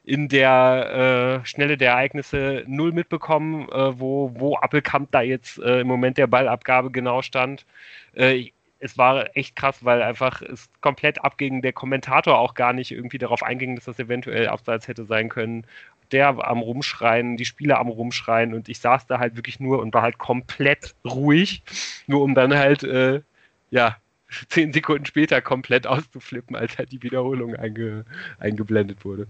in 0.07 0.29
der 0.29 1.41
äh, 1.43 1.45
Schnelle 1.45 1.75
der 1.77 1.91
Ereignisse 1.91 2.63
null 2.65 2.93
mitbekommen, 2.93 3.67
äh, 3.69 3.99
wo, 3.99 4.31
wo 4.35 4.55
Appelkamp 4.55 5.11
da 5.11 5.21
jetzt 5.21 5.59
äh, 5.59 5.81
im 5.81 5.87
Moment 5.87 6.17
der 6.17 6.27
Ballabgabe 6.27 6.91
genau 6.91 7.21
stand. 7.21 7.65
Äh, 8.13 8.51
es 8.79 8.97
war 8.97 9.35
echt 9.35 9.57
krass, 9.57 9.83
weil 9.83 10.01
einfach 10.01 10.41
es 10.41 10.69
komplett 10.79 11.25
abging, 11.25 11.61
der 11.61 11.73
Kommentator 11.73 12.39
auch 12.39 12.53
gar 12.53 12.71
nicht 12.71 12.91
irgendwie 12.91 13.17
darauf 13.17 13.43
einging, 13.43 13.75
dass 13.75 13.83
das 13.83 13.99
eventuell 13.99 14.47
abseits 14.47 14.87
hätte 14.87 15.03
sein 15.03 15.27
können. 15.27 15.67
Der 16.13 16.29
am 16.29 16.59
Rumschreien, 16.59 17.35
die 17.35 17.43
Spieler 17.43 17.77
am 17.77 17.89
Rumschreien 17.89 18.53
und 18.53 18.69
ich 18.69 18.79
saß 18.79 19.07
da 19.07 19.19
halt 19.19 19.35
wirklich 19.35 19.59
nur 19.59 19.79
und 19.79 19.93
war 19.93 20.03
halt 20.03 20.19
komplett 20.19 20.95
ruhig, 21.03 21.63
nur 22.07 22.21
um 22.21 22.33
dann 22.33 22.55
halt, 22.55 22.83
äh, 22.83 23.19
ja, 23.71 23.97
zehn 24.47 24.71
Sekunden 24.71 25.05
später 25.05 25.41
komplett 25.41 25.85
auszuflippen, 25.85 26.55
als 26.55 26.77
halt 26.77 26.93
die 26.93 27.03
Wiederholung 27.03 27.57
einge 27.57 28.05
eingeblendet 28.39 29.03
wurde. 29.03 29.27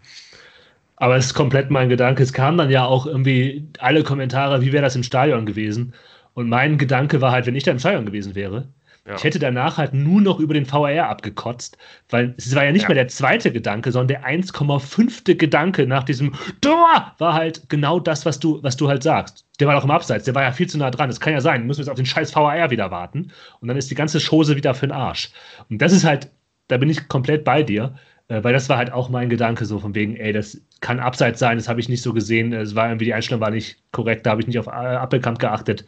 Aber 0.97 1.15
es 1.15 1.27
ist 1.27 1.33
komplett 1.35 1.69
mein 1.71 1.89
Gedanke. 1.89 2.23
Es 2.23 2.33
kamen 2.33 2.57
dann 2.57 2.69
ja 2.69 2.85
auch 2.85 3.05
irgendwie 3.05 3.69
alle 3.79 4.03
Kommentare, 4.03 4.61
wie 4.61 4.71
wäre 4.73 4.83
das 4.83 4.95
im 4.95 5.03
Stadion 5.03 5.45
gewesen? 5.45 5.93
Und 6.33 6.49
mein 6.49 6.77
Gedanke 6.77 7.21
war 7.21 7.31
halt, 7.31 7.45
wenn 7.45 7.55
ich 7.55 7.63
da 7.63 7.71
im 7.71 7.79
Stadion 7.79 8.05
gewesen 8.05 8.35
wäre, 8.35 8.67
Ja. 9.07 9.15
Ich 9.15 9.23
hätte 9.23 9.39
danach 9.39 9.77
halt 9.77 9.93
nur 9.93 10.21
noch 10.21 10.39
über 10.39 10.53
den 10.53 10.69
VAR 10.69 11.07
abgekotzt, 11.07 11.77
weil 12.09 12.35
es 12.37 12.53
war 12.55 12.65
ja 12.65 12.73
nicht 12.73 12.83
ja. 12.83 12.89
mehr 12.89 12.95
der 12.95 13.07
zweite 13.07 13.53
Gedanke, 13.53 13.91
sondern 13.93 14.09
der 14.09 14.25
1,5. 14.25 15.35
Gedanke 15.35 15.87
nach 15.87 16.03
diesem 16.03 16.33
Tor 16.59 17.13
war 17.17 17.33
halt 17.33 17.69
genau 17.69 18.01
das, 18.01 18.25
was 18.25 18.37
du, 18.39 18.61
was 18.63 18.75
du 18.75 18.89
halt 18.89 19.03
sagst. 19.03 19.45
Der 19.61 19.67
war 19.67 19.75
doch 19.75 19.85
im 19.85 19.91
Abseits, 19.91 20.25
der 20.25 20.35
war 20.35 20.43
ja 20.43 20.51
viel 20.51 20.67
zu 20.67 20.77
nah 20.77 20.91
dran. 20.91 21.09
Das 21.09 21.21
kann 21.21 21.31
ja 21.31 21.39
sein. 21.39 21.65
Müssen 21.65 21.79
wir 21.79 21.83
jetzt 21.83 21.91
auf 21.91 21.95
den 21.95 22.05
scheiß 22.05 22.35
VAR 22.35 22.69
wieder 22.69 22.91
warten. 22.91 23.31
Und 23.61 23.69
dann 23.69 23.77
ist 23.77 23.89
die 23.89 23.95
ganze 23.95 24.19
Chose 24.19 24.57
wieder 24.57 24.73
für 24.75 24.87
den 24.87 24.91
Arsch. 24.91 25.29
Und 25.69 25.81
das 25.81 25.93
ist 25.93 26.03
halt, 26.03 26.29
da 26.67 26.77
bin 26.77 26.89
ich 26.89 27.07
komplett 27.07 27.45
bei 27.45 27.63
dir, 27.63 27.95
weil 28.29 28.53
das 28.53 28.69
war 28.69 28.77
halt 28.77 28.91
auch 28.91 29.09
mein 29.09 29.29
Gedanke, 29.29 29.65
so 29.65 29.79
von 29.79 29.95
wegen, 29.95 30.15
ey, 30.17 30.33
das 30.33 30.61
kann 30.81 30.99
Abseits 30.99 31.39
sein, 31.39 31.57
das 31.57 31.69
habe 31.69 31.79
ich 31.79 31.89
nicht 31.89 32.01
so 32.01 32.13
gesehen. 32.13 32.53
Es 32.53 32.75
war 32.75 32.87
irgendwie, 32.89 33.05
die 33.05 33.13
Einstellung 33.13 33.41
war 33.41 33.51
nicht 33.51 33.77
korrekt, 33.91 34.25
da 34.25 34.31
habe 34.31 34.41
ich 34.41 34.47
nicht 34.47 34.59
auf 34.59 34.67
Appelkamp 34.67 35.39
geachtet. 35.39 35.85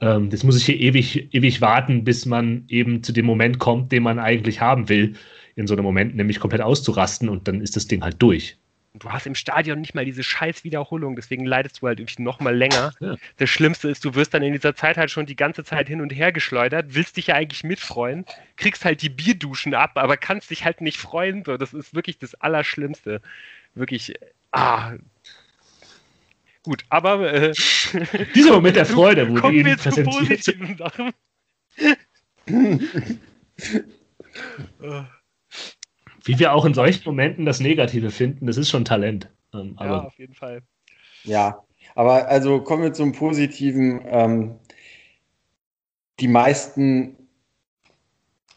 Ähm, 0.00 0.30
das 0.30 0.44
muss 0.44 0.56
ich 0.56 0.66
hier 0.66 0.78
ewig, 0.80 1.32
ewig 1.34 1.60
warten, 1.60 2.04
bis 2.04 2.26
man 2.26 2.64
eben 2.68 3.02
zu 3.02 3.12
dem 3.12 3.26
Moment 3.26 3.58
kommt, 3.58 3.92
den 3.92 4.02
man 4.02 4.18
eigentlich 4.18 4.60
haben 4.60 4.88
will, 4.88 5.14
in 5.56 5.66
so 5.66 5.74
einem 5.74 5.84
Moment, 5.84 6.16
nämlich 6.16 6.40
komplett 6.40 6.62
auszurasten 6.62 7.28
und 7.28 7.48
dann 7.48 7.60
ist 7.60 7.76
das 7.76 7.86
Ding 7.88 8.02
halt 8.02 8.16
durch. 8.22 8.56
Du 8.98 9.10
hast 9.10 9.26
im 9.26 9.34
Stadion 9.34 9.80
nicht 9.80 9.94
mal 9.94 10.04
diese 10.04 10.22
scheiß 10.22 10.64
Wiederholung, 10.64 11.16
deswegen 11.16 11.44
leidest 11.44 11.80
du 11.80 11.86
halt 11.86 12.00
irgendwie 12.00 12.22
noch 12.22 12.40
mal 12.40 12.56
länger. 12.56 12.92
Ja. 13.00 13.16
Das 13.36 13.50
Schlimmste 13.50 13.88
ist, 13.88 14.04
du 14.04 14.14
wirst 14.14 14.34
dann 14.34 14.42
in 14.42 14.52
dieser 14.52 14.74
Zeit 14.74 14.96
halt 14.96 15.10
schon 15.10 15.26
die 15.26 15.36
ganze 15.36 15.64
Zeit 15.64 15.88
hin 15.88 16.00
und 16.00 16.10
her 16.10 16.32
geschleudert, 16.32 16.94
willst 16.94 17.16
dich 17.16 17.28
ja 17.28 17.34
eigentlich 17.34 17.64
mitfreuen, 17.64 18.24
kriegst 18.56 18.84
halt 18.84 19.02
die 19.02 19.08
Bierduschen 19.08 19.74
ab, 19.74 19.92
aber 19.94 20.16
kannst 20.16 20.50
dich 20.50 20.64
halt 20.64 20.80
nicht 20.80 20.98
freuen. 20.98 21.44
So, 21.44 21.56
das 21.56 21.74
ist 21.74 21.94
wirklich 21.94 22.18
das 22.18 22.34
Allerschlimmste. 22.34 23.20
Wirklich, 23.74 24.14
ah, 24.52 24.92
Gut, 26.64 26.84
aber 26.90 27.32
äh, 27.32 27.52
dieser 28.34 28.52
Moment 28.52 28.76
der 28.76 28.84
Freude, 28.84 29.28
wo 29.30 29.48
die 29.48 29.60
ihn 29.60 29.76
präsentiert. 29.76 30.44
Sachen. 30.76 31.12
Wie 36.24 36.38
wir 36.38 36.52
auch 36.52 36.64
in 36.64 36.74
solchen 36.74 37.04
Momenten 37.04 37.44
das 37.44 37.60
Negative 37.60 38.10
finden, 38.10 38.46
das 38.46 38.56
ist 38.56 38.70
schon 38.70 38.84
Talent. 38.84 39.30
Ähm, 39.54 39.76
ja, 39.80 40.04
auf 40.04 40.18
jeden 40.18 40.34
Fall. 40.34 40.62
Ja, 41.24 41.64
aber 41.94 42.28
also 42.28 42.60
kommen 42.60 42.82
wir 42.82 42.92
zum 42.92 43.12
Positiven. 43.12 44.00
Ähm, 44.04 44.54
die 46.20 46.28
meisten 46.28 47.16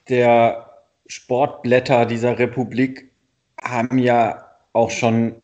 der 0.09 0.85
Sportblätter 1.07 2.05
dieser 2.05 2.39
Republik 2.39 3.11
haben 3.61 3.97
ja 3.97 4.45
auch 4.73 4.89
schon 4.89 5.40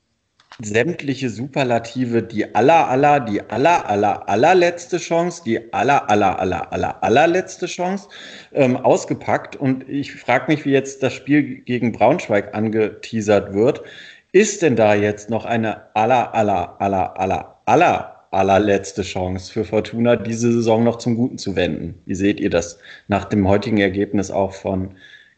sämtliche 0.62 1.30
Superlative, 1.30 2.24
die 2.24 2.56
aller, 2.56 2.88
aller, 2.90 3.20
die 3.20 3.42
aller, 3.42 3.88
aller, 3.90 4.28
allerletzte 4.28 4.98
Chance, 4.98 5.44
die 5.46 5.74
aller, 5.74 6.10
aller, 6.10 6.40
aller, 6.40 6.72
aller, 6.74 7.04
allerletzte 7.04 7.68
Chance 7.68 8.10
ähm, 8.54 8.78
ausgepackt. 8.78 9.56
Und 9.56 9.88
ich 9.88 10.14
frage 10.14 10.52
mich, 10.52 10.66
wie 10.66 10.72
jetzt 10.72 11.04
das 11.04 11.14
Spiel 11.14 11.62
gegen 11.62 11.92
Braunschweig 11.92 12.56
angeteasert 12.56 13.54
wird. 13.54 13.84
Ist 14.32 14.62
denn 14.62 14.76
da 14.76 14.96
jetzt 14.96 15.30
noch 15.30 15.46
eine 15.46 15.96
aller, 15.96 16.34
aller, 16.34 16.80
aller, 16.82 17.20
aller, 17.20 17.56
aller 17.66 18.18
allerletzte 18.32 19.04
Chance 19.04 19.52
für 19.52 19.64
Fortuna, 19.64 20.16
diese 20.16 20.52
Saison 20.52 20.84
noch 20.84 20.98
zum 20.98 21.16
Guten 21.16 21.38
zu 21.38 21.56
wenden? 21.56 21.96
Wie 22.06 22.16
seht 22.16 22.40
ihr 22.40 22.50
das 22.50 22.78
nach 23.08 23.26
dem 23.26 23.48
heutigen 23.48 23.78
Ergebnis 23.78 24.32
auch 24.32 24.54
von 24.54 24.96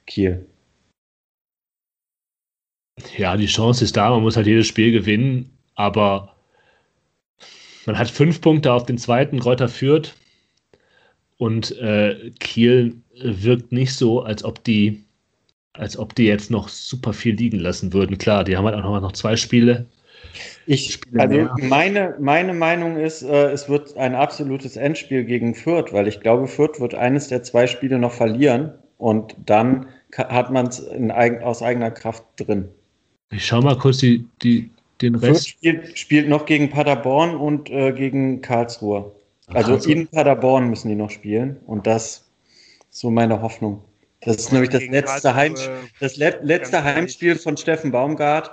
Kiel? 0.07 0.45
Ja, 3.18 3.38
die 3.38 3.45
Chance 3.45 3.84
ist 3.84 3.97
da, 3.97 4.10
man 4.10 4.22
muss 4.22 4.36
halt 4.36 4.47
jedes 4.47 4.68
Spiel 4.68 4.91
gewinnen, 4.91 5.50
aber 5.76 6.36
man 7.86 7.97
hat 7.97 8.10
fünf 8.10 8.41
Punkte 8.41 8.74
auf 8.74 8.86
den 8.86 8.97
zweiten, 8.97 9.39
Kräuter 9.39 9.70
führt 9.70 10.16
und 11.38 11.78
äh, 11.80 12.32
Kiel 12.39 12.97
wirkt 13.22 13.72
nicht 13.72 13.93
so, 13.93 14.22
als 14.22 14.43
ob 14.43 14.64
die 14.64 15.04
als 15.74 15.97
ob 15.97 16.14
die 16.14 16.26
jetzt 16.26 16.52
noch 16.52 16.68
super 16.68 17.14
viel 17.14 17.36
liegen 17.36 17.60
lassen 17.60 17.93
würden. 17.93 18.18
Klar, 18.18 18.43
die 18.43 18.58
haben 18.58 18.66
halt 18.66 18.76
auch 18.76 18.84
noch, 18.84 19.00
noch 19.00 19.14
zwei 19.14 19.36
Spiele. 19.36 19.86
Ich, 20.66 20.93
Spiele 20.93 21.22
also 21.22 21.66
meine, 21.66 22.16
meine 22.20 22.54
Meinung 22.54 22.97
ist, 22.97 23.24
äh, 23.24 23.52
es 23.52 23.70
wird 23.70 23.95
ein 23.95 24.14
absolutes 24.14 24.76
Endspiel 24.76 25.24
gegen 25.24 25.56
Fürth, 25.56 25.93
weil 25.93 26.08
ich 26.08 26.20
glaube, 26.20 26.47
Fürth 26.47 26.80
wird 26.80 26.95
eines 26.95 27.30
der 27.30 27.43
zwei 27.43 27.66
Spiele 27.66 27.97
noch 27.97 28.12
verlieren 28.12 28.74
und 28.97 29.36
dann 29.45 29.88
hat 30.16 30.52
man 30.52 30.68
es 30.68 30.86
aus 31.41 31.64
eigener 31.64 31.91
Kraft 31.91 32.26
drin. 32.38 32.70
Ich 33.32 33.46
schau 33.46 33.62
mal 33.62 33.78
kurz 33.78 33.98
die, 33.98 34.28
die, 34.42 34.70
den 35.02 35.16
Rest. 35.16 35.50
Spielt, 35.50 35.98
spielt 35.98 36.30
noch 36.30 36.46
gegen 36.46 36.70
Paderborn 36.70 37.36
und 37.36 37.70
äh, 37.70 37.92
gegen 37.94 38.42
Karlsruhe. 38.42 39.16
Also 39.48 39.72
Karlsruhe. 39.72 39.94
in 39.94 40.08
Paderborn 40.08 40.70
müssen 40.70 40.90
die 40.90 40.96
noch 40.96 41.12
spielen 41.12 41.58
und 41.66 41.88
das 41.88 42.30
ist 42.90 43.00
so 43.00 43.12
meine 43.12 43.42
Hoffnung. 43.42 43.84
Das 44.22 44.38
ist 44.38 44.52
nämlich 44.52 44.70
das 44.70 44.84
letzte, 44.86 45.34
Heim, 45.34 45.56
das 46.00 46.18
le 46.18 46.40
letzte 46.42 46.84
Heimspiel 46.84 47.38
von 47.38 47.56
Steffen 47.56 47.92
Baumgart. 47.92 48.52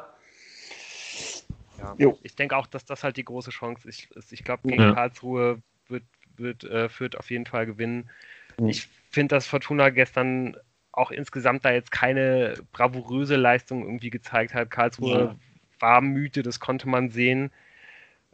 Ja, 1.99 2.13
ich 2.23 2.37
denke 2.37 2.57
auch, 2.57 2.67
dass 2.67 2.85
das 2.85 3.03
halt 3.03 3.17
die 3.17 3.25
große 3.25 3.51
Chance 3.51 3.89
ist. 3.89 4.33
Ich 4.33 4.45
glaube, 4.45 4.69
gegen 4.69 4.83
ja. 4.83 4.95
Karlsruhe 4.95 5.61
wird, 5.89 6.05
wird 6.37 6.65
äh, 6.65 6.89
Fürth 6.89 7.17
auf 7.17 7.31
jeden 7.31 7.47
Fall 7.47 7.67
gewinnen. 7.67 8.09
Mhm. 8.59 8.69
Ich 8.69 8.89
finde, 9.11 9.35
dass 9.35 9.47
Fortuna 9.47 9.91
gestern 9.91 10.57
auch 10.97 11.11
insgesamt 11.11 11.65
da 11.65 11.73
jetzt 11.73 11.93
keine 11.93 12.55
bravouröse 12.73 13.37
Leistung 13.37 13.85
irgendwie 13.85 14.11
gezeigt 14.11 14.55
hat. 14.55 14.71
Karlsruhe 14.71 15.19
ja. 15.19 15.37
war 15.79 16.01
müde, 16.01 16.43
das 16.43 16.59
konnte 16.59 16.89
man 16.89 17.11
sehen. 17.11 17.51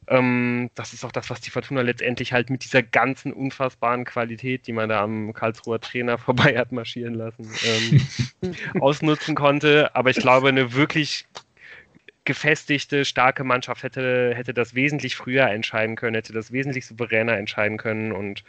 Ähm, 0.08 0.70
das 0.74 0.92
ist 0.92 1.04
auch 1.04 1.12
das, 1.12 1.28
was 1.28 1.40
die 1.40 1.50
Fortuna 1.50 1.82
letztendlich 1.82 2.32
halt 2.32 2.50
mit 2.50 2.64
dieser 2.64 2.82
ganzen 2.82 3.32
unfassbaren 3.32 4.04
Qualität, 4.04 4.66
die 4.66 4.72
man 4.72 4.88
da 4.88 5.02
am 5.02 5.32
Karlsruher 5.32 5.80
Trainer 5.80 6.18
vorbei 6.18 6.56
hat 6.56 6.72
marschieren 6.72 7.14
lassen, 7.14 7.50
ähm, 7.64 8.54
ausnutzen 8.80 9.34
konnte. 9.34 9.94
Aber 9.94 10.10
ich 10.10 10.16
glaube, 10.18 10.48
eine 10.48 10.72
wirklich 10.72 11.26
gefestigte, 12.24 13.04
starke 13.04 13.42
Mannschaft 13.42 13.82
hätte, 13.82 14.32
hätte 14.34 14.54
das 14.54 14.74
wesentlich 14.74 15.16
früher 15.16 15.48
entscheiden 15.48 15.96
können, 15.96 16.14
hätte 16.14 16.32
das 16.32 16.52
wesentlich 16.52 16.86
souveräner 16.86 17.36
entscheiden 17.36 17.78
können 17.78 18.12
und 18.12 18.44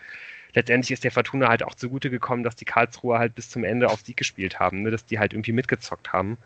letztendlich 0.54 0.92
ist 0.92 1.04
der 1.04 1.12
Fortuna 1.12 1.48
halt 1.50 1.64
auch 1.64 1.76
zugute 1.76 2.10
gekommen, 2.10 2.44
dass 2.44 2.56
die 2.56 2.66
Karlsruher 2.66 3.20
halt 3.20 3.36
bis 3.36 3.50
zum 3.50 3.64
Ende 3.64 3.90
auf 3.90 4.02
Sieg 4.02 4.18
gespielt 4.18 4.60
haben, 4.60 4.84
ne? 4.84 4.92
dass 4.92 5.06
die 5.06 5.20
halt 5.20 5.34
irgendwie 5.34 5.52
mitgezockt 5.52 6.14
haben. 6.14 6.38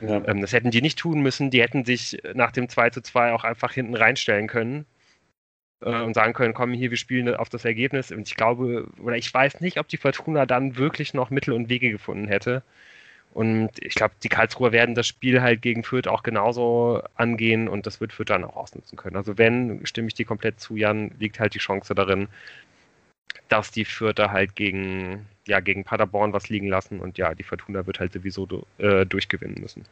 Ja. 0.00 0.22
Ähm, 0.26 0.40
das 0.40 0.52
hätten 0.52 0.70
die 0.70 0.82
nicht 0.82 0.98
tun 0.98 1.20
müssen. 1.20 1.50
Die 1.50 1.62
hätten 1.62 1.84
sich 1.84 2.18
nach 2.34 2.52
dem 2.52 2.68
2 2.68 2.90
zu 2.90 3.00
2 3.00 3.32
auch 3.32 3.44
einfach 3.44 3.72
hinten 3.72 3.94
reinstellen 3.94 4.46
können 4.46 4.84
äh, 5.80 6.02
und 6.02 6.14
sagen 6.14 6.32
können, 6.32 6.54
komm 6.54 6.72
hier, 6.72 6.90
wir 6.90 6.98
spielen 6.98 7.34
auf 7.34 7.48
das 7.48 7.64
Ergebnis. 7.64 8.12
Und 8.12 8.28
ich 8.28 8.36
glaube, 8.36 8.88
oder 9.02 9.16
ich 9.16 9.32
weiß 9.32 9.60
nicht, 9.60 9.78
ob 9.78 9.88
die 9.88 9.96
Fortuna 9.96 10.46
dann 10.46 10.76
wirklich 10.76 11.14
noch 11.14 11.30
Mittel 11.30 11.54
und 11.54 11.68
Wege 11.68 11.90
gefunden 11.90 12.28
hätte. 12.28 12.62
Und 13.32 13.70
ich 13.82 13.94
glaube, 13.94 14.14
die 14.22 14.30
Karlsruher 14.30 14.72
werden 14.72 14.94
das 14.94 15.06
Spiel 15.06 15.42
halt 15.42 15.60
gegen 15.60 15.84
Fürth 15.84 16.08
auch 16.08 16.22
genauso 16.22 17.02
angehen 17.16 17.68
und 17.68 17.84
das 17.84 18.00
wird 18.00 18.14
Fürth 18.14 18.30
dann 18.30 18.44
auch 18.44 18.56
ausnutzen 18.56 18.96
können. 18.96 19.16
Also 19.16 19.36
wenn, 19.36 19.84
stimme 19.84 20.08
ich 20.08 20.14
dir 20.14 20.24
komplett 20.24 20.58
zu, 20.58 20.76
Jan, 20.76 21.10
liegt 21.18 21.38
halt 21.38 21.52
die 21.54 21.58
Chance 21.58 21.94
darin, 21.94 22.28
dass 23.48 23.70
die 23.70 23.84
Fürther 23.84 24.32
halt 24.32 24.56
gegen, 24.56 25.26
ja, 25.46 25.60
gegen 25.60 25.84
Paderborn 25.84 26.32
was 26.32 26.48
liegen 26.48 26.68
lassen 26.68 27.00
und 27.00 27.18
ja, 27.18 27.34
die 27.34 27.42
Fortuna 27.42 27.86
wird 27.86 28.00
halt 28.00 28.12
sowieso 28.12 28.66
äh, 28.78 29.06
durchgewinnen 29.06 29.60
müssen. 29.60 29.84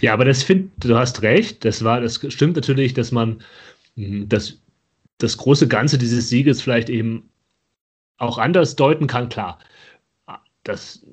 Ja, 0.00 0.12
aber 0.12 0.24
das 0.24 0.42
finde, 0.42 0.70
du 0.78 0.96
hast 0.96 1.22
recht, 1.22 1.64
das 1.64 1.82
war, 1.82 2.00
das 2.00 2.20
stimmt 2.32 2.56
natürlich, 2.56 2.94
dass 2.94 3.10
man 3.10 3.42
hm, 3.96 4.28
das, 4.28 4.60
das 5.18 5.36
große 5.36 5.68
Ganze 5.68 5.98
dieses 5.98 6.28
Sieges 6.28 6.62
vielleicht 6.62 6.88
eben 6.88 7.28
auch 8.18 8.38
anders 8.38 8.76
deuten 8.76 9.06
kann, 9.06 9.28
klar. 9.28 9.58
Das 10.62 11.04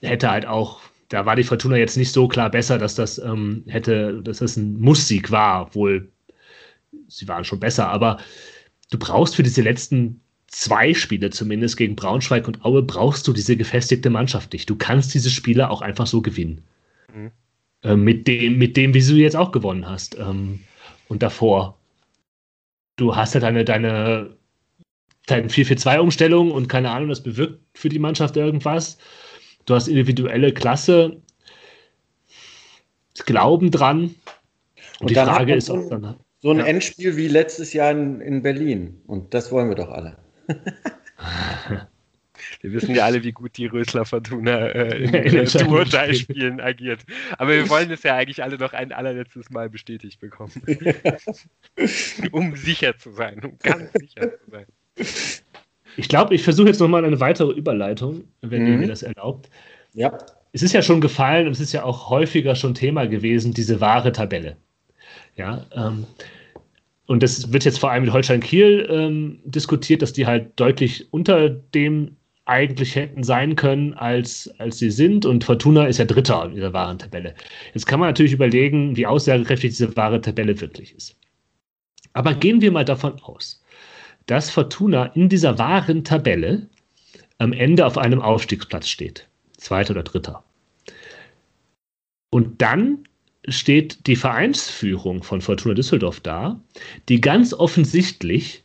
hätte 0.00 0.30
halt 0.30 0.46
auch, 0.46 0.80
da 1.08 1.26
war 1.26 1.36
die 1.36 1.44
Fortuna 1.44 1.76
jetzt 1.76 1.96
nicht 1.96 2.12
so 2.12 2.28
klar 2.28 2.50
besser, 2.50 2.78
dass 2.78 2.94
das 2.94 3.18
ähm, 3.18 3.64
hätte, 3.66 4.22
dass 4.22 4.38
das 4.38 4.56
ein 4.56 4.78
Musssieg 4.78 5.30
war, 5.30 5.62
obwohl 5.62 6.08
sie 7.08 7.26
waren 7.28 7.44
schon 7.44 7.60
besser, 7.60 7.88
aber 7.88 8.18
du 8.90 8.98
brauchst 8.98 9.36
für 9.36 9.42
diese 9.42 9.62
letzten 9.62 10.20
zwei 10.48 10.94
Spiele 10.94 11.30
zumindest 11.30 11.76
gegen 11.76 11.94
Braunschweig 11.94 12.48
und 12.48 12.64
Aue 12.64 12.82
brauchst 12.82 13.28
du 13.28 13.32
diese 13.32 13.56
gefestigte 13.56 14.10
Mannschaft 14.10 14.52
nicht. 14.52 14.68
Du 14.68 14.76
kannst 14.76 15.14
diese 15.14 15.30
Spiele 15.30 15.70
auch 15.70 15.82
einfach 15.82 16.06
so 16.06 16.20
gewinnen. 16.22 16.62
Mhm. 17.14 17.30
Äh, 17.82 17.96
mit, 17.96 18.26
dem, 18.26 18.58
mit 18.58 18.76
dem, 18.76 18.94
wie 18.94 19.00
du 19.00 19.14
jetzt 19.14 19.36
auch 19.36 19.52
gewonnen 19.52 19.88
hast. 19.88 20.18
Ähm, 20.18 20.60
und 21.08 21.22
davor. 21.22 21.78
Du 22.96 23.14
hast 23.14 23.34
ja 23.34 23.40
deine, 23.40 23.64
deine, 23.64 24.36
deine 25.26 25.48
4-4-2-Umstellung 25.48 26.50
und 26.50 26.68
keine 26.68 26.90
Ahnung, 26.90 27.10
das 27.10 27.22
bewirkt 27.22 27.60
für 27.74 27.88
die 27.88 28.00
Mannschaft 28.00 28.36
irgendwas. 28.36 28.98
Du 29.66 29.74
hast 29.74 29.86
individuelle 29.86 30.52
Klasse, 30.52 31.20
Glauben 33.26 33.70
dran. 33.70 34.02
Und, 34.02 34.14
und 35.00 35.10
die 35.10 35.14
Frage 35.14 35.54
ist 35.54 35.70
auch 35.70 35.88
dann. 35.88 36.16
So 36.40 36.50
ein 36.50 36.58
ja. 36.58 36.66
Endspiel 36.66 37.16
wie 37.16 37.28
letztes 37.28 37.72
Jahr 37.72 37.90
in, 37.90 38.20
in 38.20 38.42
Berlin. 38.42 39.00
Und 39.06 39.34
das 39.34 39.50
wollen 39.50 39.68
wir 39.68 39.74
doch 39.74 39.90
alle. 39.90 40.16
Wir 42.60 42.72
wissen 42.72 42.94
ja 42.94 43.04
alle, 43.04 43.22
wie 43.22 43.32
gut 43.32 43.56
die 43.56 43.66
Rösler 43.66 44.04
Fortuna 44.04 44.68
äh, 44.68 45.04
in, 45.04 45.14
in 45.14 45.46
Tourteilspielen 45.46 46.60
agiert. 46.60 47.00
Aber 47.36 47.50
wir 47.50 47.68
wollen 47.68 47.90
es 47.90 48.02
ja 48.02 48.14
eigentlich 48.16 48.42
alle 48.42 48.58
noch 48.58 48.72
ein 48.72 48.92
allerletztes 48.92 49.50
Mal 49.50 49.68
bestätigt 49.68 50.20
bekommen. 50.20 50.52
um 52.32 52.56
sicher 52.56 52.96
zu 52.98 53.12
sein, 53.12 53.44
um 53.44 53.58
ganz 53.58 53.92
sicher 53.92 54.32
zu 54.38 54.50
sein. 54.50 54.66
Ich 55.96 56.08
glaube, 56.08 56.34
ich 56.34 56.42
versuche 56.42 56.68
jetzt 56.68 56.80
nochmal 56.80 57.04
eine 57.04 57.20
weitere 57.20 57.52
Überleitung, 57.52 58.24
wenn 58.40 58.62
mhm. 58.62 58.68
ihr 58.68 58.78
mir 58.78 58.88
das 58.88 59.02
erlaubt. 59.02 59.50
Ja. 59.94 60.16
Es 60.52 60.62
ist 60.62 60.72
ja 60.72 60.82
schon 60.82 61.00
gefallen 61.00 61.46
und 61.46 61.52
es 61.52 61.60
ist 61.60 61.72
ja 61.72 61.84
auch 61.84 62.08
häufiger 62.08 62.54
schon 62.54 62.74
Thema 62.74 63.06
gewesen, 63.06 63.52
diese 63.52 63.80
wahre 63.80 64.12
Tabelle. 64.12 64.56
Ja, 65.36 65.66
ähm, 65.72 66.06
und 67.08 67.22
das 67.22 67.54
wird 67.54 67.64
jetzt 67.64 67.78
vor 67.78 67.90
allem 67.90 68.04
mit 68.04 68.12
Holstein 68.12 68.40
Kiel 68.40 68.86
ähm, 68.90 69.40
diskutiert, 69.44 70.02
dass 70.02 70.12
die 70.12 70.26
halt 70.26 70.52
deutlich 70.60 71.10
unter 71.10 71.48
dem 71.48 72.16
eigentlich 72.44 72.94
hätten 72.96 73.22
sein 73.22 73.56
können, 73.56 73.94
als, 73.94 74.50
als 74.58 74.78
sie 74.78 74.90
sind. 74.90 75.24
Und 75.24 75.42
Fortuna 75.42 75.86
ist 75.86 75.98
ja 75.98 76.04
Dritter 76.04 76.44
in 76.44 76.54
dieser 76.54 76.74
wahren 76.74 76.98
Tabelle. 76.98 77.34
Jetzt 77.72 77.86
kann 77.86 77.98
man 77.98 78.10
natürlich 78.10 78.34
überlegen, 78.34 78.94
wie 78.94 79.06
aussagekräftig 79.06 79.70
diese 79.70 79.96
wahre 79.96 80.20
Tabelle 80.20 80.60
wirklich 80.60 80.94
ist. 80.94 81.16
Aber 82.12 82.34
gehen 82.34 82.60
wir 82.60 82.72
mal 82.72 82.84
davon 82.84 83.18
aus, 83.22 83.64
dass 84.26 84.50
Fortuna 84.50 85.06
in 85.06 85.30
dieser 85.30 85.58
wahren 85.58 86.04
Tabelle 86.04 86.68
am 87.38 87.54
Ende 87.54 87.86
auf 87.86 87.96
einem 87.96 88.20
Aufstiegsplatz 88.20 88.86
steht. 88.86 89.26
Zweiter 89.56 89.92
oder 89.92 90.02
dritter. 90.02 90.44
Und 92.30 92.60
dann 92.60 93.04
steht 93.48 94.06
die 94.06 94.16
Vereinsführung 94.16 95.22
von 95.22 95.40
Fortuna 95.40 95.74
Düsseldorf 95.74 96.20
da, 96.20 96.60
die 97.08 97.20
ganz 97.20 97.54
offensichtlich 97.54 98.64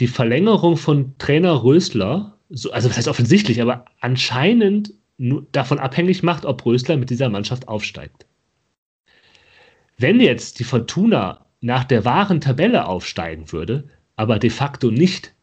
die 0.00 0.06
Verlängerung 0.06 0.76
von 0.76 1.16
Trainer 1.18 1.64
Rösler 1.64 2.38
so, 2.54 2.70
also 2.70 2.88
das 2.88 2.98
heißt 2.98 3.08
offensichtlich, 3.08 3.62
aber 3.62 3.86
anscheinend 4.00 4.92
davon 5.52 5.78
abhängig 5.78 6.22
macht, 6.22 6.44
ob 6.44 6.64
Rösler 6.66 6.96
mit 6.96 7.10
dieser 7.10 7.30
Mannschaft 7.30 7.66
aufsteigt. 7.66 8.26
Wenn 9.96 10.20
jetzt 10.20 10.58
die 10.58 10.64
Fortuna 10.64 11.46
nach 11.60 11.84
der 11.84 12.04
wahren 12.04 12.40
Tabelle 12.40 12.86
aufsteigen 12.86 13.52
würde, 13.52 13.88
aber 14.16 14.38
de 14.38 14.50
facto 14.50 14.90
nicht, 14.90 15.34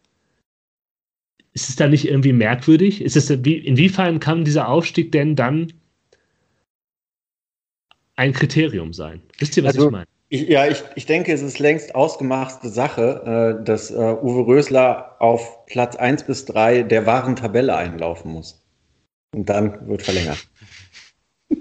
ist 1.53 1.69
es 1.69 1.75
dann 1.75 1.89
nicht 1.89 2.07
irgendwie 2.07 2.33
merkwürdig? 2.33 3.01
Ist 3.01 3.15
es, 3.15 3.29
inwiefern 3.29 4.19
kann 4.19 4.45
dieser 4.45 4.67
Aufstieg 4.67 5.11
denn 5.11 5.35
dann 5.35 5.73
ein 8.19 8.33
Kriterium 8.33 8.91
sein? 8.91 9.21
Wisst 9.37 9.55
ihr, 9.55 9.63
was 9.63 9.75
also, 9.75 9.87
ich 9.87 9.91
meine? 9.91 10.05
Ich, 10.27 10.47
ja, 10.47 10.67
ich, 10.67 10.83
ich 10.95 11.05
denke, 11.05 11.31
es 11.31 11.41
ist 11.41 11.57
längst 11.57 11.95
ausgemachte 11.95 12.69
Sache, 12.69 13.57
äh, 13.61 13.63
dass 13.63 13.89
äh, 13.89 13.95
Uwe 13.95 14.45
Rösler 14.45 15.15
auf 15.19 15.65
Platz 15.65 15.95
1 15.95 16.25
bis 16.25 16.45
3 16.45 16.83
der 16.83 17.05
wahren 17.05 17.35
Tabelle 17.35 17.75
einlaufen 17.75 18.31
muss. 18.31 18.61
Und 19.33 19.49
dann 19.49 19.87
wird 19.87 20.03
verlängert. 20.03 20.47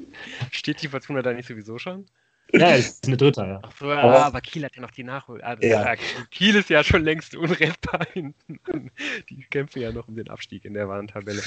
Steht 0.51 0.83
die 0.83 0.89
Fortuna 0.89 1.23
da 1.23 1.33
nicht 1.33 1.49
sowieso 1.49 1.79
schon? 1.79 2.07
Ja, 2.53 2.71
es 2.71 2.89
ist 2.89 3.07
eine 3.07 3.17
Dritte, 3.17 3.43
ja. 3.43 3.61
Ach 3.63 3.73
so, 3.79 3.91
ja, 3.91 3.99
aber, 3.99 4.25
aber, 4.25 4.41
Kiel 4.41 4.65
hat 4.65 4.75
ja 4.75 4.81
noch 4.81 4.91
die 4.91 5.05
Nachhol. 5.05 5.43
Ah, 5.43 5.57
ja. 5.61 5.95
Kiel 6.31 6.57
ist 6.57 6.71
ja 6.71 6.83
schon 6.83 7.05
längst 7.05 7.37
unrettbar 7.37 8.07
hinten. 8.13 8.91
Die 9.29 9.43
kämpfen 9.51 9.83
ja 9.83 9.93
noch 9.93 10.09
um 10.09 10.17
den 10.17 10.31
Abstieg 10.31 10.65
in 10.65 10.73
der 10.73 10.89
Warntabelle. 10.89 11.43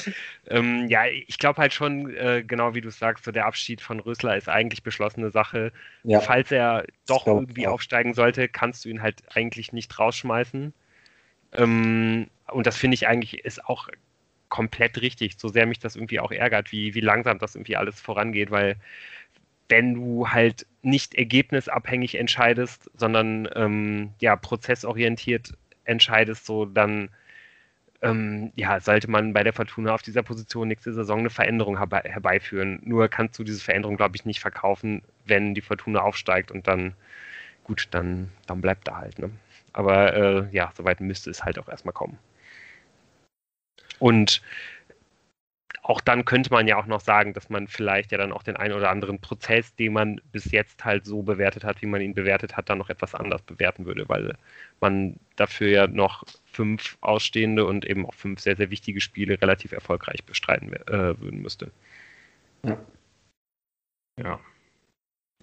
ähm, 0.48 0.88
ja, 0.90 1.06
ich 1.08 1.40
glaube 1.40 1.60
halt 1.60 1.74
schon, 1.74 2.16
äh, 2.16 2.44
genau 2.46 2.76
wie 2.76 2.82
du 2.82 2.92
sagst, 2.92 3.26
so 3.26 3.32
der 3.32 3.48
Abschied 3.48 3.82
von 3.82 4.00
Rösler 4.00 4.38
ist 4.38 4.48
eigentlich 4.48 4.84
beschlossene 4.84 5.32
Sache. 5.32 5.72
Ja. 6.04 6.20
Falls 6.20 6.52
er 6.52 6.86
doch 7.08 7.26
irgendwie 7.26 7.68
auch. 7.68 7.74
aufsteigen 7.74 8.14
sollte, 8.14 8.48
kannst 8.48 8.86
du 8.86 8.90
ihn 8.90 9.02
halt 9.02 9.24
eigentlich 9.34 9.74
nicht 9.74 9.98
rausschmeißen. 9.98 10.72
Ähm, 11.54 12.28
und 12.52 12.68
das 12.68 12.78
finde 12.78 12.96
ich 12.96 13.08
eigentlich 13.08 13.44
ist 13.44 13.66
auch 13.66 13.90
komplett 14.50 15.02
richtig, 15.02 15.40
so 15.40 15.48
sehr 15.48 15.66
mich 15.66 15.80
das 15.80 15.96
irgendwie 15.96 16.20
auch 16.20 16.32
ärgert, 16.32 16.72
wie, 16.72 16.94
wie 16.94 17.00
langsam 17.00 17.40
das 17.40 17.56
irgendwie 17.56 17.78
alles 17.78 18.00
vorangeht, 18.00 18.52
weil 18.52 18.76
wenn 19.72 19.96
du 19.96 20.28
halt 20.28 20.68
nicht 20.84 21.16
ergebnisabhängig 21.16 22.16
entscheidest, 22.16 22.92
sondern 22.94 23.48
ähm, 23.56 24.12
ja, 24.20 24.36
prozessorientiert 24.36 25.54
entscheidest, 25.86 26.46
so 26.46 26.66
dann 26.66 27.10
ähm, 28.02 28.52
ja, 28.56 28.80
sollte 28.80 29.10
man 29.10 29.34
bei 29.34 29.44
der 29.44 29.54
Fortuna 29.54 29.94
auf 29.94 30.02
dieser 30.02 30.24
Position 30.24 30.68
nächste 30.68 30.94
Saison 30.94 31.20
eine 31.20 31.30
Veränderung 31.30 31.78
herbe 31.78 32.02
herbeiführen. 32.04 32.80
Nur 32.84 33.08
kannst 33.08 33.38
du 33.40 33.44
diese 33.44 33.64
Veränderung, 33.64 33.98
glaube 33.98 34.16
ich, 34.16 34.26
nicht 34.26 34.40
verkaufen, 34.40 35.04
wenn 35.26 35.54
die 35.54 35.62
Fortuna 35.62 36.02
aufsteigt 36.02 36.52
und 36.52 36.68
dann, 36.68 36.94
gut, 37.64 37.88
dann, 37.92 38.30
dann 38.48 38.62
bleibt 38.62 38.88
da 38.88 38.98
halt. 38.98 39.20
Ne? 39.20 39.30
Aber 39.74 40.14
äh, 40.14 40.46
ja, 40.52 40.72
soweit 40.76 41.00
müsste 41.00 41.30
es 41.30 41.44
halt 41.44 41.60
auch 41.60 41.70
erstmal 41.70 41.94
kommen. 41.94 42.18
Und 44.00 44.42
auch 45.84 46.00
dann 46.00 46.26
könnte 46.26 46.52
man 46.52 46.68
ja 46.68 46.78
auch 46.78 46.86
noch 46.86 47.02
sagen, 47.02 47.34
dass 47.34 47.50
man 47.50 47.68
vielleicht 47.68 48.12
ja 48.12 48.18
dann 48.18 48.32
auch 48.32 48.44
den 48.44 48.56
einen 48.56 48.76
oder 48.76 48.92
anderen 48.92 49.20
Prozess, 49.20 49.74
den 49.76 49.94
man 49.94 50.22
bis 50.32 50.52
jetzt 50.52 50.86
halt 50.86 51.06
so 51.06 51.24
bewertet 51.24 51.64
hat, 51.64 51.82
wie 51.82 51.88
man 51.88 52.02
ihn 52.02 52.14
bewertet 52.14 52.56
hat, 52.56 52.70
dann 52.70 52.78
noch 52.78 52.90
etwas 52.90 53.16
anders 53.16 53.42
bewerten 53.42 53.86
würde, 53.86 54.08
weil 54.08 54.36
man 54.80 55.16
dafür 55.38 55.70
ja 55.70 55.88
noch 55.88 56.24
fünf 56.46 56.98
ausstehende 57.02 57.66
und 57.66 57.86
eben 57.86 58.06
auch 58.06 58.14
fünf 58.14 58.40
sehr, 58.40 58.56
sehr 58.56 58.70
wichtige 58.70 59.02
Spiele 59.02 59.42
relativ 59.42 59.72
erfolgreich 59.72 60.24
bestreiten 60.24 60.72
äh, 60.74 61.20
würden 61.20 61.42
müsste. 61.42 61.72
Ja. 62.64 62.78
Ja. 64.22 64.40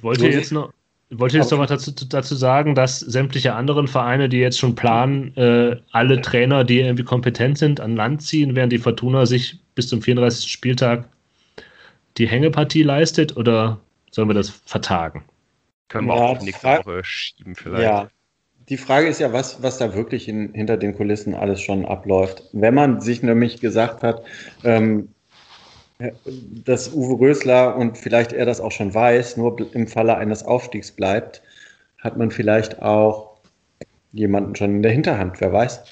Wollt 0.01 0.20
ihr 0.20 0.31
jetzt 0.31 0.52
noch, 0.52 0.73
wollt 1.10 1.32
ihr 1.32 1.40
jetzt 1.40 1.51
noch 1.51 1.59
was 1.59 1.68
dazu, 1.68 1.93
dazu, 1.93 2.35
sagen, 2.35 2.74
dass 2.74 3.01
sämtliche 3.01 3.55
anderen 3.55 3.89
Vereine, 3.89 4.28
die 4.28 4.39
jetzt 4.39 4.59
schon 4.59 4.74
planen, 4.74 5.35
äh, 5.36 5.76
alle 5.93 6.20
Trainer, 6.20 6.64
die 6.64 6.80
irgendwie 6.80 7.05
kompetent 7.05 7.59
sind, 7.59 7.80
an 7.80 7.97
Land 7.97 8.22
ziehen, 8.22 8.55
während 8.55 8.72
die 8.72 8.78
Fortuna 8.78 9.24
sich 9.24 9.59
bis 9.74 9.89
zum 9.89 10.02
34. 10.02 10.51
Spieltag 10.51 11.09
die 12.18 12.28
Hängepartie 12.28 12.82
leistet 12.82 13.36
oder 13.36 13.78
sollen 14.10 14.28
wir 14.28 14.35
das 14.35 14.51
vertagen? 14.51 15.24
Können 15.89 16.09
wir 16.09 16.16
ja, 16.16 16.22
auch 16.22 16.43
nächste 16.43 16.66
Woche 16.66 17.05
schieben 17.05 17.55
vielleicht. 17.55 17.85
Ja, 17.85 18.10
die 18.68 18.76
Frage 18.76 19.09
ist 19.09 19.20
ja, 19.20 19.32
was, 19.32 19.62
was 19.62 19.78
da 19.78 19.94
wirklich 19.94 20.28
in, 20.28 20.52
hinter 20.52 20.76
den 20.76 20.94
Kulissen 20.94 21.35
alles 21.35 21.62
schon 21.62 21.86
abläuft. 21.86 22.43
Wenn 22.52 22.74
man 22.74 23.01
sich 23.01 23.22
nämlich 23.22 23.60
gesagt 23.60 24.02
hat, 24.02 24.22
ähm, 24.62 25.09
dass 26.65 26.95
Uwe 26.95 27.19
Rösler 27.19 27.77
und 27.77 27.99
vielleicht 27.99 28.33
er 28.33 28.47
das 28.47 28.61
auch 28.61 28.70
schon 28.70 28.95
weiß, 28.95 29.37
nur 29.37 29.75
im 29.75 29.89
Falle 29.89 30.16
eines 30.16 30.45
Aufstiegs 30.45 30.93
bleibt, 30.93 31.43
hat 31.99 32.16
man 32.16 32.31
vielleicht 32.31 32.81
auch 32.81 33.37
jemanden 34.12 34.55
schon 34.55 34.77
in 34.77 34.83
der 34.83 34.93
Hinterhand, 34.93 35.41
wer 35.41 35.53
weiß. 35.53 35.83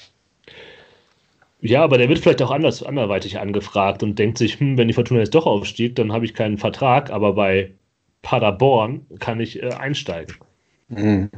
Ja, 1.59 1.83
aber 1.83 1.97
der 1.97 2.07
wird 2.07 2.19
vielleicht 2.19 2.41
auch 2.41 2.51
anders, 2.51 2.83
anderweitig 2.83 3.39
angefragt 3.39 4.03
und 4.03 4.17
denkt 4.17 4.37
sich, 4.37 4.59
hm, 4.59 4.77
wenn 4.77 4.87
die 4.87 4.93
Fortuna 4.93 5.21
jetzt 5.21 5.35
doch 5.35 5.45
aufstieg, 5.45 5.95
dann 5.95 6.13
habe 6.13 6.23
ich 6.23 6.33
keinen 6.33 6.57
Vertrag, 6.57 7.09
aber 7.09 7.33
bei 7.33 7.71
Paderborn 8.21 9.05
kann 9.19 9.39
ich 9.39 9.61
äh, 9.61 9.69
einsteigen. 9.69 10.35
Mhm. 10.89 11.29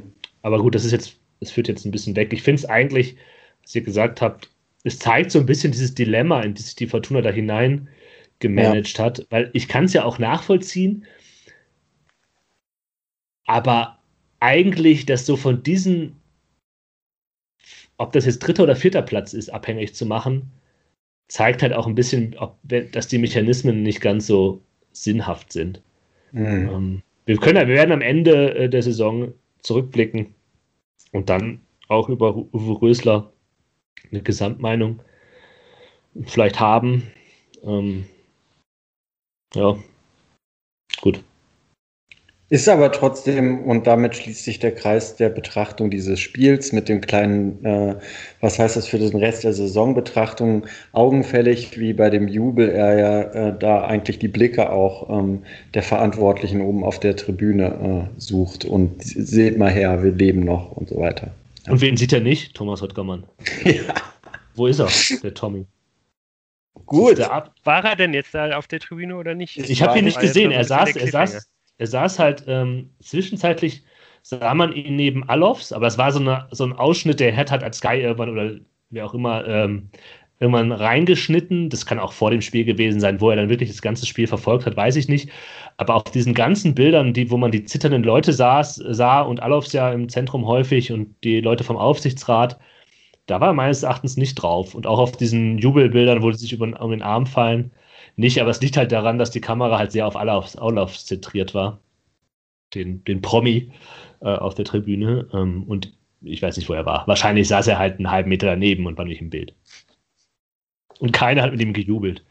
Aber 0.42 0.60
gut, 0.60 0.76
das 0.76 0.86
ist 0.86 0.92
jetzt, 0.92 1.18
das 1.40 1.52
führt 1.52 1.68
jetzt 1.68 1.86
ein 1.86 1.92
bisschen 1.92 2.16
weg. 2.16 2.34
Ich 2.34 2.44
finde 2.44 2.60
es 2.60 2.70
eigentlich, 2.70 3.16
was 3.64 3.74
ihr 3.74 3.82
gesagt 3.82 4.22
habt, 4.22 4.50
es 4.84 5.00
zeigt 5.00 5.32
so 5.32 5.40
ein 5.40 5.46
bisschen 5.46 5.72
dieses 5.72 5.96
Dilemma, 5.96 6.42
in 6.42 6.54
das 6.54 6.66
sich 6.66 6.76
die 6.76 6.88
Fortuna 6.88 7.22
da 7.22 7.32
hinein 7.32 7.90
gemanagt 8.40 8.98
ja. 8.98 9.06
hat, 9.06 9.28
weil 9.30 9.50
ich 9.54 9.68
kann 9.68 9.86
es 9.86 9.94
ja 9.94 10.04
auch 10.04 10.20
nachvollziehen, 10.20 11.06
aber 13.46 14.00
eigentlich, 14.40 15.06
dass 15.06 15.26
so 15.26 15.36
von 15.36 15.64
diesen 15.64 16.20
ob 18.00 18.14
das 18.14 18.26
jetzt 18.26 18.40
dritter 18.40 18.64
oder 18.64 18.76
vierter 18.76 19.02
Platz 19.02 19.34
ist, 19.34 19.50
abhängig 19.50 19.94
zu 19.94 20.06
machen, 20.06 20.50
zeigt 21.28 21.62
halt 21.62 21.74
auch 21.74 21.86
ein 21.86 21.96
bisschen, 21.96 22.36
ob, 22.40 22.58
dass 22.64 23.08
die 23.08 23.20
Mechanismen 23.20 23.84
nicht 23.84 24.02
ganz 24.02 24.26
so 24.26 24.62
sinnhaft 24.94 25.52
sind. 25.52 25.82
Mhm. 26.32 26.70
Ähm, 26.70 27.02
wir, 27.26 27.38
können, 27.38 27.68
wir 27.68 27.76
werden 27.76 27.92
am 27.92 28.02
Ende 28.02 28.56
äh, 28.56 28.70
der 28.70 28.82
Saison 28.82 29.34
zurückblicken 29.62 30.34
und 31.12 31.30
dann 31.30 31.60
auch 31.90 32.08
über 32.08 32.36
Uwe 32.36 32.82
Rösler 32.82 33.32
eine 34.12 34.22
Gesamtmeinung 34.22 35.02
vielleicht 36.26 36.60
haben. 36.60 37.12
Ähm, 37.64 38.06
ja, 39.56 39.78
gut. 41.02 41.24
Ist 42.52 42.68
aber 42.68 42.92
trotzdem, 42.92 43.60
und 43.64 43.86
damit 43.86 44.16
schließt 44.16 44.44
sich 44.44 44.58
der 44.58 44.74
Kreis 44.74 45.16
der 45.16 45.30
Betrachtung 45.30 45.92
dieses 45.92 46.20
Spiels 46.20 46.72
mit 46.72 46.90
dem 46.90 47.00
kleinen, 47.00 47.64
äh, 47.64 47.96
was 48.42 48.58
heißt 48.58 48.76
das 48.76 48.88
für 48.88 48.98
den 48.98 49.16
Rest 49.16 49.44
der 49.44 49.54
Saisonbetrachtung, 49.54 50.66
augenfällig, 50.92 51.80
wie 51.80 51.94
bei 51.94 52.10
dem 52.10 52.28
Jubel 52.28 52.70
er 52.70 52.98
ja 52.98 53.22
äh, 53.22 53.60
da 53.60 53.86
eigentlich 53.86 54.18
die 54.18 54.28
Blicke 54.28 54.72
auch 54.72 55.12
ähm, 55.12 55.44
der 55.76 55.84
Verantwortlichen 55.84 56.62
oben 56.62 56.84
auf 56.84 57.00
der 57.00 57.16
Tribüne 57.16 58.10
äh, 58.10 58.20
sucht 58.20 58.66
und 58.66 58.96
seht 59.04 59.60
mal 59.60 59.70
her, 59.70 60.02
wir 60.02 60.12
leben 60.12 60.40
noch 60.40 60.72
und 60.72 60.90
so 60.90 61.00
weiter. 61.00 61.30
Ja. 61.68 61.74
Und 61.74 61.82
wen 61.82 61.98
sieht 61.98 62.14
er 62.14 62.22
nicht? 62.22 62.56
Thomas 62.56 62.82
Ottgermann. 62.82 63.26
ja. 63.64 63.94
Wo 64.56 64.66
ist 64.66 64.80
er, 64.80 64.90
der 65.22 65.36
Tommy? 65.36 65.68
Gut. 66.86 67.20
War 67.20 67.86
er 67.86 67.96
denn 67.96 68.14
jetzt 68.14 68.34
da 68.34 68.58
auf 68.58 68.68
der 68.68 68.80
Tribüne 68.80 69.16
oder 69.16 69.36
nicht? 69.36 69.58
Ich, 69.58 69.82
habe 69.82 70.00
ihn 70.00 70.06
nicht 70.06 70.20
gesehen. 70.20 70.52
Er 70.52 70.64
saß, 70.64 70.96
er 70.96 71.08
saß, 71.08 71.50
er 71.78 71.88
saß 71.88 72.20
halt 72.20 72.44
ähm, 72.48 72.92
zwischenzeitlich, 73.02 73.84
sah 74.22 74.54
man 74.54 74.74
ihn 74.74 74.96
neben 74.96 75.28
Alofs, 75.30 75.72
aber 75.72 75.88
es 75.88 75.98
war 75.98 76.12
so, 76.12 76.20
eine, 76.20 76.48
so 76.52 76.66
ein 76.66 76.74
Ausschnitt, 76.74 77.20
der 77.20 77.36
hat 77.36 77.52
halt 77.52 77.64
als 77.64 77.78
Sky 77.78 78.02
irgendwann 78.02 78.30
oder 78.30 78.60
wer 78.90 79.06
auch 79.06 79.14
immer 79.14 79.48
ähm, 79.48 79.90
irgendwann 80.40 80.72
reingeschnitten. 80.72 81.70
Das 81.70 81.86
kann 81.86 82.00
auch 82.00 82.14
vor 82.14 82.32
dem 82.32 82.42
Spiel 82.42 82.66
gewesen 82.66 83.00
sein, 83.00 83.22
wo 83.22 83.30
er 83.30 83.36
dann 83.36 83.50
wirklich 83.50 83.70
das 83.70 83.82
ganze 83.82 84.06
Spiel 84.06 84.28
verfolgt 84.28 84.66
hat, 84.66 84.76
weiß 84.76 84.96
ich 84.96 85.08
nicht. 85.08 85.30
Aber 85.78 85.96
auf 85.96 86.04
diesen 86.04 86.34
ganzen 86.34 86.76
Bildern, 86.76 87.14
die, 87.14 87.30
wo 87.30 87.38
man 87.38 87.52
die 87.52 87.66
zitternden 87.66 88.04
Leute 88.04 88.34
saß, 88.34 88.76
sah 88.76 89.22
und 89.22 89.42
Alofs 89.42 89.74
ja 89.74 89.92
im 89.92 90.10
Zentrum 90.10 90.46
häufig 90.46 90.92
und 90.92 91.16
die 91.24 91.42
Leute 91.42 91.64
vom 91.64 91.78
Aufsichtsrat, 91.78 92.60
da 93.30 93.40
war 93.40 93.50
er 93.50 93.54
meines 93.54 93.84
Erachtens 93.84 94.18
nicht 94.18 94.36
drauf. 94.36 94.74
Und 94.74 94.88
auch 94.88 95.00
auf 95.00 95.12
diesen 95.12 95.60
Jubelbildern, 95.60 96.24
wo 96.24 96.32
sie 96.32 96.40
sich 96.40 96.54
über, 96.54 96.82
um 96.82 96.92
den 96.92 97.04
Arm 97.04 97.28
fallen, 97.28 97.72
nicht. 98.16 98.42
Aber 98.42 98.50
es 98.50 98.62
liegt 98.62 98.76
halt 98.76 98.92
daran, 98.92 99.20
dass 99.20 99.32
die 99.32 99.42
Kamera 99.42 99.78
halt 99.78 99.92
sehr 99.92 100.08
auf 100.08 100.16
Olaf 100.16 100.98
zentriert 100.98 101.54
war. 101.54 101.80
Den, 102.74 103.04
den 103.06 103.22
Promi 103.22 103.72
äh, 104.22 104.30
auf 104.30 104.56
der 104.56 104.66
Tribüne. 104.66 105.28
Ähm, 105.34 105.64
und 105.64 105.94
ich 106.22 106.42
weiß 106.42 106.58
nicht, 106.58 106.70
wo 106.70 106.74
er 106.74 106.86
war. 106.86 107.08
Wahrscheinlich 107.08 107.48
saß 107.48 107.68
er 107.68 107.78
halt 107.78 107.98
einen 107.98 108.12
halben 108.12 108.30
Meter 108.30 108.48
daneben 108.48 108.88
und 108.88 108.98
war 108.98 109.06
nicht 109.06 109.22
im 109.22 109.30
Bild. 109.30 109.54
Und 111.00 111.14
keiner 111.14 111.44
hat 111.44 111.52
mit 111.52 111.62
ihm 111.62 111.74
gejubelt. 111.74 112.26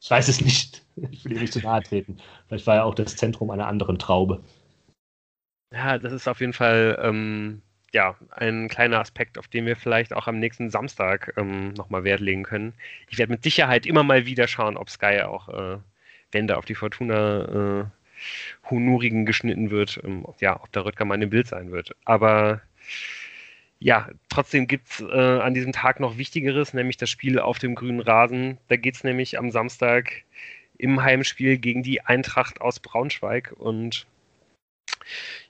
Ich 0.00 0.10
weiß 0.10 0.28
es 0.28 0.40
nicht. 0.40 0.84
Ich 1.10 1.24
will 1.24 1.32
ihm 1.32 1.40
nicht 1.40 1.52
zu 1.52 1.60
nahe 1.60 1.82
treten. 1.82 2.18
Vielleicht 2.46 2.66
war 2.66 2.76
er 2.76 2.84
auch 2.84 2.94
das 2.94 3.16
Zentrum 3.16 3.50
einer 3.50 3.66
anderen 3.66 3.98
Traube. 3.98 4.42
Ja, 5.72 5.98
das 5.98 6.12
ist 6.12 6.28
auf 6.28 6.40
jeden 6.40 6.52
Fall 6.52 6.98
ähm, 7.02 7.62
ja, 7.96 8.14
ein 8.30 8.68
kleiner 8.68 9.00
Aspekt, 9.00 9.38
auf 9.38 9.48
den 9.48 9.64
wir 9.64 9.74
vielleicht 9.74 10.12
auch 10.12 10.26
am 10.26 10.38
nächsten 10.38 10.68
Samstag 10.68 11.32
ähm, 11.38 11.72
nochmal 11.72 12.04
Wert 12.04 12.20
legen 12.20 12.42
können. 12.42 12.74
Ich 13.08 13.16
werde 13.16 13.32
mit 13.32 13.42
Sicherheit 13.42 13.86
immer 13.86 14.02
mal 14.02 14.26
wieder 14.26 14.46
schauen, 14.48 14.76
ob 14.76 14.90
Sky 14.90 15.22
auch 15.22 15.48
äh, 15.48 15.78
Wände 16.30 16.58
auf 16.58 16.66
die 16.66 16.74
Fortuna 16.74 17.80
äh, 17.80 17.84
Honorigen 18.70 19.24
geschnitten 19.24 19.70
wird. 19.70 19.98
Ähm, 20.04 20.26
ja, 20.40 20.62
ob 20.62 20.70
der 20.72 20.84
Röttger 20.84 21.06
mal 21.06 21.22
im 21.22 21.30
Bild 21.30 21.46
sein 21.46 21.72
wird. 21.72 21.96
Aber 22.04 22.60
ja, 23.78 24.10
trotzdem 24.28 24.66
gibt 24.66 24.90
es 24.90 25.00
äh, 25.00 25.40
an 25.40 25.54
diesem 25.54 25.72
Tag 25.72 25.98
noch 25.98 26.18
Wichtigeres, 26.18 26.74
nämlich 26.74 26.98
das 26.98 27.08
Spiel 27.08 27.38
auf 27.38 27.58
dem 27.58 27.74
grünen 27.74 28.00
Rasen. 28.00 28.58
Da 28.68 28.76
geht 28.76 28.96
es 28.96 29.04
nämlich 29.04 29.38
am 29.38 29.50
Samstag 29.50 30.22
im 30.76 31.02
Heimspiel 31.02 31.56
gegen 31.56 31.82
die 31.82 32.02
Eintracht 32.02 32.60
aus 32.60 32.78
Braunschweig 32.78 33.54
und 33.56 34.06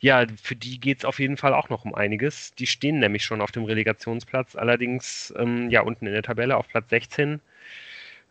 ja, 0.00 0.26
für 0.42 0.56
die 0.56 0.78
geht 0.80 0.98
es 0.98 1.04
auf 1.04 1.18
jeden 1.18 1.36
Fall 1.36 1.54
auch 1.54 1.68
noch 1.68 1.84
um 1.84 1.94
einiges. 1.94 2.54
Die 2.54 2.66
stehen 2.66 2.98
nämlich 2.98 3.24
schon 3.24 3.40
auf 3.40 3.52
dem 3.52 3.64
Relegationsplatz, 3.64 4.56
allerdings 4.56 5.32
ähm, 5.38 5.70
ja 5.70 5.82
unten 5.82 6.06
in 6.06 6.12
der 6.12 6.22
Tabelle 6.22 6.56
auf 6.56 6.68
Platz 6.68 6.90
16. 6.90 7.40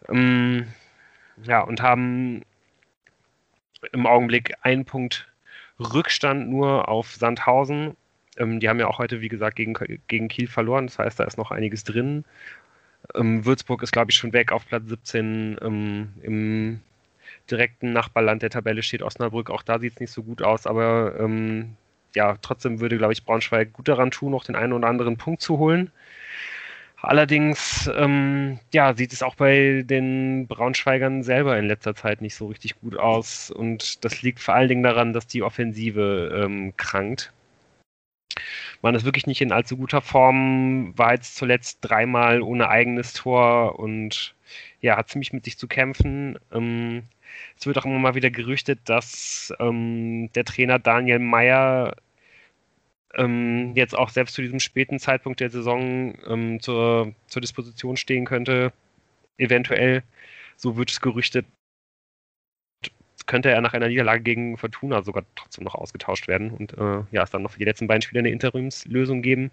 Ähm, 0.09 0.67
ja, 1.43 1.61
und 1.61 1.81
haben 1.81 2.43
im 3.91 4.05
Augenblick 4.05 4.53
einen 4.61 4.85
Punkt 4.85 5.27
Rückstand 5.79 6.49
nur 6.49 6.87
auf 6.87 7.13
Sandhausen 7.15 7.95
ähm, 8.37 8.59
die 8.59 8.69
haben 8.69 8.79
ja 8.79 8.87
auch 8.87 8.99
heute, 8.99 9.21
wie 9.21 9.29
gesagt, 9.29 9.55
gegen, 9.55 9.73
gegen 10.07 10.27
Kiel 10.27 10.47
verloren. 10.47 10.87
Das 10.87 10.99
heißt, 10.99 11.19
da 11.19 11.23
ist 11.25 11.37
noch 11.37 11.51
einiges 11.51 11.83
drin. 11.83 12.25
Ähm, 13.15 13.45
Würzburg 13.45 13.83
ist, 13.83 13.91
glaube 13.91 14.11
ich, 14.11 14.17
schon 14.17 14.33
weg 14.33 14.51
auf 14.51 14.67
Platz 14.67 14.83
17. 14.87 15.57
Ähm, 15.61 16.13
Im 16.23 16.81
direkten 17.51 17.93
Nachbarland 17.93 18.41
der 18.41 18.49
Tabelle 18.49 18.83
steht 18.83 19.01
Osnabrück. 19.01 19.49
Auch 19.49 19.63
da 19.63 19.79
sieht 19.79 19.93
es 19.93 19.99
nicht 19.99 20.11
so 20.11 20.23
gut 20.23 20.41
aus, 20.41 20.67
aber 20.67 21.15
ähm, 21.19 21.75
ja, 22.15 22.37
trotzdem 22.41 22.79
würde, 22.79 22.97
glaube 22.97 23.13
ich, 23.13 23.25
Braunschweig 23.25 23.73
gut 23.73 23.87
daran 23.87 24.11
tun, 24.11 24.31
noch 24.31 24.45
den 24.45 24.55
einen 24.55 24.73
oder 24.73 24.87
anderen 24.87 25.17
Punkt 25.17 25.41
zu 25.41 25.57
holen. 25.57 25.91
Allerdings 27.01 27.89
ähm, 27.95 28.59
ja, 28.73 28.95
sieht 28.95 29.13
es 29.13 29.21
auch 29.21 29.35
bei 29.35 29.83
den 29.85 30.47
Braunschweigern 30.47 31.21
selber 31.23 31.57
in 31.59 31.67
letzter 31.67 31.93
Zeit 31.93 32.21
nicht 32.21 32.35
so 32.35 32.47
richtig 32.47 32.79
gut 32.79 32.97
aus. 32.97 33.51
Und 33.51 34.03
das 34.03 34.23
liegt 34.23 34.39
vor 34.39 34.55
allen 34.55 34.69
Dingen 34.69 34.83
daran, 34.83 35.13
dass 35.13 35.27
die 35.27 35.43
Offensive 35.43 36.43
ähm, 36.43 36.73
krankt. 36.77 37.31
Man 38.81 38.95
ist 38.95 39.05
wirklich 39.05 39.27
nicht 39.27 39.41
in 39.41 39.51
allzu 39.51 39.77
guter 39.77 40.01
Form, 40.01 40.97
war 40.97 41.13
jetzt 41.13 41.35
zuletzt 41.35 41.79
dreimal 41.81 42.41
ohne 42.41 42.69
eigenes 42.69 43.13
Tor 43.13 43.79
und 43.79 44.35
ja, 44.81 44.97
hat 44.97 45.09
ziemlich 45.09 45.33
mit 45.33 45.45
sich 45.45 45.57
zu 45.57 45.67
kämpfen. 45.67 46.37
Ähm, 46.51 47.03
es 47.57 47.65
wird 47.65 47.77
auch 47.77 47.85
immer 47.85 47.99
mal 47.99 48.15
wieder 48.15 48.31
gerüchtet, 48.31 48.79
dass 48.85 49.53
ähm, 49.59 50.31
der 50.33 50.45
Trainer 50.45 50.79
Daniel 50.79 51.19
Meyer 51.19 51.95
ähm, 53.15 53.73
jetzt 53.75 53.95
auch 53.95 54.09
selbst 54.09 54.35
zu 54.35 54.41
diesem 54.41 54.59
späten 54.59 54.99
Zeitpunkt 54.99 55.39
der 55.39 55.49
Saison 55.49 56.15
ähm, 56.27 56.59
zur, 56.59 57.13
zur 57.27 57.41
Disposition 57.41 57.97
stehen 57.97 58.25
könnte. 58.25 58.73
Eventuell, 59.37 60.03
so 60.57 60.77
wird 60.77 60.91
es 60.91 61.01
gerüchtet, 61.01 61.45
könnte 63.25 63.49
er 63.49 63.61
nach 63.61 63.73
einer 63.73 63.87
Niederlage 63.87 64.23
gegen 64.23 64.57
Fortuna 64.57 65.01
sogar 65.01 65.25
trotzdem 65.35 65.63
noch 65.63 65.75
ausgetauscht 65.75 66.27
werden 66.27 66.51
und 66.51 66.73
äh, 66.77 67.03
ja, 67.11 67.23
es 67.23 67.31
dann 67.31 67.41
noch 67.41 67.51
für 67.51 67.59
die 67.59 67.65
letzten 67.65 67.87
beiden 67.87 68.01
Spiele 68.01 68.19
eine 68.19 68.29
Interimslösung 68.29 69.21
geben, 69.21 69.51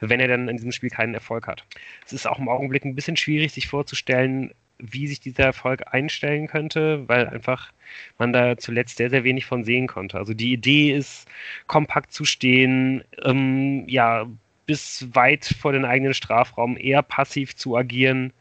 wenn 0.00 0.20
er 0.20 0.28
dann 0.28 0.48
in 0.48 0.56
diesem 0.56 0.72
Spiel 0.72 0.90
keinen 0.90 1.14
Erfolg 1.14 1.46
hat. 1.46 1.64
Es 2.04 2.12
ist 2.12 2.26
auch 2.26 2.38
im 2.38 2.48
Augenblick 2.48 2.84
ein 2.84 2.94
bisschen 2.94 3.16
schwierig, 3.16 3.52
sich 3.52 3.68
vorzustellen, 3.68 4.52
wie 4.78 5.06
sich 5.06 5.20
dieser 5.20 5.44
Erfolg 5.44 5.82
einstellen 5.92 6.46
könnte, 6.46 7.08
weil 7.08 7.28
einfach 7.28 7.72
man 8.18 8.32
da 8.32 8.56
zuletzt 8.56 8.98
sehr, 8.98 9.10
sehr 9.10 9.24
wenig 9.24 9.46
von 9.46 9.64
sehen 9.64 9.86
konnte. 9.86 10.18
Also 10.18 10.34
die 10.34 10.52
Idee 10.52 10.92
ist, 10.92 11.28
kompakt 11.66 12.12
zu 12.12 12.24
stehen, 12.24 13.02
ähm, 13.24 13.84
ja, 13.88 14.26
bis 14.66 15.08
weit 15.14 15.46
vor 15.60 15.72
den 15.72 15.84
eigenen 15.84 16.14
Strafraum 16.14 16.76
eher 16.76 17.02
passiv 17.02 17.56
zu 17.56 17.76
agieren 17.76 18.32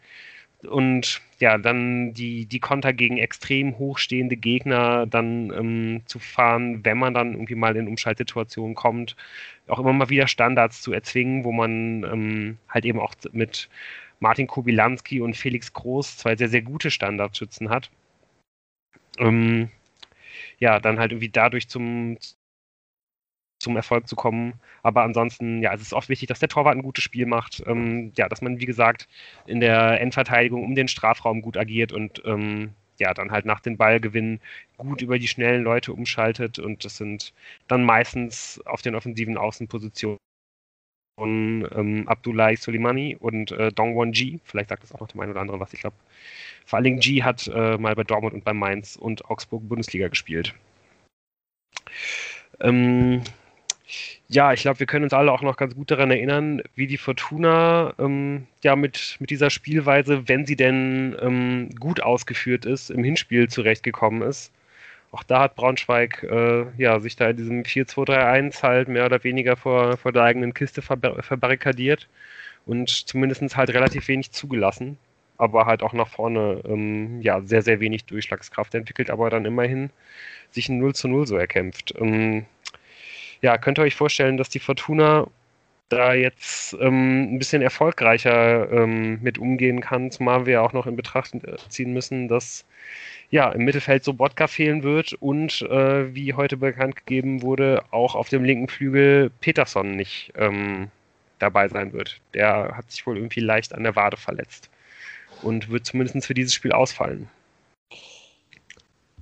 und 0.63 1.21
ja, 1.39 1.57
dann 1.57 2.13
die, 2.13 2.45
die 2.45 2.59
Konter 2.59 2.91
gegen 2.93 3.17
extrem 3.17 3.77
hochstehende 3.77 4.35
Gegner 4.35 5.05
dann 5.05 5.51
ähm, 5.51 6.01
zu 6.05 6.19
fahren, 6.19 6.83
wenn 6.83 6.97
man 6.97 7.13
dann 7.13 7.33
irgendwie 7.33 7.55
mal 7.55 7.75
in 7.75 7.87
Umschaltsituationen 7.87 8.75
kommt, 8.75 9.15
auch 9.67 9.79
immer 9.79 9.93
mal 9.93 10.09
wieder 10.09 10.27
Standards 10.27 10.81
zu 10.81 10.93
erzwingen, 10.93 11.43
wo 11.43 11.51
man 11.51 12.03
ähm, 12.03 12.57
halt 12.69 12.85
eben 12.85 12.99
auch 12.99 13.13
mit 13.31 13.69
Martin 14.19 14.47
Kubilanski 14.47 15.21
und 15.21 15.35
Felix 15.35 15.73
Groß 15.73 16.17
zwei 16.17 16.35
sehr, 16.35 16.49
sehr 16.49 16.61
gute 16.61 16.91
Standardschützen 16.91 17.69
hat. 17.69 17.91
Ähm, 19.19 19.69
ja, 20.59 20.79
dann 20.79 20.99
halt 20.99 21.11
irgendwie 21.11 21.29
dadurch 21.29 21.67
zum, 21.69 22.17
zum 23.59 23.75
Erfolg 23.75 24.07
zu 24.07 24.15
kommen. 24.15 24.59
Aber 24.83 25.03
ansonsten, 25.03 25.61
ja, 25.61 25.73
es 25.73 25.81
ist 25.81 25.93
oft 25.93 26.09
wichtig, 26.09 26.27
dass 26.29 26.39
der 26.39 26.49
Torwart 26.49 26.75
ein 26.75 26.83
gutes 26.83 27.03
Spiel 27.03 27.25
macht. 27.25 27.63
Ähm, 27.67 28.11
ja, 28.15 28.29
dass 28.29 28.41
man, 28.41 28.59
wie 28.59 28.65
gesagt, 28.65 29.07
in 29.45 29.59
der 29.59 30.01
Endverteidigung 30.01 30.63
um 30.63 30.75
den 30.75 30.87
Strafraum 30.87 31.41
gut 31.41 31.57
agiert 31.57 31.91
und 31.91 32.21
ähm, 32.25 32.73
ja, 32.99 33.13
dann 33.13 33.31
halt 33.31 33.45
nach 33.45 33.59
den 33.59 33.77
Ballgewinnen 33.77 34.41
gut 34.77 35.01
über 35.01 35.19
die 35.19 35.27
schnellen 35.27 35.63
Leute 35.63 35.93
umschaltet. 35.93 36.59
Und 36.59 36.85
das 36.85 36.97
sind 36.97 37.33
dann 37.67 37.83
meistens 37.83 38.61
auf 38.65 38.81
den 38.81 38.95
offensiven 38.95 39.37
Außenpositionen 39.37 40.17
ähm, 41.19 42.03
Abdullahi 42.07 42.55
Soleimani 42.55 43.17
und 43.19 43.51
äh, 43.51 43.71
Dongwon 43.71 44.13
Ji. 44.13 44.39
Vielleicht 44.43 44.69
sagt 44.69 44.83
das 44.83 44.93
auch 44.93 44.99
noch 44.99 45.07
dem 45.07 45.19
einen 45.21 45.31
oder 45.31 45.41
anderen 45.41 45.59
was. 45.59 45.73
Ich 45.73 45.81
glaube, 45.81 45.95
vor 46.65 46.77
allen 46.77 46.83
Dingen 46.83 46.99
Ji 46.99 47.19
hat 47.19 47.47
äh, 47.47 47.77
mal 47.77 47.95
bei 47.95 48.03
Dortmund 48.03 48.33
und 48.33 48.43
bei 48.43 48.53
Mainz 48.53 48.95
und 48.95 49.25
Augsburg 49.25 49.67
Bundesliga 49.67 50.07
gespielt. 50.07 50.53
Ähm, 52.59 53.21
ja, 54.27 54.51
ich 54.53 54.61
glaube, 54.61 54.79
wir 54.79 54.87
können 54.87 55.05
uns 55.05 55.13
alle 55.13 55.31
auch 55.31 55.41
noch 55.41 55.55
ganz 55.57 55.75
gut 55.75 55.89
daran 55.91 56.11
erinnern, 56.11 56.61
wie 56.75 56.87
die 56.87 56.97
Fortuna 56.97 57.93
ähm, 57.97 58.47
ja 58.63 58.75
mit, 58.75 59.15
mit 59.19 59.29
dieser 59.29 59.49
Spielweise, 59.49 60.27
wenn 60.27 60.45
sie 60.45 60.57
denn 60.57 61.15
ähm, 61.21 61.69
gut 61.79 62.01
ausgeführt 62.01 62.65
ist, 62.65 62.89
im 62.89 63.03
Hinspiel 63.03 63.47
zurechtgekommen 63.47 64.21
ist. 64.21 64.51
Auch 65.17 65.23
da 65.23 65.39
hat 65.39 65.55
Braunschweig 65.55 66.21
äh, 66.29 66.65
ja, 66.77 66.99
sich 66.99 67.15
da 67.15 67.29
in 67.29 67.37
diesem 67.37 67.63
4-2-3-1 67.63 68.61
halt 68.61 68.87
mehr 68.87 69.07
oder 69.07 69.23
weniger 69.23 69.57
vor, 69.57 69.97
vor 69.97 70.11
der 70.11 70.21
eigenen 70.21 70.53
Kiste 70.53 70.83
verbar 70.83 71.23
verbarrikadiert 71.23 72.07
und 72.67 72.87
zumindest 72.87 73.57
halt 73.57 73.71
relativ 73.71 74.07
wenig 74.09 74.31
zugelassen, 74.31 74.99
aber 75.39 75.65
halt 75.65 75.81
auch 75.81 75.93
nach 75.93 76.07
vorne 76.07 76.61
ähm, 76.67 77.19
ja, 77.23 77.41
sehr, 77.41 77.63
sehr 77.63 77.79
wenig 77.79 78.05
Durchschlagskraft 78.05 78.75
entwickelt, 78.75 79.09
aber 79.09 79.31
dann 79.31 79.45
immerhin 79.45 79.89
sich 80.51 80.69
ein 80.69 80.77
0 80.77 80.93
zu 80.93 81.07
0 81.07 81.25
so 81.25 81.35
erkämpft. 81.35 81.95
Ähm, 81.97 82.45
ja, 83.41 83.57
könnt 83.57 83.79
ihr 83.79 83.83
euch 83.85 83.95
vorstellen, 83.95 84.37
dass 84.37 84.49
die 84.49 84.59
Fortuna 84.59 85.25
da 85.89 86.13
jetzt 86.13 86.73
ähm, 86.79 87.33
ein 87.33 87.39
bisschen 87.39 87.61
erfolgreicher 87.61 88.71
ähm, 88.71 89.19
mit 89.21 89.37
umgehen 89.37 89.81
kann, 89.81 90.11
zumal 90.11 90.45
wir 90.45 90.61
auch 90.61 90.73
noch 90.73 90.87
in 90.87 90.95
Betracht 90.95 91.33
äh, 91.35 91.57
ziehen 91.69 91.93
müssen, 91.93 92.27
dass 92.27 92.65
ja 93.29 93.51
im 93.51 93.65
Mittelfeld 93.65 94.03
Sobotka 94.03 94.47
fehlen 94.47 94.83
wird 94.83 95.13
und 95.13 95.61
äh, 95.63 96.13
wie 96.13 96.33
heute 96.33 96.57
bekannt 96.57 96.95
gegeben 96.95 97.41
wurde, 97.41 97.83
auch 97.91 98.15
auf 98.15 98.29
dem 98.29 98.43
linken 98.43 98.67
Flügel 98.67 99.31
Peterson 99.41 99.95
nicht 99.95 100.31
ähm, 100.37 100.89
dabei 101.39 101.67
sein 101.67 101.93
wird. 101.93 102.19
Der 102.33 102.75
hat 102.75 102.91
sich 102.91 103.05
wohl 103.05 103.17
irgendwie 103.17 103.41
leicht 103.41 103.73
an 103.73 103.83
der 103.83 103.95
Wade 103.95 104.17
verletzt 104.17 104.69
und 105.41 105.69
wird 105.69 105.85
zumindest 105.85 106.25
für 106.25 106.33
dieses 106.33 106.53
Spiel 106.53 106.71
ausfallen. 106.71 107.29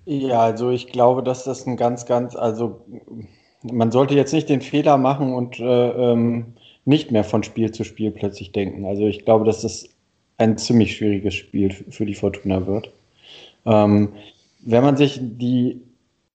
Ja, 0.05 0.41
also 0.41 0.69
ich 0.69 0.87
glaube, 0.87 1.23
dass 1.23 1.43
das 1.45 1.65
ein 1.65 1.77
ganz, 1.77 2.05
ganz, 2.05 2.35
also 2.35 2.85
man 3.71 3.91
sollte 3.91 4.15
jetzt 4.15 4.33
nicht 4.33 4.49
den 4.49 4.61
Fehler 4.61 4.97
machen 4.97 5.33
und 5.33 5.59
äh, 5.59 6.11
ähm, 6.11 6.53
nicht 6.85 7.11
mehr 7.11 7.23
von 7.23 7.43
Spiel 7.43 7.71
zu 7.71 7.83
Spiel 7.83 8.09
plötzlich 8.11 8.51
denken. 8.51 8.85
Also 8.85 9.07
ich 9.07 9.25
glaube, 9.25 9.45
dass 9.45 9.61
das 9.61 9.89
ein 10.37 10.57
ziemlich 10.57 10.97
schwieriges 10.97 11.33
Spiel 11.33 11.71
für 11.71 12.05
die 12.05 12.13
Fortuna 12.13 12.67
wird. 12.67 12.91
Ähm, 13.65 14.09
wenn 14.61 14.83
man 14.83 14.97
sich 14.97 15.19
die 15.21 15.81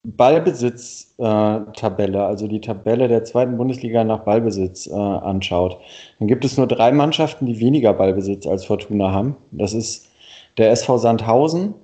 Ballbesitz-Tabelle, 0.02 2.18
äh, 2.18 2.22
also 2.22 2.48
die 2.48 2.62
Tabelle 2.62 3.06
der 3.08 3.24
zweiten 3.24 3.58
Bundesliga 3.58 4.02
nach 4.04 4.20
Ballbesitz 4.20 4.86
äh, 4.86 4.94
anschaut, 4.94 5.78
dann 6.18 6.28
gibt 6.28 6.42
es 6.44 6.56
nur 6.56 6.66
drei 6.66 6.92
Mannschaften, 6.92 7.44
die 7.46 7.60
weniger 7.60 7.92
Ballbesitz 7.92 8.46
als 8.46 8.64
Fortuna 8.64 9.12
haben. 9.12 9.36
Das 9.50 9.74
ist 9.74 10.08
der 10.56 10.70
SV 10.70 10.96
Sandhausen, 10.98 11.74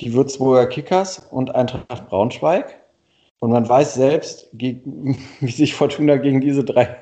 die 0.00 0.14
Würzburger 0.14 0.66
Kickers 0.66 1.18
und 1.30 1.54
Eintracht 1.54 2.08
Braunschweig. 2.08 2.81
Und 3.42 3.50
man 3.50 3.68
weiß 3.68 3.94
selbst, 3.94 4.48
wie 4.52 5.50
sich 5.50 5.74
Fortuna 5.74 6.16
gegen 6.16 6.40
diese 6.40 6.62
drei 6.62 6.96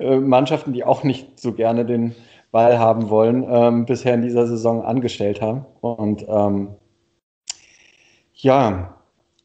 äh, 0.00 0.16
Mannschaften, 0.16 0.72
die 0.72 0.82
auch 0.82 1.04
nicht 1.04 1.38
so 1.38 1.52
gerne 1.52 1.86
den 1.86 2.16
Ball 2.50 2.80
haben 2.80 3.10
wollen, 3.10 3.46
ähm, 3.48 3.86
bisher 3.86 4.14
in 4.14 4.22
dieser 4.22 4.48
Saison 4.48 4.82
angestellt 4.82 5.40
haben. 5.40 5.64
Und 5.80 6.26
ähm, 6.28 6.70
ja, 8.34 8.96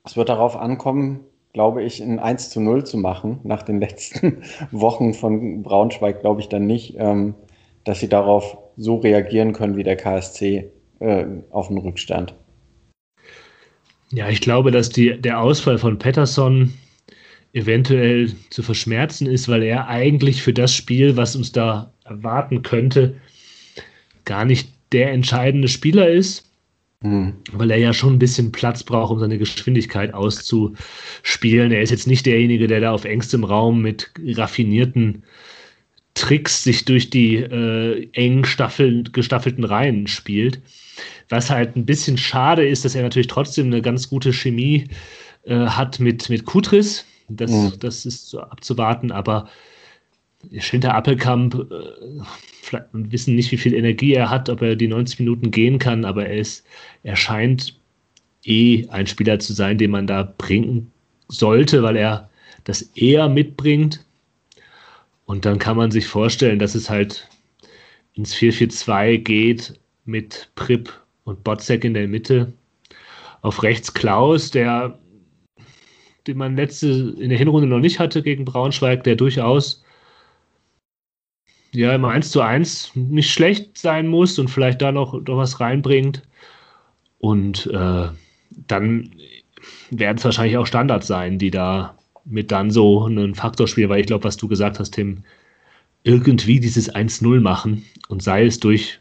es 0.05 0.17
wird 0.17 0.29
darauf 0.29 0.57
ankommen, 0.57 1.19
glaube 1.53 1.83
ich, 1.83 2.01
ein 2.01 2.17
1 2.17 2.49
zu 2.49 2.61
0 2.61 2.83
zu 2.83 2.97
machen. 2.97 3.39
Nach 3.43 3.61
den 3.61 3.79
letzten 3.79 4.41
Wochen 4.71 5.13
von 5.13 5.61
Braunschweig 5.61 6.21
glaube 6.21 6.41
ich 6.41 6.49
dann 6.49 6.65
nicht, 6.65 6.95
ähm, 6.97 7.35
dass 7.83 7.99
sie 7.99 8.09
darauf 8.09 8.57
so 8.75 8.95
reagieren 8.95 9.53
können 9.53 9.77
wie 9.77 9.83
der 9.83 9.97
KSC 9.97 10.71
äh, 10.99 11.25
auf 11.51 11.67
den 11.67 11.77
Rückstand. 11.77 12.33
Ja, 14.11 14.29
ich 14.29 14.41
glaube, 14.41 14.71
dass 14.71 14.89
die, 14.89 15.19
der 15.19 15.39
Ausfall 15.39 15.77
von 15.77 15.99
Patterson 15.99 16.73
eventuell 17.53 18.31
zu 18.49 18.63
verschmerzen 18.63 19.27
ist, 19.27 19.49
weil 19.49 19.63
er 19.63 19.87
eigentlich 19.87 20.41
für 20.41 20.53
das 20.53 20.73
Spiel, 20.73 21.17
was 21.17 21.35
uns 21.35 21.51
da 21.51 21.91
erwarten 22.05 22.61
könnte, 22.61 23.15
gar 24.25 24.45
nicht 24.45 24.69
der 24.91 25.11
entscheidende 25.11 25.67
Spieler 25.67 26.09
ist, 26.09 26.49
mhm. 27.01 27.33
weil 27.51 27.71
er 27.71 27.77
ja 27.77 27.93
schon 27.93 28.13
ein 28.13 28.19
bisschen 28.19 28.51
Platz 28.51 28.83
braucht, 28.83 29.11
um 29.11 29.19
seine 29.19 29.37
Geschwindigkeit 29.37 30.13
auszuspielen. 30.13 31.71
Er 31.71 31.81
ist 31.81 31.89
jetzt 31.89 32.07
nicht 32.07 32.25
derjenige, 32.25 32.67
der 32.67 32.81
da 32.81 32.91
auf 32.91 33.05
engstem 33.05 33.43
Raum 33.43 33.81
mit 33.81 34.11
raffinierten 34.25 35.23
Tricks 36.17 36.63
sich 36.63 36.85
durch 36.85 37.09
die 37.09 37.35
äh, 37.35 38.09
eng 38.13 38.43
staffeln, 38.45 39.09
gestaffelten 39.11 39.63
Reihen 39.63 40.07
spielt. 40.07 40.59
Was 41.29 41.49
halt 41.49 41.75
ein 41.75 41.85
bisschen 41.85 42.17
schade 42.17 42.67
ist, 42.67 42.85
dass 42.85 42.95
er 42.95 43.03
natürlich 43.03 43.27
trotzdem 43.27 43.67
eine 43.67 43.81
ganz 43.81 44.09
gute 44.09 44.33
Chemie 44.33 44.87
äh, 45.43 45.55
hat 45.55 45.99
mit, 45.99 46.29
mit 46.29 46.45
Kutris. 46.45 47.05
Das, 47.29 47.51
mhm. 47.51 47.73
das 47.79 48.05
ist 48.05 48.29
so 48.29 48.39
abzuwarten, 48.39 49.11
aber 49.11 49.49
Schinter 50.57 50.93
Appelkamp, 50.95 51.55
äh, 51.55 52.21
wir 52.71 53.11
wissen 53.11 53.35
nicht, 53.35 53.51
wie 53.51 53.57
viel 53.57 53.73
Energie 53.73 54.13
er 54.13 54.29
hat, 54.29 54.49
ob 54.49 54.61
er 54.61 54.75
die 54.75 54.87
90 54.87 55.19
Minuten 55.19 55.51
gehen 55.51 55.79
kann, 55.79 56.05
aber 56.05 56.25
er, 56.25 56.37
ist, 56.37 56.65
er 57.03 57.15
scheint 57.15 57.77
eh 58.43 58.87
ein 58.89 59.07
Spieler 59.07 59.39
zu 59.39 59.53
sein, 59.53 59.77
den 59.77 59.91
man 59.91 60.07
da 60.07 60.33
bringen 60.37 60.91
sollte, 61.27 61.83
weil 61.83 61.97
er 61.97 62.29
das 62.63 62.81
eher 62.95 63.29
mitbringt. 63.29 64.05
Und 65.27 65.43
dann 65.43 65.59
kann 65.59 65.75
man 65.75 65.91
sich 65.91 66.07
vorstellen, 66.07 66.57
dass 66.57 66.73
es 66.73 66.89
halt 66.89 67.29
ins 68.13 68.33
4-4-2 68.33 69.17
geht 69.17 69.73
mit 70.05 70.49
Prip 70.55 71.01
und 71.25 71.43
Botzek 71.43 71.83
in 71.83 71.93
der 71.93 72.07
Mitte. 72.07 72.53
Auf 73.41 73.61
rechts 73.61 73.93
Klaus, 73.93 74.51
der, 74.51 74.97
den 76.25 76.37
man 76.37 76.55
letzte 76.55 77.13
in 77.19 77.27
der 77.27 77.37
Hinrunde 77.37 77.67
noch 77.67 77.79
nicht 77.79 77.99
hatte 77.99 78.23
gegen 78.23 78.45
Braunschweig, 78.45 79.03
der 79.03 79.17
durchaus 79.17 79.83
ja 81.73 81.93
immer 81.93 82.11
1 82.11 82.31
zu 82.31 82.39
1 82.39 82.95
nicht 82.95 83.29
schlecht 83.29 83.77
sein 83.77 84.07
muss 84.07 84.39
und 84.39 84.47
vielleicht 84.47 84.81
da 84.81 84.93
noch, 84.93 85.13
noch 85.13 85.37
was 85.37 85.59
reinbringt. 85.59 86.23
Und 87.19 87.67
äh, 87.67 88.07
dann 88.49 89.11
werden 89.91 90.17
es 90.17 90.23
wahrscheinlich 90.23 90.55
auch 90.55 90.67
Standards 90.67 91.07
sein, 91.07 91.37
die 91.37 91.51
da 91.51 91.97
mit 92.29 92.51
dann 92.51 92.71
so 92.71 93.05
einen 93.05 93.35
Faktor 93.35 93.67
spielen, 93.67 93.89
weil 93.89 94.01
ich 94.01 94.07
glaube, 94.07 94.23
was 94.23 94.37
du 94.37 94.47
gesagt 94.47 94.79
hast, 94.79 94.91
Tim, 94.91 95.23
irgendwie 96.03 96.59
dieses 96.59 96.93
1-0 96.93 97.39
machen 97.41 97.85
und 98.07 98.23
sei 98.23 98.45
es 98.45 98.59
durch 98.59 98.99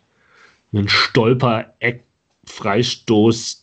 einen 0.73 0.89
Stolper, 0.89 1.75
Eck, 1.79 2.05
Freistoß, 2.45 3.63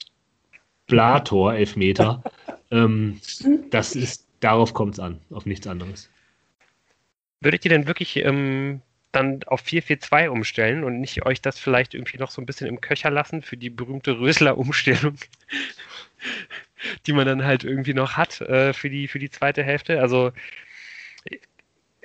Blator, 0.87 1.53
Elfmeter. 1.53 2.23
ähm, 2.71 3.19
das 3.69 3.95
ist, 3.95 4.27
darauf 4.39 4.73
kommt 4.73 4.93
es 4.93 4.99
an, 4.99 5.19
auf 5.29 5.45
nichts 5.45 5.67
anderes. 5.67 6.09
Würdet 7.41 7.65
ihr 7.65 7.69
denn 7.69 7.87
wirklich 7.87 8.17
ähm, 8.17 8.81
dann 9.11 9.43
auf 9.43 9.63
4-4-2 9.63 10.27
umstellen 10.29 10.83
und 10.83 10.99
nicht 10.99 11.25
euch 11.25 11.41
das 11.41 11.59
vielleicht 11.59 11.93
irgendwie 11.93 12.17
noch 12.17 12.31
so 12.31 12.41
ein 12.41 12.45
bisschen 12.45 12.67
im 12.67 12.81
Köcher 12.81 13.11
lassen 13.11 13.41
für 13.41 13.57
die 13.57 13.69
berühmte 13.69 14.19
Rösler-Umstellung, 14.19 15.15
die 17.05 17.13
man 17.13 17.25
dann 17.25 17.43
halt 17.43 17.63
irgendwie 17.63 17.93
noch 17.93 18.13
hat 18.13 18.41
äh, 18.41 18.73
für, 18.73 18.89
die, 18.89 19.07
für 19.07 19.19
die 19.19 19.29
zweite 19.29 19.63
Hälfte? 19.63 20.01
Also 20.01 20.31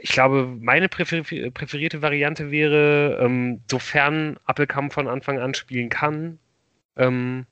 ich 0.00 0.10
glaube, 0.10 0.46
meine 0.60 0.88
präferierte 0.88 2.02
Variante 2.02 2.50
wäre, 2.50 3.18
ähm, 3.20 3.60
sofern 3.68 4.38
Appelkamp 4.46 4.92
von 4.92 5.08
Anfang 5.08 5.38
an 5.40 5.54
spielen 5.54 5.88
kann, 5.88 6.38
ähm, 6.96 7.46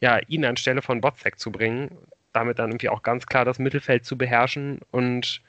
ja, 0.00 0.18
ihn 0.28 0.44
anstelle 0.44 0.82
von 0.82 1.00
Botzek 1.00 1.38
zu 1.38 1.50
bringen, 1.50 1.96
damit 2.32 2.58
dann 2.58 2.70
irgendwie 2.70 2.88
auch 2.88 3.02
ganz 3.02 3.26
klar 3.26 3.44
das 3.44 3.58
Mittelfeld 3.58 4.04
zu 4.04 4.16
beherrschen 4.16 4.80
und 4.90 5.42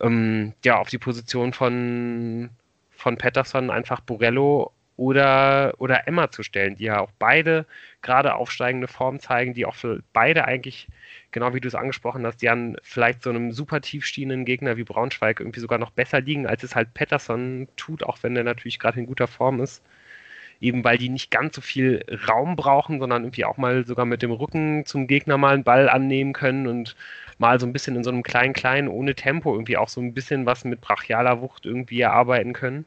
ähm, 0.00 0.54
ja, 0.64 0.78
auf 0.78 0.88
die 0.88 0.98
Position 0.98 1.52
von, 1.52 2.50
von 2.90 3.16
Patterson 3.18 3.70
einfach 3.70 4.00
Borello 4.00 4.72
oder, 5.00 5.72
oder 5.78 6.06
Emma 6.06 6.30
zu 6.30 6.42
stellen, 6.42 6.76
die 6.76 6.84
ja 6.84 7.00
auch 7.00 7.10
beide 7.18 7.64
gerade 8.02 8.34
aufsteigende 8.34 8.86
Form 8.86 9.18
zeigen, 9.18 9.54
die 9.54 9.64
auch 9.64 9.74
für 9.74 10.02
beide 10.12 10.44
eigentlich, 10.44 10.88
genau 11.30 11.54
wie 11.54 11.60
du 11.60 11.68
es 11.68 11.74
angesprochen 11.74 12.26
hast, 12.26 12.42
die 12.42 12.50
an 12.50 12.76
vielleicht 12.82 13.22
so 13.22 13.30
einem 13.30 13.50
super 13.50 13.80
tief 13.80 14.04
stehenden 14.04 14.44
Gegner 14.44 14.76
wie 14.76 14.84
Braunschweig 14.84 15.40
irgendwie 15.40 15.60
sogar 15.60 15.78
noch 15.78 15.90
besser 15.90 16.20
liegen, 16.20 16.46
als 16.46 16.64
es 16.64 16.76
halt 16.76 16.92
Patterson 16.92 17.66
tut, 17.76 18.02
auch 18.02 18.18
wenn 18.22 18.34
der 18.34 18.44
natürlich 18.44 18.78
gerade 18.78 19.00
in 19.00 19.06
guter 19.06 19.26
Form 19.26 19.60
ist 19.60 19.82
eben 20.60 20.84
weil 20.84 20.98
die 20.98 21.08
nicht 21.08 21.30
ganz 21.30 21.56
so 21.56 21.62
viel 21.62 22.04
Raum 22.28 22.54
brauchen, 22.54 23.00
sondern 23.00 23.22
irgendwie 23.22 23.46
auch 23.46 23.56
mal 23.56 23.86
sogar 23.86 24.04
mit 24.04 24.20
dem 24.20 24.30
Rücken 24.30 24.84
zum 24.84 25.06
Gegner 25.06 25.38
mal 25.38 25.54
einen 25.54 25.64
Ball 25.64 25.88
annehmen 25.88 26.34
können 26.34 26.66
und 26.66 26.96
mal 27.38 27.58
so 27.58 27.64
ein 27.64 27.72
bisschen 27.72 27.96
in 27.96 28.04
so 28.04 28.10
einem 28.10 28.22
kleinen, 28.22 28.52
kleinen, 28.52 28.88
ohne 28.88 29.14
Tempo 29.14 29.54
irgendwie 29.54 29.78
auch 29.78 29.88
so 29.88 30.02
ein 30.02 30.12
bisschen 30.12 30.44
was 30.44 30.64
mit 30.64 30.82
brachialer 30.82 31.40
Wucht 31.40 31.64
irgendwie 31.64 32.02
erarbeiten 32.02 32.52
können. 32.52 32.84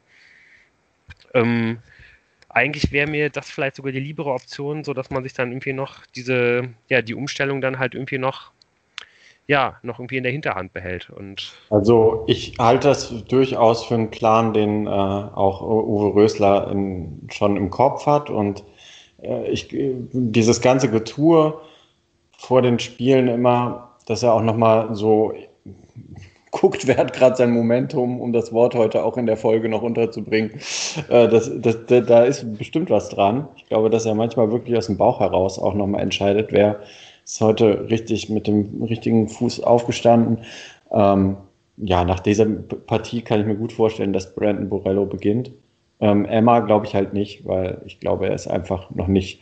Ähm, 1.34 1.78
eigentlich 2.54 2.92
wäre 2.92 3.10
mir 3.10 3.30
das 3.30 3.50
vielleicht 3.50 3.76
sogar 3.76 3.92
die 3.92 4.00
liebere 4.00 4.32
Option, 4.32 4.84
so 4.84 4.94
dass 4.94 5.10
man 5.10 5.22
sich 5.22 5.34
dann 5.34 5.50
irgendwie 5.50 5.72
noch 5.72 6.06
diese, 6.14 6.70
ja, 6.88 7.02
die 7.02 7.14
Umstellung 7.14 7.60
dann 7.60 7.78
halt 7.78 7.94
irgendwie 7.94 8.18
noch 8.18 8.52
ja, 9.46 9.76
noch 9.82 9.98
irgendwie 9.98 10.16
in 10.16 10.22
der 10.22 10.32
Hinterhand 10.32 10.72
behält. 10.72 11.10
Und 11.10 11.52
also 11.70 12.24
ich 12.26 12.54
halte 12.58 12.88
das 12.88 13.24
durchaus 13.26 13.84
für 13.84 13.94
einen 13.94 14.10
Plan, 14.10 14.54
den 14.54 14.86
äh, 14.86 14.90
auch 14.90 15.60
Uwe 15.60 16.14
Rösler 16.14 16.70
in, 16.70 17.28
schon 17.30 17.56
im 17.56 17.70
Kopf 17.70 18.06
hat. 18.06 18.30
Und 18.30 18.64
äh, 19.22 19.50
ich, 19.50 19.68
dieses 19.70 20.60
ganze 20.60 20.90
Getue 20.90 21.60
vor 22.38 22.62
den 22.62 22.78
Spielen 22.78 23.28
immer, 23.28 23.90
dass 24.06 24.22
er 24.22 24.32
auch 24.32 24.42
nochmal 24.42 24.94
so 24.94 25.34
guckt, 26.54 26.86
wer 26.86 26.96
hat 26.96 27.12
gerade 27.12 27.34
sein 27.36 27.50
Momentum, 27.50 28.20
um 28.20 28.32
das 28.32 28.52
Wort 28.52 28.76
heute 28.76 29.04
auch 29.04 29.16
in 29.16 29.26
der 29.26 29.36
Folge 29.36 29.68
noch 29.68 29.82
unterzubringen. 29.82 30.52
Äh, 31.08 31.28
das, 31.28 31.50
das, 31.56 31.78
da 31.86 32.22
ist 32.22 32.56
bestimmt 32.56 32.90
was 32.90 33.08
dran. 33.08 33.48
Ich 33.56 33.66
glaube, 33.66 33.90
dass 33.90 34.06
er 34.06 34.14
manchmal 34.14 34.52
wirklich 34.52 34.76
aus 34.78 34.86
dem 34.86 34.96
Bauch 34.96 35.18
heraus 35.18 35.58
auch 35.58 35.74
nochmal 35.74 36.00
entscheidet, 36.00 36.52
wer 36.52 36.80
ist 37.24 37.40
heute 37.40 37.90
richtig 37.90 38.30
mit 38.30 38.46
dem 38.46 38.84
richtigen 38.84 39.28
Fuß 39.28 39.64
aufgestanden. 39.64 40.44
Ähm, 40.92 41.36
ja, 41.76 42.04
nach 42.04 42.20
dieser 42.20 42.46
Partie 42.46 43.22
kann 43.22 43.40
ich 43.40 43.46
mir 43.46 43.56
gut 43.56 43.72
vorstellen, 43.72 44.12
dass 44.12 44.34
Brandon 44.34 44.68
Borello 44.68 45.06
beginnt. 45.06 45.50
Ähm, 46.00 46.24
Emma 46.24 46.60
glaube 46.60 46.86
ich 46.86 46.94
halt 46.94 47.14
nicht, 47.14 47.44
weil 47.46 47.82
ich 47.84 47.98
glaube, 47.98 48.28
er 48.28 48.34
ist 48.34 48.46
einfach 48.46 48.90
noch 48.90 49.08
nicht 49.08 49.40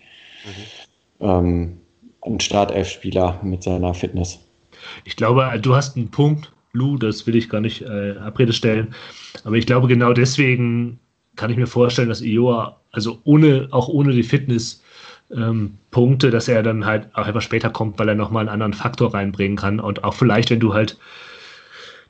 mhm. 1.20 1.26
ähm, 1.26 1.80
ein 2.22 2.40
Startelf-Spieler 2.40 3.40
mit 3.42 3.62
seiner 3.64 3.92
Fitness. 3.92 4.38
Ich 5.04 5.16
glaube, 5.16 5.46
du 5.60 5.76
hast 5.76 5.96
einen 5.96 6.10
Punkt, 6.10 6.52
Lou, 6.74 6.96
das 6.96 7.26
will 7.26 7.36
ich 7.36 7.50
gar 7.50 7.60
nicht 7.60 7.82
äh, 7.82 8.16
Abrede 8.16 8.52
stellen. 8.52 8.94
Aber 9.44 9.56
ich 9.56 9.66
glaube, 9.66 9.88
genau 9.88 10.12
deswegen 10.14 10.98
kann 11.36 11.50
ich 11.50 11.56
mir 11.56 11.66
vorstellen, 11.66 12.08
dass 12.08 12.22
Ioa, 12.22 12.80
also 12.92 13.20
ohne, 13.24 13.68
auch 13.70 13.88
ohne 13.88 14.12
die 14.12 14.22
Fitness, 14.22 14.82
ähm, 15.30 15.74
dass 15.90 16.48
er 16.48 16.62
dann 16.62 16.86
halt 16.86 17.08
auch 17.14 17.26
etwas 17.26 17.44
später 17.44 17.68
kommt, 17.70 17.98
weil 17.98 18.08
er 18.08 18.14
nochmal 18.14 18.42
einen 18.42 18.48
anderen 18.48 18.72
Faktor 18.72 19.12
reinbringen 19.12 19.56
kann. 19.56 19.80
Und 19.80 20.04
auch 20.04 20.14
vielleicht, 20.14 20.50
wenn 20.50 20.60
du 20.60 20.72
halt 20.72 20.96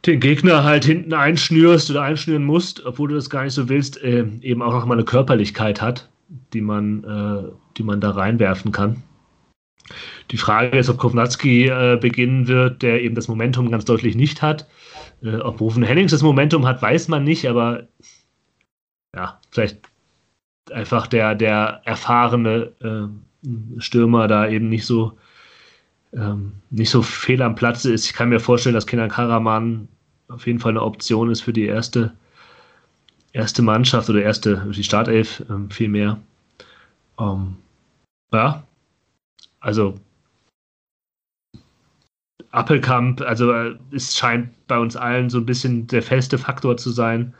den 0.06 0.20
Gegner 0.20 0.62
halt 0.64 0.84
hinten 0.84 1.12
einschnürst 1.12 1.90
oder 1.90 2.02
einschnüren 2.02 2.44
musst, 2.44 2.84
obwohl 2.86 3.09
du 3.09 3.14
das 3.16 3.30
gar 3.30 3.44
nicht 3.44 3.55
so 3.55 3.68
willst, 3.68 4.02
äh, 4.02 4.24
eben 4.43 4.62
auch 4.62 4.72
nochmal 4.72 4.97
eine 4.97 5.05
Körperlichkeit 5.05 5.80
hat, 5.80 6.09
die 6.52 6.60
man, 6.60 7.05
äh, 7.05 7.48
die 7.76 7.82
man 7.82 8.01
da 8.01 8.10
reinwerfen 8.10 8.70
kann. 8.70 9.02
Die 10.31 10.37
Frage 10.37 10.79
ist, 10.79 10.89
ob 10.89 10.99
Kovnatski 10.99 11.69
äh, 11.69 11.99
beginnen 12.01 12.49
wird, 12.49 12.83
der 12.83 13.03
eben 13.03 13.15
das 13.15 13.29
Momentum 13.29 13.71
ganz 13.71 13.85
deutlich 13.85 14.15
nicht 14.15 14.43
hat. 14.43 14.69
Äh, 15.23 15.37
ob 15.37 15.61
Rufen 15.61 15.83
Hennings 15.83 16.13
das 16.13 16.23
Momentum 16.23 16.67
hat, 16.67 16.81
weiß 16.81 17.09
man 17.09 17.25
nicht, 17.25 17.49
aber 17.49 17.89
ja, 19.15 19.41
vielleicht 19.51 19.81
einfach 20.71 21.07
der, 21.07 21.35
der 21.35 21.83
erfahrene 21.85 22.73
äh, 22.81 23.81
Stürmer 23.81 24.29
da 24.29 24.49
eben 24.49 24.69
nicht 24.69 24.87
so 24.87 25.19
ähm, 26.15 26.53
nicht 26.71 26.91
so 26.91 27.03
fehl 27.03 27.43
am 27.43 27.55
Platze 27.55 27.93
ist. 27.93 28.07
Ich 28.07 28.13
kann 28.13 28.29
mir 28.29 28.41
vorstellen, 28.41 28.75
dass 28.75 28.87
Kenan 28.87 29.09
Karaman 29.09 29.89
auf 30.29 30.47
jeden 30.47 30.59
Fall 30.59 30.73
eine 30.73 30.83
Option 30.83 31.31
ist 31.31 31.43
für 31.43 31.53
die 31.53 31.67
erste, 31.67 32.13
erste 33.33 33.63
Mannschaft 33.63 34.09
oder 34.11 34.23
erste, 34.23 34.71
die 34.75 34.85
Startelf 34.85 35.43
ähm, 35.51 35.71
vielmehr. 35.71 36.19
Ähm, 37.19 37.57
ja, 38.33 38.63
also 39.62 39.94
Appelkamp, 42.51 43.22
also 43.22 43.51
äh, 43.52 43.78
es 43.93 44.14
scheint 44.14 44.51
bei 44.66 44.78
uns 44.78 44.97
allen 44.97 45.30
so 45.30 45.39
ein 45.39 45.47
bisschen 45.47 45.86
der 45.86 46.02
feste 46.02 46.36
Faktor 46.36 46.76
zu 46.76 46.90
sein, 46.90 47.32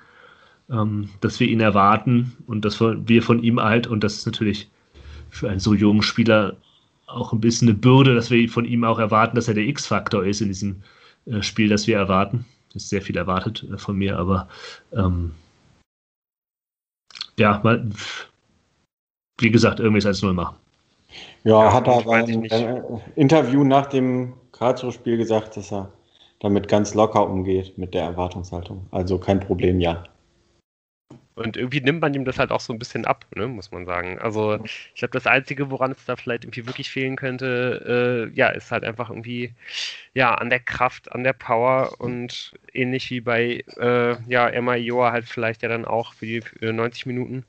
ähm, 0.71 1.11
dass 1.21 1.39
wir 1.39 1.49
ihn 1.49 1.61
erwarten 1.61 2.33
und 2.47 2.65
dass 2.65 2.81
wir 2.81 3.23
von 3.23 3.43
ihm 3.43 3.61
halt, 3.61 3.87
und 3.87 4.03
das 4.03 4.15
ist 4.17 4.27
natürlich 4.27 4.71
für 5.29 5.51
einen 5.51 5.61
so 5.61 5.75
jungen 5.75 6.03
Spieler 6.03 6.57
auch 7.07 7.33
ein 7.33 7.41
bisschen 7.41 7.69
eine 7.69 7.77
Bürde, 7.77 8.15
dass 8.15 8.31
wir 8.31 8.49
von 8.49 8.65
ihm 8.65 8.85
auch 8.85 8.99
erwarten, 8.99 9.37
dass 9.37 9.49
er 9.49 9.55
der 9.55 9.67
X-Faktor 9.67 10.25
ist 10.25 10.41
in 10.41 10.49
diesem 10.49 10.83
äh, 11.27 11.43
Spiel, 11.43 11.69
das 11.69 11.87
wir 11.87 11.99
erwarten. 11.99 12.47
Das 12.73 12.85
ist 12.85 12.89
sehr 12.89 13.03
viel 13.03 13.17
erwartet 13.17 13.67
äh, 13.71 13.77
von 13.77 13.97
mir, 13.97 14.19
aber 14.19 14.49
ähm, 14.93 15.33
ja, 17.39 17.61
mal, 17.63 17.91
wie 19.41 19.51
gesagt, 19.51 19.81
irgendwie 19.81 20.07
als 20.07 20.23
Null 20.23 20.33
machen. 20.33 20.62
Ja, 21.45 21.65
ja 21.65 21.73
hat 21.73 21.87
er 21.87 21.99
aber 21.99 22.29
im 22.29 22.45
Interview 23.17 23.65
nach 23.65 23.87
dem 23.87 24.35
Karlsruhe-Spiel 24.53 25.17
gesagt, 25.17 25.57
dass 25.57 25.73
er 25.73 25.93
damit 26.41 26.69
ganz 26.69 26.95
locker 26.95 27.29
umgeht 27.29 27.79
mit 27.79 27.95
der 27.95 28.03
Erwartungshaltung. 28.03 28.87
Also 28.91 29.19
kein 29.19 29.41
Problem, 29.41 29.81
ja. 29.81 30.05
Und 31.35 31.57
irgendwie 31.57 31.81
nimmt 31.81 32.01
man 32.01 32.13
ihm 32.13 32.25
das 32.27 32.39
halt 32.39 32.51
auch 32.51 32.61
so 32.61 32.73
ein 32.73 32.79
bisschen 32.79 33.07
ab, 33.07 33.25
ne, 33.35 33.47
muss 33.47 33.71
man 33.73 33.87
sagen. 33.87 34.19
Also 34.19 34.63
ich 34.65 34.95
glaube, 34.97 35.13
das 35.13 35.27
Einzige, 35.27 35.71
woran 35.71 35.93
es 35.93 36.05
da 36.05 36.17
vielleicht 36.17 36.45
irgendwie 36.45 36.67
wirklich 36.67 36.91
fehlen 36.91 37.17
könnte, 37.17 38.29
äh, 38.31 38.37
ja, 38.37 38.49
ist 38.49 38.71
halt 38.71 38.85
einfach 38.85 39.09
irgendwie, 39.09 39.55
ja, 40.13 40.35
an 40.35 40.51
der 40.51 40.61
Kraft, 40.61 41.11
an 41.13 41.25
der 41.25 41.33
Power 41.33 41.95
und 41.99 42.53
ähnlich 42.75 43.11
wie 43.11 43.21
bei, 43.23 43.65
äh, 43.79 44.17
ja, 44.31 44.49
Emma 44.49 44.75
Ioa 44.77 45.13
halt 45.13 45.25
vielleicht 45.25 45.63
ja 45.63 45.69
dann 45.71 45.87
auch 45.87 46.13
für 46.13 46.27
die 46.27 46.43
für 46.43 46.73
90 46.73 47.07
Minuten. 47.07 47.45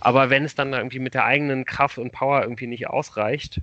Aber 0.00 0.30
wenn 0.30 0.44
es 0.44 0.54
dann 0.54 0.72
irgendwie 0.72 0.98
mit 0.98 1.14
der 1.14 1.24
eigenen 1.24 1.64
Kraft 1.64 1.98
und 1.98 2.12
Power 2.12 2.42
irgendwie 2.42 2.66
nicht 2.66 2.88
ausreicht, 2.88 3.60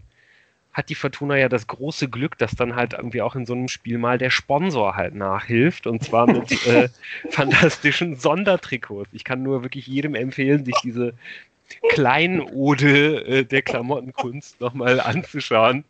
hat 0.77 0.89
die 0.89 0.95
Fortuna 0.95 1.35
ja 1.37 1.49
das 1.49 1.65
große 1.65 2.07
Glück, 2.07 2.37
dass 2.37 2.55
dann 2.55 2.75
halt 2.75 2.93
irgendwie 2.93 3.23
auch 3.23 3.35
in 3.35 3.47
so 3.47 3.53
einem 3.53 3.67
Spiel 3.67 3.97
mal 3.97 4.19
der 4.19 4.29
Sponsor 4.29 4.95
halt 4.95 5.15
nachhilft 5.15 5.87
und 5.87 6.03
zwar 6.03 6.27
mit 6.27 6.51
äh, 6.67 6.89
fantastischen 7.31 8.15
Sondertrikots. 8.15 9.09
Ich 9.11 9.23
kann 9.23 9.41
nur 9.41 9.63
wirklich 9.63 9.87
jedem 9.87 10.13
empfehlen, 10.13 10.65
sich 10.65 10.75
diese 10.83 11.15
Kleinode 11.89 13.25
äh, 13.25 13.43
der 13.43 13.63
Klamottenkunst 13.63 14.61
nochmal 14.61 14.99
anzuschauen. 14.99 15.83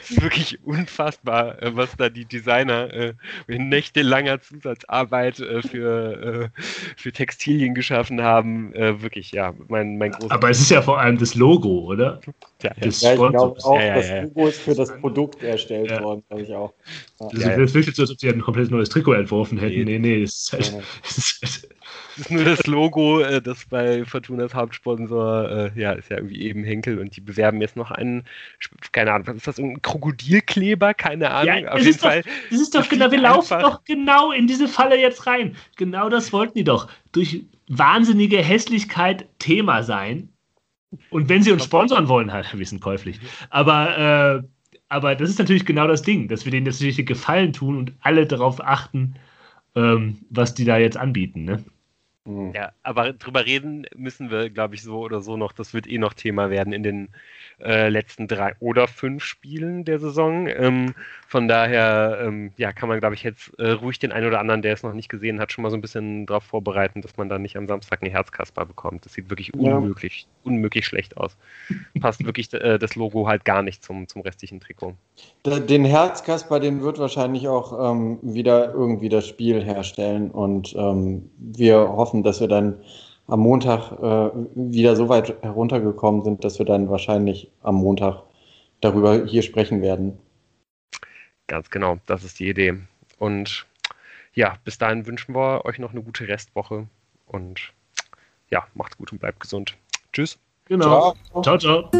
Es 0.00 0.10
ist 0.10 0.22
wirklich 0.22 0.58
unfassbar, 0.64 1.62
äh, 1.62 1.74
was 1.74 1.96
da 1.96 2.08
die 2.08 2.24
Designer 2.24 2.92
äh, 2.92 3.14
in 3.46 3.68
nächtelanger 3.68 4.40
Zusatzarbeit 4.40 5.40
äh, 5.40 5.62
für, 5.62 6.50
äh, 6.54 6.60
für 6.96 7.12
Textilien 7.12 7.74
geschaffen 7.74 8.22
haben. 8.22 8.74
Äh, 8.74 9.02
wirklich, 9.02 9.32
ja, 9.32 9.54
mein, 9.68 9.98
mein 9.98 10.12
großes. 10.12 10.30
Aber 10.30 10.50
es 10.50 10.60
ist 10.60 10.70
ja 10.70 10.82
vor 10.82 11.00
allem 11.00 11.18
das 11.18 11.34
Logo, 11.34 11.86
oder? 11.86 12.20
Ja, 12.62 12.70
ja. 12.76 12.86
Das 12.86 13.00
ja 13.00 13.12
ich 13.12 13.18
glaube 13.18 13.58
auch, 13.62 13.76
ja, 13.76 13.84
ja, 13.84 13.94
das 13.94 14.22
Logo 14.22 14.46
ist 14.48 14.60
für 14.60 14.74
das 14.74 15.00
Produkt 15.00 15.42
erstellt 15.42 16.02
worden, 16.02 16.22
glaube 16.28 16.42
ich 16.42 16.54
auch. 16.54 16.72
Ja. 17.32 17.56
Das 17.56 17.58
ist 17.58 17.74
wirklich 17.74 17.96
so, 17.96 18.02
als 18.02 18.10
ob 18.10 18.20
sie 18.20 18.28
ein 18.28 18.40
komplett 18.40 18.70
neues 18.70 18.88
Trikot 18.88 19.14
entworfen 19.14 19.58
hätten. 19.58 19.84
Nee, 19.84 19.98
nee, 19.98 19.98
nee 19.98 20.22
das 20.22 20.34
ist 20.34 20.52
halt, 20.52 20.82
das 21.02 21.18
ist 21.42 21.42
halt 21.42 21.72
das 22.16 22.26
ist 22.26 22.30
nur 22.30 22.44
das 22.44 22.66
Logo, 22.66 23.20
äh, 23.20 23.40
das 23.40 23.64
bei 23.64 24.04
Fortunas 24.04 24.54
Hauptsponsor, 24.54 25.50
äh, 25.50 25.80
ja, 25.80 25.92
ist 25.92 26.10
ja 26.10 26.18
irgendwie 26.18 26.42
eben 26.42 26.62
Henkel 26.62 26.98
und 26.98 27.16
die 27.16 27.20
bewerben 27.20 27.60
jetzt 27.60 27.76
noch 27.76 27.90
einen, 27.90 28.24
keine 28.92 29.12
Ahnung, 29.12 29.26
was 29.28 29.36
ist 29.36 29.46
das, 29.46 29.58
ein 29.58 29.80
Krokodilkleber? 29.80 30.94
Keine 30.94 31.30
Ahnung. 31.30 31.64
Ja, 31.64 31.72
Auf 31.72 31.80
jeden 31.80 31.98
Fall. 31.98 32.22
Doch, 32.22 32.30
das 32.50 32.60
ist 32.60 32.74
doch 32.74 32.88
genau, 32.88 33.10
wir 33.10 33.20
laufen 33.20 33.60
doch 33.60 33.84
genau 33.84 34.32
in 34.32 34.46
diese 34.46 34.68
Falle 34.68 35.00
jetzt 35.00 35.26
rein. 35.26 35.56
Genau 35.76 36.08
das 36.08 36.32
wollten 36.32 36.54
die 36.58 36.64
doch. 36.64 36.88
Durch 37.12 37.44
wahnsinnige 37.68 38.38
Hässlichkeit 38.38 39.26
Thema 39.38 39.82
sein. 39.82 40.28
Und 41.10 41.28
wenn 41.28 41.42
sie 41.42 41.52
uns 41.52 41.64
sponsoren 41.64 42.08
wollen, 42.08 42.32
halt, 42.32 42.46
wir 42.58 42.66
sind 42.66 42.80
käuflich. 42.80 43.20
Aber, 43.50 43.98
äh, 43.98 44.42
aber 44.88 45.14
das 45.14 45.30
ist 45.30 45.38
natürlich 45.38 45.64
genau 45.64 45.86
das 45.86 46.02
Ding, 46.02 46.28
dass 46.28 46.44
wir 46.44 46.52
denen 46.52 46.66
das 46.66 46.80
natürlich 46.80 47.06
Gefallen 47.06 47.52
tun 47.52 47.76
und 47.76 47.92
alle 48.00 48.26
darauf 48.26 48.62
achten, 48.62 49.14
ähm, 49.74 50.18
was 50.30 50.54
die 50.54 50.64
da 50.64 50.76
jetzt 50.78 50.96
anbieten. 50.96 51.44
Ne? 51.44 51.64
Mhm. 52.24 52.52
Ja, 52.54 52.72
aber 52.82 53.12
drüber 53.12 53.46
reden 53.46 53.86
müssen 53.96 54.30
wir, 54.30 54.50
glaube 54.50 54.74
ich, 54.74 54.82
so 54.82 55.00
oder 55.00 55.22
so 55.22 55.36
noch. 55.36 55.52
Das 55.52 55.74
wird 55.74 55.86
eh 55.86 55.98
noch 55.98 56.14
Thema 56.14 56.50
werden 56.50 56.72
in 56.72 56.82
den 56.82 57.08
äh, 57.60 57.88
letzten 57.88 58.28
drei 58.28 58.54
oder 58.60 58.88
fünf 58.88 59.24
Spielen 59.24 59.84
der 59.84 59.98
Saison. 59.98 60.46
Ähm, 60.48 60.94
von 61.28 61.48
daher, 61.48 62.18
ähm, 62.22 62.52
ja, 62.56 62.72
kann 62.72 62.88
man, 62.88 63.00
glaube 63.00 63.14
ich, 63.14 63.22
jetzt 63.22 63.58
äh, 63.58 63.70
ruhig 63.70 63.98
den 63.98 64.12
einen 64.12 64.26
oder 64.26 64.40
anderen, 64.40 64.62
der 64.62 64.74
es 64.74 64.82
noch 64.82 64.92
nicht 64.92 65.08
gesehen 65.08 65.40
hat, 65.40 65.52
schon 65.52 65.62
mal 65.62 65.70
so 65.70 65.76
ein 65.76 65.80
bisschen 65.80 66.26
darauf 66.26 66.44
vorbereiten, 66.44 67.00
dass 67.00 67.16
man 67.16 67.28
da 67.28 67.38
nicht 67.38 67.56
am 67.56 67.66
Samstag 67.66 68.02
eine 68.02 68.10
Herzkasper 68.10 68.66
bekommt. 68.66 69.04
Das 69.04 69.14
sieht 69.14 69.30
wirklich 69.30 69.54
unmöglich, 69.54 70.22
ja. 70.22 70.50
unmöglich 70.50 70.86
schlecht 70.86 71.16
aus. 71.16 71.36
Passt 72.00 72.24
wirklich 72.26 72.52
äh, 72.52 72.78
das 72.78 72.96
Logo 72.96 73.26
halt 73.26 73.44
gar 73.44 73.62
nicht 73.62 73.82
zum, 73.82 74.08
zum 74.08 74.22
restlichen 74.22 74.60
Trikot. 74.60 74.94
Den 75.46 75.84
Herzkasper, 75.84 76.60
den 76.60 76.82
wird 76.82 76.98
wahrscheinlich 76.98 77.48
auch 77.48 77.92
ähm, 77.92 78.18
wieder 78.22 78.72
irgendwie 78.72 79.08
das 79.08 79.26
Spiel 79.26 79.62
herstellen 79.62 80.30
und 80.30 80.74
ähm, 80.76 81.30
wir 81.38 81.78
hoffen, 81.78 82.22
dass 82.22 82.40
wir 82.40 82.48
dann 82.48 82.76
am 83.26 83.40
Montag 83.40 83.92
äh, 83.92 84.30
wieder 84.54 84.96
so 84.96 85.08
weit 85.08 85.42
heruntergekommen 85.42 86.22
sind, 86.22 86.44
dass 86.44 86.58
wir 86.58 86.66
dann 86.66 86.90
wahrscheinlich 86.90 87.50
am 87.62 87.76
Montag 87.76 88.22
darüber 88.80 89.24
hier 89.24 89.42
sprechen 89.42 89.80
werden. 89.80 90.18
Ganz 91.46 91.70
genau, 91.70 91.98
das 92.06 92.24
ist 92.24 92.40
die 92.40 92.48
Idee. 92.48 92.74
Und 93.18 93.66
ja, 94.34 94.56
bis 94.64 94.78
dahin 94.78 95.06
wünschen 95.06 95.34
wir 95.34 95.64
euch 95.64 95.78
noch 95.78 95.92
eine 95.92 96.02
gute 96.02 96.26
Restwoche 96.26 96.86
und 97.26 97.72
ja, 98.50 98.64
macht's 98.74 98.96
gut 98.96 99.12
und 99.12 99.18
bleibt 99.18 99.40
gesund. 99.40 99.76
Tschüss. 100.12 100.38
Genau. 100.66 101.14
ciao. 101.32 101.42
ciao. 101.42 101.58
ciao. 101.58 101.90